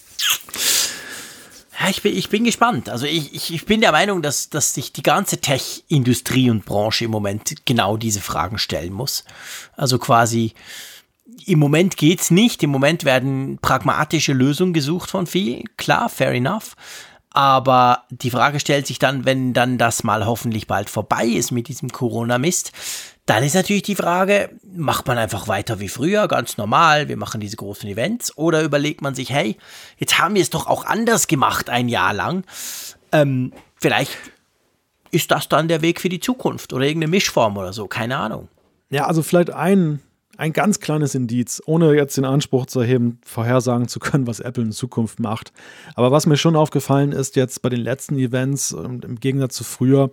Ja, 1.79 1.89
ich 1.89 2.01
bin, 2.01 2.15
ich 2.15 2.29
bin 2.29 2.43
gespannt. 2.43 2.89
Also 2.89 3.05
ich, 3.05 3.33
ich, 3.33 3.53
ich 3.53 3.65
bin 3.65 3.81
der 3.81 3.91
Meinung, 3.91 4.21
dass, 4.21 4.49
dass 4.49 4.73
sich 4.73 4.93
die 4.93 5.03
ganze 5.03 5.39
Tech-Industrie 5.41 6.49
und 6.49 6.65
Branche 6.65 7.05
im 7.05 7.11
Moment 7.11 7.65
genau 7.65 7.97
diese 7.97 8.21
Fragen 8.21 8.57
stellen 8.57 8.93
muss. 8.93 9.25
Also 9.75 9.99
quasi, 9.99 10.53
im 11.45 11.59
Moment 11.59 11.97
geht's 11.97 12.31
nicht. 12.31 12.63
Im 12.63 12.69
Moment 12.69 13.03
werden 13.03 13.59
pragmatische 13.61 14.33
Lösungen 14.33 14.73
gesucht 14.73 15.09
von 15.09 15.27
vielen. 15.27 15.63
Klar, 15.77 16.09
fair 16.09 16.31
enough. 16.31 16.75
Aber 17.31 18.03
die 18.09 18.31
Frage 18.31 18.61
stellt 18.61 18.87
sich 18.87 18.97
dann, 18.97 19.25
wenn 19.25 19.51
dann 19.51 19.77
das 19.77 20.05
mal 20.05 20.25
hoffentlich 20.25 20.67
bald 20.67 20.89
vorbei 20.89 21.25
ist 21.25 21.51
mit 21.51 21.67
diesem 21.67 21.89
Corona-Mist, 21.89 22.71
dann 23.25 23.43
ist 23.43 23.55
natürlich 23.55 23.83
die 23.83 23.95
Frage, 23.95 24.49
macht 24.75 25.07
man 25.07 25.17
einfach 25.17 25.47
weiter 25.47 25.79
wie 25.79 25.89
früher, 25.89 26.27
ganz 26.27 26.57
normal, 26.57 27.07
wir 27.07 27.17
machen 27.17 27.41
diese 27.41 27.57
großen 27.57 27.89
Events, 27.89 28.37
oder 28.37 28.61
überlegt 28.61 29.01
man 29.01 29.15
sich, 29.15 29.31
hey, 29.31 29.57
jetzt 29.97 30.19
haben 30.19 30.35
wir 30.35 30.41
es 30.43 30.51
doch 30.51 30.67
auch 30.67 30.85
anders 30.85 31.27
gemacht 31.27 31.69
ein 31.69 31.89
Jahr 31.89 32.13
lang. 32.13 32.43
Ähm, 33.11 33.51
vielleicht 33.77 34.11
ist 35.09 35.31
das 35.31 35.49
dann 35.49 35.67
der 35.67 35.81
Weg 35.81 36.01
für 36.01 36.09
die 36.09 36.19
Zukunft 36.19 36.71
oder 36.73 36.85
irgendeine 36.85 37.11
Mischform 37.11 37.57
oder 37.57 37.73
so, 37.73 37.87
keine 37.87 38.17
Ahnung. 38.17 38.47
Ja, 38.91 39.07
also 39.07 39.23
vielleicht 39.23 39.49
ein, 39.49 40.01
ein 40.37 40.53
ganz 40.53 40.79
kleines 40.79 41.15
Indiz, 41.15 41.63
ohne 41.65 41.95
jetzt 41.95 42.17
den 42.17 42.25
Anspruch 42.25 42.67
zu 42.67 42.81
erheben, 42.81 43.19
vorhersagen 43.25 43.87
zu 43.87 43.99
können, 43.99 44.27
was 44.27 44.39
Apple 44.39 44.63
in 44.63 44.71
Zukunft 44.71 45.19
macht. 45.19 45.51
Aber 45.95 46.11
was 46.11 46.27
mir 46.27 46.37
schon 46.37 46.55
aufgefallen 46.55 47.11
ist, 47.11 47.35
jetzt 47.35 47.63
bei 47.63 47.69
den 47.69 47.81
letzten 47.81 48.17
Events, 48.17 48.71
im 48.71 49.19
Gegensatz 49.19 49.55
zu 49.55 49.63
früher, 49.63 50.11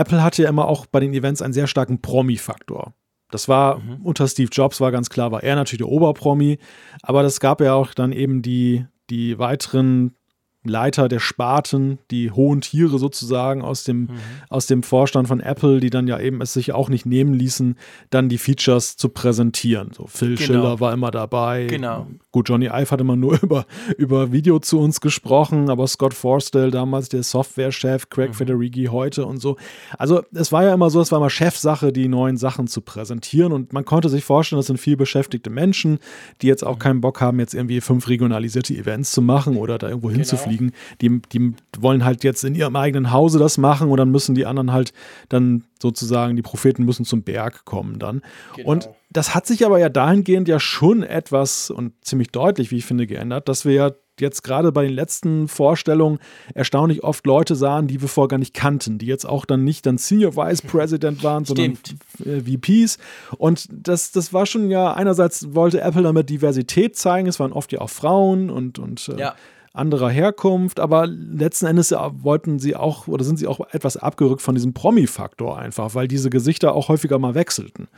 Apple 0.00 0.22
hatte 0.22 0.42
ja 0.42 0.48
immer 0.48 0.66
auch 0.66 0.86
bei 0.86 0.98
den 0.98 1.12
Events 1.12 1.42
einen 1.42 1.52
sehr 1.52 1.66
starken 1.66 2.00
Promi-Faktor. 2.00 2.94
Das 3.30 3.48
war 3.48 3.78
mhm. 3.78 4.00
unter 4.02 4.26
Steve 4.26 4.48
Jobs, 4.50 4.80
war 4.80 4.90
ganz 4.90 5.10
klar, 5.10 5.30
war 5.30 5.42
er 5.42 5.54
natürlich 5.54 5.78
der 5.78 5.88
Oberpromi, 5.88 6.58
aber 7.02 7.22
das 7.22 7.38
gab 7.38 7.60
ja 7.60 7.74
auch 7.74 7.94
dann 7.94 8.10
eben 8.12 8.42
die, 8.42 8.86
die 9.10 9.38
weiteren 9.38 10.16
Leiter 10.62 11.08
der 11.08 11.20
Sparten, 11.20 11.98
die 12.10 12.30
hohen 12.30 12.60
Tiere 12.60 12.98
sozusagen 12.98 13.62
aus 13.62 13.84
dem, 13.84 14.00
mhm. 14.00 14.10
aus 14.50 14.66
dem 14.66 14.82
Vorstand 14.82 15.26
von 15.26 15.40
Apple, 15.40 15.80
die 15.80 15.88
dann 15.88 16.06
ja 16.06 16.20
eben 16.20 16.42
es 16.42 16.52
sich 16.52 16.72
auch 16.72 16.90
nicht 16.90 17.06
nehmen 17.06 17.32
ließen, 17.32 17.76
dann 18.10 18.28
die 18.28 18.36
Features 18.36 18.98
zu 18.98 19.08
präsentieren. 19.08 19.92
So 19.96 20.06
Phil 20.06 20.34
genau. 20.34 20.46
Schiller 20.46 20.80
war 20.80 20.92
immer 20.92 21.10
dabei. 21.10 21.64
Genau. 21.64 22.06
Gut, 22.30 22.50
Johnny 22.50 22.66
Ive 22.66 22.90
hat 22.90 23.00
immer 23.00 23.16
nur 23.16 23.38
über, 23.42 23.64
über 23.96 24.32
Video 24.32 24.58
zu 24.58 24.78
uns 24.80 25.00
gesprochen, 25.00 25.70
aber 25.70 25.86
Scott 25.86 26.12
Forstall, 26.12 26.70
damals 26.70 27.08
der 27.08 27.22
Softwarechef, 27.22 28.10
Craig 28.10 28.28
mhm. 28.28 28.34
Federighi 28.34 28.88
heute 28.90 29.24
und 29.24 29.38
so. 29.38 29.56
Also 29.96 30.22
es 30.34 30.52
war 30.52 30.64
ja 30.64 30.74
immer 30.74 30.90
so, 30.90 31.00
es 31.00 31.10
war 31.10 31.20
immer 31.20 31.30
Chefsache, 31.30 31.90
die 31.90 32.06
neuen 32.06 32.36
Sachen 32.36 32.66
zu 32.66 32.82
präsentieren 32.82 33.52
und 33.52 33.72
man 33.72 33.86
konnte 33.86 34.10
sich 34.10 34.24
vorstellen, 34.24 34.58
das 34.58 34.66
sind 34.66 34.78
viel 34.78 34.98
beschäftigte 34.98 35.48
Menschen, 35.48 36.00
die 36.42 36.48
jetzt 36.48 36.66
auch 36.66 36.74
mhm. 36.74 36.80
keinen 36.80 37.00
Bock 37.00 37.22
haben, 37.22 37.40
jetzt 37.40 37.54
irgendwie 37.54 37.80
fünf 37.80 38.08
regionalisierte 38.08 38.74
Events 38.74 39.12
zu 39.12 39.22
machen 39.22 39.56
oder 39.56 39.78
da 39.78 39.88
irgendwo 39.88 40.08
genau. 40.08 40.18
hinzufliegen 40.18 40.49
fliegen. 40.50 40.72
Die, 41.00 41.20
die 41.32 41.54
wollen 41.78 42.04
halt 42.04 42.24
jetzt 42.24 42.44
in 42.44 42.54
ihrem 42.54 42.76
eigenen 42.76 43.12
Hause 43.12 43.38
das 43.38 43.58
machen 43.58 43.88
und 43.88 43.96
dann 43.96 44.10
müssen 44.10 44.34
die 44.34 44.46
anderen 44.46 44.72
halt 44.72 44.92
dann 45.28 45.64
sozusagen, 45.80 46.36
die 46.36 46.42
Propheten 46.42 46.84
müssen 46.84 47.04
zum 47.04 47.22
Berg 47.22 47.64
kommen 47.64 47.98
dann. 47.98 48.22
Genau. 48.56 48.70
Und 48.70 48.90
das 49.10 49.34
hat 49.34 49.46
sich 49.46 49.64
aber 49.66 49.78
ja 49.78 49.88
dahingehend 49.88 50.46
ja 50.48 50.60
schon 50.60 51.02
etwas 51.02 51.70
und 51.70 51.92
ziemlich 52.04 52.30
deutlich, 52.30 52.70
wie 52.70 52.76
ich 52.76 52.84
finde, 52.84 53.06
geändert, 53.06 53.48
dass 53.48 53.64
wir 53.64 53.72
ja 53.72 53.90
jetzt 54.20 54.42
gerade 54.42 54.70
bei 54.70 54.84
den 54.84 54.92
letzten 54.92 55.48
Vorstellungen 55.48 56.18
erstaunlich 56.54 57.02
oft 57.02 57.26
Leute 57.26 57.56
sahen, 57.56 57.88
die 57.88 58.00
wir 58.00 58.08
vorher 58.08 58.28
gar 58.28 58.38
nicht 58.38 58.54
kannten, 58.54 58.98
die 58.98 59.06
jetzt 59.06 59.26
auch 59.26 59.44
dann 59.46 59.64
nicht 59.64 59.86
dann 59.86 59.98
Senior 59.98 60.36
Vice 60.36 60.62
President 60.62 61.22
waren, 61.24 61.44
sondern 61.44 61.78
äh, 62.24 62.40
VPs. 62.40 62.98
Und 63.38 63.66
das, 63.72 64.12
das 64.12 64.32
war 64.32 64.46
schon 64.46 64.70
ja, 64.70 64.92
einerseits 64.92 65.54
wollte 65.54 65.80
Apple 65.80 66.02
damit 66.02 66.30
Diversität 66.30 66.96
zeigen, 66.96 67.26
es 67.26 67.40
waren 67.40 67.52
oft 67.52 67.72
ja 67.72 67.80
auch 67.80 67.90
Frauen 67.90 68.50
und, 68.50 68.78
und 68.78 69.08
äh, 69.08 69.18
ja 69.18 69.34
anderer 69.72 70.10
Herkunft, 70.10 70.80
aber 70.80 71.06
letzten 71.06 71.66
Endes 71.66 71.92
wollten 71.92 72.58
sie 72.58 72.74
auch 72.74 73.06
oder 73.06 73.24
sind 73.24 73.38
sie 73.38 73.46
auch 73.46 73.60
etwas 73.70 73.96
abgerückt 73.96 74.42
von 74.42 74.54
diesem 74.54 74.74
Promi-Faktor 74.74 75.58
einfach, 75.58 75.94
weil 75.94 76.08
diese 76.08 76.30
Gesichter 76.30 76.74
auch 76.74 76.88
häufiger 76.88 77.18
mal 77.18 77.34
wechselten. 77.34 77.88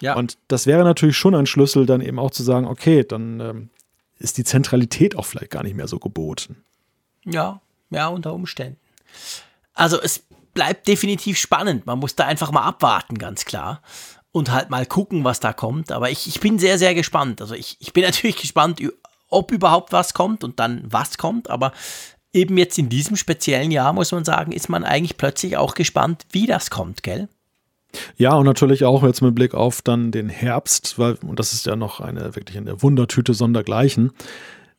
Ja. 0.00 0.14
Und 0.14 0.38
das 0.48 0.66
wäre 0.66 0.84
natürlich 0.84 1.16
schon 1.16 1.34
ein 1.34 1.46
Schlüssel, 1.46 1.86
dann 1.86 2.00
eben 2.00 2.18
auch 2.18 2.30
zu 2.30 2.42
sagen, 2.42 2.66
okay, 2.66 3.02
dann 3.02 3.40
ähm, 3.40 3.70
ist 4.18 4.38
die 4.38 4.44
Zentralität 4.44 5.16
auch 5.16 5.26
vielleicht 5.26 5.50
gar 5.50 5.62
nicht 5.62 5.74
mehr 5.74 5.88
so 5.88 5.98
geboten. 5.98 6.62
Ja, 7.24 7.60
ja, 7.90 8.08
unter 8.08 8.32
Umständen. 8.32 8.78
Also 9.74 10.00
es 10.00 10.22
bleibt 10.54 10.88
definitiv 10.88 11.38
spannend. 11.38 11.86
Man 11.86 11.98
muss 11.98 12.14
da 12.14 12.24
einfach 12.24 12.52
mal 12.52 12.62
abwarten, 12.62 13.18
ganz 13.18 13.44
klar. 13.44 13.82
Und 14.32 14.50
halt 14.50 14.70
mal 14.70 14.86
gucken, 14.86 15.24
was 15.24 15.40
da 15.40 15.52
kommt. 15.52 15.92
Aber 15.92 16.10
ich, 16.10 16.26
ich 16.26 16.40
bin 16.40 16.58
sehr, 16.58 16.78
sehr 16.78 16.94
gespannt. 16.94 17.40
Also 17.40 17.54
ich, 17.54 17.76
ich 17.80 17.92
bin 17.92 18.02
natürlich 18.04 18.36
gespannt 18.36 18.80
ob 19.28 19.52
überhaupt 19.52 19.92
was 19.92 20.14
kommt 20.14 20.44
und 20.44 20.60
dann 20.60 20.82
was 20.84 21.18
kommt, 21.18 21.50
aber 21.50 21.72
eben 22.32 22.58
jetzt 22.58 22.78
in 22.78 22.88
diesem 22.88 23.16
speziellen 23.16 23.70
Jahr, 23.70 23.92
muss 23.92 24.12
man 24.12 24.24
sagen, 24.24 24.52
ist 24.52 24.68
man 24.68 24.84
eigentlich 24.84 25.16
plötzlich 25.16 25.56
auch 25.56 25.74
gespannt, 25.74 26.26
wie 26.30 26.46
das 26.46 26.70
kommt, 26.70 27.02
gell? 27.02 27.28
Ja, 28.16 28.34
und 28.34 28.44
natürlich 28.44 28.84
auch 28.84 29.02
jetzt 29.02 29.22
mit 29.22 29.34
Blick 29.34 29.54
auf 29.54 29.80
dann 29.80 30.10
den 30.10 30.28
Herbst, 30.28 30.98
weil, 30.98 31.14
und 31.26 31.38
das 31.38 31.54
ist 31.54 31.66
ja 31.66 31.76
noch 31.76 32.00
eine 32.00 32.36
wirklich 32.36 32.58
eine 32.58 32.82
Wundertüte 32.82 33.32
sondergleichen. 33.32 34.12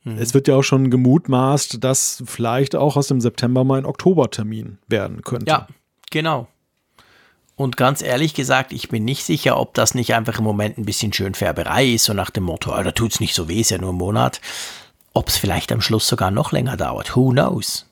Mhm. 0.04 0.18
Es 0.18 0.34
wird 0.34 0.46
ja 0.46 0.56
auch 0.56 0.62
schon 0.62 0.90
gemutmaßt, 0.90 1.82
dass 1.82 2.22
vielleicht 2.26 2.76
auch 2.76 2.96
aus 2.96 3.08
dem 3.08 3.20
September 3.20 3.64
mal 3.64 3.78
ein 3.78 3.86
Oktobertermin 3.86 4.78
werden 4.86 5.22
könnte. 5.22 5.50
Ja, 5.50 5.66
genau. 6.10 6.46
Und 7.58 7.76
ganz 7.76 8.02
ehrlich 8.02 8.34
gesagt, 8.34 8.72
ich 8.72 8.88
bin 8.88 9.04
nicht 9.04 9.24
sicher, 9.24 9.58
ob 9.58 9.74
das 9.74 9.92
nicht 9.92 10.14
einfach 10.14 10.38
im 10.38 10.44
Moment 10.44 10.78
ein 10.78 10.84
bisschen 10.84 11.12
schön 11.12 11.34
Färberei 11.34 11.86
ist, 11.86 12.04
so 12.04 12.12
nach 12.12 12.30
dem 12.30 12.44
Motto, 12.44 12.70
da 12.70 12.92
tut 12.92 13.12
es 13.12 13.20
nicht 13.20 13.34
so 13.34 13.48
weh, 13.48 13.60
ist 13.60 13.72
ja 13.72 13.78
nur 13.78 13.92
ein 13.92 13.96
Monat. 13.96 14.40
Ob 15.12 15.26
es 15.26 15.36
vielleicht 15.36 15.72
am 15.72 15.80
Schluss 15.80 16.06
sogar 16.06 16.30
noch 16.30 16.52
länger 16.52 16.76
dauert. 16.76 17.16
Who 17.16 17.30
knows? 17.30 17.84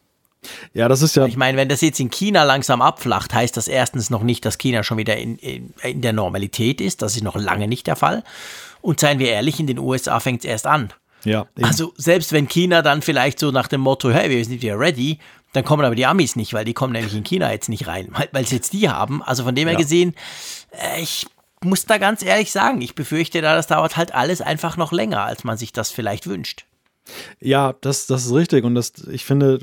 Ja, 0.72 0.86
das 0.86 1.02
ist 1.02 1.16
ja. 1.16 1.26
Ich 1.26 1.36
meine, 1.36 1.58
wenn 1.58 1.68
das 1.68 1.80
jetzt 1.80 1.98
in 1.98 2.10
China 2.10 2.44
langsam 2.44 2.80
abflacht, 2.80 3.34
heißt 3.34 3.56
das 3.56 3.66
erstens 3.66 4.08
noch 4.08 4.22
nicht, 4.22 4.44
dass 4.44 4.56
China 4.56 4.84
schon 4.84 4.98
wieder 4.98 5.16
in, 5.16 5.36
in, 5.38 5.74
in 5.82 6.00
der 6.00 6.12
Normalität 6.12 6.80
ist. 6.80 7.02
Das 7.02 7.16
ist 7.16 7.24
noch 7.24 7.34
lange 7.34 7.66
nicht 7.66 7.88
der 7.88 7.96
Fall. 7.96 8.22
Und 8.82 9.00
seien 9.00 9.18
wir 9.18 9.30
ehrlich, 9.30 9.58
in 9.58 9.66
den 9.66 9.80
USA 9.80 10.20
fängt 10.20 10.44
es 10.44 10.48
erst 10.48 10.68
an. 10.68 10.92
Ja. 11.24 11.48
Eben. 11.56 11.66
Also 11.66 11.92
selbst 11.96 12.30
wenn 12.30 12.46
China 12.46 12.82
dann 12.82 13.02
vielleicht 13.02 13.40
so 13.40 13.50
nach 13.50 13.66
dem 13.66 13.80
Motto, 13.80 14.10
hey, 14.10 14.30
wir 14.30 14.44
sind 14.44 14.62
wieder 14.62 14.78
ready, 14.78 15.18
dann 15.56 15.64
kommen 15.64 15.84
aber 15.84 15.94
die 15.94 16.06
Amis 16.06 16.36
nicht, 16.36 16.52
weil 16.52 16.66
die 16.66 16.74
kommen 16.74 16.92
nämlich 16.92 17.14
in 17.14 17.24
China 17.24 17.50
jetzt 17.50 17.68
nicht 17.68 17.86
rein, 17.86 18.08
weil 18.32 18.44
es 18.44 18.50
jetzt 18.50 18.74
die 18.74 18.90
haben. 18.90 19.22
Also 19.22 19.44
von 19.44 19.54
dem 19.54 19.66
her 19.66 19.72
ja. 19.72 19.78
gesehen, 19.78 20.14
äh, 20.70 21.00
ich 21.00 21.26
muss 21.62 21.86
da 21.86 21.96
ganz 21.98 22.22
ehrlich 22.22 22.52
sagen, 22.52 22.82
ich 22.82 22.94
befürchte 22.94 23.40
da, 23.40 23.56
das 23.56 23.66
dauert 23.66 23.96
halt 23.96 24.14
alles 24.14 24.42
einfach 24.42 24.76
noch 24.76 24.92
länger, 24.92 25.24
als 25.24 25.44
man 25.44 25.56
sich 25.56 25.72
das 25.72 25.90
vielleicht 25.90 26.26
wünscht. 26.26 26.66
Ja, 27.40 27.74
das, 27.80 28.06
das 28.06 28.26
ist 28.26 28.34
richtig. 28.34 28.64
Und 28.64 28.74
das, 28.74 28.92
ich 29.10 29.24
finde, 29.24 29.60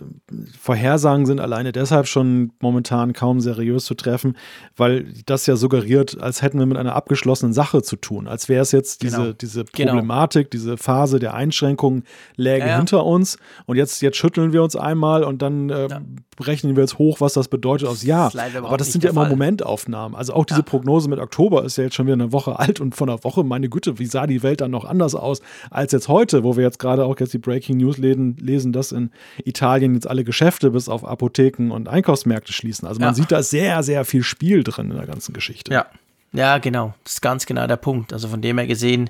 Vorhersagen 0.60 1.26
sind 1.26 1.40
alleine 1.40 1.72
deshalb 1.72 2.08
schon 2.08 2.52
momentan 2.60 3.14
kaum 3.14 3.42
seriös 3.42 3.86
zu 3.86 3.96
treffen, 3.96 4.38
weil 4.76 5.14
das 5.26 5.46
ja 5.46 5.56
suggeriert, 5.56 6.20
als 6.22 6.42
hätten 6.42 6.60
wir 6.60 6.66
mit 6.66 6.78
einer 6.78 6.96
abgeschlossenen 6.96 7.54
Sache 7.54 7.82
zu 7.82 7.96
tun. 7.96 8.28
Als 8.28 8.50
wäre 8.50 8.62
es 8.62 8.72
jetzt 8.72 9.04
diese, 9.04 9.18
genau. 9.18 9.34
diese 9.34 9.66
genau. 9.66 9.92
Problematik, 9.92 10.52
genau. 10.52 10.64
diese 10.64 10.78
Phase 10.78 11.20
der 11.20 11.34
Einschränkungen 11.34 12.04
läge 12.36 12.66
ja, 12.66 12.72
ja. 12.72 12.78
hinter 12.78 13.06
uns. 13.06 13.38
Und 13.66 13.78
jetzt, 13.78 14.02
jetzt 14.02 14.18
schütteln 14.18 14.54
wir 14.54 14.64
uns 14.64 14.76
einmal 14.76 15.24
und 15.24 15.42
dann 15.42 15.70
äh, 15.70 15.88
ja. 15.90 16.02
rechnen 16.40 16.76
wir 16.76 16.84
jetzt 16.84 16.98
hoch, 16.98 17.22
was 17.22 17.34
das 17.34 17.48
bedeutet 17.48 17.88
aufs 17.88 18.04
Jahr. 18.04 18.32
Das 18.32 18.56
Aber 18.56 18.78
das 18.78 18.92
sind 18.92 19.04
ja 19.04 19.10
immer 19.10 19.22
Fall. 19.22 19.32
Momentaufnahmen. 19.32 20.16
Also 20.16 20.34
auch 20.34 20.46
diese 20.46 20.64
Prognose 20.64 21.10
mit 21.10 21.20
Oktober 21.20 21.64
ist 21.64 21.78
ja 21.78 21.86
jetzt 21.86 21.96
schon 21.96 22.06
wieder 22.06 22.14
eine 22.14 22.32
Woche 22.32 22.58
alt 22.60 22.80
und 22.80 22.96
von 22.96 23.10
einer 23.10 23.24
Woche, 23.24 23.44
meine 23.44 23.70
Güte, 23.70 24.00
wie 24.00 24.06
sah 24.06 24.28
die 24.28 24.44
Welt 24.44 24.62
dann 24.62 24.72
noch 24.72 24.86
anders 24.86 25.16
aus 25.16 25.42
als 25.70 25.92
jetzt 25.92 26.08
heute, 26.08 26.44
wo 26.44 26.56
wir 26.56 26.64
jetzt 26.64 26.80
gerade 26.80 27.06
auch 27.06 27.20
jetzt 27.20 27.33
die 27.34 27.38
Breaking 27.38 27.78
News 27.78 27.98
lesen, 27.98 28.72
dass 28.72 28.92
in 28.92 29.12
Italien 29.44 29.94
jetzt 29.96 30.08
alle 30.08 30.24
Geschäfte 30.24 30.72
bis 30.72 30.88
auf 30.90 31.06
Apotheken 31.06 31.72
und 31.72 31.88
Einkaufsmärkte 31.88 32.54
schließen. 32.54 32.88
Also 32.88 33.00
man 33.00 33.10
ja. 33.10 33.14
sieht 33.14 33.32
da 33.32 33.44
sehr, 33.44 33.84
sehr 33.84 34.06
viel 34.06 34.24
Spiel 34.24 34.64
drin 34.64 34.92
in 34.92 34.98
der 34.98 35.08
ganzen 35.08 35.34
Geschichte. 35.34 35.74
Ja. 35.74 35.88
Ja, 36.34 36.58
genau. 36.58 36.96
Das 37.04 37.14
ist 37.14 37.22
ganz 37.22 37.46
genau 37.46 37.68
der 37.68 37.78
Punkt. 37.78 38.12
Also 38.12 38.28
von 38.28 38.42
dem 38.42 38.58
her 38.58 38.66
gesehen, 38.68 39.10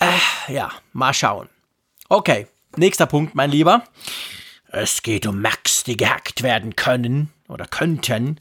äh, 0.00 0.52
ja, 0.52 0.70
mal 0.92 1.12
schauen. 1.12 1.48
Okay, 2.08 2.46
nächster 2.76 3.06
Punkt, 3.06 3.34
mein 3.34 3.50
Lieber. 3.50 3.84
Es 4.70 5.02
geht 5.02 5.26
um 5.26 5.40
Macs, 5.42 5.84
die 5.84 5.96
gehackt 5.96 6.42
werden 6.42 6.74
können 6.74 7.30
oder 7.48 7.66
könnten. 7.66 8.40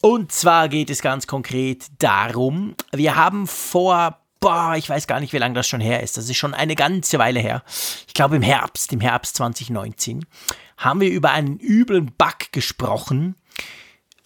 Und 0.00 0.32
zwar 0.32 0.68
geht 0.68 0.90
es 0.90 1.02
ganz 1.02 1.26
konkret 1.26 1.86
darum, 1.98 2.76
wir 2.92 3.16
haben 3.16 3.46
vor 3.46 4.18
boah, 4.40 4.74
ich 4.76 4.88
weiß 4.88 5.06
gar 5.06 5.20
nicht, 5.20 5.32
wie 5.32 5.38
lange 5.38 5.54
das 5.54 5.66
schon 5.66 5.80
her 5.80 6.02
ist. 6.02 6.16
Das 6.16 6.28
ist 6.28 6.36
schon 6.36 6.54
eine 6.54 6.74
ganze 6.74 7.18
Weile 7.18 7.40
her. 7.40 7.62
Ich 8.06 8.14
glaube 8.14 8.36
im 8.36 8.42
Herbst, 8.42 8.92
im 8.92 9.00
Herbst 9.00 9.36
2019, 9.36 10.24
haben 10.76 11.00
wir 11.00 11.10
über 11.10 11.30
einen 11.30 11.58
üblen 11.58 12.12
Bug 12.16 12.52
gesprochen, 12.52 13.34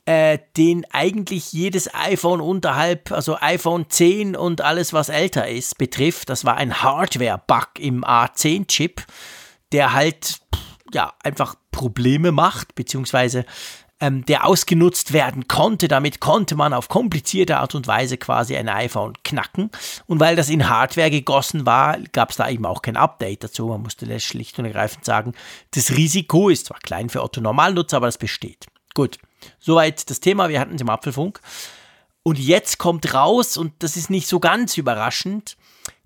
äh, 0.05 0.39
den 0.57 0.85
eigentlich 0.91 1.53
jedes 1.53 1.95
iPhone 1.95 2.41
unterhalb, 2.41 3.13
also 3.13 3.39
iPhone 3.41 3.89
10 3.89 4.37
und 4.37 4.61
alles, 4.61 4.93
was 4.93 5.09
älter 5.09 5.49
ist, 5.49 5.79
betrifft. 5.79 6.29
Das 6.29 6.45
war 6.45 6.57
ein 6.57 6.83
Hardware-Bug 6.83 7.79
im 7.79 8.05
A10-Chip, 8.05 9.05
der 9.71 9.93
halt 9.93 10.41
ja 10.93 11.13
einfach 11.23 11.55
Probleme 11.71 12.33
macht, 12.33 12.75
beziehungsweise 12.75 13.47
ähm, 14.03 14.27
der 14.27 14.45
ausgenutzt 14.45 15.13
werden 15.13 15.47
konnte. 15.47 15.87
Damit 15.87 16.19
konnte 16.19 16.57
man 16.57 16.75
auf 16.75 16.89
komplizierte 16.89 17.59
Art 17.59 17.75
und 17.77 17.87
Weise 17.87 18.19
quasi 18.19 18.57
ein 18.57 18.69
iPhone 18.69 19.15
knacken. 19.23 19.71
Und 20.07 20.19
weil 20.19 20.35
das 20.35 20.51
in 20.51 20.69
Hardware 20.69 21.11
gegossen 21.11 21.65
war, 21.65 21.99
gab 22.13 22.31
es 22.31 22.37
da 22.37 22.51
eben 22.51 22.67
auch 22.67 22.83
kein 22.83 22.97
Update 22.97 23.45
dazu. 23.45 23.69
Man 23.69 23.83
musste 23.83 24.21
schlicht 24.21 24.59
und 24.59 24.65
ergreifend 24.65 25.05
sagen, 25.05 25.35
das 25.71 25.93
Risiko 25.93 26.49
ist 26.49 26.67
zwar 26.67 26.81
klein 26.81 27.09
für 27.09 27.23
Otto 27.23 27.41
Normalnutzer, 27.41 27.99
aber 27.99 28.09
das 28.09 28.19
besteht. 28.19 28.67
Gut, 28.95 29.19
soweit 29.61 30.11
das 30.11 30.19
Thema. 30.19 30.49
Wir 30.49 30.59
hatten 30.59 30.75
es 30.75 30.81
im 30.81 30.91
Apfelfunk. 30.91 31.41
Und 32.25 32.39
jetzt 32.39 32.79
kommt 32.79 33.15
raus, 33.15 33.57
und 33.57 33.73
das 33.79 33.97
ist 33.97 34.11
nicht 34.11 34.27
so 34.27 34.41
ganz 34.41 34.77
überraschend, 34.77 35.57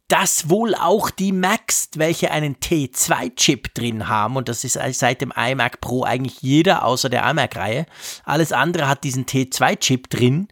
dass 0.09 0.49
wohl 0.49 0.75
auch 0.75 1.11
die 1.11 1.33
Macs, 1.33 1.91
welche 1.97 2.31
einen 2.31 2.57
T2-Chip 2.57 3.75
drin 3.75 4.09
haben, 4.09 4.37
und 4.37 4.49
das 4.49 4.63
ist 4.63 4.79
seit 4.93 5.21
dem 5.21 5.33
iMac 5.37 5.81
Pro 5.81 6.05
eigentlich 6.05 6.43
jeder 6.43 6.85
außer 6.85 7.09
der 7.09 7.29
iMac-Reihe, 7.29 7.87
alles 8.25 8.53
andere 8.53 8.89
hat 8.89 9.03
diesen 9.03 9.27
T2-Chip 9.27 10.09
drin, 10.09 10.49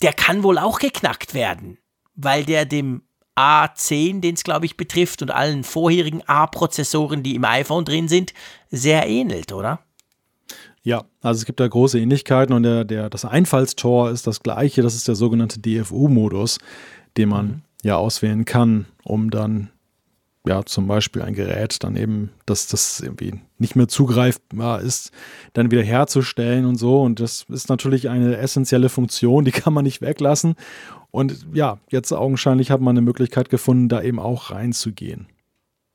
der 0.00 0.14
kann 0.14 0.42
wohl 0.42 0.58
auch 0.58 0.78
geknackt 0.78 1.34
werden, 1.34 1.78
weil 2.14 2.44
der 2.44 2.64
dem 2.64 3.02
A10, 3.36 4.20
den 4.20 4.34
es 4.34 4.44
glaube 4.44 4.64
ich 4.64 4.78
betrifft, 4.78 5.20
und 5.20 5.30
allen 5.30 5.62
vorherigen 5.62 6.22
A-Prozessoren, 6.26 7.22
die 7.22 7.34
im 7.34 7.44
iPhone 7.44 7.84
drin 7.84 8.08
sind, 8.08 8.32
sehr 8.70 9.06
ähnelt, 9.06 9.52
oder? 9.52 9.80
Ja, 10.82 11.04
also 11.20 11.40
es 11.40 11.44
gibt 11.44 11.60
da 11.60 11.68
große 11.68 11.98
Ähnlichkeiten 11.98 12.54
und 12.54 12.62
der, 12.62 12.84
der, 12.84 13.10
das 13.10 13.26
Einfallstor 13.26 14.10
ist 14.10 14.26
das 14.26 14.42
gleiche, 14.42 14.80
das 14.80 14.94
ist 14.94 15.08
der 15.08 15.16
sogenannte 15.16 15.58
DFU-Modus, 15.58 16.58
den 17.18 17.28
man 17.28 17.46
mhm 17.46 17.65
ja 17.86 17.96
auswählen 17.96 18.44
kann, 18.44 18.86
um 19.04 19.30
dann 19.30 19.70
ja 20.46 20.64
zum 20.64 20.86
Beispiel 20.86 21.22
ein 21.22 21.34
Gerät 21.34 21.82
dann 21.82 21.96
eben, 21.96 22.30
dass 22.46 22.68
das 22.68 23.00
irgendwie 23.00 23.40
nicht 23.58 23.74
mehr 23.74 23.88
zugreifbar 23.88 24.80
ist, 24.80 25.10
dann 25.54 25.70
wieder 25.70 25.82
herzustellen 25.82 26.66
und 26.66 26.76
so. 26.76 27.02
Und 27.02 27.20
das 27.20 27.46
ist 27.48 27.68
natürlich 27.68 28.08
eine 28.08 28.36
essentielle 28.36 28.88
Funktion, 28.88 29.44
die 29.44 29.52
kann 29.52 29.72
man 29.72 29.84
nicht 29.84 30.02
weglassen. 30.02 30.54
Und 31.10 31.46
ja, 31.52 31.78
jetzt 31.90 32.12
augenscheinlich 32.12 32.70
hat 32.70 32.80
man 32.80 32.96
eine 32.96 33.04
Möglichkeit 33.04 33.48
gefunden, 33.48 33.88
da 33.88 34.02
eben 34.02 34.20
auch 34.20 34.50
reinzugehen. 34.50 35.26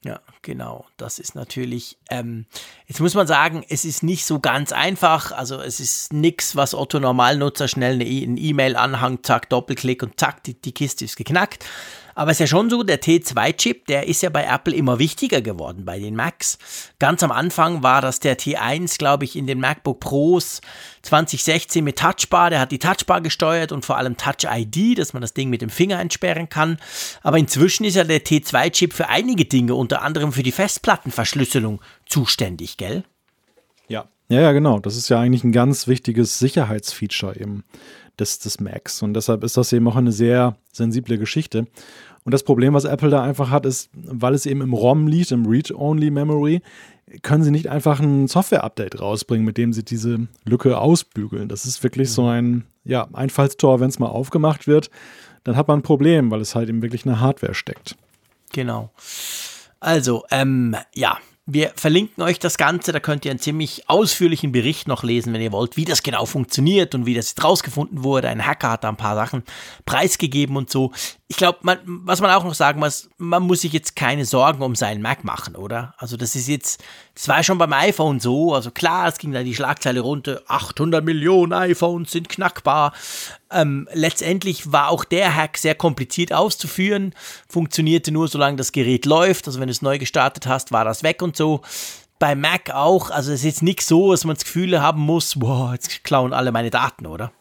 Ja, 0.03 0.19
genau. 0.41 0.87
Das 0.97 1.19
ist 1.19 1.35
natürlich, 1.35 1.97
ähm, 2.09 2.45
jetzt 2.87 2.99
muss 2.99 3.13
man 3.13 3.27
sagen, 3.27 3.63
es 3.69 3.85
ist 3.85 4.01
nicht 4.01 4.25
so 4.25 4.39
ganz 4.39 4.71
einfach. 4.71 5.31
Also 5.31 5.61
es 5.61 5.79
ist 5.79 6.11
nichts, 6.11 6.55
was 6.55 6.73
Otto 6.73 6.99
Normalnutzer 6.99 7.67
schnell 7.67 7.93
eine 7.93 8.05
E-Mail 8.05 8.75
anhangt, 8.75 9.27
zack, 9.27 9.47
Doppelklick 9.49 10.01
und 10.01 10.19
zack, 10.19 10.43
die, 10.43 10.55
die 10.55 10.71
Kiste 10.71 11.05
ist 11.05 11.17
geknackt. 11.17 11.65
Aber 12.15 12.31
es 12.31 12.35
ist 12.35 12.41
ja 12.41 12.47
schon 12.47 12.69
so, 12.69 12.83
der 12.83 13.01
T2-Chip, 13.01 13.85
der 13.87 14.07
ist 14.07 14.21
ja 14.21 14.29
bei 14.29 14.43
Apple 14.43 14.73
immer 14.73 14.99
wichtiger 14.99 15.41
geworden, 15.41 15.85
bei 15.85 15.99
den 15.99 16.15
Macs. 16.15 16.57
Ganz 16.99 17.23
am 17.23 17.31
Anfang 17.31 17.83
war 17.83 18.01
das 18.01 18.19
der 18.19 18.37
T1, 18.37 18.97
glaube 18.97 19.25
ich, 19.25 19.35
in 19.35 19.47
den 19.47 19.59
MacBook 19.59 19.99
Pros 19.99 20.61
2016 21.03 21.83
mit 21.83 21.99
Touchbar. 21.99 22.49
Der 22.49 22.59
hat 22.59 22.71
die 22.71 22.79
Touchbar 22.79 23.21
gesteuert 23.21 23.71
und 23.71 23.85
vor 23.85 23.97
allem 23.97 24.17
Touch 24.17 24.45
ID, 24.49 24.97
dass 24.97 25.13
man 25.13 25.21
das 25.21 25.33
Ding 25.33 25.49
mit 25.49 25.61
dem 25.61 25.69
Finger 25.69 25.99
entsperren 25.99 26.49
kann. 26.49 26.77
Aber 27.21 27.37
inzwischen 27.37 27.85
ist 27.85 27.95
ja 27.95 28.03
der 28.03 28.23
T2-Chip 28.23 28.93
für 28.93 29.09
einige 29.09 29.45
Dinge, 29.45 29.75
unter 29.75 30.01
anderem 30.01 30.33
für 30.33 30.43
die 30.43 30.51
Festplattenverschlüsselung, 30.51 31.81
zuständig, 32.05 32.77
gell? 32.77 33.03
Ja. 34.31 34.41
Ja, 34.41 34.51
genau. 34.53 34.79
Das 34.79 34.95
ist 34.95 35.09
ja 35.09 35.19
eigentlich 35.19 35.43
ein 35.43 35.51
ganz 35.51 35.87
wichtiges 35.87 36.39
Sicherheitsfeature 36.39 37.39
eben 37.39 37.63
des, 38.17 38.39
des 38.39 38.59
Macs. 38.61 39.01
Und 39.01 39.13
deshalb 39.13 39.43
ist 39.43 39.57
das 39.57 39.73
eben 39.73 39.87
auch 39.87 39.97
eine 39.97 40.13
sehr 40.13 40.55
sensible 40.71 41.17
Geschichte. 41.17 41.67
Und 42.23 42.33
das 42.33 42.43
Problem, 42.43 42.73
was 42.73 42.85
Apple 42.85 43.09
da 43.09 43.23
einfach 43.23 43.49
hat, 43.49 43.65
ist, 43.65 43.89
weil 43.93 44.33
es 44.33 44.45
eben 44.45 44.61
im 44.61 44.73
ROM 44.73 45.07
liegt, 45.07 45.31
im 45.31 45.45
Read-Only-Memory, 45.45 46.61
können 47.23 47.43
sie 47.43 47.51
nicht 47.51 47.67
einfach 47.67 47.99
ein 47.99 48.27
Software-Update 48.27 49.01
rausbringen, 49.01 49.45
mit 49.45 49.57
dem 49.57 49.73
sie 49.73 49.83
diese 49.83 50.27
Lücke 50.45 50.77
ausbügeln. 50.77 51.49
Das 51.49 51.65
ist 51.65 51.83
wirklich 51.83 52.07
mhm. 52.09 52.13
so 52.13 52.27
ein 52.27 52.63
ja, 52.85 53.07
Einfallstor, 53.11 53.79
wenn 53.79 53.89
es 53.89 53.99
mal 53.99 54.07
aufgemacht 54.07 54.65
wird, 54.65 54.89
dann 55.43 55.57
hat 55.57 55.67
man 55.67 55.79
ein 55.79 55.83
Problem, 55.83 56.31
weil 56.31 56.41
es 56.41 56.55
halt 56.55 56.69
eben 56.69 56.81
wirklich 56.81 57.05
eine 57.05 57.19
Hardware 57.19 57.53
steckt. 57.53 57.97
Genau. 58.53 58.91
Also, 59.79 60.23
ähm, 60.31 60.75
ja, 60.95 61.17
wir 61.53 61.71
verlinken 61.75 62.23
euch 62.23 62.39
das 62.39 62.57
Ganze, 62.57 62.91
da 62.91 62.99
könnt 62.99 63.25
ihr 63.25 63.31
einen 63.31 63.39
ziemlich 63.39 63.89
ausführlichen 63.89 64.51
Bericht 64.51 64.87
noch 64.87 65.03
lesen, 65.03 65.33
wenn 65.33 65.41
ihr 65.41 65.51
wollt, 65.51 65.75
wie 65.75 65.85
das 65.85 66.03
genau 66.03 66.25
funktioniert 66.25 66.95
und 66.95 67.05
wie 67.05 67.13
das 67.13 67.29
jetzt 67.29 67.43
rausgefunden 67.43 68.03
wurde. 68.03 68.29
Ein 68.29 68.45
Hacker 68.45 68.71
hat 68.71 68.83
da 68.83 68.89
ein 68.89 68.97
paar 68.97 69.15
Sachen 69.15 69.43
preisgegeben 69.85 70.55
und 70.55 70.69
so. 70.69 70.91
Ich 71.31 71.37
glaube, 71.37 71.59
was 71.85 72.19
man 72.19 72.29
auch 72.31 72.43
noch 72.43 72.53
sagen 72.53 72.81
muss, 72.81 73.09
man 73.17 73.43
muss 73.43 73.61
sich 73.61 73.71
jetzt 73.71 73.95
keine 73.95 74.25
Sorgen 74.25 74.61
um 74.61 74.75
seinen 74.75 75.01
Mac 75.01 75.23
machen, 75.23 75.55
oder? 75.55 75.93
Also 75.97 76.17
das 76.17 76.35
ist 76.35 76.49
jetzt, 76.49 76.83
das 77.15 77.29
war 77.29 77.41
schon 77.41 77.57
beim 77.57 77.71
iPhone 77.71 78.19
so, 78.19 78.53
also 78.53 78.69
klar, 78.69 79.07
es 79.07 79.17
ging 79.17 79.31
da 79.31 79.41
die 79.41 79.55
Schlagzeile 79.55 80.01
runter, 80.01 80.41
800 80.47 81.05
Millionen 81.05 81.53
iPhones 81.53 82.11
sind 82.11 82.27
knackbar. 82.27 82.91
Ähm, 83.49 83.87
letztendlich 83.93 84.73
war 84.73 84.89
auch 84.89 85.05
der 85.05 85.33
Hack 85.33 85.57
sehr 85.57 85.73
kompliziert 85.73 86.33
auszuführen, 86.33 87.15
funktionierte 87.47 88.11
nur, 88.11 88.27
solange 88.27 88.57
das 88.57 88.73
Gerät 88.73 89.05
läuft. 89.05 89.47
Also 89.47 89.61
wenn 89.61 89.67
du 89.67 89.71
es 89.71 89.81
neu 89.81 89.99
gestartet 89.99 90.47
hast, 90.47 90.73
war 90.73 90.83
das 90.83 91.01
weg 91.01 91.21
und 91.21 91.37
so. 91.37 91.61
bei 92.19 92.35
Mac 92.35 92.71
auch. 92.71 93.09
Also 93.09 93.31
es 93.31 93.39
ist 93.39 93.45
jetzt 93.45 93.63
nicht 93.63 93.83
so, 93.83 94.11
dass 94.11 94.25
man 94.25 94.35
das 94.35 94.43
Gefühl 94.43 94.81
haben 94.81 94.99
muss, 94.99 95.39
boah, 95.39 95.71
jetzt 95.71 96.03
klauen 96.03 96.33
alle 96.33 96.51
meine 96.51 96.71
Daten, 96.71 97.05
oder? 97.05 97.31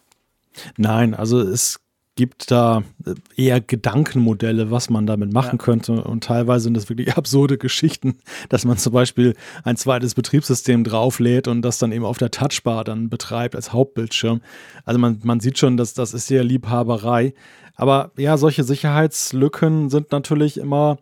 Nein, 0.77 1.13
also 1.15 1.41
es 1.41 1.81
gibt 2.21 2.51
da 2.51 2.83
äh, 3.07 3.15
eher 3.35 3.63
Gedankenmodelle, 3.63 4.71
was 4.71 4.91
man 4.91 5.07
damit 5.07 5.33
machen 5.33 5.59
ja. 5.59 5.65
könnte. 5.65 6.05
Und 6.05 6.23
teilweise 6.23 6.65
sind 6.65 6.77
das 6.77 6.91
wirklich 6.91 7.15
absurde 7.17 7.57
Geschichten, 7.57 8.19
dass 8.51 8.67
man 8.67 8.77
zum 8.77 8.93
Beispiel 8.93 9.35
ein 9.65 9.79
zweites 9.79 10.15
Betriebssystem 10.15 10.85
drauflädt 10.85 11.49
und 11.49 11.63
das 11.63 11.79
dann 11.79 11.93
eben 11.93 12.05
auf 12.05 12.19
der 12.19 12.31
Touchbar 12.31 12.85
dann 12.85 13.09
betreibt 13.09 13.57
als 13.57 13.73
Hauptbildschirm. 13.73 14.43
Also 14.85 15.01
man, 15.01 15.21
man 15.25 15.41
sieht 15.41 15.57
schon, 15.57 15.79
dass 15.79 15.95
das 15.95 16.13
ist 16.13 16.27
sehr 16.27 16.45
Liebhaberei. 16.45 17.33
Aber 17.75 18.11
ja, 18.19 18.37
solche 18.37 18.65
Sicherheitslücken 18.65 19.89
sind 19.89 20.13
natürlich 20.13 20.59
immer 20.59 20.99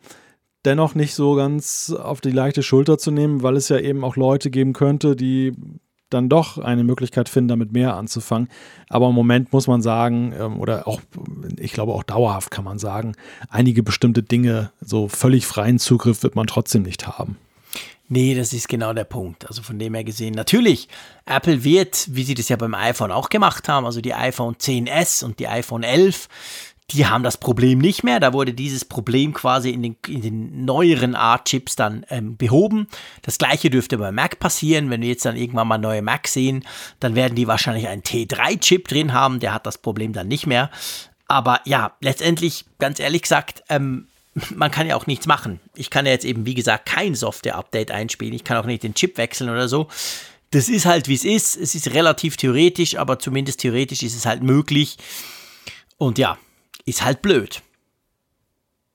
dennoch 0.65 0.95
nicht 0.95 1.15
so 1.15 1.35
ganz 1.35 1.93
auf 1.93 2.20
die 2.20 2.31
leichte 2.31 2.62
Schulter 2.62 2.97
zu 2.97 3.11
nehmen, 3.11 3.43
weil 3.43 3.57
es 3.57 3.69
ja 3.69 3.81
eben 3.81 4.05
auch 4.05 4.15
Leute 4.15 4.51
geben 4.51 4.73
könnte, 4.73 5.16
die 5.16 5.53
dann 6.11 6.29
doch 6.29 6.59
eine 6.59 6.85
Möglichkeit 6.85 7.29
finden, 7.29 7.49
damit 7.49 7.73
mehr 7.73 7.97
anzufangen. 7.97 8.49
Aber 8.89 9.09
im 9.09 9.15
Moment 9.15 9.53
muss 9.53 9.67
man 9.67 9.83
sagen, 9.83 10.33
ähm, 10.39 10.61
oder 10.61 10.87
auch, 10.89 11.01
ich 11.59 11.73
glaube 11.73 11.93
auch 11.93 12.03
dauerhaft 12.03 12.51
kann 12.51 12.65
man 12.65 12.79
sagen, 12.79 13.15
einige 13.49 13.83
bestimmte 13.83 14.23
Dinge, 14.23 14.71
so 14.81 15.09
völlig 15.09 15.47
freien 15.47 15.79
Zugriff 15.79 16.23
wird 16.23 16.37
man 16.37 16.47
trotzdem 16.47 16.83
nicht 16.83 17.07
haben. 17.07 17.37
Nee, 18.11 18.35
das 18.35 18.55
ist 18.55 18.69
genau 18.69 18.95
der 18.95 19.05
Punkt. 19.05 19.47
Also 19.47 19.63
von 19.63 19.79
dem 19.79 19.93
her 19.93 20.03
gesehen, 20.03 20.33
natürlich, 20.33 20.89
Apple 21.27 21.63
wird, 21.63 22.09
wie 22.11 22.25
sie 22.25 22.35
das 22.35 22.49
ja 22.49 22.57
beim 22.57 22.75
iPhone 22.75 23.13
auch 23.13 23.29
gemacht 23.29 23.69
haben, 23.69 23.85
also 23.85 24.01
die 24.01 24.15
iPhone 24.15 24.55
10s 24.55 25.23
und 25.23 25.39
die 25.39 25.47
iPhone 25.47 25.83
11, 25.83 26.29
die 26.90 27.06
haben 27.06 27.23
das 27.23 27.36
Problem 27.36 27.78
nicht 27.78 28.02
mehr. 28.02 28.19
Da 28.19 28.32
wurde 28.32 28.55
dieses 28.55 28.85
Problem 28.85 29.35
quasi 29.35 29.70
in 29.70 29.82
den, 29.82 29.97
in 30.06 30.23
den 30.23 30.65
neueren 30.65 31.15
Art-Chips 31.15 31.77
dann 31.77 32.06
ähm, 32.09 32.36
behoben. 32.36 32.89
Das 33.23 33.36
gleiche 33.36 33.69
dürfte 33.69 33.98
bei 33.98 34.10
Mac 34.10 34.39
passieren. 34.39 34.89
Wenn 34.89 35.02
wir 35.02 35.09
jetzt 35.09 35.27
dann 35.27 35.36
irgendwann 35.36 35.69
mal 35.69 35.78
neue 35.78 36.01
Mac 36.01 36.28
sehen, 36.28 36.65
dann 36.98 37.15
werden 37.15 37.35
die 37.35 37.47
wahrscheinlich 37.47 37.89
einen 37.89 38.02
T3-Chip 38.02 38.89
drin 38.89 39.12
haben. 39.12 39.39
Der 39.39 39.52
hat 39.52 39.66
das 39.66 39.77
Problem 39.77 40.15
dann 40.15 40.28
nicht 40.28 40.47
mehr. 40.47 40.70
Aber 41.27 41.60
ja, 41.66 41.93
letztendlich, 42.01 42.65
ganz 42.78 43.01
ehrlich 43.01 43.23
gesagt, 43.23 43.62
ähm, 43.69 44.09
man 44.55 44.70
kann 44.70 44.86
ja 44.86 44.97
auch 44.97 45.06
nichts 45.06 45.27
machen. 45.27 45.60
Ich 45.74 45.90
kann 45.90 46.06
ja 46.06 46.12
jetzt 46.12 46.24
eben, 46.24 46.47
wie 46.47 46.55
gesagt, 46.55 46.86
kein 46.86 47.15
Software-Update 47.15 47.90
einspielen. 47.90 48.32
Ich 48.32 48.44
kann 48.44 48.56
auch 48.56 48.66
nicht 48.66 48.82
den 48.82 48.94
Chip 48.94 49.19
wechseln 49.19 49.51
oder 49.51 49.69
so. 49.69 49.89
Das 50.52 50.70
ist 50.70 50.86
halt, 50.86 51.09
wie 51.09 51.15
es 51.15 51.27
ist. 51.27 51.55
Es 51.55 51.74
ist 51.74 51.93
relativ 51.93 52.39
theoretisch, 52.39 52.97
aber 52.97 53.19
zumindest 53.19 53.60
theoretisch 53.60 54.02
ist 54.02 54.16
es 54.16 54.24
halt 54.24 54.43
möglich. 54.43 54.97
Und 55.98 56.16
ja, 56.16 56.39
ist 56.89 57.05
halt 57.05 57.23
blöd. 57.23 57.62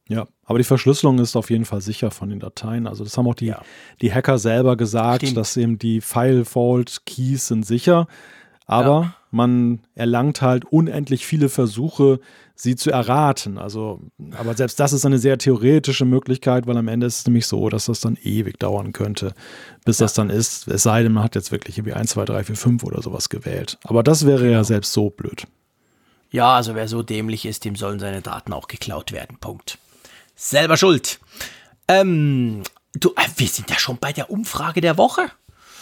Ja, 0.10 0.28
aber 0.46 0.58
die 0.58 0.66
Verschlüsselung 0.66 1.20
ist 1.20 1.36
auf 1.36 1.50
jeden 1.50 1.66
Fall 1.66 1.82
sicher 1.82 2.12
von 2.12 2.30
den 2.30 2.40
Dateien. 2.40 2.88
Also 2.88 3.04
das 3.04 3.18
haben 3.18 3.28
auch 3.28 3.36
die, 3.36 3.48
ja. 3.48 3.62
die 4.02 4.14
Hacker 4.14 4.38
selber 4.38 4.76
gesagt, 4.76 5.24
Stimmt. 5.24 5.38
dass 5.38 5.56
eben 5.56 5.80
die 5.80 6.02
File-Vault-Keys 6.02 7.48
sind 7.48 7.66
sicher. 7.66 8.08
Aber 8.66 9.02
ja. 9.02 9.16
man 9.32 9.80
erlangt 9.96 10.42
halt 10.42 10.66
unendlich 10.66 11.26
viele 11.26 11.50
Versuche, 11.50 12.20
sie 12.56 12.76
zu 12.76 12.92
erraten. 12.92 13.58
Also, 13.58 14.02
aber 14.38 14.54
selbst 14.54 14.80
das 14.80 14.94
ist 14.94 15.06
eine 15.06 15.20
sehr 15.20 15.38
theoretische 15.38 16.06
Möglichkeit, 16.06 16.68
weil 16.68 16.78
am 16.78 16.88
Ende 16.88 17.08
ist 17.08 17.20
es 17.20 17.26
nämlich 17.26 17.48
so, 17.48 17.70
dass 17.70 17.86
das 17.86 18.00
dann 18.02 18.18
ewig 18.22 18.60
dauern 18.60 18.94
könnte, 18.94 19.34
bis 19.86 20.00
ja. 20.00 20.06
das 20.06 20.14
dann 20.14 20.30
ist. 20.30 20.68
Es 20.68 20.84
sei 20.84 21.04
denn, 21.04 21.14
man 21.14 21.24
hat 21.24 21.36
jetzt 21.36 21.52
wirklich 21.52 21.78
irgendwie 21.78 21.94
1, 21.94 22.12
2, 22.12 22.26
3, 22.26 22.44
4, 22.44 22.56
5 22.56 22.84
oder 22.84 23.02
sowas 23.02 23.30
gewählt. 23.30 23.78
Aber 23.84 24.04
das 24.04 24.26
wäre 24.26 24.44
genau. 24.44 24.52
ja 24.54 24.64
selbst 24.64 24.94
so 24.94 25.10
blöd. 25.10 25.46
Ja, 26.34 26.56
also 26.56 26.74
wer 26.74 26.88
so 26.88 27.04
dämlich 27.04 27.46
ist, 27.46 27.64
dem 27.64 27.76
sollen 27.76 28.00
seine 28.00 28.24
Daten 28.24 28.54
auch 28.54 28.68
geklaut 28.68 29.12
werden. 29.12 29.38
Punkt. 29.38 29.78
Selber 30.36 30.78
schuld. 30.78 31.20
Ähm, 31.88 32.64
du, 32.96 33.12
äh, 33.12 33.30
wir 33.38 33.48
sind 33.48 33.70
ja 33.70 33.78
schon 33.78 34.00
bei 34.00 34.14
der 34.14 34.32
Umfrage 34.32 34.82
der 34.82 34.98
Woche. 34.98 35.30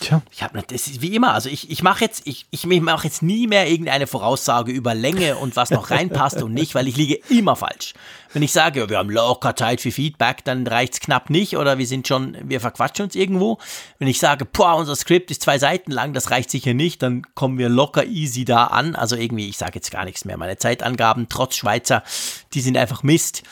Tja. 0.02 0.24
Ich 0.32 0.42
habe 0.42 0.60
das 0.68 0.88
ist 0.88 1.04
wie 1.04 1.16
immer, 1.16 1.36
also 1.36 1.48
ich, 1.48 1.70
ich 1.70 1.84
mache 1.84 2.04
jetzt, 2.04 2.24
ich, 2.26 2.48
ich 2.50 2.66
mache 2.66 3.06
jetzt 3.06 3.22
nie 3.22 3.46
mehr 3.46 3.70
irgendeine 3.70 4.08
Voraussage 4.08 4.72
über 4.72 4.96
Länge 4.96 5.38
und 5.38 5.56
was 5.56 5.70
noch 5.70 5.92
reinpasst 5.92 6.42
und 6.42 6.56
nicht, 6.56 6.74
weil 6.74 6.88
ich 6.88 6.98
liege 6.98 7.20
immer 7.30 7.56
falsch. 7.56 7.94
Wenn 8.34 8.42
ich 8.42 8.52
sage, 8.52 8.90
wir 8.90 8.98
haben 8.98 9.12
locker 9.12 9.56
Zeit 9.56 9.80
für 9.80 9.92
Feedback, 9.92 10.44
dann 10.44 10.66
reicht 10.66 10.94
es 10.94 11.00
knapp 11.02 11.30
nicht 11.30 11.56
oder 11.56 11.78
wir 11.78 11.86
sind 11.86 12.08
schon, 12.08 12.36
wir 12.42 12.60
verquatschen 12.60 13.06
uns 13.06 13.16
irgendwo. 13.16 13.60
Wenn 14.00 14.08
ich 14.08 14.20
sage, 14.20 14.46
boah, 14.46 14.76
unser 14.76 14.96
Skript 14.96 15.30
ist 15.30 15.44
zwei 15.44 15.60
Seiten 15.60 15.92
lang, 15.92 16.14
das 16.14 16.32
reicht 16.32 16.50
sicher 16.50 16.74
nicht, 16.74 17.04
dann 17.04 17.22
kommen 17.36 17.60
wir 17.60 17.70
locker 17.70 18.04
easy 18.06 18.44
da 18.44 18.66
an. 18.66 18.96
Also 18.96 19.16
irgendwie, 19.16 19.50
ich 19.50 19.58
sage 19.58 19.74
jetzt 19.76 19.92
gar 19.92 20.06
nichts 20.06 20.26
mehr. 20.26 20.38
Meine 20.38 20.58
Zeitangaben, 20.58 21.28
trotz 21.30 21.58
Schweizer, 21.58 22.02
die 22.56 22.62
sind 22.62 22.76
einfach 22.76 23.04
Mist. 23.04 23.44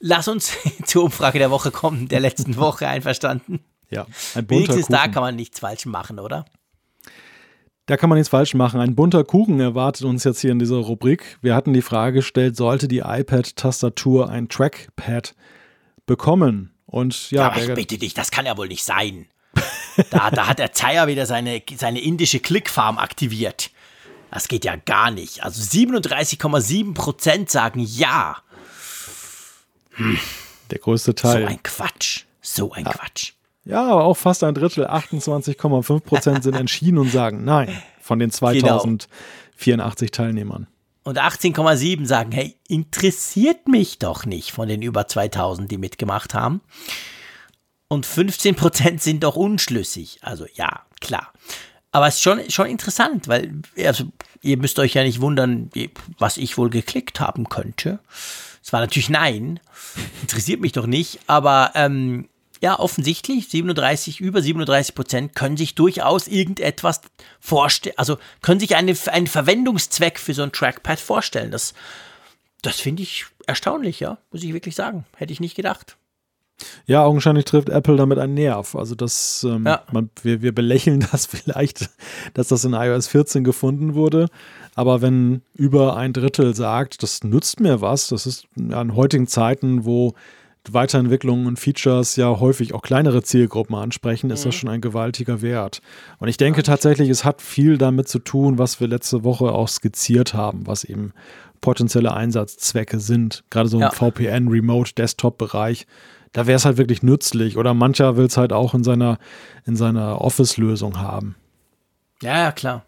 Lass 0.00 0.26
uns 0.26 0.52
zur 0.84 1.04
Umfrage 1.04 1.38
der 1.38 1.52
Woche 1.52 1.70
kommen, 1.70 2.08
der 2.08 2.18
letzten 2.18 2.56
Woche, 2.56 2.88
einverstanden? 2.88 3.60
Ja, 3.92 4.06
ein 4.34 4.46
bunter 4.46 4.74
Wenigstens 4.74 4.86
Kuchen. 4.86 4.92
da 4.92 5.08
kann 5.08 5.22
man 5.22 5.36
nichts 5.36 5.60
falsch 5.60 5.86
machen, 5.86 6.18
oder? 6.18 6.44
Da 7.86 7.96
kann 7.96 8.08
man 8.08 8.16
nichts 8.18 8.30
falsch 8.30 8.54
machen. 8.54 8.80
Ein 8.80 8.94
bunter 8.94 9.24
Kuchen 9.24 9.60
erwartet 9.60 10.04
uns 10.04 10.24
jetzt 10.24 10.40
hier 10.40 10.52
in 10.52 10.58
dieser 10.58 10.76
Rubrik. 10.76 11.38
Wir 11.42 11.54
hatten 11.54 11.72
die 11.72 11.82
Frage 11.82 12.16
gestellt, 12.18 12.56
sollte 12.56 12.88
die 12.88 13.00
iPad-Tastatur 13.00 14.30
ein 14.30 14.48
Trackpad 14.48 15.34
bekommen? 16.06 16.74
Und 16.86 17.30
ja, 17.30 17.46
Aber 17.46 17.62
ich 17.62 17.74
bitte 17.74 17.98
dich, 17.98 18.14
das 18.14 18.30
kann 18.30 18.46
ja 18.46 18.56
wohl 18.56 18.68
nicht 18.68 18.84
sein. 18.84 19.26
da, 20.10 20.30
da 20.30 20.46
hat 20.46 20.58
der 20.58 20.72
Zeier 20.72 21.06
wieder 21.06 21.26
seine, 21.26 21.62
seine 21.76 22.00
indische 22.00 22.40
Clickfarm 22.40 22.98
aktiviert. 22.98 23.70
Das 24.30 24.48
geht 24.48 24.64
ja 24.64 24.76
gar 24.76 25.10
nicht. 25.10 25.42
Also 25.42 25.60
37,7% 25.60 27.50
sagen 27.50 27.80
ja. 27.80 28.38
Hm. 29.94 30.18
Der 30.70 30.78
größte 30.78 31.14
Teil. 31.14 31.42
So 31.42 31.48
ein 31.48 31.62
Quatsch. 31.62 32.24
So 32.40 32.72
ein 32.72 32.84
ja. 32.84 32.92
Quatsch. 32.92 33.32
Ja, 33.64 33.86
aber 33.86 34.04
auch 34.04 34.16
fast 34.16 34.42
ein 34.44 34.54
Drittel, 34.54 34.86
28,5 34.86 36.00
Prozent 36.00 36.42
sind 36.42 36.56
entschieden 36.56 36.98
und 36.98 37.10
sagen 37.10 37.44
nein 37.44 37.82
von 38.00 38.18
den 38.18 38.30
2084 38.30 39.08
genau. 39.56 40.24
Teilnehmern. 40.24 40.66
Und 41.04 41.18
18,7 41.18 42.06
sagen, 42.06 42.32
hey, 42.32 42.56
interessiert 42.68 43.66
mich 43.66 43.98
doch 43.98 44.24
nicht 44.24 44.52
von 44.52 44.68
den 44.68 44.82
über 44.82 45.06
2000, 45.08 45.70
die 45.70 45.78
mitgemacht 45.78 46.34
haben. 46.34 46.60
Und 47.88 48.06
15 48.06 48.54
Prozent 48.54 49.02
sind 49.02 49.24
doch 49.24 49.36
unschlüssig. 49.36 50.18
Also 50.22 50.46
ja, 50.54 50.82
klar. 51.00 51.32
Aber 51.90 52.06
es 52.06 52.16
ist 52.16 52.22
schon, 52.22 52.48
schon 52.50 52.66
interessant, 52.66 53.28
weil 53.28 53.52
also, 53.84 54.04
ihr 54.40 54.56
müsst 54.56 54.78
euch 54.78 54.94
ja 54.94 55.02
nicht 55.02 55.20
wundern, 55.20 55.70
was 56.18 56.36
ich 56.36 56.56
wohl 56.56 56.70
geklickt 56.70 57.20
haben 57.20 57.48
könnte. 57.48 57.98
Es 58.62 58.72
war 58.72 58.80
natürlich 58.80 59.10
nein, 59.10 59.60
interessiert 60.22 60.60
mich 60.60 60.72
doch 60.72 60.86
nicht, 60.86 61.18
aber 61.26 61.72
ähm, 61.74 62.28
ja, 62.62 62.78
offensichtlich, 62.78 63.48
37, 63.48 64.20
über 64.20 64.40
37 64.40 64.94
Prozent 64.94 65.34
können 65.34 65.56
sich 65.56 65.74
durchaus 65.74 66.28
irgendetwas 66.28 67.00
vorstellen, 67.40 67.96
also 67.98 68.18
können 68.40 68.60
sich 68.60 68.76
eine, 68.76 68.94
einen 69.06 69.26
Verwendungszweck 69.26 70.20
für 70.20 70.32
so 70.32 70.44
ein 70.44 70.52
Trackpad 70.52 71.00
vorstellen. 71.00 71.50
Das, 71.50 71.74
das 72.62 72.78
finde 72.78 73.02
ich 73.02 73.26
erstaunlich, 73.48 73.98
ja, 73.98 74.18
muss 74.30 74.44
ich 74.44 74.54
wirklich 74.54 74.76
sagen. 74.76 75.04
Hätte 75.16 75.32
ich 75.32 75.40
nicht 75.40 75.56
gedacht. 75.56 75.96
Ja, 76.86 77.02
augenscheinlich 77.02 77.46
trifft 77.46 77.68
Apple 77.68 77.96
damit 77.96 78.20
einen 78.20 78.34
Nerv. 78.34 78.76
Also 78.76 78.94
das, 78.94 79.42
ähm, 79.42 79.66
ja. 79.66 79.82
man, 79.90 80.10
wir, 80.22 80.40
wir 80.42 80.54
belächeln 80.54 81.00
das 81.10 81.26
vielleicht, 81.26 81.90
dass 82.34 82.46
das 82.46 82.64
in 82.64 82.74
iOS 82.74 83.08
14 83.08 83.42
gefunden 83.42 83.94
wurde. 83.94 84.28
Aber 84.76 85.02
wenn 85.02 85.42
über 85.52 85.96
ein 85.96 86.12
Drittel 86.12 86.54
sagt, 86.54 87.02
das 87.02 87.24
nützt 87.24 87.58
mir 87.58 87.80
was, 87.80 88.06
das 88.06 88.24
ist 88.24 88.46
ja, 88.54 88.80
in 88.80 88.94
heutigen 88.94 89.26
Zeiten, 89.26 89.84
wo 89.84 90.14
Weiterentwicklungen 90.70 91.46
und 91.46 91.58
Features 91.58 92.16
ja 92.16 92.38
häufig 92.38 92.72
auch 92.72 92.82
kleinere 92.82 93.22
Zielgruppen 93.22 93.74
ansprechen, 93.74 94.30
ist 94.30 94.44
das 94.44 94.54
mhm. 94.54 94.58
schon 94.58 94.70
ein 94.70 94.80
gewaltiger 94.80 95.42
Wert. 95.42 95.80
Und 96.18 96.28
ich 96.28 96.36
denke 96.36 96.62
tatsächlich, 96.62 97.08
es 97.08 97.24
hat 97.24 97.42
viel 97.42 97.78
damit 97.78 98.08
zu 98.08 98.20
tun, 98.20 98.58
was 98.58 98.80
wir 98.80 98.86
letzte 98.86 99.24
Woche 99.24 99.46
auch 99.46 99.68
skizziert 99.68 100.34
haben, 100.34 100.66
was 100.66 100.84
eben 100.84 101.12
potenzielle 101.60 102.12
Einsatzzwecke 102.12 103.00
sind. 103.00 103.44
Gerade 103.50 103.68
so 103.68 103.78
im 103.78 103.82
ja. 103.82 103.90
VPN, 103.90 104.48
Remote, 104.48 104.92
Desktop-Bereich. 104.94 105.86
Da 106.32 106.46
wäre 106.46 106.56
es 106.56 106.64
halt 106.64 106.76
wirklich 106.76 107.02
nützlich. 107.02 107.56
Oder 107.56 107.74
mancher 107.74 108.16
will 108.16 108.26
es 108.26 108.36
halt 108.36 108.52
auch 108.52 108.74
in 108.74 108.84
seiner, 108.84 109.18
in 109.66 109.76
seiner 109.76 110.20
Office-Lösung 110.20 111.00
haben. 111.00 111.36
Ja, 112.22 112.52
klar. 112.52 112.84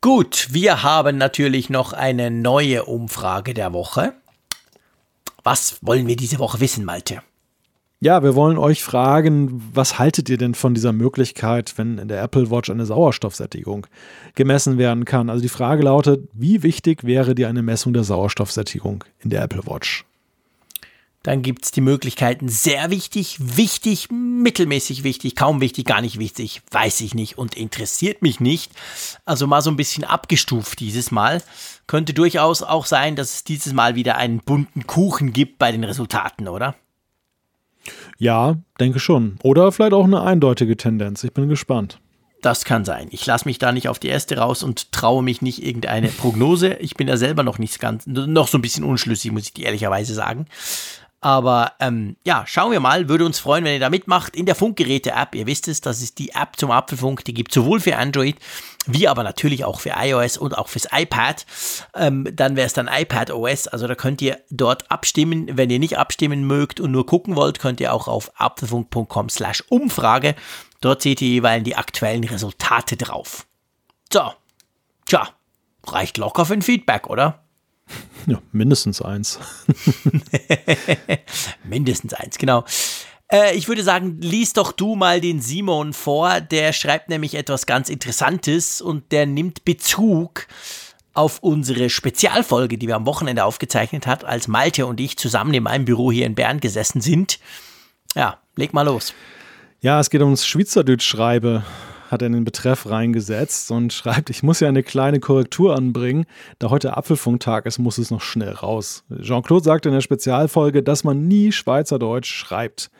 Gut, 0.00 0.48
wir 0.50 0.82
haben 0.82 1.16
natürlich 1.16 1.70
noch 1.70 1.92
eine 1.92 2.30
neue 2.30 2.84
Umfrage 2.84 3.54
der 3.54 3.72
Woche. 3.72 4.14
Was 5.42 5.78
wollen 5.82 6.06
wir 6.06 6.16
diese 6.16 6.38
Woche 6.38 6.60
wissen, 6.60 6.84
Malte? 6.84 7.22
Ja, 8.00 8.24
wir 8.24 8.34
wollen 8.34 8.58
euch 8.58 8.82
fragen, 8.82 9.62
was 9.72 10.00
haltet 10.00 10.28
ihr 10.28 10.36
denn 10.36 10.56
von 10.56 10.74
dieser 10.74 10.92
Möglichkeit, 10.92 11.74
wenn 11.76 11.98
in 11.98 12.08
der 12.08 12.20
Apple 12.20 12.50
Watch 12.50 12.68
eine 12.68 12.84
Sauerstoffsättigung 12.84 13.86
gemessen 14.34 14.76
werden 14.76 15.04
kann? 15.04 15.30
Also 15.30 15.40
die 15.40 15.48
Frage 15.48 15.84
lautet, 15.84 16.28
wie 16.32 16.64
wichtig 16.64 17.04
wäre 17.04 17.36
dir 17.36 17.48
eine 17.48 17.62
Messung 17.62 17.92
der 17.92 18.02
Sauerstoffsättigung 18.02 19.04
in 19.20 19.30
der 19.30 19.42
Apple 19.42 19.64
Watch? 19.66 20.04
Dann 21.22 21.42
gibt 21.42 21.64
es 21.64 21.70
die 21.70 21.80
Möglichkeiten 21.80 22.48
sehr 22.48 22.90
wichtig, 22.90 23.36
wichtig, 23.38 24.08
mittelmäßig 24.10 25.04
wichtig, 25.04 25.36
kaum 25.36 25.60
wichtig, 25.60 25.84
gar 25.84 26.00
nicht 26.00 26.18
wichtig, 26.18 26.62
weiß 26.72 27.00
ich 27.02 27.14
nicht 27.14 27.38
und 27.38 27.54
interessiert 27.54 28.22
mich 28.22 28.40
nicht. 28.40 28.72
Also 29.24 29.46
mal 29.46 29.62
so 29.62 29.70
ein 29.70 29.76
bisschen 29.76 30.02
abgestuft 30.02 30.80
dieses 30.80 31.12
Mal. 31.12 31.40
Könnte 31.86 32.14
durchaus 32.14 32.62
auch 32.62 32.86
sein, 32.86 33.16
dass 33.16 33.34
es 33.34 33.44
dieses 33.44 33.72
Mal 33.72 33.94
wieder 33.94 34.16
einen 34.16 34.38
bunten 34.38 34.86
Kuchen 34.86 35.32
gibt 35.32 35.58
bei 35.58 35.72
den 35.72 35.84
Resultaten, 35.84 36.48
oder? 36.48 36.74
Ja, 38.18 38.56
denke 38.78 39.00
schon. 39.00 39.38
Oder 39.42 39.72
vielleicht 39.72 39.92
auch 39.92 40.04
eine 40.04 40.22
eindeutige 40.22 40.76
Tendenz. 40.76 41.24
Ich 41.24 41.32
bin 41.32 41.48
gespannt. 41.48 41.98
Das 42.40 42.64
kann 42.64 42.84
sein. 42.84 43.06
Ich 43.12 43.24
lasse 43.24 43.46
mich 43.46 43.58
da 43.58 43.70
nicht 43.70 43.88
auf 43.88 44.00
die 44.00 44.08
erste 44.08 44.36
raus 44.36 44.64
und 44.64 44.90
traue 44.90 45.22
mich 45.22 45.42
nicht 45.42 45.64
irgendeine 45.64 46.08
Prognose. 46.08 46.74
Ich 46.74 46.94
bin 46.94 47.06
da 47.06 47.16
selber 47.16 47.44
noch 47.44 47.58
nicht 47.58 47.78
ganz, 47.78 48.04
noch 48.06 48.48
so 48.48 48.58
ein 48.58 48.62
bisschen 48.62 48.84
unschlüssig, 48.84 49.30
muss 49.30 49.44
ich 49.44 49.54
dir 49.54 49.66
ehrlicherweise 49.66 50.12
sagen. 50.12 50.46
Aber 51.22 51.72
ähm, 51.80 52.16
ja, 52.24 52.44
schauen 52.46 52.72
wir 52.72 52.80
mal. 52.80 53.08
Würde 53.08 53.24
uns 53.24 53.38
freuen, 53.38 53.64
wenn 53.64 53.74
ihr 53.74 53.80
da 53.80 53.90
mitmacht. 53.90 54.36
In 54.36 54.44
der 54.44 54.54
Funkgeräte-App, 54.54 55.34
ihr 55.34 55.46
wisst 55.46 55.68
es, 55.68 55.80
das 55.80 56.02
ist 56.02 56.18
die 56.18 56.30
App 56.30 56.56
zum 56.56 56.70
Apfelfunk. 56.70 57.24
Die 57.24 57.32
gibt 57.32 57.52
sowohl 57.54 57.80
für 57.80 57.96
Android 57.96 58.36
wie 58.86 59.08
aber 59.08 59.22
natürlich 59.22 59.64
auch 59.64 59.80
für 59.80 59.92
iOS 59.96 60.36
und 60.36 60.56
auch 60.56 60.68
fürs 60.68 60.88
iPad. 60.90 61.46
Ähm, 61.94 62.26
dann 62.32 62.56
wäre 62.56 62.66
es 62.66 62.72
dann 62.72 62.88
iPad 62.92 63.30
OS. 63.30 63.68
Also 63.68 63.86
da 63.86 63.94
könnt 63.94 64.20
ihr 64.22 64.40
dort 64.50 64.90
abstimmen. 64.90 65.56
Wenn 65.56 65.70
ihr 65.70 65.78
nicht 65.78 65.98
abstimmen 65.98 66.46
mögt 66.46 66.80
und 66.80 66.90
nur 66.90 67.06
gucken 67.06 67.36
wollt, 67.36 67.58
könnt 67.58 67.80
ihr 67.80 67.92
auch 67.92 68.08
auf 68.08 68.32
apfelfunk.com 68.40 69.28
slash 69.28 69.62
Umfrage. 69.68 70.34
Dort 70.80 71.02
seht 71.02 71.22
ihr 71.22 71.28
jeweils 71.28 71.62
die 71.64 71.76
aktuellen 71.76 72.24
Resultate 72.24 72.96
drauf. 72.96 73.46
So, 74.12 74.32
tja, 75.06 75.28
reicht 75.86 76.18
locker 76.18 76.44
für 76.44 76.54
ein 76.54 76.62
Feedback, 76.62 77.08
oder? 77.08 77.41
Ja, 78.26 78.40
mindestens 78.52 79.02
eins. 79.02 79.38
mindestens 81.64 82.14
eins, 82.14 82.38
genau. 82.38 82.64
Äh, 83.32 83.56
ich 83.56 83.66
würde 83.68 83.82
sagen, 83.82 84.20
lies 84.20 84.52
doch 84.52 84.72
du 84.72 84.94
mal 84.94 85.20
den 85.20 85.40
Simon 85.40 85.92
vor. 85.92 86.40
Der 86.40 86.72
schreibt 86.72 87.08
nämlich 87.08 87.34
etwas 87.34 87.66
ganz 87.66 87.88
Interessantes 87.88 88.80
und 88.80 89.10
der 89.10 89.26
nimmt 89.26 89.64
Bezug 89.64 90.46
auf 91.14 91.40
unsere 91.40 91.90
Spezialfolge, 91.90 92.78
die 92.78 92.88
wir 92.88 92.96
am 92.96 93.06
Wochenende 93.06 93.44
aufgezeichnet 93.44 94.06
hat, 94.06 94.24
als 94.24 94.48
Malte 94.48 94.86
und 94.86 95.00
ich 95.00 95.16
zusammen 95.18 95.52
in 95.54 95.64
meinem 95.64 95.84
Büro 95.84 96.10
hier 96.12 96.26
in 96.26 96.34
Bern 96.34 96.60
gesessen 96.60 97.00
sind. 97.00 97.38
Ja, 98.14 98.38
leg 98.56 98.72
mal 98.72 98.82
los. 98.82 99.14
Ja, 99.80 99.98
es 100.00 100.10
geht 100.10 100.22
ums 100.22 100.46
Schweizerdeutsch 100.46 101.04
schreibe 101.04 101.64
hat 102.12 102.22
er 102.22 102.26
in 102.26 102.34
den 102.34 102.44
Betreff 102.44 102.88
reingesetzt 102.88 103.70
und 103.70 103.92
schreibt, 103.92 104.30
ich 104.30 104.42
muss 104.42 104.60
ja 104.60 104.68
eine 104.68 104.82
kleine 104.82 105.18
Korrektur 105.18 105.74
anbringen. 105.74 106.26
Da 106.58 106.70
heute 106.70 106.96
Apfelfunktag 106.96 107.66
ist, 107.66 107.78
muss 107.78 107.98
es 107.98 108.10
noch 108.10 108.20
schnell 108.20 108.52
raus. 108.52 109.04
Jean-Claude 109.20 109.64
sagte 109.64 109.88
in 109.88 109.94
der 109.94 110.02
Spezialfolge, 110.02 110.82
dass 110.82 111.02
man 111.02 111.26
nie 111.26 111.50
Schweizerdeutsch 111.50 112.32
schreibt. 112.32 112.90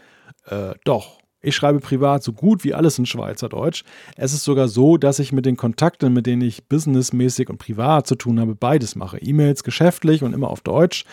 Äh, 0.46 0.74
doch. 0.84 1.18
Ich 1.44 1.56
schreibe 1.56 1.80
privat 1.80 2.22
so 2.22 2.32
gut 2.32 2.62
wie 2.62 2.72
alles 2.72 3.00
in 3.00 3.06
Schweizerdeutsch. 3.06 3.82
Es 4.16 4.32
ist 4.32 4.44
sogar 4.44 4.68
so, 4.68 4.96
dass 4.96 5.18
ich 5.18 5.32
mit 5.32 5.44
den 5.44 5.56
Kontakten, 5.56 6.12
mit 6.12 6.24
denen 6.26 6.42
ich 6.42 6.68
businessmäßig 6.68 7.50
und 7.50 7.58
privat 7.58 8.06
zu 8.06 8.14
tun 8.14 8.38
habe, 8.38 8.54
beides 8.54 8.94
mache. 8.94 9.18
E-Mails 9.18 9.64
geschäftlich 9.64 10.22
und 10.22 10.34
immer 10.34 10.50
auf 10.50 10.60
Deutsch 10.60 11.04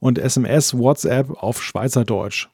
und 0.00 0.18
SMS, 0.18 0.76
WhatsApp 0.76 1.30
auf 1.30 1.62
Schweizerdeutsch. 1.62 2.48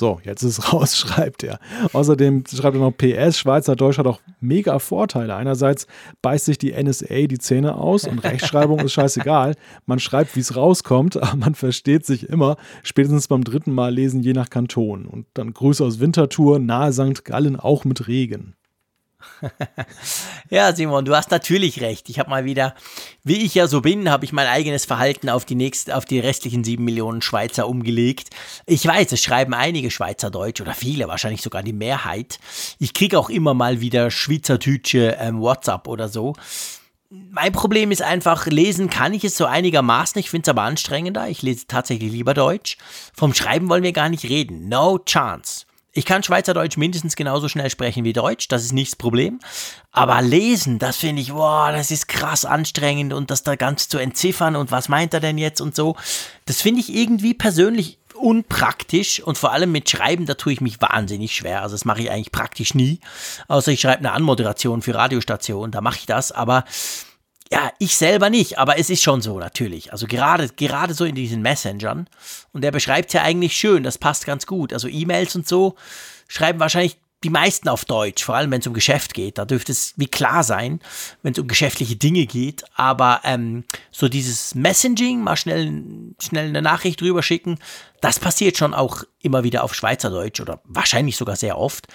So, 0.00 0.18
jetzt 0.24 0.42
ist 0.42 0.58
es 0.58 0.72
raus, 0.72 0.96
schreibt 0.96 1.44
er. 1.44 1.58
Außerdem 1.92 2.44
schreibt 2.46 2.74
er 2.74 2.80
noch 2.80 2.96
PS, 2.96 3.38
Schweizerdeutsch 3.38 3.98
hat 3.98 4.06
auch 4.06 4.18
mega 4.40 4.78
Vorteile. 4.78 5.34
Einerseits 5.34 5.86
beißt 6.22 6.46
sich 6.46 6.56
die 6.56 6.72
NSA 6.72 7.26
die 7.26 7.38
Zähne 7.38 7.74
aus 7.74 8.04
und 8.04 8.20
Rechtschreibung 8.20 8.78
ist 8.78 8.94
scheißegal. 8.94 9.56
Man 9.84 9.98
schreibt, 9.98 10.36
wie 10.36 10.40
es 10.40 10.56
rauskommt, 10.56 11.18
aber 11.18 11.36
man 11.36 11.54
versteht 11.54 12.06
sich 12.06 12.30
immer. 12.30 12.56
Spätestens 12.82 13.28
beim 13.28 13.44
dritten 13.44 13.72
Mal 13.72 13.92
lesen, 13.92 14.22
je 14.22 14.32
nach 14.32 14.48
Kanton. 14.48 15.04
Und 15.04 15.26
dann 15.34 15.52
Grüße 15.52 15.84
aus 15.84 16.00
Winterthur, 16.00 16.60
nahe 16.60 16.94
St. 16.94 17.26
Gallen, 17.26 17.56
auch 17.56 17.84
mit 17.84 18.08
Regen. 18.08 18.54
ja, 20.50 20.74
Simon, 20.74 21.04
du 21.04 21.14
hast 21.14 21.30
natürlich 21.30 21.80
recht. 21.80 22.08
Ich 22.08 22.18
habe 22.18 22.30
mal 22.30 22.44
wieder, 22.44 22.74
wie 23.24 23.44
ich 23.44 23.54
ja 23.54 23.66
so 23.66 23.80
bin, 23.80 24.10
habe 24.10 24.24
ich 24.24 24.32
mein 24.32 24.46
eigenes 24.46 24.84
Verhalten 24.84 25.28
auf 25.28 25.44
die 25.44 25.54
nächsten, 25.54 25.92
auf 25.92 26.04
die 26.04 26.20
restlichen 26.20 26.64
sieben 26.64 26.84
Millionen 26.84 27.22
Schweizer 27.22 27.68
umgelegt. 27.68 28.30
Ich 28.66 28.86
weiß, 28.86 29.12
es 29.12 29.22
schreiben 29.22 29.54
einige 29.54 29.90
Schweizer 29.90 30.30
Deutsch 30.30 30.60
oder 30.60 30.74
viele, 30.74 31.08
wahrscheinlich 31.08 31.42
sogar 31.42 31.62
die 31.62 31.72
Mehrheit. 31.72 32.38
Ich 32.78 32.94
kriege 32.94 33.18
auch 33.18 33.30
immer 33.30 33.54
mal 33.54 33.80
wieder 33.80 34.10
Schweizertütsche 34.10 35.16
ähm, 35.20 35.40
WhatsApp 35.40 35.88
oder 35.88 36.08
so. 36.08 36.34
Mein 37.12 37.50
Problem 37.50 37.90
ist 37.90 38.02
einfach, 38.02 38.46
lesen 38.46 38.88
kann 38.88 39.12
ich 39.12 39.24
es 39.24 39.36
so 39.36 39.44
einigermaßen. 39.44 40.20
Ich 40.20 40.30
finde 40.30 40.44
es 40.44 40.48
aber 40.48 40.62
anstrengender. 40.62 41.28
Ich 41.28 41.42
lese 41.42 41.66
tatsächlich 41.66 42.12
lieber 42.12 42.34
Deutsch. 42.34 42.78
Vom 43.14 43.34
Schreiben 43.34 43.68
wollen 43.68 43.82
wir 43.82 43.92
gar 43.92 44.08
nicht 44.08 44.24
reden. 44.24 44.68
No 44.68 44.98
chance. 44.98 45.66
Ich 45.92 46.04
kann 46.04 46.22
Schweizerdeutsch 46.22 46.76
mindestens 46.76 47.16
genauso 47.16 47.48
schnell 47.48 47.68
sprechen 47.68 48.04
wie 48.04 48.12
Deutsch, 48.12 48.46
das 48.48 48.64
ist 48.64 48.72
nicht 48.72 48.92
das 48.92 48.96
Problem. 48.96 49.40
Aber 49.90 50.22
lesen, 50.22 50.78
das 50.78 50.96
finde 50.96 51.20
ich, 51.22 51.32
boah, 51.32 51.72
das 51.72 51.90
ist 51.90 52.06
krass 52.06 52.44
anstrengend 52.44 53.12
und 53.12 53.30
das 53.30 53.42
da 53.42 53.56
ganz 53.56 53.88
zu 53.88 53.98
entziffern 53.98 54.54
und 54.54 54.70
was 54.70 54.88
meint 54.88 55.14
er 55.14 55.20
denn 55.20 55.36
jetzt 55.36 55.60
und 55.60 55.74
so. 55.74 55.96
Das 56.46 56.62
finde 56.62 56.80
ich 56.80 56.94
irgendwie 56.94 57.34
persönlich 57.34 57.98
unpraktisch 58.14 59.20
und 59.20 59.38
vor 59.38 59.52
allem 59.52 59.72
mit 59.72 59.88
Schreiben, 59.90 60.26
da 60.26 60.34
tue 60.34 60.52
ich 60.52 60.60
mich 60.60 60.80
wahnsinnig 60.80 61.34
schwer. 61.34 61.62
Also 61.62 61.74
das 61.74 61.84
mache 61.84 62.02
ich 62.02 62.10
eigentlich 62.10 62.32
praktisch 62.32 62.74
nie. 62.74 63.00
Außer 63.48 63.72
ich 63.72 63.80
schreibe 63.80 64.00
eine 64.00 64.12
Anmoderation 64.12 64.82
für 64.82 64.94
Radiostationen, 64.94 65.72
da 65.72 65.80
mache 65.80 65.98
ich 65.98 66.06
das, 66.06 66.30
aber 66.30 66.64
ja, 67.52 67.72
ich 67.78 67.96
selber 67.96 68.30
nicht, 68.30 68.58
aber 68.58 68.78
es 68.78 68.90
ist 68.90 69.02
schon 69.02 69.22
so 69.22 69.38
natürlich. 69.40 69.92
Also 69.92 70.06
gerade, 70.06 70.48
gerade 70.50 70.94
so 70.94 71.04
in 71.04 71.16
diesen 71.16 71.42
Messengern. 71.42 72.08
Und 72.52 72.64
er 72.64 72.70
beschreibt 72.70 73.08
es 73.08 73.14
ja 73.14 73.22
eigentlich 73.22 73.56
schön, 73.56 73.82
das 73.82 73.98
passt 73.98 74.24
ganz 74.24 74.46
gut. 74.46 74.72
Also 74.72 74.86
E-Mails 74.86 75.34
und 75.34 75.48
so 75.48 75.74
schreiben 76.28 76.60
wahrscheinlich 76.60 76.96
die 77.22 77.30
meisten 77.30 77.68
auf 77.68 77.84
Deutsch, 77.84 78.24
vor 78.24 78.34
allem 78.34 78.50
wenn 78.50 78.60
es 78.60 78.66
um 78.66 78.72
Geschäft 78.72 79.14
geht. 79.14 79.36
Da 79.36 79.44
dürfte 79.44 79.72
es 79.72 79.94
wie 79.96 80.06
klar 80.06 80.44
sein, 80.44 80.80
wenn 81.22 81.32
es 81.32 81.38
um 81.38 81.48
geschäftliche 81.48 81.96
Dinge 81.96 82.24
geht. 82.26 82.62
Aber 82.76 83.20
ähm, 83.24 83.64
so 83.90 84.08
dieses 84.08 84.54
Messaging, 84.54 85.20
mal 85.20 85.36
schnell, 85.36 85.82
schnell 86.22 86.48
eine 86.48 86.62
Nachricht 86.62 87.00
drüber 87.00 87.22
schicken, 87.22 87.58
das 88.00 88.20
passiert 88.20 88.56
schon 88.56 88.74
auch 88.74 89.02
immer 89.20 89.42
wieder 89.42 89.64
auf 89.64 89.74
Schweizerdeutsch 89.74 90.40
oder 90.40 90.62
wahrscheinlich 90.64 91.16
sogar 91.16 91.36
sehr 91.36 91.58
oft. 91.58 91.88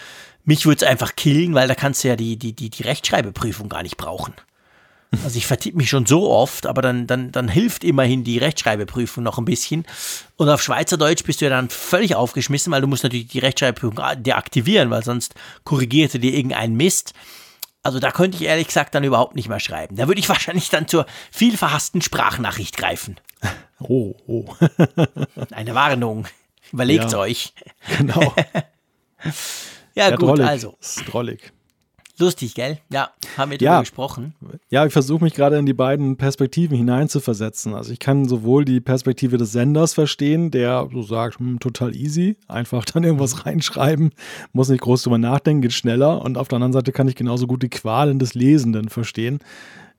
Mich 0.43 0.65
würde 0.65 0.85
es 0.85 0.91
einfach 0.91 1.15
killen, 1.15 1.55
weil 1.55 1.67
da 1.69 1.75
kannst 1.75 2.03
du 2.03 2.09
ja 2.09 2.15
die, 2.15 2.37
die, 2.37 2.53
die, 2.53 2.69
die 2.69 2.83
Rechtschreibeprüfung 2.83 3.69
gar 3.69 3.81
nicht 3.81 3.97
brauchen. 3.97 4.35
Also 5.23 5.37
ich 5.37 5.47
vertippe 5.47 5.77
mich 5.77 5.89
schon 5.89 6.05
so 6.05 6.29
oft, 6.29 6.65
aber 6.65 6.81
dann, 6.81 7.07
dann, 7.07 7.31
dann 7.31 7.47
hilft 7.47 7.83
immerhin 7.83 8.23
die 8.23 8.37
Rechtschreibeprüfung 8.37 9.23
noch 9.23 9.37
ein 9.37 9.45
bisschen. 9.45 9.85
Und 10.35 10.49
auf 10.49 10.61
Schweizerdeutsch 10.61 11.23
bist 11.23 11.41
du 11.41 11.45
ja 11.45 11.49
dann 11.49 11.69
völlig 11.69 12.15
aufgeschmissen, 12.15 12.71
weil 12.71 12.81
du 12.81 12.87
musst 12.87 13.03
natürlich 13.03 13.27
die 13.27 13.39
Rechtschreibprüfung 13.39 13.99
deaktivieren, 14.17 14.89
weil 14.89 15.03
sonst 15.03 15.35
korrigiert 15.63 16.13
er 16.13 16.19
dir 16.19 16.33
irgendeinen 16.33 16.75
Mist. 16.75 17.13
Also 17.83 17.99
da 17.99 18.11
könnte 18.11 18.37
ich 18.37 18.43
ehrlich 18.43 18.67
gesagt 18.67 18.95
dann 18.95 19.03
überhaupt 19.03 19.35
nicht 19.35 19.47
mehr 19.47 19.59
schreiben. 19.59 19.95
Da 19.95 20.07
würde 20.07 20.19
ich 20.19 20.27
wahrscheinlich 20.29 20.69
dann 20.69 20.87
zur 20.87 21.05
viel 21.31 21.55
verhassten 21.55 22.01
Sprachnachricht 22.01 22.77
greifen. 22.77 23.19
Oh, 23.77 24.15
oh. 24.25 24.45
Eine 25.51 25.75
Warnung. 25.75 26.27
Überlegt 26.71 27.11
ja, 27.11 27.17
euch. 27.17 27.53
Genau. 27.97 28.33
ja, 29.95 30.09
ja, 30.09 30.15
gut, 30.15 30.29
drollig. 30.29 30.47
also. 30.47 30.77
Drollig. 31.05 31.51
Lustig, 32.17 32.55
gell? 32.55 32.79
Ja, 32.89 33.09
haben 33.37 33.51
wir 33.51 33.57
darüber 33.57 33.81
gesprochen. 33.81 34.35
Ja, 34.69 34.85
ich 34.85 34.93
versuche 34.93 35.23
mich 35.23 35.33
gerade 35.33 35.57
in 35.57 35.65
die 35.65 35.73
beiden 35.73 36.15
Perspektiven 36.15 36.77
hineinzuversetzen. 36.77 37.73
Also 37.73 37.91
ich 37.91 37.99
kann 37.99 38.27
sowohl 38.27 38.63
die 38.63 38.79
Perspektive 38.79 39.37
des 39.37 39.51
Senders 39.51 39.93
verstehen, 39.93 40.49
der 40.49 40.87
so 40.93 41.01
sagt, 41.01 41.39
hm, 41.39 41.59
total 41.59 41.93
easy, 41.95 42.37
einfach 42.47 42.85
dann 42.93 43.03
irgendwas 43.03 43.45
reinschreiben, 43.45 44.11
muss 44.53 44.69
nicht 44.69 44.81
groß 44.81 45.03
drüber 45.03 45.17
nachdenken, 45.17 45.61
geht 45.61 45.73
schneller. 45.73 46.21
Und 46.21 46.37
auf 46.37 46.47
der 46.47 46.57
anderen 46.57 46.73
Seite 46.73 46.93
kann 46.93 47.09
ich 47.09 47.15
genauso 47.15 47.47
gut 47.47 47.63
die 47.63 47.69
Qualen 47.69 48.17
des 48.17 48.33
Lesenden 48.33 48.87
verstehen, 48.87 49.39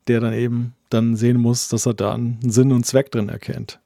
der 0.07 0.21
dann 0.21 0.33
eben 0.33 0.75
dann 0.89 1.17
sehen 1.17 1.39
muss, 1.39 1.69
dass 1.69 1.85
er 1.85 1.95
da 1.95 2.15
einen 2.15 2.39
Sinn 2.51 2.73
und 2.73 2.87
Zweck 2.87 3.11
drin 3.11 3.29
erkennt. 3.29 3.79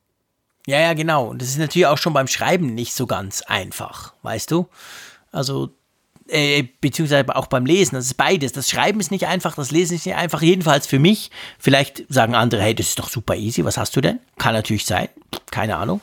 Ja, 0.67 0.79
ja, 0.79 0.93
genau. 0.93 1.31
Und 1.31 1.43
das 1.43 1.49
ist 1.49 1.59
natürlich 1.59 1.87
auch 1.87 1.99
schon 1.99 2.13
beim 2.13 2.29
Schreiben 2.29 2.75
nicht 2.75 2.95
so 2.95 3.07
ganz 3.07 3.43
einfach, 3.43 4.13
weißt 4.23 4.51
du? 4.53 4.69
Also 5.33 5.71
äh, 6.31 6.65
beziehungsweise 6.81 7.35
auch 7.35 7.47
beim 7.47 7.67
Lesen. 7.67 7.95
Das 7.97 8.07
ist 8.07 8.15
beides. 8.15 8.53
Das 8.53 8.71
Schreiben 8.71 9.01
ist 9.01 9.11
nicht 9.11 9.27
einfach, 9.27 9.55
das 9.55 9.71
Lesen 9.71 9.97
ist 9.97 10.07
nicht 10.07 10.17
einfach. 10.17 10.43
Jedenfalls 10.43 10.87
für 10.87 10.99
mich. 10.99 11.31
Vielleicht 11.59 12.05
sagen 12.09 12.35
andere, 12.35 12.63
hey, 12.63 12.75
das 12.75 12.89
ist 12.89 12.99
doch 12.99 13.09
super 13.09 13.37
easy. 13.37 13.65
Was 13.65 13.77
hast 13.77 13.97
du 13.97 14.01
denn? 14.01 14.21
Kann 14.39 14.55
natürlich 14.55 14.85
sein. 14.85 15.09
Keine 15.51 15.77
Ahnung. 15.77 16.01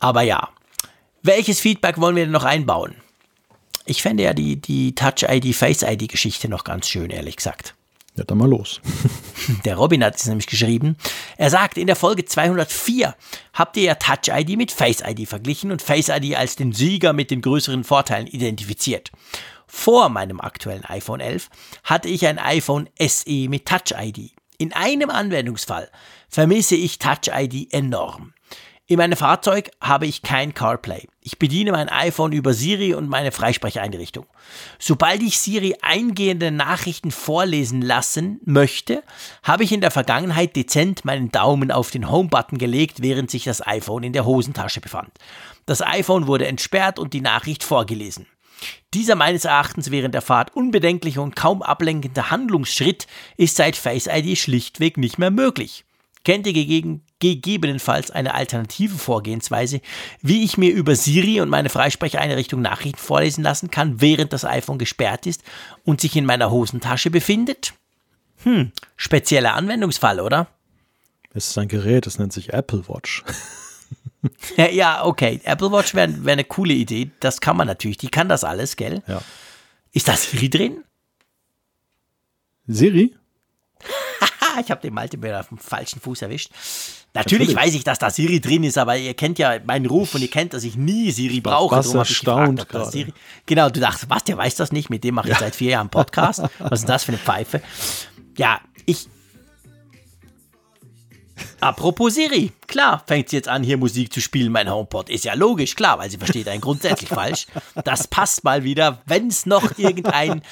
Aber 0.00 0.22
ja. 0.22 0.48
Welches 1.22 1.60
Feedback 1.60 2.00
wollen 2.00 2.16
wir 2.16 2.24
denn 2.24 2.32
noch 2.32 2.44
einbauen? 2.44 2.94
Ich 3.84 4.02
fände 4.02 4.22
ja 4.22 4.32
die, 4.32 4.56
die 4.56 4.94
Touch-ID, 4.94 5.54
Face-ID-Geschichte 5.54 6.48
noch 6.48 6.64
ganz 6.64 6.88
schön, 6.88 7.10
ehrlich 7.10 7.36
gesagt. 7.36 7.74
Ja, 8.16 8.24
dann 8.24 8.38
mal 8.38 8.48
los. 8.48 8.80
Der 9.64 9.76
Robin 9.76 10.04
hat 10.04 10.16
es 10.16 10.26
nämlich 10.26 10.46
geschrieben. 10.46 10.96
Er 11.36 11.48
sagt, 11.48 11.78
in 11.78 11.86
der 11.86 11.96
Folge 11.96 12.24
204 12.24 13.14
habt 13.54 13.76
ihr 13.76 13.84
ja 13.84 13.94
Touch 13.94 14.28
ID 14.28 14.56
mit 14.56 14.72
Face 14.72 15.02
ID 15.06 15.28
verglichen 15.28 15.70
und 15.70 15.80
Face 15.80 16.08
ID 16.08 16.36
als 16.36 16.56
den 16.56 16.72
Sieger 16.72 17.12
mit 17.12 17.30
den 17.30 17.40
größeren 17.40 17.84
Vorteilen 17.84 18.26
identifiziert. 18.26 19.10
Vor 19.66 20.08
meinem 20.08 20.40
aktuellen 20.40 20.84
iPhone 20.84 21.20
11 21.20 21.48
hatte 21.84 22.08
ich 22.08 22.26
ein 22.26 22.38
iPhone 22.38 22.88
SE 22.98 23.48
mit 23.48 23.66
Touch 23.66 23.94
ID. 23.96 24.32
In 24.58 24.72
einem 24.72 25.08
Anwendungsfall 25.08 25.88
vermisse 26.28 26.74
ich 26.74 26.98
Touch 26.98 27.30
ID 27.32 27.72
enorm. 27.72 28.34
In 28.90 28.96
meinem 28.96 29.16
Fahrzeug 29.16 29.70
habe 29.80 30.08
ich 30.08 30.22
kein 30.22 30.52
CarPlay. 30.52 31.06
Ich 31.22 31.38
bediene 31.38 31.70
mein 31.70 31.88
iPhone 31.88 32.32
über 32.32 32.52
Siri 32.52 32.92
und 32.92 33.08
meine 33.08 33.30
Freisprecheinrichtung. 33.30 34.26
Sobald 34.80 35.22
ich 35.22 35.38
Siri 35.38 35.76
eingehende 35.80 36.50
Nachrichten 36.50 37.12
vorlesen 37.12 37.82
lassen 37.82 38.40
möchte, 38.44 39.04
habe 39.44 39.62
ich 39.62 39.70
in 39.70 39.80
der 39.80 39.92
Vergangenheit 39.92 40.56
dezent 40.56 41.04
meinen 41.04 41.30
Daumen 41.30 41.70
auf 41.70 41.92
den 41.92 42.10
Home-Button 42.10 42.58
gelegt, 42.58 43.00
während 43.00 43.30
sich 43.30 43.44
das 43.44 43.64
iPhone 43.64 44.02
in 44.02 44.12
der 44.12 44.24
Hosentasche 44.24 44.80
befand. 44.80 45.12
Das 45.66 45.82
iPhone 45.82 46.26
wurde 46.26 46.48
entsperrt 46.48 46.98
und 46.98 47.12
die 47.12 47.20
Nachricht 47.20 47.62
vorgelesen. 47.62 48.26
Dieser 48.92 49.14
meines 49.14 49.44
Erachtens 49.44 49.92
während 49.92 50.14
der 50.14 50.22
Fahrt 50.22 50.56
unbedenkliche 50.56 51.20
und 51.20 51.36
kaum 51.36 51.62
ablenkende 51.62 52.32
Handlungsschritt 52.32 53.06
ist 53.36 53.54
seit 53.54 53.76
Face 53.76 54.08
ID 54.08 54.36
schlichtweg 54.36 54.96
nicht 54.96 55.16
mehr 55.16 55.30
möglich. 55.30 55.84
Kennt 56.24 56.46
ihr 56.46 56.52
gegen, 56.52 57.02
gegebenenfalls 57.18 58.10
eine 58.10 58.34
alternative 58.34 58.96
Vorgehensweise, 58.96 59.80
wie 60.20 60.44
ich 60.44 60.58
mir 60.58 60.72
über 60.72 60.94
Siri 60.94 61.40
und 61.40 61.48
meine 61.48 61.70
Freisprecheinrichtung 61.70 62.60
Nachrichten 62.60 62.98
vorlesen 62.98 63.42
lassen 63.42 63.70
kann, 63.70 64.00
während 64.00 64.32
das 64.32 64.44
iPhone 64.44 64.78
gesperrt 64.78 65.26
ist 65.26 65.42
und 65.84 66.00
sich 66.00 66.16
in 66.16 66.26
meiner 66.26 66.50
Hosentasche 66.50 67.10
befindet? 67.10 67.72
Hm, 68.42 68.72
spezieller 68.96 69.54
Anwendungsfall, 69.54 70.20
oder? 70.20 70.48
Es 71.32 71.48
ist 71.48 71.58
ein 71.58 71.68
Gerät, 71.68 72.06
es 72.06 72.18
nennt 72.18 72.32
sich 72.32 72.52
Apple 72.52 72.88
Watch. 72.88 73.24
ja, 74.56 74.68
ja, 74.68 75.04
okay. 75.04 75.40
Apple 75.44 75.70
Watch 75.72 75.94
wäre 75.94 76.24
wär 76.24 76.32
eine 76.32 76.44
coole 76.44 76.74
Idee. 76.74 77.10
Das 77.20 77.40
kann 77.40 77.56
man 77.56 77.66
natürlich. 77.66 77.98
Die 77.98 78.08
kann 78.08 78.28
das 78.28 78.44
alles, 78.44 78.76
gell? 78.76 79.02
Ja. 79.06 79.22
Ist 79.92 80.08
da 80.08 80.16
Siri 80.16 80.50
drin? 80.50 80.84
Siri? 82.66 83.14
ich 84.60 84.70
habe 84.70 84.80
den 84.80 84.94
Malte 84.94 85.16
mir 85.16 85.40
auf 85.40 85.48
dem 85.48 85.58
falschen 85.58 86.00
Fuß 86.00 86.22
erwischt. 86.22 86.50
Natürlich, 87.12 87.48
Natürlich, 87.48 87.56
weiß 87.56 87.74
ich, 87.74 87.84
dass 87.84 87.98
da 87.98 88.08
Siri 88.10 88.40
drin 88.40 88.62
ist, 88.62 88.78
aber 88.78 88.96
ihr 88.96 89.14
kennt 89.14 89.38
ja 89.40 89.58
meinen 89.64 89.86
Ruf 89.86 90.14
und 90.14 90.22
ihr 90.22 90.30
kennt, 90.30 90.54
dass 90.54 90.62
ich 90.62 90.76
nie 90.76 91.10
Siri 91.10 91.40
brauche. 91.40 91.76
Was 91.76 91.92
erstaunt 91.92 92.68
gefragt, 92.68 92.92
Siri, 92.92 93.12
Genau, 93.46 93.68
du 93.68 93.80
dachtest, 93.80 94.08
was, 94.08 94.22
der 94.24 94.36
weiß 94.36 94.54
das 94.54 94.70
nicht, 94.70 94.90
mit 94.90 95.02
dem 95.02 95.16
mache 95.16 95.28
ich 95.28 95.34
ja. 95.34 95.40
seit 95.40 95.56
vier 95.56 95.70
Jahren 95.70 95.88
Podcast. 95.88 96.42
Was 96.60 96.80
ist 96.80 96.88
das 96.88 97.02
für 97.02 97.12
eine 97.12 97.18
Pfeife? 97.18 97.60
Ja, 98.36 98.60
ich, 98.86 99.08
Apropos 101.60 102.14
Siri, 102.14 102.52
klar, 102.66 103.02
fängt 103.06 103.28
sie 103.28 103.36
jetzt 103.36 103.48
an, 103.48 103.62
hier 103.62 103.76
Musik 103.76 104.12
zu 104.12 104.20
spielen, 104.20 104.50
mein 104.52 104.70
HomePod. 104.70 105.10
Ist 105.10 105.24
ja 105.24 105.34
logisch, 105.34 105.76
klar, 105.76 105.98
weil 105.98 106.10
sie 106.10 106.16
versteht 106.16 106.48
einen 106.48 106.60
grundsätzlich 106.60 107.08
falsch. 107.08 107.46
Das 107.84 108.08
passt 108.08 108.44
mal 108.44 108.64
wieder. 108.64 109.02
Wenn 109.06 109.28
es 109.28 109.46
noch 109.46 109.78
irgendein 109.78 110.42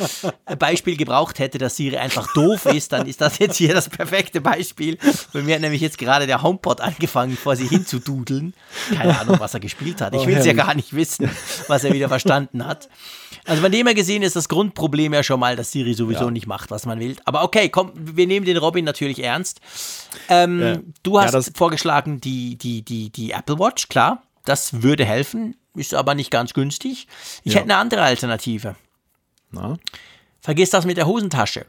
Beispiel 0.58 0.96
gebraucht 0.96 1.38
hätte, 1.38 1.58
dass 1.58 1.76
Siri 1.76 1.96
einfach 1.96 2.32
doof 2.34 2.66
ist, 2.66 2.92
dann 2.92 3.06
ist 3.06 3.20
das 3.20 3.38
jetzt 3.38 3.56
hier 3.56 3.74
das 3.74 3.88
perfekte 3.88 4.40
Beispiel. 4.40 4.98
Bei 5.32 5.42
mir 5.42 5.54
hat 5.54 5.62
nämlich 5.62 5.80
jetzt 5.80 5.98
gerade 5.98 6.26
der 6.26 6.42
HomePod 6.42 6.80
angefangen, 6.80 7.36
vor 7.36 7.56
sie 7.56 7.66
hinzududeln. 7.66 8.54
Keine 8.94 9.18
Ahnung, 9.18 9.40
was 9.40 9.54
er 9.54 9.60
gespielt 9.60 10.00
hat. 10.00 10.14
Ich 10.14 10.20
oh, 10.20 10.26
will 10.26 10.36
es 10.36 10.46
ja 10.46 10.52
gar 10.52 10.74
nicht 10.74 10.94
wissen, 10.94 11.30
was 11.68 11.84
er 11.84 11.92
wieder 11.92 12.08
verstanden 12.08 12.66
hat. 12.66 12.88
Also 13.44 13.62
von 13.62 13.72
dem 13.72 13.86
her 13.86 13.94
gesehen 13.94 14.22
ist 14.22 14.36
das 14.36 14.48
Grundproblem 14.48 15.14
ja 15.14 15.22
schon 15.22 15.40
mal, 15.40 15.56
dass 15.56 15.72
Siri 15.72 15.94
sowieso 15.94 16.24
ja. 16.24 16.30
nicht 16.30 16.46
macht, 16.46 16.70
was 16.70 16.84
man 16.86 17.00
will. 17.00 17.16
Aber 17.24 17.42
okay, 17.42 17.68
komm, 17.68 17.92
wir 17.94 18.26
nehmen 18.26 18.44
den 18.44 18.56
Robin 18.56 18.84
natürlich 18.84 19.22
ernst. 19.22 19.60
Ähm, 20.28 20.60
ja. 20.60 20.78
Du 21.02 21.20
hast 21.20 21.34
ja, 21.34 21.40
vorgeschlagen 21.54 22.20
die, 22.20 22.56
die, 22.56 22.82
die, 22.82 23.10
die 23.10 23.30
Apple 23.32 23.58
Watch, 23.58 23.88
klar. 23.88 24.22
Das 24.44 24.82
würde 24.82 25.04
helfen, 25.04 25.56
ist 25.74 25.94
aber 25.94 26.14
nicht 26.14 26.30
ganz 26.30 26.54
günstig. 26.54 27.06
Ich 27.44 27.54
hätte 27.54 27.64
eine 27.64 27.76
andere 27.76 28.02
Alternative. 28.02 28.76
Na? 29.50 29.78
Vergiss 30.40 30.70
das 30.70 30.86
mit 30.86 30.96
der 30.96 31.06
Hosentasche. 31.06 31.66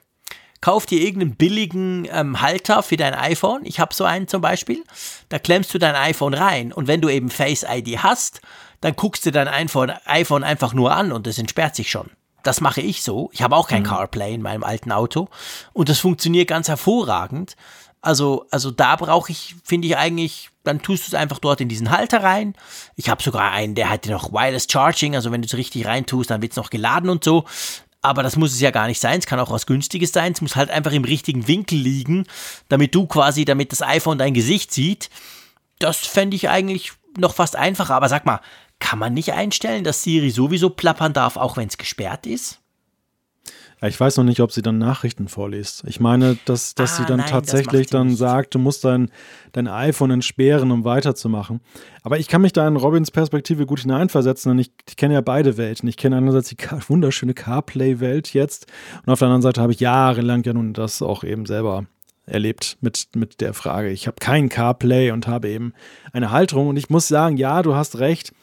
Kauf 0.62 0.86
dir 0.86 1.02
irgendeinen 1.02 1.36
billigen 1.36 2.08
ähm, 2.12 2.42
Halter 2.42 2.84
für 2.84 2.98
dein 2.98 3.14
iPhone. 3.14 3.62
Ich 3.64 3.80
habe 3.80 3.94
so 3.94 4.04
einen 4.04 4.28
zum 4.28 4.42
Beispiel. 4.42 4.84
Da 5.30 5.40
klemmst 5.40 5.74
du 5.74 5.78
dein 5.78 5.96
iPhone 5.96 6.34
rein 6.34 6.74
und 6.74 6.88
wenn 6.88 7.02
du 7.02 7.10
eben 7.10 7.30
Face 7.30 7.66
ID 7.70 8.00
hast, 8.00 8.42
dann 8.82 8.96
guckst 8.96 9.26
du 9.26 9.32
dein 9.32 9.48
iPhone, 9.48 9.94
iPhone 10.06 10.44
einfach 10.44 10.74
nur 10.74 10.92
an 10.94 11.12
und 11.12 11.28
es 11.28 11.38
entsperrt 11.38 11.76
sich 11.76 11.90
schon. 11.90 12.10
Das 12.44 12.62
mache 12.62 12.82
ich 12.82 13.04
so. 13.04 13.30
Ich 13.34 13.42
habe 13.42 13.56
auch 13.56 13.68
kein 13.68 13.84
mhm. 13.84 13.88
CarPlay 13.88 14.34
in 14.34 14.42
meinem 14.42 14.64
alten 14.64 14.92
Auto 14.92 15.30
und 15.74 15.90
das 15.90 16.00
funktioniert 16.00 16.48
ganz 16.48 16.68
hervorragend. 16.68 17.56
Also, 18.02 18.46
also 18.50 18.72
da 18.72 18.96
brauche 18.96 19.32
ich, 19.32 19.56
finde 19.64 19.88
ich 19.88 19.98
eigentlich, 19.98 20.50
dann 20.64 20.82
tust 20.82 21.04
du 21.04 21.08
es 21.10 21.14
einfach 21.14 21.40
dort 21.40 21.60
in 21.60 21.68
diesen 21.68 21.92
Halter 21.92 22.24
rein. 22.24 22.56
Ich 22.96 23.10
habe 23.10 23.22
sogar 23.22 23.52
einen, 23.52 23.76
der 23.76 23.90
hat 23.90 24.06
noch 24.06 24.32
Wireless 24.32 24.68
Charging, 24.72 25.16
also 25.16 25.32
wenn 25.32 25.42
du 25.42 25.48
es 25.48 25.56
richtig 25.56 25.86
reintust, 25.86 26.30
dann 26.30 26.42
wird 26.42 26.54
es 26.54 26.58
noch 26.58 26.70
geladen 26.70 27.10
und 27.10 27.24
so. 27.24 27.46
Aber 28.02 28.24
das 28.24 28.38
muss 28.38 28.54
es 28.54 28.62
ja 28.62 28.72
gar 28.72 28.88
nicht 28.88 29.02
sein. 29.02 29.20
Es 29.20 29.26
kann 29.26 29.40
auch 29.40 29.52
was 29.52 29.66
Günstiges 29.66 30.14
sein. 30.14 30.32
Es 30.32 30.42
muss 30.42 30.56
halt 30.56 30.70
einfach 30.70 30.94
im 30.94 31.04
richtigen 31.04 31.48
Winkel 31.48 31.78
liegen, 31.78 32.26
damit 32.70 32.96
du 32.96 33.08
quasi, 33.08 33.44
damit 33.44 33.74
das 33.74 33.82
iPhone 33.82 34.18
dein 34.18 34.34
Gesicht 34.34 34.72
sieht. 34.72 35.10
Das 35.80 35.98
fände 35.98 36.36
ich 36.36 36.48
eigentlich 36.48 36.94
noch 37.18 37.34
fast 37.34 37.58
einfacher. 37.58 37.96
Aber 37.96 38.08
sag 38.08 38.26
mal, 38.26 38.40
kann 38.80 39.00
man 39.00 39.14
nicht 39.14 39.34
einstellen, 39.34 39.84
dass 39.84 40.04
Siri 40.04 40.30
sowieso 40.30 40.70
plappern 40.70 41.12
darf, 41.12 41.36
auch 41.36 41.58
wenn 41.58 41.68
es 41.68 41.78
gesperrt 41.78 42.26
ist? 42.26 42.60
Ja, 43.82 43.88
ich 43.88 44.00
weiß 44.00 44.18
noch 44.18 44.26
nicht, 44.26 44.42
ob 44.42 44.52
sie 44.52 44.62
dann 44.62 44.78
Nachrichten 44.78 45.30
vorliest. 45.30 45.84
Ich 45.88 46.02
meine, 46.02 46.38
dass, 46.46 46.76
dass 46.76 46.94
ah, 46.94 46.96
sie 46.98 47.06
dann 47.06 47.20
nein, 47.20 47.30
tatsächlich 47.30 47.88
dann 47.88 48.14
sagt, 48.16 48.54
du 48.56 48.60
musst 48.60 48.84
dein, 48.84 49.10
dein 49.54 49.70
iPhone 49.70 50.12
entsperren, 50.12 50.72
um 50.72 50.84
weiterzumachen. 50.84 51.62
Aber 52.04 52.20
ich 52.20 52.28
kann 52.28 52.42
mich 52.42 52.52
da 52.52 52.68
in 52.68 52.76
Robins 52.76 53.10
Perspektive 53.10 53.66
gut 53.66 53.80
hineinversetzen, 53.80 54.50
denn 54.50 54.60
ich, 54.60 54.72
ich 54.88 54.98
kenne 54.98 55.14
ja 55.14 55.22
beide 55.22 55.56
Welten. 55.56 55.88
Ich 55.88 55.96
kenne 55.96 56.18
einerseits 56.18 56.50
die 56.50 56.58
wunderschöne 56.88 57.34
CarPlay-Welt 57.34 58.34
jetzt 58.34 58.68
und 59.06 59.14
auf 59.14 59.20
der 59.20 59.28
anderen 59.28 59.44
Seite 59.44 59.62
habe 59.62 59.72
ich 59.72 59.80
jahrelang 59.80 60.44
ja 60.44 60.54
nun 60.54 60.74
das 60.74 61.02
auch 61.02 61.24
eben 61.24 61.46
selber 61.46 61.86
erlebt 62.30 62.78
mit, 62.82 63.08
mit 63.16 63.42
der 63.42 63.54
Frage. 63.54 63.90
Ich 63.90 64.08
habe 64.08 64.18
kein 64.20 64.50
CarPlay 64.50 65.12
und 65.12 65.28
habe 65.28 65.50
eben 65.50 65.74
eine 66.14 66.32
Halterung 66.32 66.68
und 66.68 66.78
ich 66.78 66.90
muss 66.90 67.08
sagen, 67.08 67.38
ja, 67.38 67.62
du 67.62 67.76
hast 67.76 68.00
recht 68.00 68.34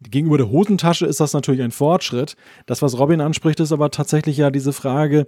Gegenüber 0.00 0.38
der 0.38 0.50
Hosentasche 0.50 1.06
ist 1.06 1.20
das 1.20 1.32
natürlich 1.32 1.62
ein 1.62 1.72
Fortschritt. 1.72 2.36
Das, 2.66 2.82
was 2.82 2.98
Robin 2.98 3.20
anspricht, 3.20 3.60
ist 3.60 3.72
aber 3.72 3.90
tatsächlich 3.90 4.36
ja 4.36 4.50
diese 4.50 4.72
Frage, 4.72 5.26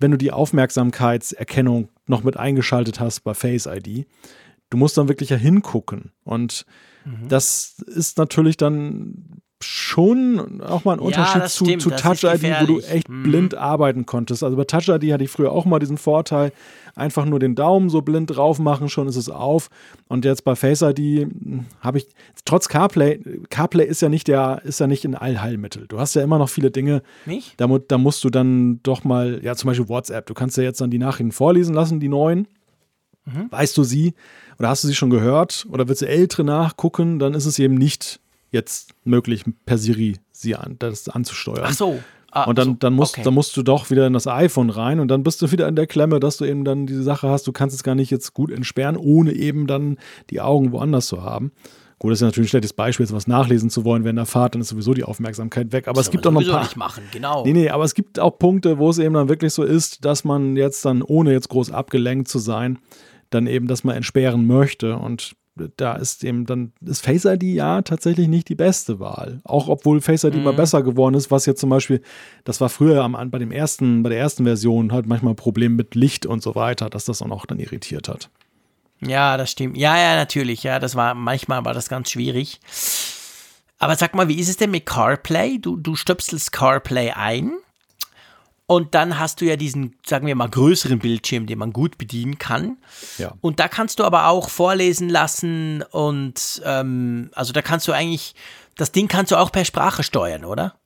wenn 0.00 0.10
du 0.10 0.16
die 0.16 0.32
Aufmerksamkeitserkennung 0.32 1.90
noch 2.06 2.24
mit 2.24 2.36
eingeschaltet 2.36 2.98
hast 2.98 3.20
bei 3.20 3.34
Face 3.34 3.66
ID, 3.66 4.06
du 4.70 4.76
musst 4.76 4.98
dann 4.98 5.08
wirklich 5.08 5.30
ja 5.30 5.36
hingucken. 5.36 6.12
Und 6.24 6.64
mhm. 7.04 7.28
das 7.28 7.78
ist 7.86 8.18
natürlich 8.18 8.56
dann 8.56 9.42
schon 9.62 10.62
auch 10.62 10.84
mal 10.84 10.94
ein 10.94 10.98
Unterschied 11.00 11.42
ja, 11.42 11.46
zu, 11.46 11.64
zu 11.64 11.90
Touch 11.90 12.24
ID, 12.24 12.42
wo 12.60 12.66
du 12.66 12.80
echt 12.80 13.08
mhm. 13.08 13.22
blind 13.24 13.54
arbeiten 13.54 14.06
konntest. 14.06 14.42
Also 14.42 14.56
bei 14.56 14.64
Touch 14.64 14.88
ID 14.88 15.12
hatte 15.12 15.24
ich 15.24 15.30
früher 15.30 15.52
auch 15.52 15.66
mal 15.66 15.78
diesen 15.78 15.98
Vorteil, 15.98 16.52
einfach 16.94 17.26
nur 17.26 17.38
den 17.38 17.54
Daumen 17.54 17.90
so 17.90 18.00
blind 18.00 18.34
drauf 18.34 18.58
machen, 18.58 18.88
schon 18.88 19.06
ist 19.06 19.16
es 19.16 19.28
auf. 19.28 19.68
Und 20.08 20.24
jetzt 20.24 20.44
bei 20.44 20.56
Face 20.56 20.82
ID 20.82 20.98
hm, 20.98 21.66
habe 21.80 21.98
ich, 21.98 22.06
trotz 22.44 22.68
CarPlay, 22.68 23.20
CarPlay 23.50 23.86
ist 23.86 24.00
ja 24.00 24.08
nicht 24.08 24.28
der, 24.28 24.62
ist 24.64 24.80
ja 24.80 24.86
nicht 24.86 25.04
ein 25.04 25.14
Allheilmittel. 25.14 25.86
Du 25.86 25.98
hast 25.98 26.14
ja 26.14 26.22
immer 26.22 26.38
noch 26.38 26.48
viele 26.48 26.70
Dinge. 26.70 27.02
Nicht? 27.26 27.60
Da, 27.60 27.66
da 27.66 27.98
musst 27.98 28.24
du 28.24 28.30
dann 28.30 28.80
doch 28.82 29.04
mal, 29.04 29.40
ja, 29.42 29.54
zum 29.56 29.68
Beispiel 29.68 29.88
WhatsApp, 29.88 30.26
du 30.26 30.34
kannst 30.34 30.56
ja 30.56 30.62
jetzt 30.62 30.80
dann 30.80 30.90
die 30.90 30.98
Nachrichten 30.98 31.32
vorlesen 31.32 31.74
lassen, 31.74 32.00
die 32.00 32.08
neuen. 32.08 32.48
Mhm. 33.26 33.48
Weißt 33.50 33.76
du 33.76 33.84
sie 33.84 34.14
oder 34.58 34.70
hast 34.70 34.84
du 34.84 34.88
sie 34.88 34.94
schon 34.94 35.10
gehört 35.10 35.66
oder 35.70 35.88
willst 35.88 36.02
du 36.02 36.08
ältere 36.08 36.44
nachgucken, 36.44 37.18
dann 37.18 37.34
ist 37.34 37.44
es 37.46 37.58
eben 37.58 37.74
nicht 37.74 38.20
jetzt 38.50 38.92
möglich, 39.04 39.44
per 39.66 39.78
Siri 39.78 40.16
sie 40.32 40.56
an, 40.56 40.76
das 40.78 41.08
anzusteuern. 41.08 41.64
Ach 41.64 41.72
so. 41.72 42.00
Ah, 42.32 42.44
und 42.44 42.58
dann, 42.58 42.78
dann, 42.78 42.92
musst, 42.92 43.14
okay. 43.14 43.22
dann 43.24 43.34
musst 43.34 43.56
du 43.56 43.62
doch 43.62 43.90
wieder 43.90 44.06
in 44.06 44.12
das 44.12 44.28
iPhone 44.28 44.70
rein 44.70 45.00
und 45.00 45.08
dann 45.08 45.24
bist 45.24 45.42
du 45.42 45.50
wieder 45.50 45.66
in 45.66 45.74
der 45.74 45.88
Klemme, 45.88 46.20
dass 46.20 46.36
du 46.36 46.44
eben 46.44 46.64
dann 46.64 46.86
diese 46.86 47.02
Sache 47.02 47.28
hast, 47.28 47.46
du 47.48 47.52
kannst 47.52 47.74
es 47.74 47.82
gar 47.82 47.96
nicht 47.96 48.10
jetzt 48.10 48.34
gut 48.34 48.52
entsperren, 48.52 48.96
ohne 48.96 49.32
eben 49.32 49.66
dann 49.66 49.98
die 50.30 50.40
Augen 50.40 50.70
woanders 50.70 51.08
zu 51.08 51.24
haben. 51.24 51.50
Gut, 51.98 52.12
das 52.12 52.20
ist 52.20 52.24
natürlich 52.24 52.48
ein 52.48 52.50
schlechtes 52.50 52.72
Beispiel, 52.72 53.04
jetzt 53.04 53.12
was 53.12 53.26
nachlesen 53.26 53.68
zu 53.68 53.84
wollen 53.84 54.04
während 54.04 54.18
der 54.18 54.26
Fahrt, 54.26 54.54
dann 54.54 54.62
ist 54.62 54.68
sowieso 54.68 54.94
die 54.94 55.04
Aufmerksamkeit 55.04 55.72
weg. 55.72 55.86
Aber 55.86 55.98
das 55.98 56.06
es 56.06 56.10
gibt 56.10 56.26
auch 56.26 56.30
noch 56.30 56.40
ein 56.40 56.46
paar. 56.46 56.62
Nicht 56.62 56.76
machen, 56.76 57.02
genau. 57.12 57.44
Nee, 57.44 57.52
nee, 57.52 57.68
aber 57.68 57.84
es 57.84 57.94
gibt 57.94 58.18
auch 58.18 58.38
Punkte, 58.38 58.78
wo 58.78 58.88
es 58.88 58.98
eben 58.98 59.14
dann 59.14 59.28
wirklich 59.28 59.52
so 59.52 59.64
ist, 59.64 60.04
dass 60.04 60.24
man 60.24 60.56
jetzt 60.56 60.84
dann, 60.84 61.02
ohne 61.02 61.32
jetzt 61.32 61.50
groß 61.50 61.72
abgelenkt 61.72 62.28
zu 62.28 62.38
sein, 62.38 62.78
dann 63.28 63.46
eben 63.46 63.66
das 63.66 63.84
mal 63.84 63.94
entsperren 63.94 64.46
möchte. 64.46 64.96
Und 64.96 65.34
da 65.54 65.94
ist 65.94 66.24
eben 66.24 66.46
dann 66.46 66.72
ist 66.80 67.04
Face 67.04 67.24
ID 67.24 67.42
ja 67.42 67.82
tatsächlich 67.82 68.28
nicht 68.28 68.48
die 68.48 68.54
beste 68.54 69.00
Wahl. 69.00 69.40
Auch 69.44 69.68
obwohl 69.68 70.00
Face 70.00 70.24
ID 70.24 70.34
mhm. 70.34 70.40
immer 70.40 70.52
besser 70.52 70.82
geworden 70.82 71.14
ist, 71.14 71.30
was 71.30 71.46
jetzt 71.46 71.60
zum 71.60 71.70
Beispiel, 71.70 72.02
das 72.44 72.60
war 72.60 72.68
früher 72.68 73.02
am, 73.02 73.30
bei 73.30 73.38
dem 73.38 73.52
ersten, 73.52 74.02
bei 74.02 74.10
der 74.10 74.18
ersten 74.18 74.44
Version 74.44 74.92
halt 74.92 75.06
manchmal 75.06 75.34
ein 75.34 75.36
Problem 75.36 75.76
mit 75.76 75.94
Licht 75.94 76.26
und 76.26 76.42
so 76.42 76.54
weiter, 76.54 76.88
dass 76.88 77.04
das 77.04 77.22
auch 77.22 77.26
noch 77.26 77.46
dann 77.46 77.58
irritiert 77.58 78.08
hat. 78.08 78.30
Ja, 79.00 79.36
das 79.36 79.50
stimmt. 79.50 79.76
Ja, 79.76 79.96
ja, 79.96 80.14
natürlich. 80.14 80.62
Ja, 80.62 80.78
das 80.78 80.94
war 80.94 81.14
manchmal 81.14 81.64
war 81.64 81.74
das 81.74 81.88
ganz 81.88 82.10
schwierig. 82.10 82.60
Aber 83.78 83.96
sag 83.96 84.14
mal, 84.14 84.28
wie 84.28 84.38
ist 84.38 84.50
es 84.50 84.58
denn 84.58 84.70
mit 84.70 84.84
CarPlay? 84.84 85.58
Du, 85.58 85.76
du 85.76 85.96
stöpselst 85.96 86.52
CarPlay 86.52 87.12
ein 87.12 87.52
und 88.70 88.94
dann 88.94 89.18
hast 89.18 89.40
du 89.40 89.46
ja 89.46 89.56
diesen, 89.56 89.96
sagen 90.06 90.28
wir 90.28 90.36
mal, 90.36 90.48
größeren 90.48 91.00
Bildschirm, 91.00 91.46
den 91.46 91.58
man 91.58 91.72
gut 91.72 91.98
bedienen 91.98 92.38
kann. 92.38 92.76
Ja. 93.18 93.32
Und 93.40 93.58
da 93.58 93.66
kannst 93.66 93.98
du 93.98 94.04
aber 94.04 94.28
auch 94.28 94.48
vorlesen 94.48 95.08
lassen 95.08 95.82
und 95.90 96.62
ähm, 96.64 97.32
also 97.34 97.52
da 97.52 97.62
kannst 97.62 97.88
du 97.88 97.92
eigentlich, 97.92 98.36
das 98.76 98.92
Ding 98.92 99.08
kannst 99.08 99.32
du 99.32 99.36
auch 99.36 99.50
per 99.50 99.64
Sprache 99.64 100.04
steuern, 100.04 100.44
oder? 100.44 100.76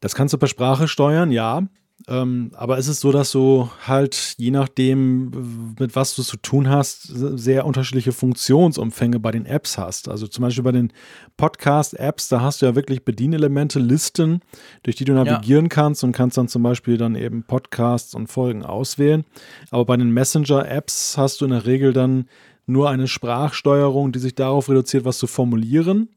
Das 0.00 0.14
kannst 0.14 0.32
du 0.32 0.38
per 0.38 0.48
Sprache 0.48 0.88
steuern, 0.88 1.30
ja. 1.30 1.64
Ähm, 2.06 2.50
aber 2.54 2.76
es 2.76 2.86
ist 2.86 3.00
so, 3.00 3.12
dass 3.12 3.32
du 3.32 3.70
halt 3.86 4.34
je 4.36 4.50
nachdem, 4.50 5.74
mit 5.78 5.96
was 5.96 6.14
du 6.14 6.22
zu 6.22 6.36
tun 6.36 6.68
hast, 6.68 7.02
sehr 7.02 7.64
unterschiedliche 7.64 8.12
Funktionsumfänge 8.12 9.18
bei 9.18 9.30
den 9.30 9.46
Apps 9.46 9.78
hast. 9.78 10.08
Also 10.08 10.26
zum 10.26 10.42
Beispiel 10.42 10.64
bei 10.64 10.72
den 10.72 10.92
Podcast-Apps, 11.38 12.28
da 12.28 12.42
hast 12.42 12.60
du 12.60 12.66
ja 12.66 12.74
wirklich 12.74 13.04
Bedienelemente, 13.04 13.78
Listen, 13.78 14.40
durch 14.82 14.96
die 14.96 15.06
du 15.06 15.14
navigieren 15.14 15.66
ja. 15.66 15.70
kannst 15.70 16.04
und 16.04 16.12
kannst 16.12 16.36
dann 16.36 16.48
zum 16.48 16.62
Beispiel 16.62 16.98
dann 16.98 17.14
eben 17.14 17.42
Podcasts 17.42 18.14
und 18.14 18.26
Folgen 18.26 18.64
auswählen. 18.64 19.24
Aber 19.70 19.86
bei 19.86 19.96
den 19.96 20.10
Messenger-Apps 20.10 21.16
hast 21.16 21.40
du 21.40 21.46
in 21.46 21.52
der 21.52 21.64
Regel 21.64 21.94
dann 21.94 22.28
nur 22.66 22.90
eine 22.90 23.08
Sprachsteuerung, 23.08 24.12
die 24.12 24.18
sich 24.18 24.34
darauf 24.34 24.68
reduziert, 24.68 25.04
was 25.04 25.18
zu 25.18 25.26
formulieren 25.26 26.08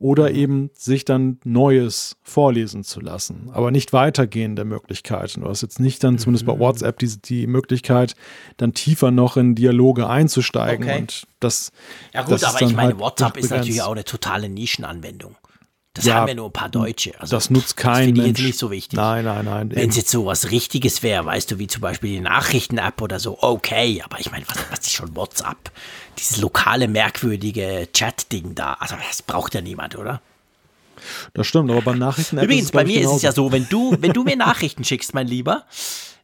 oder 0.00 0.30
eben 0.32 0.70
sich 0.72 1.04
dann 1.04 1.38
Neues 1.44 2.16
vorlesen 2.22 2.84
zu 2.84 3.00
lassen, 3.00 3.50
aber 3.52 3.70
nicht 3.70 3.92
weitergehende 3.92 4.64
Möglichkeiten. 4.64 5.42
Du 5.42 5.48
hast 5.48 5.60
jetzt 5.60 5.78
nicht 5.78 6.02
dann, 6.02 6.18
zumindest 6.18 6.46
bei 6.46 6.54
mhm. 6.54 6.58
WhatsApp, 6.58 6.98
die, 6.98 7.20
die 7.20 7.46
Möglichkeit, 7.46 8.16
dann 8.56 8.72
tiefer 8.72 9.10
noch 9.10 9.36
in 9.36 9.54
Dialoge 9.54 10.08
einzusteigen. 10.08 10.88
Okay. 10.88 10.98
Und 11.00 11.26
das, 11.38 11.70
ja 12.14 12.22
gut, 12.22 12.32
das 12.32 12.44
aber 12.44 12.62
ich 12.62 12.74
meine, 12.74 12.92
halt 12.92 12.98
WhatsApp 12.98 13.36
ist 13.36 13.50
natürlich 13.50 13.82
auch 13.82 13.92
eine 13.92 14.04
totale 14.04 14.48
Nischenanwendung. 14.48 15.36
Das 16.00 16.06
ja, 16.06 16.14
haben 16.14 16.28
ja 16.28 16.34
nur 16.34 16.46
ein 16.46 16.52
paar 16.52 16.70
Deutsche. 16.70 17.12
Also, 17.20 17.36
das 17.36 17.50
nutzt 17.50 17.76
kein 17.76 18.14
das 18.14 18.24
Mensch. 18.24 18.38
jetzt 18.38 18.46
nicht 18.46 18.58
so 18.58 18.70
wichtig. 18.70 18.96
Nein, 18.96 19.26
nein, 19.26 19.44
nein. 19.44 19.70
Wenn 19.74 19.90
es 19.90 19.96
jetzt 19.96 20.10
so 20.10 20.24
was 20.24 20.50
Richtiges 20.50 21.02
wäre, 21.02 21.26
weißt 21.26 21.50
du, 21.50 21.58
wie 21.58 21.66
zum 21.66 21.82
Beispiel 21.82 22.10
die 22.10 22.20
Nachrichten-App 22.20 23.02
oder 23.02 23.20
so, 23.20 23.36
okay. 23.42 24.00
Aber 24.02 24.18
ich 24.18 24.30
meine, 24.30 24.46
was, 24.48 24.56
was 24.70 24.78
ist 24.80 24.92
schon 24.92 25.14
WhatsApp? 25.14 25.70
Dieses 26.18 26.38
lokale, 26.38 26.88
merkwürdige 26.88 27.88
Chat-Ding 27.92 28.54
da. 28.54 28.78
Also, 28.80 28.94
das 29.06 29.20
braucht 29.20 29.54
ja 29.54 29.60
niemand, 29.60 29.98
oder? 29.98 30.22
Das 31.34 31.46
stimmt, 31.46 31.70
aber 31.70 31.82
beim 31.82 31.98
Nachrichten-App 31.98 32.44
Übrigens, 32.44 32.70
bei 32.70 32.84
mir 32.84 33.02
ist 33.02 33.12
es 33.12 33.22
ja 33.22 33.32
so, 33.32 33.52
wenn 33.52 33.68
du, 33.68 33.94
wenn 34.00 34.14
du 34.14 34.24
mir 34.24 34.36
Nachrichten 34.36 34.84
schickst, 34.84 35.12
mein 35.12 35.26
Lieber, 35.26 35.66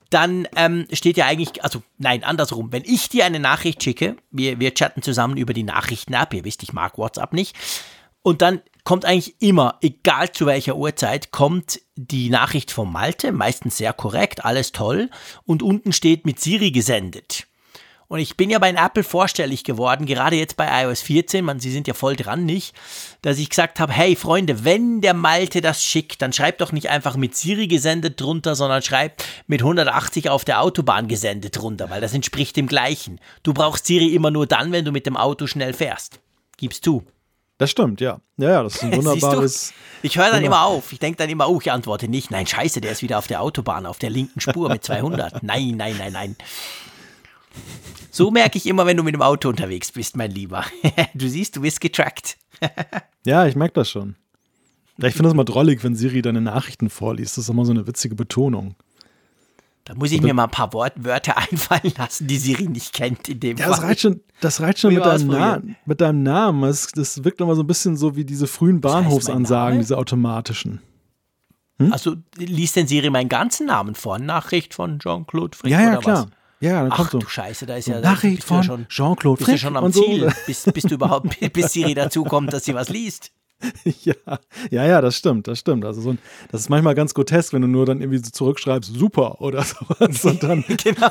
dann 0.08 0.48
ähm, 0.56 0.86
steht 0.90 1.18
ja 1.18 1.26
eigentlich, 1.26 1.62
also 1.62 1.82
nein, 1.98 2.24
andersrum, 2.24 2.72
wenn 2.72 2.84
ich 2.84 3.10
dir 3.10 3.26
eine 3.26 3.40
Nachricht 3.40 3.82
schicke, 3.82 4.16
wir, 4.30 4.58
wir 4.58 4.72
chatten 4.72 5.02
zusammen 5.02 5.36
über 5.36 5.52
die 5.52 5.64
Nachrichten-App, 5.64 6.32
ihr 6.32 6.44
wisst, 6.44 6.62
ich 6.62 6.72
mag 6.72 6.96
WhatsApp 6.96 7.34
nicht, 7.34 7.54
und 8.22 8.40
dann 8.42 8.62
kommt 8.86 9.04
eigentlich 9.04 9.34
immer, 9.42 9.78
egal 9.82 10.30
zu 10.30 10.46
welcher 10.46 10.76
Uhrzeit, 10.76 11.32
kommt 11.32 11.80
die 11.96 12.30
Nachricht 12.30 12.70
von 12.70 12.90
Malte, 12.90 13.32
meistens 13.32 13.78
sehr 13.78 13.92
korrekt, 13.92 14.44
alles 14.44 14.70
toll, 14.70 15.10
und 15.44 15.60
unten 15.60 15.92
steht 15.92 16.24
mit 16.24 16.38
Siri 16.38 16.70
gesendet. 16.70 17.48
Und 18.06 18.20
ich 18.20 18.36
bin 18.36 18.48
ja 18.48 18.60
bei 18.60 18.70
Apple 18.70 19.02
vorstellig 19.02 19.64
geworden, 19.64 20.06
gerade 20.06 20.36
jetzt 20.36 20.56
bei 20.56 20.84
iOS 20.84 21.02
14, 21.02 21.44
man, 21.44 21.58
sie 21.58 21.72
sind 21.72 21.88
ja 21.88 21.94
voll 21.94 22.14
dran, 22.14 22.46
nicht, 22.46 22.76
dass 23.22 23.38
ich 23.38 23.50
gesagt 23.50 23.80
habe, 23.80 23.92
hey 23.92 24.14
Freunde, 24.14 24.64
wenn 24.64 25.00
der 25.00 25.14
Malte 25.14 25.60
das 25.60 25.84
schickt, 25.84 26.22
dann 26.22 26.32
schreibt 26.32 26.60
doch 26.60 26.70
nicht 26.70 26.88
einfach 26.88 27.16
mit 27.16 27.34
Siri 27.34 27.66
gesendet 27.66 28.20
drunter, 28.20 28.54
sondern 28.54 28.82
schreibt 28.82 29.24
mit 29.48 29.62
180 29.62 30.30
auf 30.30 30.44
der 30.44 30.62
Autobahn 30.62 31.08
gesendet 31.08 31.56
drunter, 31.56 31.90
weil 31.90 32.00
das 32.00 32.14
entspricht 32.14 32.54
dem 32.56 32.68
gleichen. 32.68 33.18
Du 33.42 33.52
brauchst 33.52 33.86
Siri 33.86 34.14
immer 34.14 34.30
nur 34.30 34.46
dann, 34.46 34.70
wenn 34.70 34.84
du 34.84 34.92
mit 34.92 35.06
dem 35.06 35.16
Auto 35.16 35.48
schnell 35.48 35.72
fährst. 35.72 36.20
Gibst 36.56 36.86
du. 36.86 37.02
Das 37.58 37.70
stimmt, 37.70 38.00
ja. 38.00 38.20
Ja, 38.36 38.50
ja, 38.50 38.62
das 38.62 38.76
ist 38.76 38.84
ein 38.84 38.92
wunderbares. 38.96 39.72
ich 40.02 40.18
höre 40.18 40.30
dann 40.30 40.44
immer 40.44 40.62
auf. 40.64 40.92
Ich 40.92 40.98
denke 40.98 41.16
dann 41.16 41.30
immer, 41.30 41.48
oh, 41.48 41.58
ich 41.60 41.72
antworte 41.72 42.08
nicht. 42.08 42.30
Nein, 42.30 42.46
scheiße, 42.46 42.80
der 42.80 42.92
ist 42.92 43.02
wieder 43.02 43.18
auf 43.18 43.26
der 43.26 43.40
Autobahn, 43.40 43.86
auf 43.86 43.98
der 43.98 44.10
linken 44.10 44.40
Spur 44.40 44.68
mit 44.68 44.84
200. 44.84 45.42
nein, 45.42 45.74
nein, 45.76 45.96
nein, 45.98 46.12
nein. 46.12 46.36
So 48.10 48.30
merke 48.30 48.58
ich 48.58 48.66
immer, 48.66 48.84
wenn 48.86 48.96
du 48.96 49.02
mit 49.02 49.14
dem 49.14 49.22
Auto 49.22 49.48
unterwegs 49.48 49.92
bist, 49.92 50.16
mein 50.16 50.30
Lieber. 50.30 50.64
du 51.14 51.28
siehst, 51.28 51.56
du 51.56 51.62
bist 51.62 51.80
getrackt. 51.80 52.36
ja, 53.24 53.46
ich 53.46 53.56
merke 53.56 53.74
das 53.74 53.90
schon. 53.90 54.16
Ich 54.98 55.12
finde 55.12 55.24
das 55.24 55.34
mal 55.34 55.44
drollig, 55.44 55.84
wenn 55.84 55.94
Siri 55.94 56.22
deine 56.22 56.40
Nachrichten 56.40 56.88
vorliest. 56.88 57.36
Das 57.36 57.44
ist 57.44 57.50
immer 57.50 57.66
so 57.66 57.72
eine 57.72 57.86
witzige 57.86 58.14
Betonung. 58.14 58.76
Da 59.86 59.94
muss 59.94 60.10
ich 60.10 60.20
mir 60.20 60.34
mal 60.34 60.44
ein 60.44 60.50
paar 60.50 60.72
Wort 60.72 60.92
Wörter 60.96 61.38
einfallen 61.50 61.92
lassen, 61.96 62.26
die 62.26 62.38
Siri 62.38 62.68
nicht 62.68 62.92
kennt 62.92 63.28
in 63.28 63.38
dem 63.38 63.56
ja, 63.56 63.66
Fall. 63.66 63.76
Das 63.76 63.82
reicht 63.82 64.00
schon, 64.00 64.20
das 64.40 64.60
reicht 64.60 64.80
schon 64.80 64.92
mit 64.92 65.04
deinem, 65.04 65.28
Na 65.28 65.62
mit 65.86 66.00
deinem 66.00 66.24
Namen. 66.24 66.62
Das, 66.62 66.88
das 66.88 67.22
wirkt 67.22 67.40
immer 67.40 67.54
so 67.54 67.62
ein 67.62 67.68
bisschen 67.68 67.96
so 67.96 68.16
wie 68.16 68.24
diese 68.24 68.48
frühen 68.48 68.80
Bahnhofsansagen, 68.80 69.78
diese 69.78 69.96
automatischen. 69.96 70.82
Hm? 71.78 71.92
Also 71.92 72.16
liest 72.36 72.74
denn 72.74 72.88
Siri 72.88 73.10
meinen 73.10 73.28
ganzen 73.28 73.66
Namen 73.66 73.94
vor? 73.94 74.18
Nachricht 74.18 74.74
von 74.74 74.98
Jean-Claude 74.98 75.56
Frick 75.56 75.70
Ja, 75.70 75.80
ja, 75.80 75.96
klar. 75.98 76.24
Was? 76.24 76.26
Ja, 76.58 76.80
dann 76.80 76.90
kommt 76.90 77.08
Ach, 77.08 77.12
so. 77.12 77.18
du 77.20 77.28
Scheiße, 77.28 77.66
da 77.66 77.76
ist 77.76 77.86
ja 77.86 78.00
Nachricht 78.00 78.42
von 78.42 78.86
Jean-Claude 78.88 79.44
Frick. 79.44 79.54
Bist 79.54 79.62
du 79.62 79.66
schon 79.68 79.76
am 79.76 79.92
Ziel, 79.92 80.28
so. 80.28 80.36
bis, 80.46 80.64
bis 80.64 80.82
du 80.84 80.94
überhaupt, 80.94 81.38
bis 81.52 81.72
Siri 81.72 81.94
dazu 81.94 82.24
kommt, 82.24 82.52
dass 82.52 82.64
sie 82.64 82.74
was 82.74 82.88
liest. 82.88 83.30
ja, 84.04 84.14
ja, 84.70 84.84
ja, 84.84 85.00
das 85.00 85.16
stimmt, 85.16 85.48
das 85.48 85.58
stimmt. 85.58 85.84
Also 85.84 86.00
so 86.00 86.10
ein, 86.10 86.18
das 86.50 86.62
ist 86.62 86.68
manchmal 86.68 86.94
ganz 86.94 87.14
grotesk, 87.14 87.52
wenn 87.52 87.62
du 87.62 87.68
nur 87.68 87.86
dann 87.86 88.00
irgendwie 88.00 88.18
so 88.18 88.30
zurückschreibst, 88.30 88.92
super 88.94 89.40
oder 89.40 89.62
sowas. 89.64 90.24
Und 90.24 90.42
dann, 90.42 90.64
genau, 90.84 91.08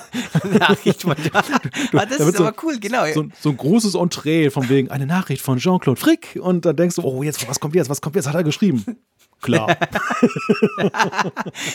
Nachricht 0.60 1.02
von 1.02 1.16
du, 1.16 1.30
ah, 1.34 2.06
Das 2.06 2.20
ist 2.20 2.38
so, 2.38 2.46
aber 2.46 2.56
cool, 2.64 2.80
genau. 2.80 3.06
So, 3.14 3.26
so, 3.40 3.50
ein 3.50 3.58
großes 3.58 3.96
Entree 3.96 4.50
von 4.52 4.70
wegen 4.70 4.92
eine 4.92 5.06
Nachricht 5.06 5.42
von 5.42 5.58
Jean-Claude 5.58 6.00
Frick 6.00 6.40
und 6.42 6.66
dann 6.66 6.76
denkst 6.76 6.98
du, 6.98 7.02
oh, 7.04 7.24
jetzt, 7.24 7.48
was 7.48 7.60
kommt 7.60 7.76
jetzt, 7.76 7.90
was 7.90 8.02
kommt 8.02 8.16
jetzt, 8.16 8.28
hat 8.28 8.36
er 8.36 8.44
geschrieben. 8.44 8.84
Klar. 9.42 9.78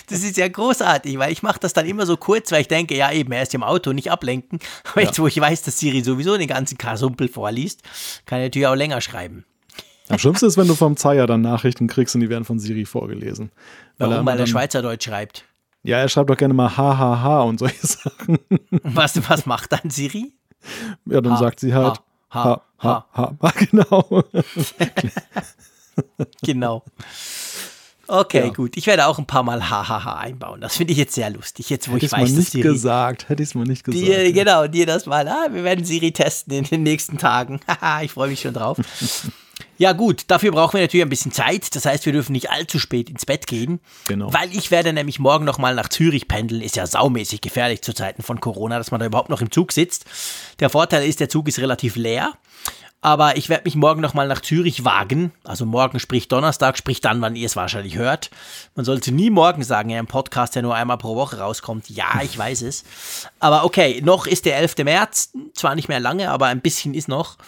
das 0.09 0.23
ist 0.23 0.37
ja 0.37 0.49
großartig, 0.49 1.19
weil 1.19 1.31
ich 1.31 1.43
mache 1.43 1.61
das 1.61 1.73
dann 1.73 1.87
immer 1.87 2.07
so 2.07 2.17
kurz, 2.17 2.51
weil 2.53 2.63
ich 2.63 2.69
denke, 2.69 2.97
ja 2.97 3.13
eben, 3.13 3.33
er 3.33 3.43
ist 3.43 3.55
im 3.55 3.63
Auto, 3.63 3.93
nicht 3.93 4.11
ablenken. 4.11 4.59
Aber 4.91 5.03
ja. 5.03 5.07
jetzt, 5.09 5.19
wo 5.19 5.27
ich 5.27 5.41
weiß, 5.41 5.63
dass 5.63 5.79
Siri 5.79 6.03
sowieso 6.03 6.37
den 6.37 6.49
ganzen 6.49 6.79
Kasumpel 6.79 7.29
vorliest, 7.29 7.83
kann 8.27 8.39
er 8.39 8.47
natürlich 8.47 8.67
auch 8.67 8.75
länger 8.75 9.01
schreiben. 9.01 9.45
Am 10.11 10.19
schlimmsten 10.19 10.47
ist, 10.47 10.57
wenn 10.57 10.69
du 10.69 10.75
vom 10.75 10.97
Zeier 10.97 11.27
dann 11.27 11.41
Nachrichten 11.41 11.87
kriegst 11.87 12.15
und 12.15 12.21
die 12.21 12.29
werden 12.29 12.45
von 12.45 12.59
Siri 12.59 12.85
vorgelesen. 12.85 13.51
Weil 13.99 14.11
Warum? 14.11 14.27
Weil 14.27 14.39
der 14.39 14.47
Schweizerdeutsch 14.47 15.05
schreibt. 15.05 15.45
Ja, 15.83 15.99
er 15.99 16.09
schreibt 16.09 16.29
doch 16.29 16.37
gerne 16.37 16.53
mal 16.53 16.77
hahaha 16.77 17.43
und 17.43 17.59
solche 17.59 17.87
Sachen. 17.87 18.39
Was, 18.83 19.29
was 19.29 19.47
macht 19.47 19.73
dann 19.73 19.91
Siri? 19.91 20.33
Ja, 21.07 21.21
dann 21.21 21.35
ha, 21.35 21.39
sagt 21.39 21.61
sie 21.61 21.73
halt 21.73 22.01
ha, 22.31 22.63
ha, 22.83 23.07
ha, 23.13 23.35
ha, 23.41 23.53
genau. 23.71 24.25
genau. 26.43 26.85
Okay, 28.07 28.47
ja. 28.47 28.53
gut. 28.53 28.77
Ich 28.77 28.89
werde 28.89 29.07
auch 29.07 29.19
ein 29.19 29.27
paar 29.27 29.45
Mal 29.45 29.71
hahaha 29.71 30.19
einbauen. 30.19 30.61
Das 30.61 30.77
finde 30.77 30.93
ich 30.93 30.99
jetzt 30.99 31.15
sehr 31.15 31.31
lustig. 31.31 31.71
Jetzt, 31.71 31.89
wo 31.89 31.95
Hätte 31.95 32.07
ich 32.07 32.13
weiß, 32.13 32.31
mal 32.31 32.39
nicht 32.39 32.51
Siri, 32.51 32.63
gesagt. 32.63 33.29
Hätte 33.29 33.43
ich 33.43 33.51
es 33.51 33.55
mal 33.55 33.65
nicht 33.65 33.85
gesagt. 33.85 34.05
Dir, 34.05 34.33
genau, 34.33 34.67
dir 34.67 34.85
das 34.85 35.07
mal. 35.07 35.27
Ah, 35.29 35.47
wir 35.51 35.63
werden 35.63 35.85
Siri 35.85 36.11
testen 36.11 36.53
in 36.55 36.65
den 36.65 36.83
nächsten 36.83 37.19
Tagen. 37.19 37.61
Haha, 37.69 38.03
ich 38.03 38.11
freue 38.11 38.29
mich 38.29 38.41
schon 38.41 38.55
drauf. 38.55 38.79
Ja 39.79 39.93
gut, 39.93 40.25
dafür 40.29 40.53
brauchen 40.53 40.75
wir 40.75 40.83
natürlich 40.83 41.05
ein 41.05 41.11
bisschen 41.11 41.33
Zeit. 41.33 41.75
Das 41.75 41.87
heißt, 41.87 42.07
wir 42.07 42.13
dürfen 42.13 42.33
nicht 42.33 42.51
allzu 42.51 42.79
spät 42.79 43.09
ins 43.09 43.27
Bett 43.27 43.47
gehen. 43.47 43.81
Genau. 44.09 44.33
Weil 44.33 44.55
ich 44.55 44.71
werde 44.71 44.93
nämlich 44.93 45.19
morgen 45.19 45.45
nochmal 45.45 45.75
nach 45.75 45.89
Zürich 45.89 46.29
pendeln. 46.29 46.63
Ist 46.63 46.77
ja 46.77 46.87
saumäßig 46.87 47.41
gefährlich 47.41 47.83
zu 47.83 47.95
Zeiten 47.95 48.23
von 48.23 48.41
Corona, 48.41 48.79
dass 48.79 48.91
man 48.91 49.01
da 49.01 49.07
überhaupt 49.07 49.31
noch 49.31 49.41
im 49.41 49.51
Zug 49.51 49.73
sitzt. 49.73 50.05
Der 50.61 50.71
Vorteil 50.71 51.05
ist, 51.05 51.21
der 51.21 51.29
Zug 51.29 51.49
ist 51.49 51.59
relativ 51.59 51.97
leer. 51.97 52.35
Aber 53.03 53.39
ich 53.39 53.49
werde 53.49 53.65
mich 53.65 53.77
morgen 53.77 54.03
nochmal 54.03 54.29
nach 54.29 54.43
Zürich 54.43 54.85
wagen. 54.85 55.33
Also 55.43 55.65
morgen 55.65 55.99
spricht 55.99 56.31
Donnerstag, 56.33 56.77
sprich 56.77 57.01
dann, 57.01 57.23
wann 57.23 57.35
ihr 57.35 57.47
es 57.47 57.57
wahrscheinlich 57.57 57.97
hört. 57.97 58.31
Man 58.75 58.85
sollte 58.85 59.11
nie 59.11 59.31
morgen 59.31 59.63
sagen, 59.63 59.89
ja, 59.89 59.99
ein 59.99 60.07
Podcast, 60.07 60.55
der 60.55 60.63
nur 60.63 60.75
einmal 60.75 60.99
pro 60.99 61.17
Woche 61.17 61.39
rauskommt. 61.39 61.89
Ja, 61.89 62.21
ich 62.23 62.37
weiß 62.37 62.61
es. 62.63 62.85
Aber 63.39 63.65
okay, 63.65 64.03
noch 64.05 64.27
ist 64.27 64.45
der 64.45 64.59
11. 64.59 64.85
März. 64.85 65.33
Zwar 65.55 65.77
nicht 65.77 65.89
mehr 65.89 66.01
lange, 66.01 66.31
aber 66.31 66.47
ein 66.47 66.61
bisschen 66.61 66.93
ist 66.93 67.09
noch 67.09 67.39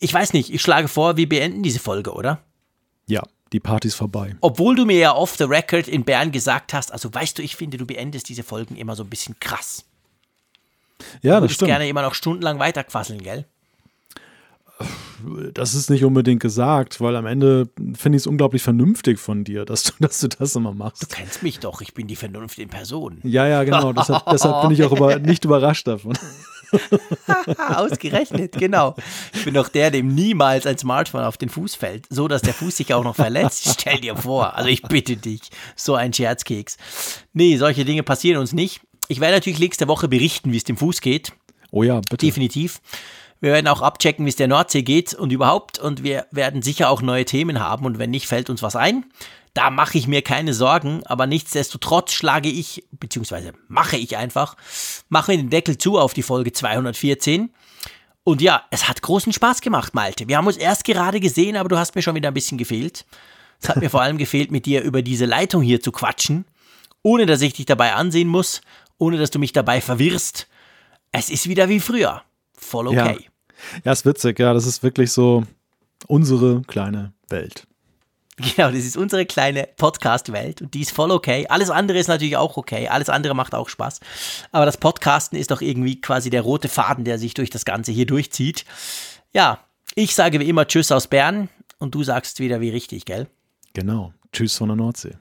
ich 0.00 0.12
weiß 0.12 0.32
nicht, 0.32 0.52
ich 0.52 0.62
schlage 0.62 0.88
vor, 0.88 1.16
wir 1.16 1.28
beenden 1.28 1.62
diese 1.62 1.80
Folge, 1.80 2.12
oder? 2.12 2.40
Ja, 3.06 3.22
die 3.52 3.60
Party 3.60 3.88
ist 3.88 3.94
vorbei. 3.94 4.36
Obwohl 4.40 4.76
du 4.76 4.84
mir 4.84 4.98
ja 4.98 5.14
off 5.14 5.36
the 5.36 5.44
record 5.44 5.88
in 5.88 6.04
Bern 6.04 6.32
gesagt 6.32 6.72
hast, 6.74 6.92
also 6.92 7.12
weißt 7.12 7.38
du, 7.38 7.42
ich 7.42 7.56
finde, 7.56 7.78
du 7.78 7.86
beendest 7.86 8.28
diese 8.28 8.42
Folgen 8.42 8.76
immer 8.76 8.94
so 8.94 9.02
ein 9.02 9.10
bisschen 9.10 9.38
krass. 9.40 9.84
Ja, 11.22 11.40
du 11.40 11.46
das 11.46 11.54
stimmt. 11.54 11.68
gerne 11.68 11.88
immer 11.88 12.02
noch 12.02 12.14
stundenlang 12.14 12.58
weiterquasseln, 12.58 13.22
gell? 13.22 13.46
Das 15.52 15.74
ist 15.74 15.90
nicht 15.90 16.04
unbedingt 16.04 16.40
gesagt, 16.40 17.00
weil 17.00 17.16
am 17.16 17.26
Ende 17.26 17.68
finde 17.94 18.16
ich 18.16 18.22
es 18.22 18.26
unglaublich 18.26 18.62
vernünftig 18.62 19.18
von 19.18 19.42
dir, 19.42 19.64
dass 19.64 19.84
du, 19.84 19.92
dass 20.00 20.20
du 20.20 20.28
das 20.28 20.54
immer 20.54 20.72
machst. 20.72 21.02
Du 21.02 21.06
kennst 21.06 21.42
mich 21.42 21.58
doch, 21.58 21.80
ich 21.80 21.94
bin 21.94 22.06
die 22.06 22.16
Vernunft 22.16 22.58
in 22.58 22.68
Person. 22.68 23.18
Ja, 23.24 23.46
ja, 23.46 23.64
genau. 23.64 23.92
Deshalb, 23.92 24.24
deshalb 24.30 24.62
bin 24.62 24.70
ich 24.72 24.84
auch 24.84 24.92
über, 24.96 25.18
nicht 25.18 25.44
überrascht 25.44 25.86
davon. 25.88 26.16
Ausgerechnet, 27.74 28.52
genau. 28.52 28.94
Ich 29.32 29.44
bin 29.44 29.54
doch 29.54 29.68
der, 29.68 29.90
dem 29.90 30.14
niemals 30.14 30.66
ein 30.66 30.78
Smartphone 30.78 31.24
auf 31.24 31.36
den 31.36 31.48
Fuß 31.48 31.74
fällt, 31.74 32.06
so 32.10 32.28
dass 32.28 32.42
der 32.42 32.54
Fuß 32.54 32.76
sich 32.76 32.94
auch 32.94 33.04
noch 33.04 33.16
verletzt. 33.16 33.78
Stell 33.80 34.00
dir 34.00 34.16
vor. 34.16 34.54
Also 34.54 34.68
ich 34.68 34.82
bitte 34.82 35.16
dich, 35.16 35.42
so 35.76 35.94
ein 35.94 36.12
Scherzkeks. 36.12 36.76
Nee, 37.32 37.56
solche 37.56 37.84
Dinge 37.84 38.02
passieren 38.02 38.40
uns 38.40 38.52
nicht. 38.52 38.80
Ich 39.08 39.20
werde 39.20 39.36
natürlich 39.36 39.58
nächste 39.58 39.88
Woche 39.88 40.08
berichten, 40.08 40.52
wie 40.52 40.56
es 40.56 40.64
dem 40.64 40.76
Fuß 40.76 41.00
geht. 41.00 41.32
Oh 41.70 41.82
ja, 41.82 42.00
bitte. 42.00 42.26
Definitiv. 42.26 42.80
Wir 43.40 43.52
werden 43.52 43.68
auch 43.68 43.82
abchecken, 43.82 44.24
wie 44.24 44.30
es 44.30 44.36
der 44.36 44.48
Nordsee 44.48 44.82
geht 44.82 45.14
und 45.14 45.32
überhaupt. 45.32 45.78
Und 45.78 46.02
wir 46.02 46.26
werden 46.30 46.62
sicher 46.62 46.90
auch 46.90 47.02
neue 47.02 47.24
Themen 47.24 47.60
haben. 47.60 47.86
Und 47.86 47.98
wenn 47.98 48.10
nicht, 48.10 48.26
fällt 48.26 48.50
uns 48.50 48.62
was 48.62 48.76
ein. 48.76 49.04
Da 49.58 49.70
mache 49.70 49.98
ich 49.98 50.06
mir 50.06 50.22
keine 50.22 50.54
Sorgen, 50.54 51.02
aber 51.06 51.26
nichtsdestotrotz 51.26 52.12
schlage 52.12 52.48
ich, 52.48 52.84
beziehungsweise 52.92 53.54
mache 53.66 53.96
ich 53.96 54.16
einfach, 54.16 54.56
mache 55.08 55.36
den 55.36 55.50
Deckel 55.50 55.76
zu 55.76 55.98
auf 55.98 56.14
die 56.14 56.22
Folge 56.22 56.52
214. 56.52 57.50
Und 58.22 58.40
ja, 58.40 58.62
es 58.70 58.88
hat 58.88 59.02
großen 59.02 59.32
Spaß 59.32 59.60
gemacht, 59.60 59.94
Malte. 59.94 60.28
Wir 60.28 60.36
haben 60.36 60.46
uns 60.46 60.58
erst 60.58 60.84
gerade 60.84 61.18
gesehen, 61.18 61.56
aber 61.56 61.68
du 61.68 61.76
hast 61.76 61.96
mir 61.96 62.02
schon 62.02 62.14
wieder 62.14 62.28
ein 62.28 62.34
bisschen 62.34 62.56
gefehlt. 62.56 63.04
Es 63.60 63.68
hat 63.68 63.78
mir 63.78 63.90
vor 63.90 64.00
allem 64.00 64.16
gefehlt, 64.16 64.52
mit 64.52 64.64
dir 64.64 64.82
über 64.82 65.02
diese 65.02 65.24
Leitung 65.24 65.60
hier 65.62 65.80
zu 65.80 65.90
quatschen. 65.90 66.44
ohne 67.02 67.26
dass 67.26 67.40
ich 67.40 67.54
dich 67.54 67.66
dabei 67.66 67.94
ansehen 67.94 68.28
muss, 68.28 68.60
ohne 68.98 69.18
dass 69.18 69.30
du 69.30 69.38
mich 69.38 69.52
dabei 69.52 69.80
verwirrst. 69.80 70.48
Es 71.12 71.30
ist 71.30 71.48
wieder 71.48 71.68
wie 71.68 71.80
früher. 71.80 72.22
Voll 72.56 72.88
okay. 72.88 72.96
Ja, 73.24 73.80
ja 73.84 73.92
ist 73.92 74.04
witzig, 74.04 74.38
ja, 74.38 74.52
das 74.52 74.66
ist 74.66 74.82
wirklich 74.82 75.12
so 75.12 75.44
unsere 76.06 76.62
kleine 76.62 77.12
Welt. 77.28 77.67
Genau, 78.56 78.70
das 78.70 78.84
ist 78.84 78.96
unsere 78.96 79.26
kleine 79.26 79.68
Podcast-Welt 79.76 80.62
und 80.62 80.74
die 80.74 80.82
ist 80.82 80.92
voll 80.92 81.10
okay. 81.10 81.46
Alles 81.48 81.70
andere 81.70 81.98
ist 81.98 82.06
natürlich 82.06 82.36
auch 82.36 82.56
okay, 82.56 82.88
alles 82.88 83.08
andere 83.08 83.34
macht 83.34 83.54
auch 83.54 83.68
Spaß. 83.68 84.00
Aber 84.52 84.64
das 84.64 84.76
Podcasten 84.76 85.36
ist 85.36 85.50
doch 85.50 85.60
irgendwie 85.60 86.00
quasi 86.00 86.30
der 86.30 86.42
rote 86.42 86.68
Faden, 86.68 87.04
der 87.04 87.18
sich 87.18 87.34
durch 87.34 87.50
das 87.50 87.64
Ganze 87.64 87.90
hier 87.90 88.06
durchzieht. 88.06 88.64
Ja, 89.32 89.58
ich 89.94 90.14
sage 90.14 90.38
wie 90.38 90.48
immer 90.48 90.66
Tschüss 90.66 90.92
aus 90.92 91.08
Bern 91.08 91.48
und 91.78 91.94
du 91.94 92.04
sagst 92.04 92.38
wieder 92.38 92.60
wie 92.60 92.70
richtig, 92.70 93.04
gell? 93.04 93.26
Genau, 93.74 94.12
Tschüss 94.32 94.56
von 94.56 94.68
der 94.68 94.76
Nordsee. 94.76 95.14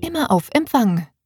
Immer 0.00 0.30
auf 0.30 0.48
Empfang 0.54 1.08